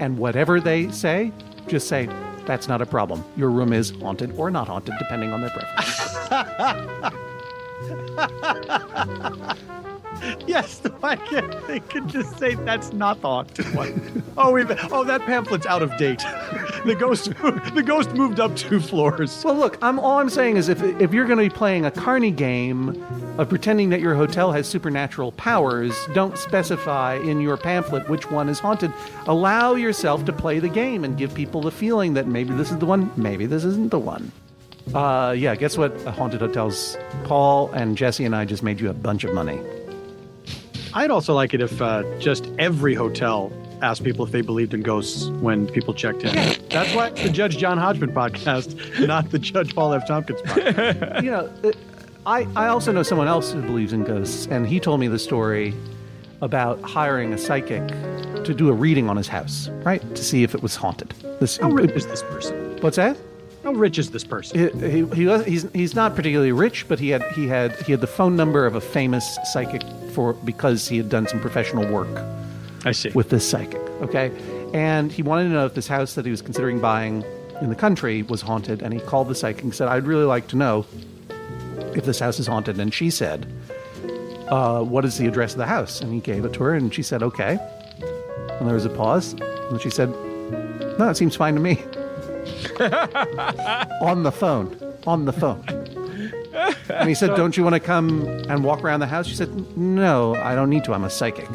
And 0.00 0.18
whatever 0.18 0.60
they 0.60 0.90
say, 0.90 1.32
just 1.68 1.88
say, 1.88 2.08
That's 2.46 2.68
not 2.68 2.80
a 2.80 2.86
problem. 2.86 3.24
Your 3.36 3.50
room 3.50 3.72
is 3.72 3.90
haunted 3.90 4.32
or 4.36 4.50
not 4.50 4.68
haunted, 4.68 4.94
depending 4.98 5.32
on 5.32 5.40
their 5.40 5.50
preference. 5.50 6.02
Yes, 10.46 10.80
I 11.02 11.16
can. 11.16 11.54
They 11.66 11.80
could 11.80 12.08
just 12.08 12.38
say 12.38 12.54
that's 12.54 12.92
not 12.92 13.20
the 13.20 13.28
haunted 13.28 13.74
one. 13.74 14.22
oh, 14.36 14.52
we 14.52 14.62
oh 14.90 15.04
that 15.04 15.22
pamphlet's 15.22 15.66
out 15.66 15.82
of 15.82 15.96
date. 15.98 16.22
The 16.86 16.94
ghost, 16.94 17.24
the 17.74 17.82
ghost 17.84 18.12
moved 18.12 18.38
up 18.38 18.54
two 18.54 18.78
floors. 18.78 19.42
Well, 19.44 19.56
look, 19.56 19.76
I'm 19.82 19.98
all 19.98 20.20
I'm 20.20 20.30
saying 20.30 20.56
is 20.56 20.68
if 20.68 20.80
if 21.00 21.12
you're 21.12 21.26
going 21.26 21.38
to 21.38 21.44
be 21.44 21.50
playing 21.50 21.84
a 21.84 21.90
carny 21.90 22.30
game 22.30 23.04
of 23.38 23.48
pretending 23.48 23.90
that 23.90 24.00
your 24.00 24.14
hotel 24.14 24.52
has 24.52 24.68
supernatural 24.68 25.32
powers, 25.32 25.96
don't 26.14 26.38
specify 26.38 27.16
in 27.16 27.40
your 27.40 27.56
pamphlet 27.56 28.08
which 28.08 28.30
one 28.30 28.48
is 28.48 28.60
haunted. 28.60 28.92
Allow 29.26 29.74
yourself 29.74 30.24
to 30.26 30.32
play 30.32 30.60
the 30.60 30.68
game 30.68 31.02
and 31.02 31.18
give 31.18 31.34
people 31.34 31.60
the 31.60 31.72
feeling 31.72 32.14
that 32.14 32.28
maybe 32.28 32.54
this 32.54 32.70
is 32.70 32.78
the 32.78 32.86
one, 32.86 33.10
maybe 33.16 33.46
this 33.46 33.64
isn't 33.64 33.90
the 33.90 33.98
one. 33.98 34.30
Uh, 34.94 35.34
yeah, 35.36 35.56
guess 35.56 35.76
what? 35.76 36.00
Haunted 36.02 36.40
hotels. 36.40 36.96
Paul 37.24 37.72
and 37.72 37.96
Jesse 37.96 38.24
and 38.24 38.36
I 38.36 38.44
just 38.44 38.62
made 38.62 38.78
you 38.78 38.90
a 38.90 38.94
bunch 38.94 39.24
of 39.24 39.34
money. 39.34 39.58
I'd 40.96 41.10
also 41.10 41.34
like 41.34 41.52
it 41.52 41.60
if 41.60 41.82
uh, 41.82 42.04
just 42.18 42.50
every 42.58 42.94
hotel 42.94 43.52
asked 43.82 44.02
people 44.02 44.24
if 44.24 44.32
they 44.32 44.40
believed 44.40 44.72
in 44.72 44.80
ghosts 44.80 45.28
when 45.42 45.66
people 45.66 45.92
checked 45.92 46.24
in. 46.24 46.34
That's 46.70 46.94
why 46.94 47.08
it's 47.08 47.22
the 47.22 47.28
Judge 47.28 47.58
John 47.58 47.76
Hodgman 47.76 48.14
podcast, 48.14 49.06
not 49.06 49.30
the 49.30 49.38
Judge 49.38 49.74
Paul 49.74 49.92
F. 49.92 50.08
Tompkins 50.08 50.40
podcast. 50.40 51.22
you 51.22 51.30
know, 51.30 51.52
I, 52.24 52.48
I 52.56 52.68
also 52.68 52.92
know 52.92 53.02
someone 53.02 53.28
else 53.28 53.52
who 53.52 53.60
believes 53.60 53.92
in 53.92 54.04
ghosts, 54.04 54.46
and 54.46 54.66
he 54.66 54.80
told 54.80 54.98
me 54.98 55.06
the 55.06 55.18
story 55.18 55.74
about 56.40 56.80
hiring 56.80 57.34
a 57.34 57.38
psychic 57.38 57.86
to 58.44 58.54
do 58.54 58.70
a 58.70 58.72
reading 58.72 59.10
on 59.10 59.18
his 59.18 59.28
house, 59.28 59.68
right? 59.84 60.00
To 60.14 60.24
see 60.24 60.44
if 60.44 60.54
it 60.54 60.62
was 60.62 60.76
haunted. 60.76 61.10
This, 61.40 61.58
How 61.58 61.68
rich 61.72 61.90
is 61.90 62.06
this 62.06 62.22
person? 62.22 62.78
What's 62.80 62.96
that? 62.96 63.18
How 63.64 63.72
rich 63.72 63.98
is 63.98 64.12
this 64.12 64.24
person? 64.24 64.80
He, 64.80 64.88
he, 64.88 65.06
he 65.14 65.26
was, 65.26 65.44
he's, 65.44 65.70
he's 65.74 65.94
not 65.94 66.16
particularly 66.16 66.52
rich, 66.52 66.88
but 66.88 66.98
he 66.98 67.10
had, 67.10 67.22
he, 67.32 67.48
had, 67.48 67.72
he 67.82 67.92
had 67.92 68.00
the 68.00 68.06
phone 68.06 68.34
number 68.34 68.64
of 68.64 68.76
a 68.76 68.80
famous 68.80 69.38
psychic 69.52 69.82
for 70.16 70.32
because 70.32 70.88
he 70.88 70.96
had 70.96 71.10
done 71.10 71.28
some 71.28 71.40
professional 71.40 71.86
work 71.92 72.08
I 72.86 72.92
see. 72.92 73.10
with 73.10 73.28
this 73.28 73.46
psychic, 73.46 73.82
okay? 74.00 74.32
And 74.72 75.12
he 75.12 75.22
wanted 75.22 75.44
to 75.44 75.50
know 75.50 75.66
if 75.66 75.74
this 75.74 75.86
house 75.86 76.14
that 76.14 76.24
he 76.24 76.30
was 76.30 76.40
considering 76.40 76.80
buying 76.80 77.22
in 77.60 77.68
the 77.68 77.74
country 77.74 78.22
was 78.22 78.40
haunted, 78.40 78.80
and 78.80 78.94
he 78.94 79.00
called 79.00 79.28
the 79.28 79.34
psychic 79.34 79.62
and 79.62 79.74
said, 79.74 79.88
I'd 79.88 80.06
really 80.06 80.24
like 80.24 80.48
to 80.48 80.56
know 80.56 80.86
if 81.94 82.06
this 82.06 82.18
house 82.18 82.40
is 82.40 82.46
haunted. 82.46 82.80
And 82.80 82.94
she 82.94 83.10
said, 83.10 83.46
uh, 84.48 84.82
What 84.82 85.04
is 85.04 85.18
the 85.18 85.26
address 85.26 85.52
of 85.52 85.58
the 85.58 85.66
house? 85.66 86.00
And 86.00 86.12
he 86.14 86.20
gave 86.20 86.46
it 86.46 86.54
to 86.54 86.62
her, 86.62 86.74
and 86.74 86.92
she 86.92 87.02
said, 87.02 87.22
Okay. 87.22 87.58
And 88.58 88.66
there 88.66 88.74
was 88.74 88.86
a 88.86 88.90
pause, 88.90 89.34
and 89.34 89.80
she 89.82 89.90
said, 89.90 90.08
No, 90.98 91.08
it 91.10 91.16
seems 91.18 91.36
fine 91.36 91.54
to 91.54 91.60
me. 91.60 91.82
on 94.00 94.22
the 94.22 94.32
phone. 94.32 94.94
On 95.06 95.26
the 95.26 95.32
phone. 95.32 95.62
And 96.88 97.08
he 97.08 97.14
said, 97.14 97.34
Don't 97.36 97.56
you 97.56 97.62
want 97.64 97.74
to 97.74 97.80
come 97.80 98.26
and 98.48 98.62
walk 98.64 98.82
around 98.82 99.00
the 99.00 99.06
house? 99.06 99.26
She 99.26 99.34
said, 99.34 99.76
No, 99.76 100.34
I 100.36 100.54
don't 100.54 100.70
need 100.70 100.84
to. 100.84 100.92
I'm 100.94 101.04
a 101.04 101.10
psychic. 101.10 101.48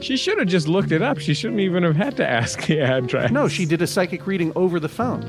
She 0.00 0.16
should 0.16 0.38
have 0.38 0.46
just 0.48 0.68
looked 0.68 0.92
it 0.92 1.02
up. 1.02 1.18
She 1.18 1.34
shouldn't 1.34 1.60
even 1.60 1.82
have 1.82 1.96
had 1.96 2.16
to 2.18 2.28
ask 2.28 2.66
the 2.66 2.80
address. 2.80 3.30
No, 3.32 3.48
she 3.48 3.64
did 3.64 3.82
a 3.82 3.86
psychic 3.86 4.26
reading 4.26 4.52
over 4.54 4.78
the 4.78 4.88
phone. 4.88 5.24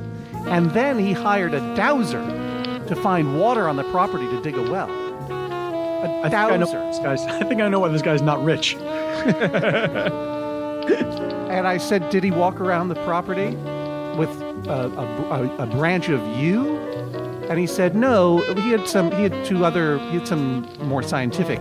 And 0.48 0.70
then 0.72 1.00
he 1.00 1.12
hired 1.14 1.54
a 1.54 1.60
dowser 1.76 2.24
to 2.88 2.96
find 2.96 3.40
water 3.40 3.68
on 3.68 3.76
the 3.78 3.84
property 3.92 4.28
to 4.28 4.42
dig 4.42 4.56
a 4.56 4.62
well. 4.72 4.90
A 4.90 6.22
I 6.24 6.30
think 6.30 6.34
I 6.36 6.58
know 6.58 6.66
dowser. 6.66 6.86
this 6.86 7.00
guy's. 7.00 7.22
I 7.24 7.44
think 7.44 7.62
I 7.62 7.68
know 7.68 7.80
why 7.80 7.90
this 7.90 8.02
guy's 8.02 8.22
not 8.22 8.44
rich. 8.44 8.76
And 11.50 11.68
I 11.68 11.78
said, 11.78 12.10
Did 12.10 12.24
he 12.24 12.32
walk 12.32 12.62
around 12.62 12.90
the 12.90 12.96
property 13.04 13.56
with 14.18 14.30
a, 14.68 14.90
a, 14.96 15.44
a, 15.44 15.64
a 15.64 15.66
branch 15.66 16.08
of 16.10 16.26
yew? 16.38 16.79
And 17.50 17.58
he 17.58 17.66
said, 17.66 17.96
no, 17.96 18.38
he 18.54 18.70
had 18.70 18.88
some, 18.88 19.12
he 19.12 19.24
had 19.24 19.44
two 19.44 19.66
other, 19.66 19.98
he 20.12 20.20
had 20.20 20.28
some 20.28 20.70
more 20.84 21.02
scientific 21.02 21.60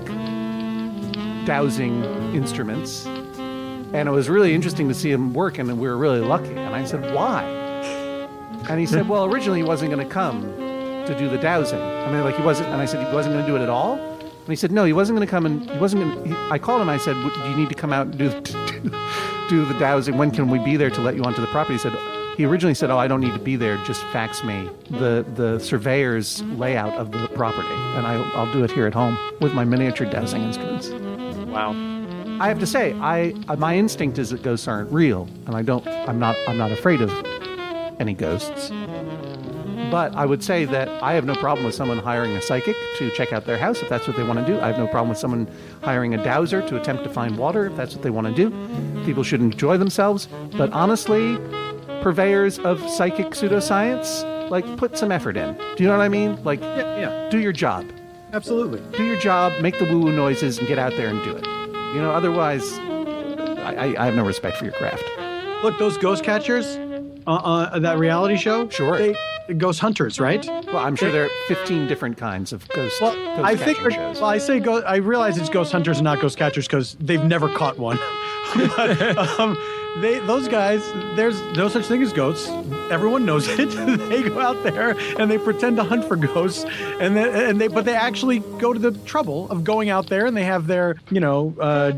dowsing 1.47 2.05
instruments. 2.35 3.07
And 3.07 4.07
it 4.07 4.11
was 4.11 4.29
really 4.29 4.55
interesting 4.55 4.87
to 4.89 4.95
see 4.95 5.11
him 5.11 5.33
work, 5.33 5.57
and 5.57 5.81
we 5.81 5.89
were 5.89 5.97
really 5.97 6.21
lucky. 6.21 6.51
And 6.51 6.75
I 6.75 6.85
said, 6.85 7.15
why? 7.15 7.43
And 8.69 8.79
he 8.79 8.85
said, 8.85 9.09
well, 9.09 9.25
originally 9.25 9.61
he 9.61 9.65
wasn't 9.65 9.91
going 9.91 10.07
to 10.07 10.13
come 10.13 10.43
to 10.43 11.17
do 11.19 11.31
the 11.31 11.39
dowsing. 11.39 11.81
I 11.81 12.13
mean, 12.13 12.23
like 12.23 12.37
he 12.37 12.43
wasn't, 12.43 12.69
and 12.69 12.83
I 12.83 12.85
said, 12.85 13.07
he 13.07 13.15
wasn't 13.15 13.35
going 13.35 13.47
to 13.47 13.51
do 13.51 13.57
it 13.57 13.63
at 13.63 13.71
all? 13.71 13.95
And 13.95 14.49
he 14.53 14.57
said, 14.57 14.71
no, 14.71 14.85
he 14.85 14.93
wasn't 14.93 15.17
going 15.17 15.27
to 15.27 15.31
come 15.31 15.47
and 15.47 15.71
he 15.71 15.79
wasn't 15.79 16.25
to, 16.27 16.37
I 16.51 16.59
called 16.59 16.83
him, 16.83 16.91
I 16.91 16.99
said, 16.99 17.15
do 17.15 17.51
you 17.51 17.57
need 17.57 17.71
to 17.71 17.75
come 17.75 17.95
out 17.95 18.09
and 18.09 18.19
do, 18.19 18.29
do, 18.29 18.91
do 19.49 19.65
the 19.65 19.77
dowsing? 19.79 20.19
When 20.19 20.31
can 20.31 20.51
we 20.51 20.59
be 20.59 20.77
there 20.77 20.91
to 20.91 21.01
let 21.01 21.17
you 21.17 21.23
onto 21.25 21.41
the 21.41 21.47
property? 21.47 21.75
He 21.75 21.79
said, 21.79 21.95
he 22.39 22.45
originally 22.45 22.75
said, 22.75 22.89
"Oh, 22.89 22.99
I 22.99 23.09
don't 23.09 23.21
need 23.21 23.35
to 23.35 23.41
be 23.41 23.57
there. 23.57 23.77
Just 23.85 24.05
fax 24.05 24.45
me 24.45 24.71
the 24.91 25.27
the 25.35 25.59
surveyor's 25.59 26.41
layout 26.43 26.95
of 26.95 27.11
the 27.11 27.27
property, 27.35 27.69
and 27.69 28.07
I, 28.07 28.15
I'll 28.31 28.51
do 28.53 28.63
it 28.63 28.71
here 28.71 28.87
at 28.87 28.95
home 28.95 29.19
with 29.41 29.53
my 29.55 29.65
miniature 29.65 30.09
dowsing 30.09 30.43
instruments." 30.43 30.89
Wow. 31.51 31.73
I 32.41 32.47
have 32.47 32.61
to 32.61 32.67
say, 32.67 32.93
I 33.01 33.35
uh, 33.49 33.57
my 33.57 33.77
instinct 33.77 34.19
is 34.19 34.31
that 34.31 34.45
ghosts 34.45 34.69
aren't 34.69 34.93
real, 34.93 35.29
and 35.47 35.57
I 35.57 35.63
don't. 35.63 35.85
I'm 35.89 36.21
not. 36.21 36.37
I'm 36.47 36.57
not 36.57 36.71
afraid 36.71 37.01
of 37.01 37.11
any 37.99 38.15
ghosts. 38.15 38.71
But 39.91 40.15
I 40.15 40.25
would 40.25 40.45
say 40.45 40.65
that 40.67 40.89
I 41.03 41.15
have 41.15 41.25
no 41.25 41.35
problem 41.35 41.65
with 41.65 41.75
someone 41.75 41.99
hiring 41.99 42.37
a 42.37 42.43
psychic 42.43 42.77
to 42.99 43.11
check 43.17 43.33
out 43.33 43.47
their 43.47 43.59
house 43.59 43.83
if 43.83 43.89
that's 43.89 44.07
what 44.07 44.17
they 44.17 44.23
want 44.23 44.39
to 44.39 44.47
do. 44.47 44.61
I 44.61 44.69
have 44.69 44.79
no 44.79 44.87
problem 44.87 45.09
with 45.09 45.19
someone 45.19 45.49
hiring 45.83 46.15
a 46.15 46.23
dowser 46.23 46.61
to 46.69 46.81
attempt 46.81 47.03
to 47.05 47.11
find 47.11 47.37
water 47.37 47.67
if 47.67 47.75
that's 47.75 47.95
what 47.95 48.03
they 48.05 48.11
want 48.11 48.29
to 48.29 48.35
do. 48.35 49.05
People 49.05 49.25
should 49.25 49.41
enjoy 49.41 49.79
themselves. 49.79 50.29
But 50.59 50.71
honestly, 50.73 51.39
purveyors 52.03 52.59
of 52.61 52.81
psychic 52.91 53.29
pseudoscience, 53.31 54.51
like 54.51 54.65
put 54.77 54.97
some 54.99 55.13
effort 55.13 55.37
in. 55.37 55.55
Do 55.77 55.83
you 55.83 55.89
know 55.89 55.97
what 55.97 56.05
I 56.05 56.09
mean? 56.09 56.43
Like, 56.45 56.61
Yeah, 56.61 56.99
yeah, 56.99 57.29
do 57.31 57.39
your 57.39 57.53
job. 57.53 57.85
absolutely. 58.33 58.81
Do 58.97 59.05
your 59.05 59.19
job, 59.19 59.53
make 59.61 59.79
the 59.79 59.85
woo 59.85 60.01
woo 60.01 60.13
noises, 60.13 60.59
and 60.59 60.67
get 60.69 60.79
out 60.79 60.93
there 60.93 61.09
and 61.09 61.23
do 61.25 61.33
it. 61.37 61.45
You 61.95 62.01
know, 62.03 62.11
otherwise, 62.11 62.79
I, 62.79 63.75
I, 63.97 64.03
I 64.03 64.07
have 64.07 64.15
no 64.15 64.25
respect 64.25 64.57
for 64.59 64.65
your 64.65 64.75
craft. 64.75 65.03
Look, 65.63 65.79
those 65.79 65.97
ghost 65.99 66.23
catchers, 66.25 66.77
uh, 67.27 67.31
uh, 67.35 67.79
that 67.81 67.99
reality 67.99 68.37
show. 68.37 68.69
Sure. 68.69 68.97
They, 68.99 69.17
ghost 69.57 69.81
hunters, 69.81 70.21
right? 70.21 70.45
Well, 70.67 70.77
I'm 70.79 70.95
sure 70.95 71.11
there 71.11 71.25
are 71.25 71.31
15 71.49 71.87
different 71.89 72.19
kinds 72.19 72.53
of 72.53 72.69
ghost, 72.69 73.01
Well, 73.01 73.15
ghost 73.15 73.63
I 73.67 73.73
shows. 73.91 74.21
Well, 74.21 74.31
I 74.31 74.39
say 74.39 74.61
go. 74.61 74.81
I 74.83 74.97
realize 74.97 75.39
it's 75.39 75.49
ghost 75.49 75.73
hunters 75.73 75.99
and 75.99 76.05
not 76.05 76.21
ghost 76.21 76.37
catchers 76.37 76.67
because 76.67 76.97
they've 77.01 77.25
never 77.25 77.49
caught 77.49 77.79
one. 77.79 77.99
but, 78.77 79.17
um, 79.41 79.57
they, 80.01 80.19
those 80.21 80.47
guys, 80.49 80.81
there's 81.17 81.41
no 81.57 81.69
such 81.69 81.87
thing 81.87 82.03
as 82.03 82.13
ghosts. 82.13 82.49
Everyone 82.91 83.25
knows 83.27 83.49
it. 83.59 83.67
they 84.09 84.23
go 84.23 84.41
out 84.41 84.63
there 84.63 84.97
and 85.19 85.31
they 85.31 85.39
pretend 85.39 85.77
to 85.77 85.85
hunt 85.85 86.05
for 86.05 86.17
ghosts, 86.17 86.65
and 87.01 87.17
they, 87.17 87.49
and 87.49 87.61
they, 87.61 87.69
but 87.69 87.85
they 87.85 87.95
actually 87.95 88.39
go 88.59 88.73
to 88.73 88.79
the 88.79 88.93
trouble 89.07 89.51
of 89.51 89.65
going 89.65 89.91
out 89.91 90.09
there 90.09 90.27
and 90.27 90.37
they 90.37 90.45
have 90.45 90.67
their, 90.67 90.97
you 91.11 91.21
know, 91.21 91.55
uh, 91.59 91.93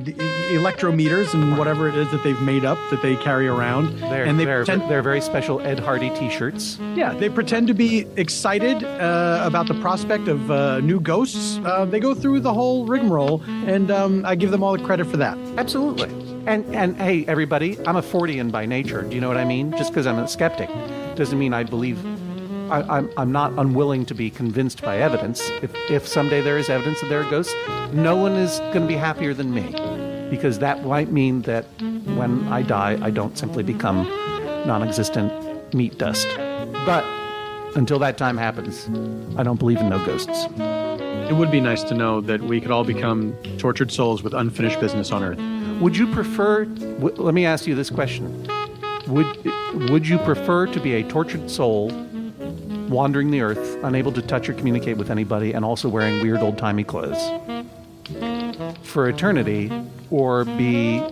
electrometers 0.50 1.34
and 1.34 1.58
whatever 1.58 1.88
it 1.88 1.94
is 1.94 2.10
that 2.10 2.22
they've 2.24 2.40
made 2.42 2.64
up 2.64 2.78
that 2.90 3.02
they 3.02 3.16
carry 3.16 3.46
around, 3.46 3.98
they're, 3.98 4.24
and 4.24 4.38
they 4.38 4.44
they're, 4.44 4.64
pretend 4.64 4.90
they're 4.90 5.02
very 5.02 5.20
special 5.20 5.60
Ed 5.60 5.78
Hardy 5.78 6.10
t-shirts. 6.10 6.78
yeah, 6.94 7.12
they 7.12 7.28
pretend 7.28 7.68
to 7.68 7.74
be 7.74 8.06
excited 8.16 8.82
uh, 8.82 9.42
about 9.44 9.68
the 9.68 9.74
prospect 9.74 10.28
of 10.28 10.50
uh, 10.50 10.80
new 10.80 11.00
ghosts. 11.00 11.58
Uh, 11.64 11.84
they 11.84 12.00
go 12.00 12.14
through 12.14 12.40
the 12.40 12.52
whole 12.52 12.86
rigmarole, 12.86 13.42
and 13.66 13.90
um, 13.90 14.24
I 14.24 14.34
give 14.34 14.50
them 14.50 14.62
all 14.62 14.76
the 14.76 14.82
credit 14.84 15.06
for 15.06 15.16
that. 15.18 15.36
Absolutely. 15.56 16.29
And 16.50 16.74
and 16.74 16.96
hey, 16.96 17.24
everybody, 17.28 17.78
I'm 17.86 17.94
a 17.94 18.02
Fortean 18.02 18.50
by 18.50 18.66
nature. 18.66 19.02
Do 19.02 19.14
you 19.14 19.20
know 19.20 19.28
what 19.28 19.36
I 19.36 19.44
mean? 19.44 19.70
Just 19.70 19.92
because 19.92 20.04
I'm 20.04 20.18
a 20.18 20.26
skeptic 20.26 20.68
doesn't 21.14 21.38
mean 21.38 21.54
I 21.54 21.62
believe. 21.62 22.04
I, 22.72 22.82
I'm 22.82 23.08
I'm 23.16 23.30
not 23.30 23.52
unwilling 23.52 24.04
to 24.06 24.14
be 24.16 24.30
convinced 24.30 24.82
by 24.82 24.98
evidence. 24.98 25.48
If 25.62 25.72
if 25.88 26.08
someday 26.08 26.40
there 26.40 26.58
is 26.58 26.68
evidence 26.68 27.00
that 27.02 27.08
there 27.08 27.20
are 27.20 27.30
ghosts, 27.30 27.54
no 27.92 28.16
one 28.16 28.32
is 28.32 28.58
going 28.74 28.80
to 28.80 28.88
be 28.88 28.96
happier 28.96 29.32
than 29.32 29.54
me, 29.54 29.70
because 30.28 30.58
that 30.58 30.84
might 30.84 31.12
mean 31.12 31.42
that 31.42 31.66
when 32.18 32.48
I 32.48 32.62
die, 32.62 32.98
I 33.00 33.10
don't 33.10 33.38
simply 33.38 33.62
become 33.62 34.08
non-existent 34.66 35.72
meat 35.72 35.98
dust. 35.98 36.26
But 36.84 37.04
until 37.76 38.00
that 38.00 38.18
time 38.18 38.36
happens, 38.36 38.88
I 39.38 39.44
don't 39.44 39.60
believe 39.60 39.78
in 39.78 39.88
no 39.88 40.04
ghosts. 40.04 40.48
It 41.30 41.36
would 41.36 41.52
be 41.52 41.60
nice 41.60 41.84
to 41.84 41.94
know 41.94 42.20
that 42.22 42.40
we 42.40 42.60
could 42.60 42.72
all 42.72 42.82
become 42.82 43.36
tortured 43.58 43.92
souls 43.92 44.24
with 44.24 44.34
unfinished 44.34 44.80
business 44.80 45.12
on 45.12 45.22
Earth. 45.22 45.38
Would 45.80 45.96
you 45.96 46.06
prefer? 46.12 46.66
W- 46.66 47.14
let 47.16 47.32
me 47.32 47.46
ask 47.46 47.66
you 47.66 47.74
this 47.74 47.88
question: 47.90 48.46
Would 49.08 49.90
would 49.90 50.06
you 50.06 50.18
prefer 50.18 50.66
to 50.66 50.80
be 50.80 50.94
a 50.94 51.02
tortured 51.08 51.50
soul, 51.50 51.90
wandering 52.88 53.30
the 53.30 53.40
earth, 53.40 53.78
unable 53.82 54.12
to 54.12 54.20
touch 54.22 54.48
or 54.48 54.52
communicate 54.52 54.98
with 54.98 55.10
anybody, 55.10 55.52
and 55.52 55.64
also 55.64 55.88
wearing 55.88 56.20
weird 56.22 56.40
old 56.40 56.58
timey 56.58 56.84
clothes 56.84 57.18
for 58.82 59.08
eternity, 59.08 59.72
or 60.10 60.44
be 60.44 61.02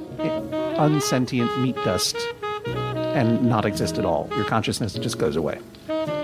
unsentient 0.77 1.59
meat 1.61 1.77
dust 1.77 2.17
and 2.67 3.43
not 3.43 3.65
exist 3.65 3.97
at 3.97 4.05
all? 4.05 4.29
Your 4.37 4.45
consciousness 4.45 4.93
just 4.95 5.19
goes 5.19 5.37
away. 5.37 5.59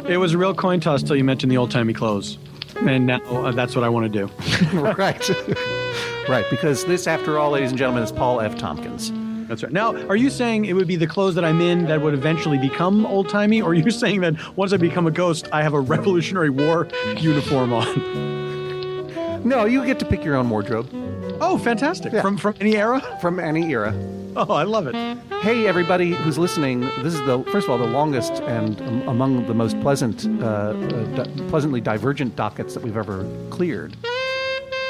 It 0.07 0.19
was 0.19 0.35
a 0.35 0.39
real 0.39 0.55
coin 0.55 0.81
toss 0.81 1.03
till 1.03 1.17
you 1.17 1.25
mentioned 1.25 1.51
the 1.51 1.57
old 1.57 1.71
timey 1.71 1.95
clothes, 1.95 2.37
and 2.77 3.07
now 3.07 3.21
uh, 3.25 3.53
that's 3.53 3.75
what 3.75 3.85
I 3.85 3.89
want 3.89 4.13
to 4.13 4.27
do. 4.27 4.79
right, 4.93 5.31
right. 6.29 6.45
Because 6.51 6.85
this, 6.85 7.07
after 7.07 7.39
all, 7.39 7.51
ladies 7.53 7.71
and 7.71 7.79
gentlemen, 7.79 8.03
is 8.03 8.13
Paul 8.13 8.41
F. 8.41 8.57
Tompkins. 8.59 9.13
That's 9.49 9.63
right. 9.63 9.73
Now, 9.73 9.95
are 10.09 10.17
you 10.17 10.31
saying 10.31 10.65
it 10.65 10.73
would 10.73 10.87
be 10.89 10.97
the 10.97 11.07
clothes 11.07 11.35
that 11.35 11.45
I'm 11.45 11.61
in 11.61 11.85
that 11.87 12.01
would 12.01 12.15
eventually 12.15 12.59
become 12.59 13.05
old 13.07 13.29
timey, 13.29 13.61
or 13.61 13.71
are 13.71 13.75
you 13.75 13.91
saying 14.03 14.21
that 14.23 14.57
once 14.57 14.73
I 14.73 14.77
become 14.79 15.07
a 15.07 15.11
ghost, 15.11 15.49
I 15.53 15.63
have 15.63 15.75
a 15.75 15.81
Revolutionary 15.81 16.51
War 16.51 16.89
uniform 17.19 17.73
on? 17.73 19.49
No, 19.49 19.67
you 19.67 19.85
get 19.85 19.99
to 19.99 20.07
pick 20.07 20.25
your 20.25 20.37
own 20.37 20.49
wardrobe 20.49 20.89
Oh, 21.41 21.59
fantastic! 21.59 22.13
Yeah. 22.13 22.23
From 22.23 22.39
from 22.39 22.55
any 22.61 22.77
era? 22.77 23.01
from 23.21 23.39
any 23.41 23.71
era. 23.73 23.93
Oh, 24.37 24.53
I 24.55 24.63
love 24.63 24.87
it. 24.87 24.95
Hey, 25.43 25.67
everybody 25.67 26.13
who's 26.13 26.39
listening. 26.39 26.81
This 27.03 27.13
is 27.15 27.21
the 27.23 27.45
first 27.53 27.67
of 27.67 27.71
all 27.71 27.79
the 27.79 27.87
longest 27.87 28.33
and 28.45 28.81
um, 28.83 29.09
among 29.09 29.47
the 29.47 29.55
most 29.55 29.79
pleasant, 29.81 30.27
uh, 30.43 30.47
uh, 30.47 30.73
di- 31.23 31.49
pleasantly 31.49 31.81
divergent 31.81 32.35
dockets 32.37 32.73
that 32.75 32.83
we've 32.83 32.97
ever 32.97 33.29
cleared. 33.51 33.97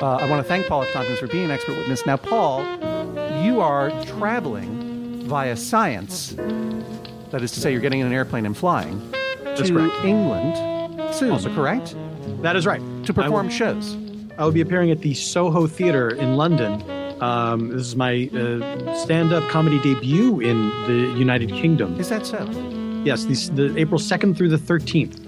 Uh, 0.03 0.17
I 0.17 0.29
want 0.29 0.43
to 0.43 0.49
thank 0.49 0.67
Paul 0.67 0.83
F. 0.83 0.93
Tompkins 0.93 1.19
for 1.19 1.27
being 1.29 1.45
an 1.45 1.51
expert 1.51 1.77
witness. 1.77 2.05
Now, 2.05 2.17
Paul, 2.17 2.63
you 3.43 3.61
are 3.61 3.91
traveling 4.05 5.27
via 5.29 5.57
science. 5.57 6.35
That 7.31 7.43
is 7.43 7.53
to 7.53 7.61
say, 7.61 7.73
you're 7.73 7.81
getting 7.81 8.01
in 8.01 8.07
an 8.07 8.13
airplane 8.13 8.45
and 8.47 8.57
flying 8.57 9.01
That's 9.45 9.63
to 9.63 9.73
correct. 9.73 10.05
England 10.05 11.15
soon. 11.15 11.31
Also 11.31 11.55
correct? 11.55 11.97
That 12.43 12.57
is 12.57 12.67
right. 12.67 12.81
To 13.05 13.13
I 13.13 13.15
perform 13.15 13.47
will- 13.47 13.53
shows. 13.53 13.97
I 14.37 14.45
will 14.45 14.53
be 14.53 14.61
appearing 14.63 14.91
at 14.91 15.01
the 15.01 15.15
Soho 15.15 15.67
Theatre 15.69 16.11
in 16.11 16.37
London. 16.37 16.83
Um, 17.23 17.69
this 17.69 17.87
is 17.87 17.95
my 17.97 18.29
uh, 18.35 18.95
stand-up 18.97 19.49
comedy 19.49 19.79
debut 19.79 20.41
in 20.41 20.69
the 20.89 21.15
United 21.17 21.51
Kingdom. 21.51 21.99
Is 22.01 22.09
that 22.09 22.27
so? 22.27 22.45
Yes, 23.05 23.25
the, 23.25 23.69
the 23.71 23.79
April 23.79 23.99
second 24.01 24.37
through 24.37 24.49
the 24.49 24.59
thirteenth. 24.59 25.21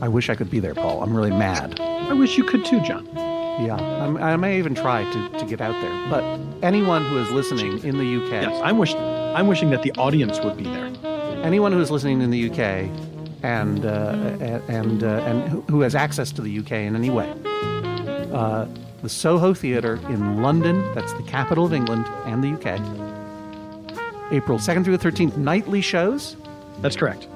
I 0.00 0.08
wish 0.08 0.30
I 0.30 0.34
could 0.34 0.48
be 0.48 0.58
there, 0.58 0.74
Paul. 0.74 1.02
I'm 1.02 1.14
really 1.14 1.30
mad. 1.30 1.78
I 1.80 2.14
wish 2.14 2.38
you 2.38 2.44
could 2.44 2.64
too, 2.64 2.80
John. 2.82 3.06
Yeah, 3.60 3.74
I'm, 3.76 4.16
I 4.18 4.36
may 4.36 4.58
even 4.58 4.74
try 4.74 5.04
to, 5.12 5.28
to 5.38 5.44
get 5.44 5.60
out 5.60 5.72
there. 5.80 6.08
But 6.08 6.22
anyone 6.62 7.04
who 7.04 7.18
is 7.18 7.30
listening 7.30 7.82
in 7.84 7.98
the 7.98 8.16
UK, 8.24 8.30
Yes, 8.44 8.60
I'm 8.62 8.78
wishing. 8.78 9.00
I'm 9.00 9.46
wishing 9.48 9.70
that 9.70 9.82
the 9.82 9.92
audience 9.92 10.40
would 10.40 10.56
be 10.56 10.64
there. 10.64 10.86
anyone 11.44 11.72
who 11.72 11.80
is 11.80 11.90
listening 11.90 12.20
in 12.22 12.30
the 12.30 12.50
UK 12.50 12.88
and 13.42 13.84
uh, 13.84 14.12
and 14.68 15.02
uh, 15.04 15.08
and 15.28 15.64
who- 15.70 15.80
has 15.80 15.94
access 15.94 16.30
to 16.32 16.42
the 16.42 16.58
UK 16.58 16.72
in 16.72 16.94
any 16.96 17.10
way, 17.10 17.28
uh, 18.32 18.66
the 19.02 19.08
Soho 19.08 19.54
Theatre 19.54 19.94
in 20.08 20.42
London, 20.42 20.82
that's 20.94 21.12
the 21.14 21.22
capital 21.24 21.64
of 21.64 21.72
England 21.72 22.06
and 22.26 22.42
the 22.42 22.50
UK. 22.54 22.80
April 24.32 24.58
2nd 24.58 24.84
through 24.84 24.96
the 24.96 25.10
13th, 25.10 25.36
nightly 25.36 25.80
shows. 25.80 26.36
That's 26.80 26.96
correct. 26.96 27.26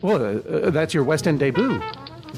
Well, 0.00 0.16
uh, 0.22 0.48
uh, 0.66 0.70
that's 0.70 0.94
your 0.94 1.04
West 1.04 1.26
End 1.26 1.38
debut. 1.40 1.80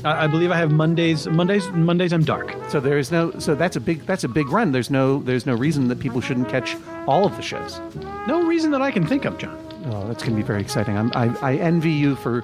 I, 0.04 0.24
I 0.24 0.26
believe 0.26 0.50
I 0.50 0.56
have 0.56 0.72
Mondays. 0.72 1.26
Mondays. 1.26 1.68
Mondays. 1.68 2.12
I'm 2.12 2.24
dark. 2.24 2.54
So 2.68 2.80
there 2.80 2.98
is 2.98 3.12
no. 3.12 3.30
So 3.38 3.54
that's 3.54 3.76
a 3.76 3.80
big. 3.80 4.06
That's 4.06 4.24
a 4.24 4.28
big 4.28 4.48
run. 4.48 4.72
There's 4.72 4.90
no. 4.90 5.20
There's 5.20 5.46
no 5.46 5.54
reason 5.54 5.88
that 5.88 6.00
people 6.00 6.20
shouldn't 6.20 6.48
catch 6.48 6.76
all 7.06 7.26
of 7.26 7.36
the 7.36 7.42
shows. 7.42 7.80
No 8.26 8.46
reason 8.46 8.70
that 8.72 8.82
I 8.82 8.90
can 8.90 9.06
think 9.06 9.24
of, 9.24 9.38
John. 9.38 9.60
Oh, 9.86 10.06
that's 10.08 10.22
going 10.22 10.34
to 10.34 10.40
be 10.40 10.46
very 10.46 10.62
exciting. 10.62 10.96
I'm, 10.96 11.12
I, 11.14 11.36
I 11.42 11.56
envy 11.56 11.90
you 11.90 12.16
for, 12.16 12.40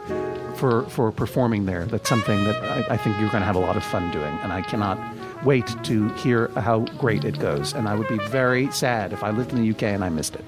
for, 0.57 0.83
for 0.91 1.11
performing 1.11 1.65
there. 1.65 1.87
That's 1.87 2.07
something 2.07 2.45
that 2.45 2.63
I, 2.63 2.95
I 2.95 2.97
think 2.99 3.19
you're 3.19 3.31
going 3.31 3.41
to 3.41 3.47
have 3.47 3.57
a 3.57 3.61
lot 3.61 3.79
of 3.79 3.85
fun 3.85 4.11
doing, 4.11 4.39
and 4.43 4.53
I 4.53 4.61
cannot 4.61 4.99
wait 5.45 5.67
to 5.85 6.09
hear 6.17 6.49
how 6.49 6.81
great 6.99 7.25
it 7.25 7.39
goes. 7.39 7.73
And 7.73 7.89
I 7.89 7.95
would 7.95 8.09
be 8.09 8.19
very 8.29 8.71
sad 8.73 9.15
if 9.15 9.23
I 9.23 9.31
lived 9.31 9.53
in 9.53 9.63
the 9.63 9.71
UK 9.71 9.85
and 9.85 10.05
I 10.05 10.11
missed 10.11 10.35
it. 10.35 10.45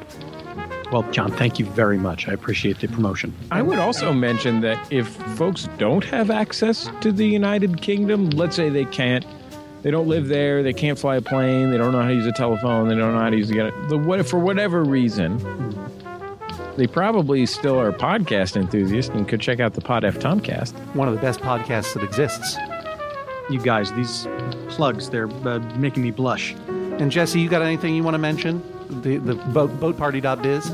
Well, 0.92 1.10
John, 1.10 1.32
thank 1.32 1.58
you 1.58 1.64
very 1.64 1.96
much. 1.96 2.28
I 2.28 2.34
appreciate 2.34 2.80
the 2.80 2.88
promotion. 2.88 3.32
I 3.50 3.62
would 3.62 3.78
also 3.78 4.12
mention 4.12 4.60
that 4.60 4.92
if 4.92 5.08
folks 5.38 5.66
don't 5.78 6.04
have 6.04 6.30
access 6.30 6.90
to 7.00 7.10
the 7.10 7.26
United 7.26 7.80
Kingdom, 7.80 8.28
let's 8.30 8.56
say 8.56 8.68
they 8.68 8.84
can't, 8.84 9.24
they 9.80 9.90
don't 9.90 10.06
live 10.06 10.28
there, 10.28 10.62
they 10.62 10.74
can't 10.74 10.98
fly 10.98 11.16
a 11.16 11.22
plane, 11.22 11.70
they 11.70 11.78
don't 11.78 11.92
know 11.92 12.02
how 12.02 12.08
to 12.08 12.14
use 12.14 12.26
a 12.26 12.32
telephone, 12.32 12.88
they 12.88 12.94
don't 12.94 13.14
know 13.14 13.20
how 13.20 13.30
to 13.30 13.36
use 13.38 13.48
the, 13.48 13.72
the 13.88 13.96
what 13.96 14.26
for 14.28 14.38
whatever 14.38 14.84
reason, 14.84 15.38
they 16.76 16.86
probably 16.86 17.46
still 17.46 17.80
are 17.80 17.90
podcast 17.90 18.56
enthusiasts 18.56 19.10
and 19.14 19.26
could 19.26 19.40
check 19.40 19.60
out 19.60 19.72
the 19.72 19.80
Pod 19.80 20.04
F 20.04 20.18
Tompkast. 20.18 20.74
One 20.94 21.08
of 21.08 21.14
the 21.14 21.20
best 21.22 21.40
podcasts 21.40 21.94
that 21.94 22.02
exists. 22.02 22.58
You 23.48 23.60
guys, 23.60 23.90
these 23.92 24.26
plugs, 24.68 25.08
they're 25.08 25.30
uh, 25.46 25.58
making 25.76 26.02
me 26.02 26.10
blush. 26.10 26.54
And 26.68 27.10
Jesse, 27.10 27.40
you 27.40 27.48
got 27.48 27.62
anything 27.62 27.94
you 27.94 28.02
want 28.02 28.14
to 28.14 28.18
mention? 28.18 28.62
The 29.00 29.16
the 29.16 29.34
boat, 29.34 29.70
boatparty.biz? 29.80 30.70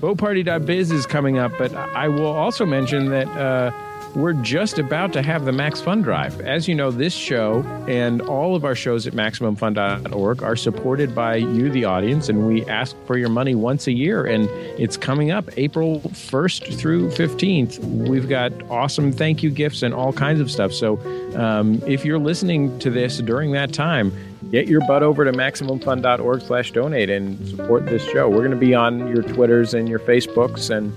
Boatparty.biz 0.00 0.92
is 0.92 1.06
coming 1.06 1.38
up, 1.38 1.52
but 1.56 1.74
I 1.74 2.08
will 2.08 2.26
also 2.26 2.66
mention 2.66 3.08
that 3.10 3.28
uh, 3.28 3.70
we're 4.14 4.34
just 4.34 4.78
about 4.78 5.12
to 5.12 5.22
have 5.22 5.44
the 5.44 5.52
Max 5.52 5.80
Fun 5.80 6.00
Drive. 6.00 6.40
As 6.40 6.66
you 6.68 6.74
know, 6.74 6.90
this 6.90 7.14
show 7.14 7.62
and 7.86 8.22
all 8.22 8.56
of 8.56 8.64
our 8.64 8.74
shows 8.74 9.06
at 9.06 9.12
MaximumFun.org 9.12 10.42
are 10.42 10.56
supported 10.56 11.14
by 11.14 11.36
you, 11.36 11.70
the 11.70 11.84
audience, 11.84 12.28
and 12.28 12.46
we 12.46 12.64
ask 12.66 12.96
for 13.06 13.18
your 13.18 13.28
money 13.28 13.54
once 13.54 13.86
a 13.86 13.92
year. 13.92 14.24
And 14.24 14.48
it's 14.78 14.96
coming 14.96 15.30
up 15.30 15.50
April 15.58 16.00
1st 16.00 16.78
through 16.78 17.10
15th. 17.10 17.78
We've 18.08 18.28
got 18.28 18.52
awesome 18.70 19.12
thank 19.12 19.42
you 19.42 19.50
gifts 19.50 19.82
and 19.82 19.92
all 19.92 20.14
kinds 20.14 20.40
of 20.40 20.50
stuff. 20.50 20.72
So 20.72 20.98
um, 21.36 21.82
if 21.86 22.04
you're 22.04 22.18
listening 22.18 22.78
to 22.78 22.90
this 22.90 23.18
during 23.18 23.52
that 23.52 23.74
time, 23.74 24.12
get 24.50 24.68
your 24.68 24.80
butt 24.86 25.02
over 25.02 25.24
to 25.24 25.32
maximumfun.org 25.32 26.40
slash 26.42 26.70
donate 26.72 27.10
and 27.10 27.48
support 27.48 27.86
this 27.86 28.04
show 28.10 28.28
we're 28.28 28.38
going 28.38 28.50
to 28.50 28.56
be 28.56 28.74
on 28.74 29.06
your 29.08 29.22
twitters 29.22 29.74
and 29.74 29.88
your 29.88 29.98
facebooks 29.98 30.74
and 30.74 30.92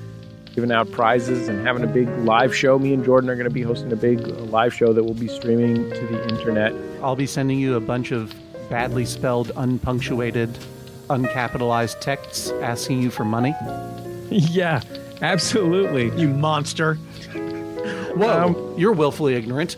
giving 0.55 0.71
out 0.71 0.91
prizes 0.91 1.47
and 1.47 1.65
having 1.65 1.83
a 1.83 1.87
big 1.87 2.07
live 2.19 2.55
show 2.55 2.77
me 2.77 2.93
and 2.93 3.03
jordan 3.05 3.29
are 3.29 3.35
going 3.35 3.47
to 3.47 3.53
be 3.53 3.61
hosting 3.61 3.91
a 3.91 3.95
big 3.95 4.19
live 4.27 4.73
show 4.73 4.93
that 4.93 5.03
will 5.03 5.13
be 5.13 5.27
streaming 5.27 5.89
to 5.91 6.07
the 6.07 6.27
internet 6.29 6.73
I'll 7.01 7.15
be 7.15 7.27
sending 7.27 7.59
you 7.59 7.75
a 7.75 7.79
bunch 7.79 8.11
of 8.11 8.33
badly 8.69 9.05
spelled, 9.05 9.51
unpunctuated, 9.55 10.49
uncapitalized 11.09 12.01
texts 12.01 12.51
asking 12.61 13.01
you 13.01 13.09
for 13.09 13.23
money. 13.23 13.55
yeah 14.29 14.81
absolutely 15.21 16.11
You 16.19 16.27
monster. 16.27 16.95
Whoa, 18.15 18.47
um, 18.47 18.75
you're 18.77 18.91
willfully 18.93 19.35
ignorant. 19.35 19.77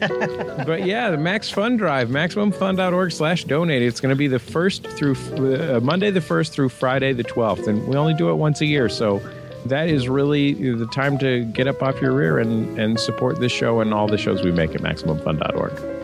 but 0.66 0.86
yeah 0.86 1.10
the 1.10 1.18
max 1.18 1.50
fun 1.50 1.76
drive 1.76 2.08
maximumfun.org 2.08 3.12
slash 3.12 3.44
donate 3.44 3.82
it's 3.82 4.00
going 4.00 4.10
to 4.10 4.16
be 4.16 4.28
the 4.28 4.38
first 4.38 4.86
through 4.86 5.14
uh, 5.14 5.80
monday 5.82 6.10
the 6.10 6.20
1st 6.20 6.50
through 6.50 6.68
friday 6.68 7.12
the 7.12 7.24
12th 7.24 7.66
and 7.66 7.86
we 7.86 7.96
only 7.96 8.14
do 8.14 8.30
it 8.30 8.34
once 8.34 8.60
a 8.60 8.66
year 8.66 8.88
so 8.88 9.20
that 9.66 9.88
is 9.88 10.08
really 10.08 10.54
the 10.74 10.86
time 10.86 11.18
to 11.18 11.44
get 11.46 11.68
up 11.68 11.82
off 11.82 12.00
your 12.00 12.12
rear 12.12 12.38
and, 12.38 12.78
and 12.78 12.98
support 12.98 13.40
this 13.40 13.52
show 13.52 13.80
and 13.80 13.92
all 13.92 14.06
the 14.06 14.18
shows 14.18 14.42
we 14.42 14.50
make 14.50 14.74
at 14.74 14.80
maximumfun.org 14.80 16.00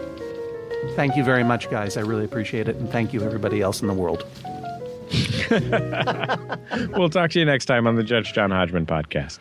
Thank 0.95 1.17
you 1.17 1.25
very 1.25 1.45
much, 1.45 1.69
guys. 1.71 1.99
I 1.99 2.01
really 2.01 2.25
appreciate 2.25 2.69
it. 2.69 2.77
And 2.77 2.91
thank 2.91 3.13
you, 3.13 3.23
everybody 3.23 3.61
else 3.61 3.83
in 3.83 3.87
the 3.87 3.95
world. 3.95 4.25
we'll 6.97 7.11
talk 7.11 7.31
to 7.33 7.39
you 7.39 7.45
next 7.45 7.67
time 7.67 7.87
on 7.87 7.97
the 7.97 8.03
Judge 8.03 8.33
John 8.33 8.51
Hodgman 8.51 8.87
podcast. 8.87 9.41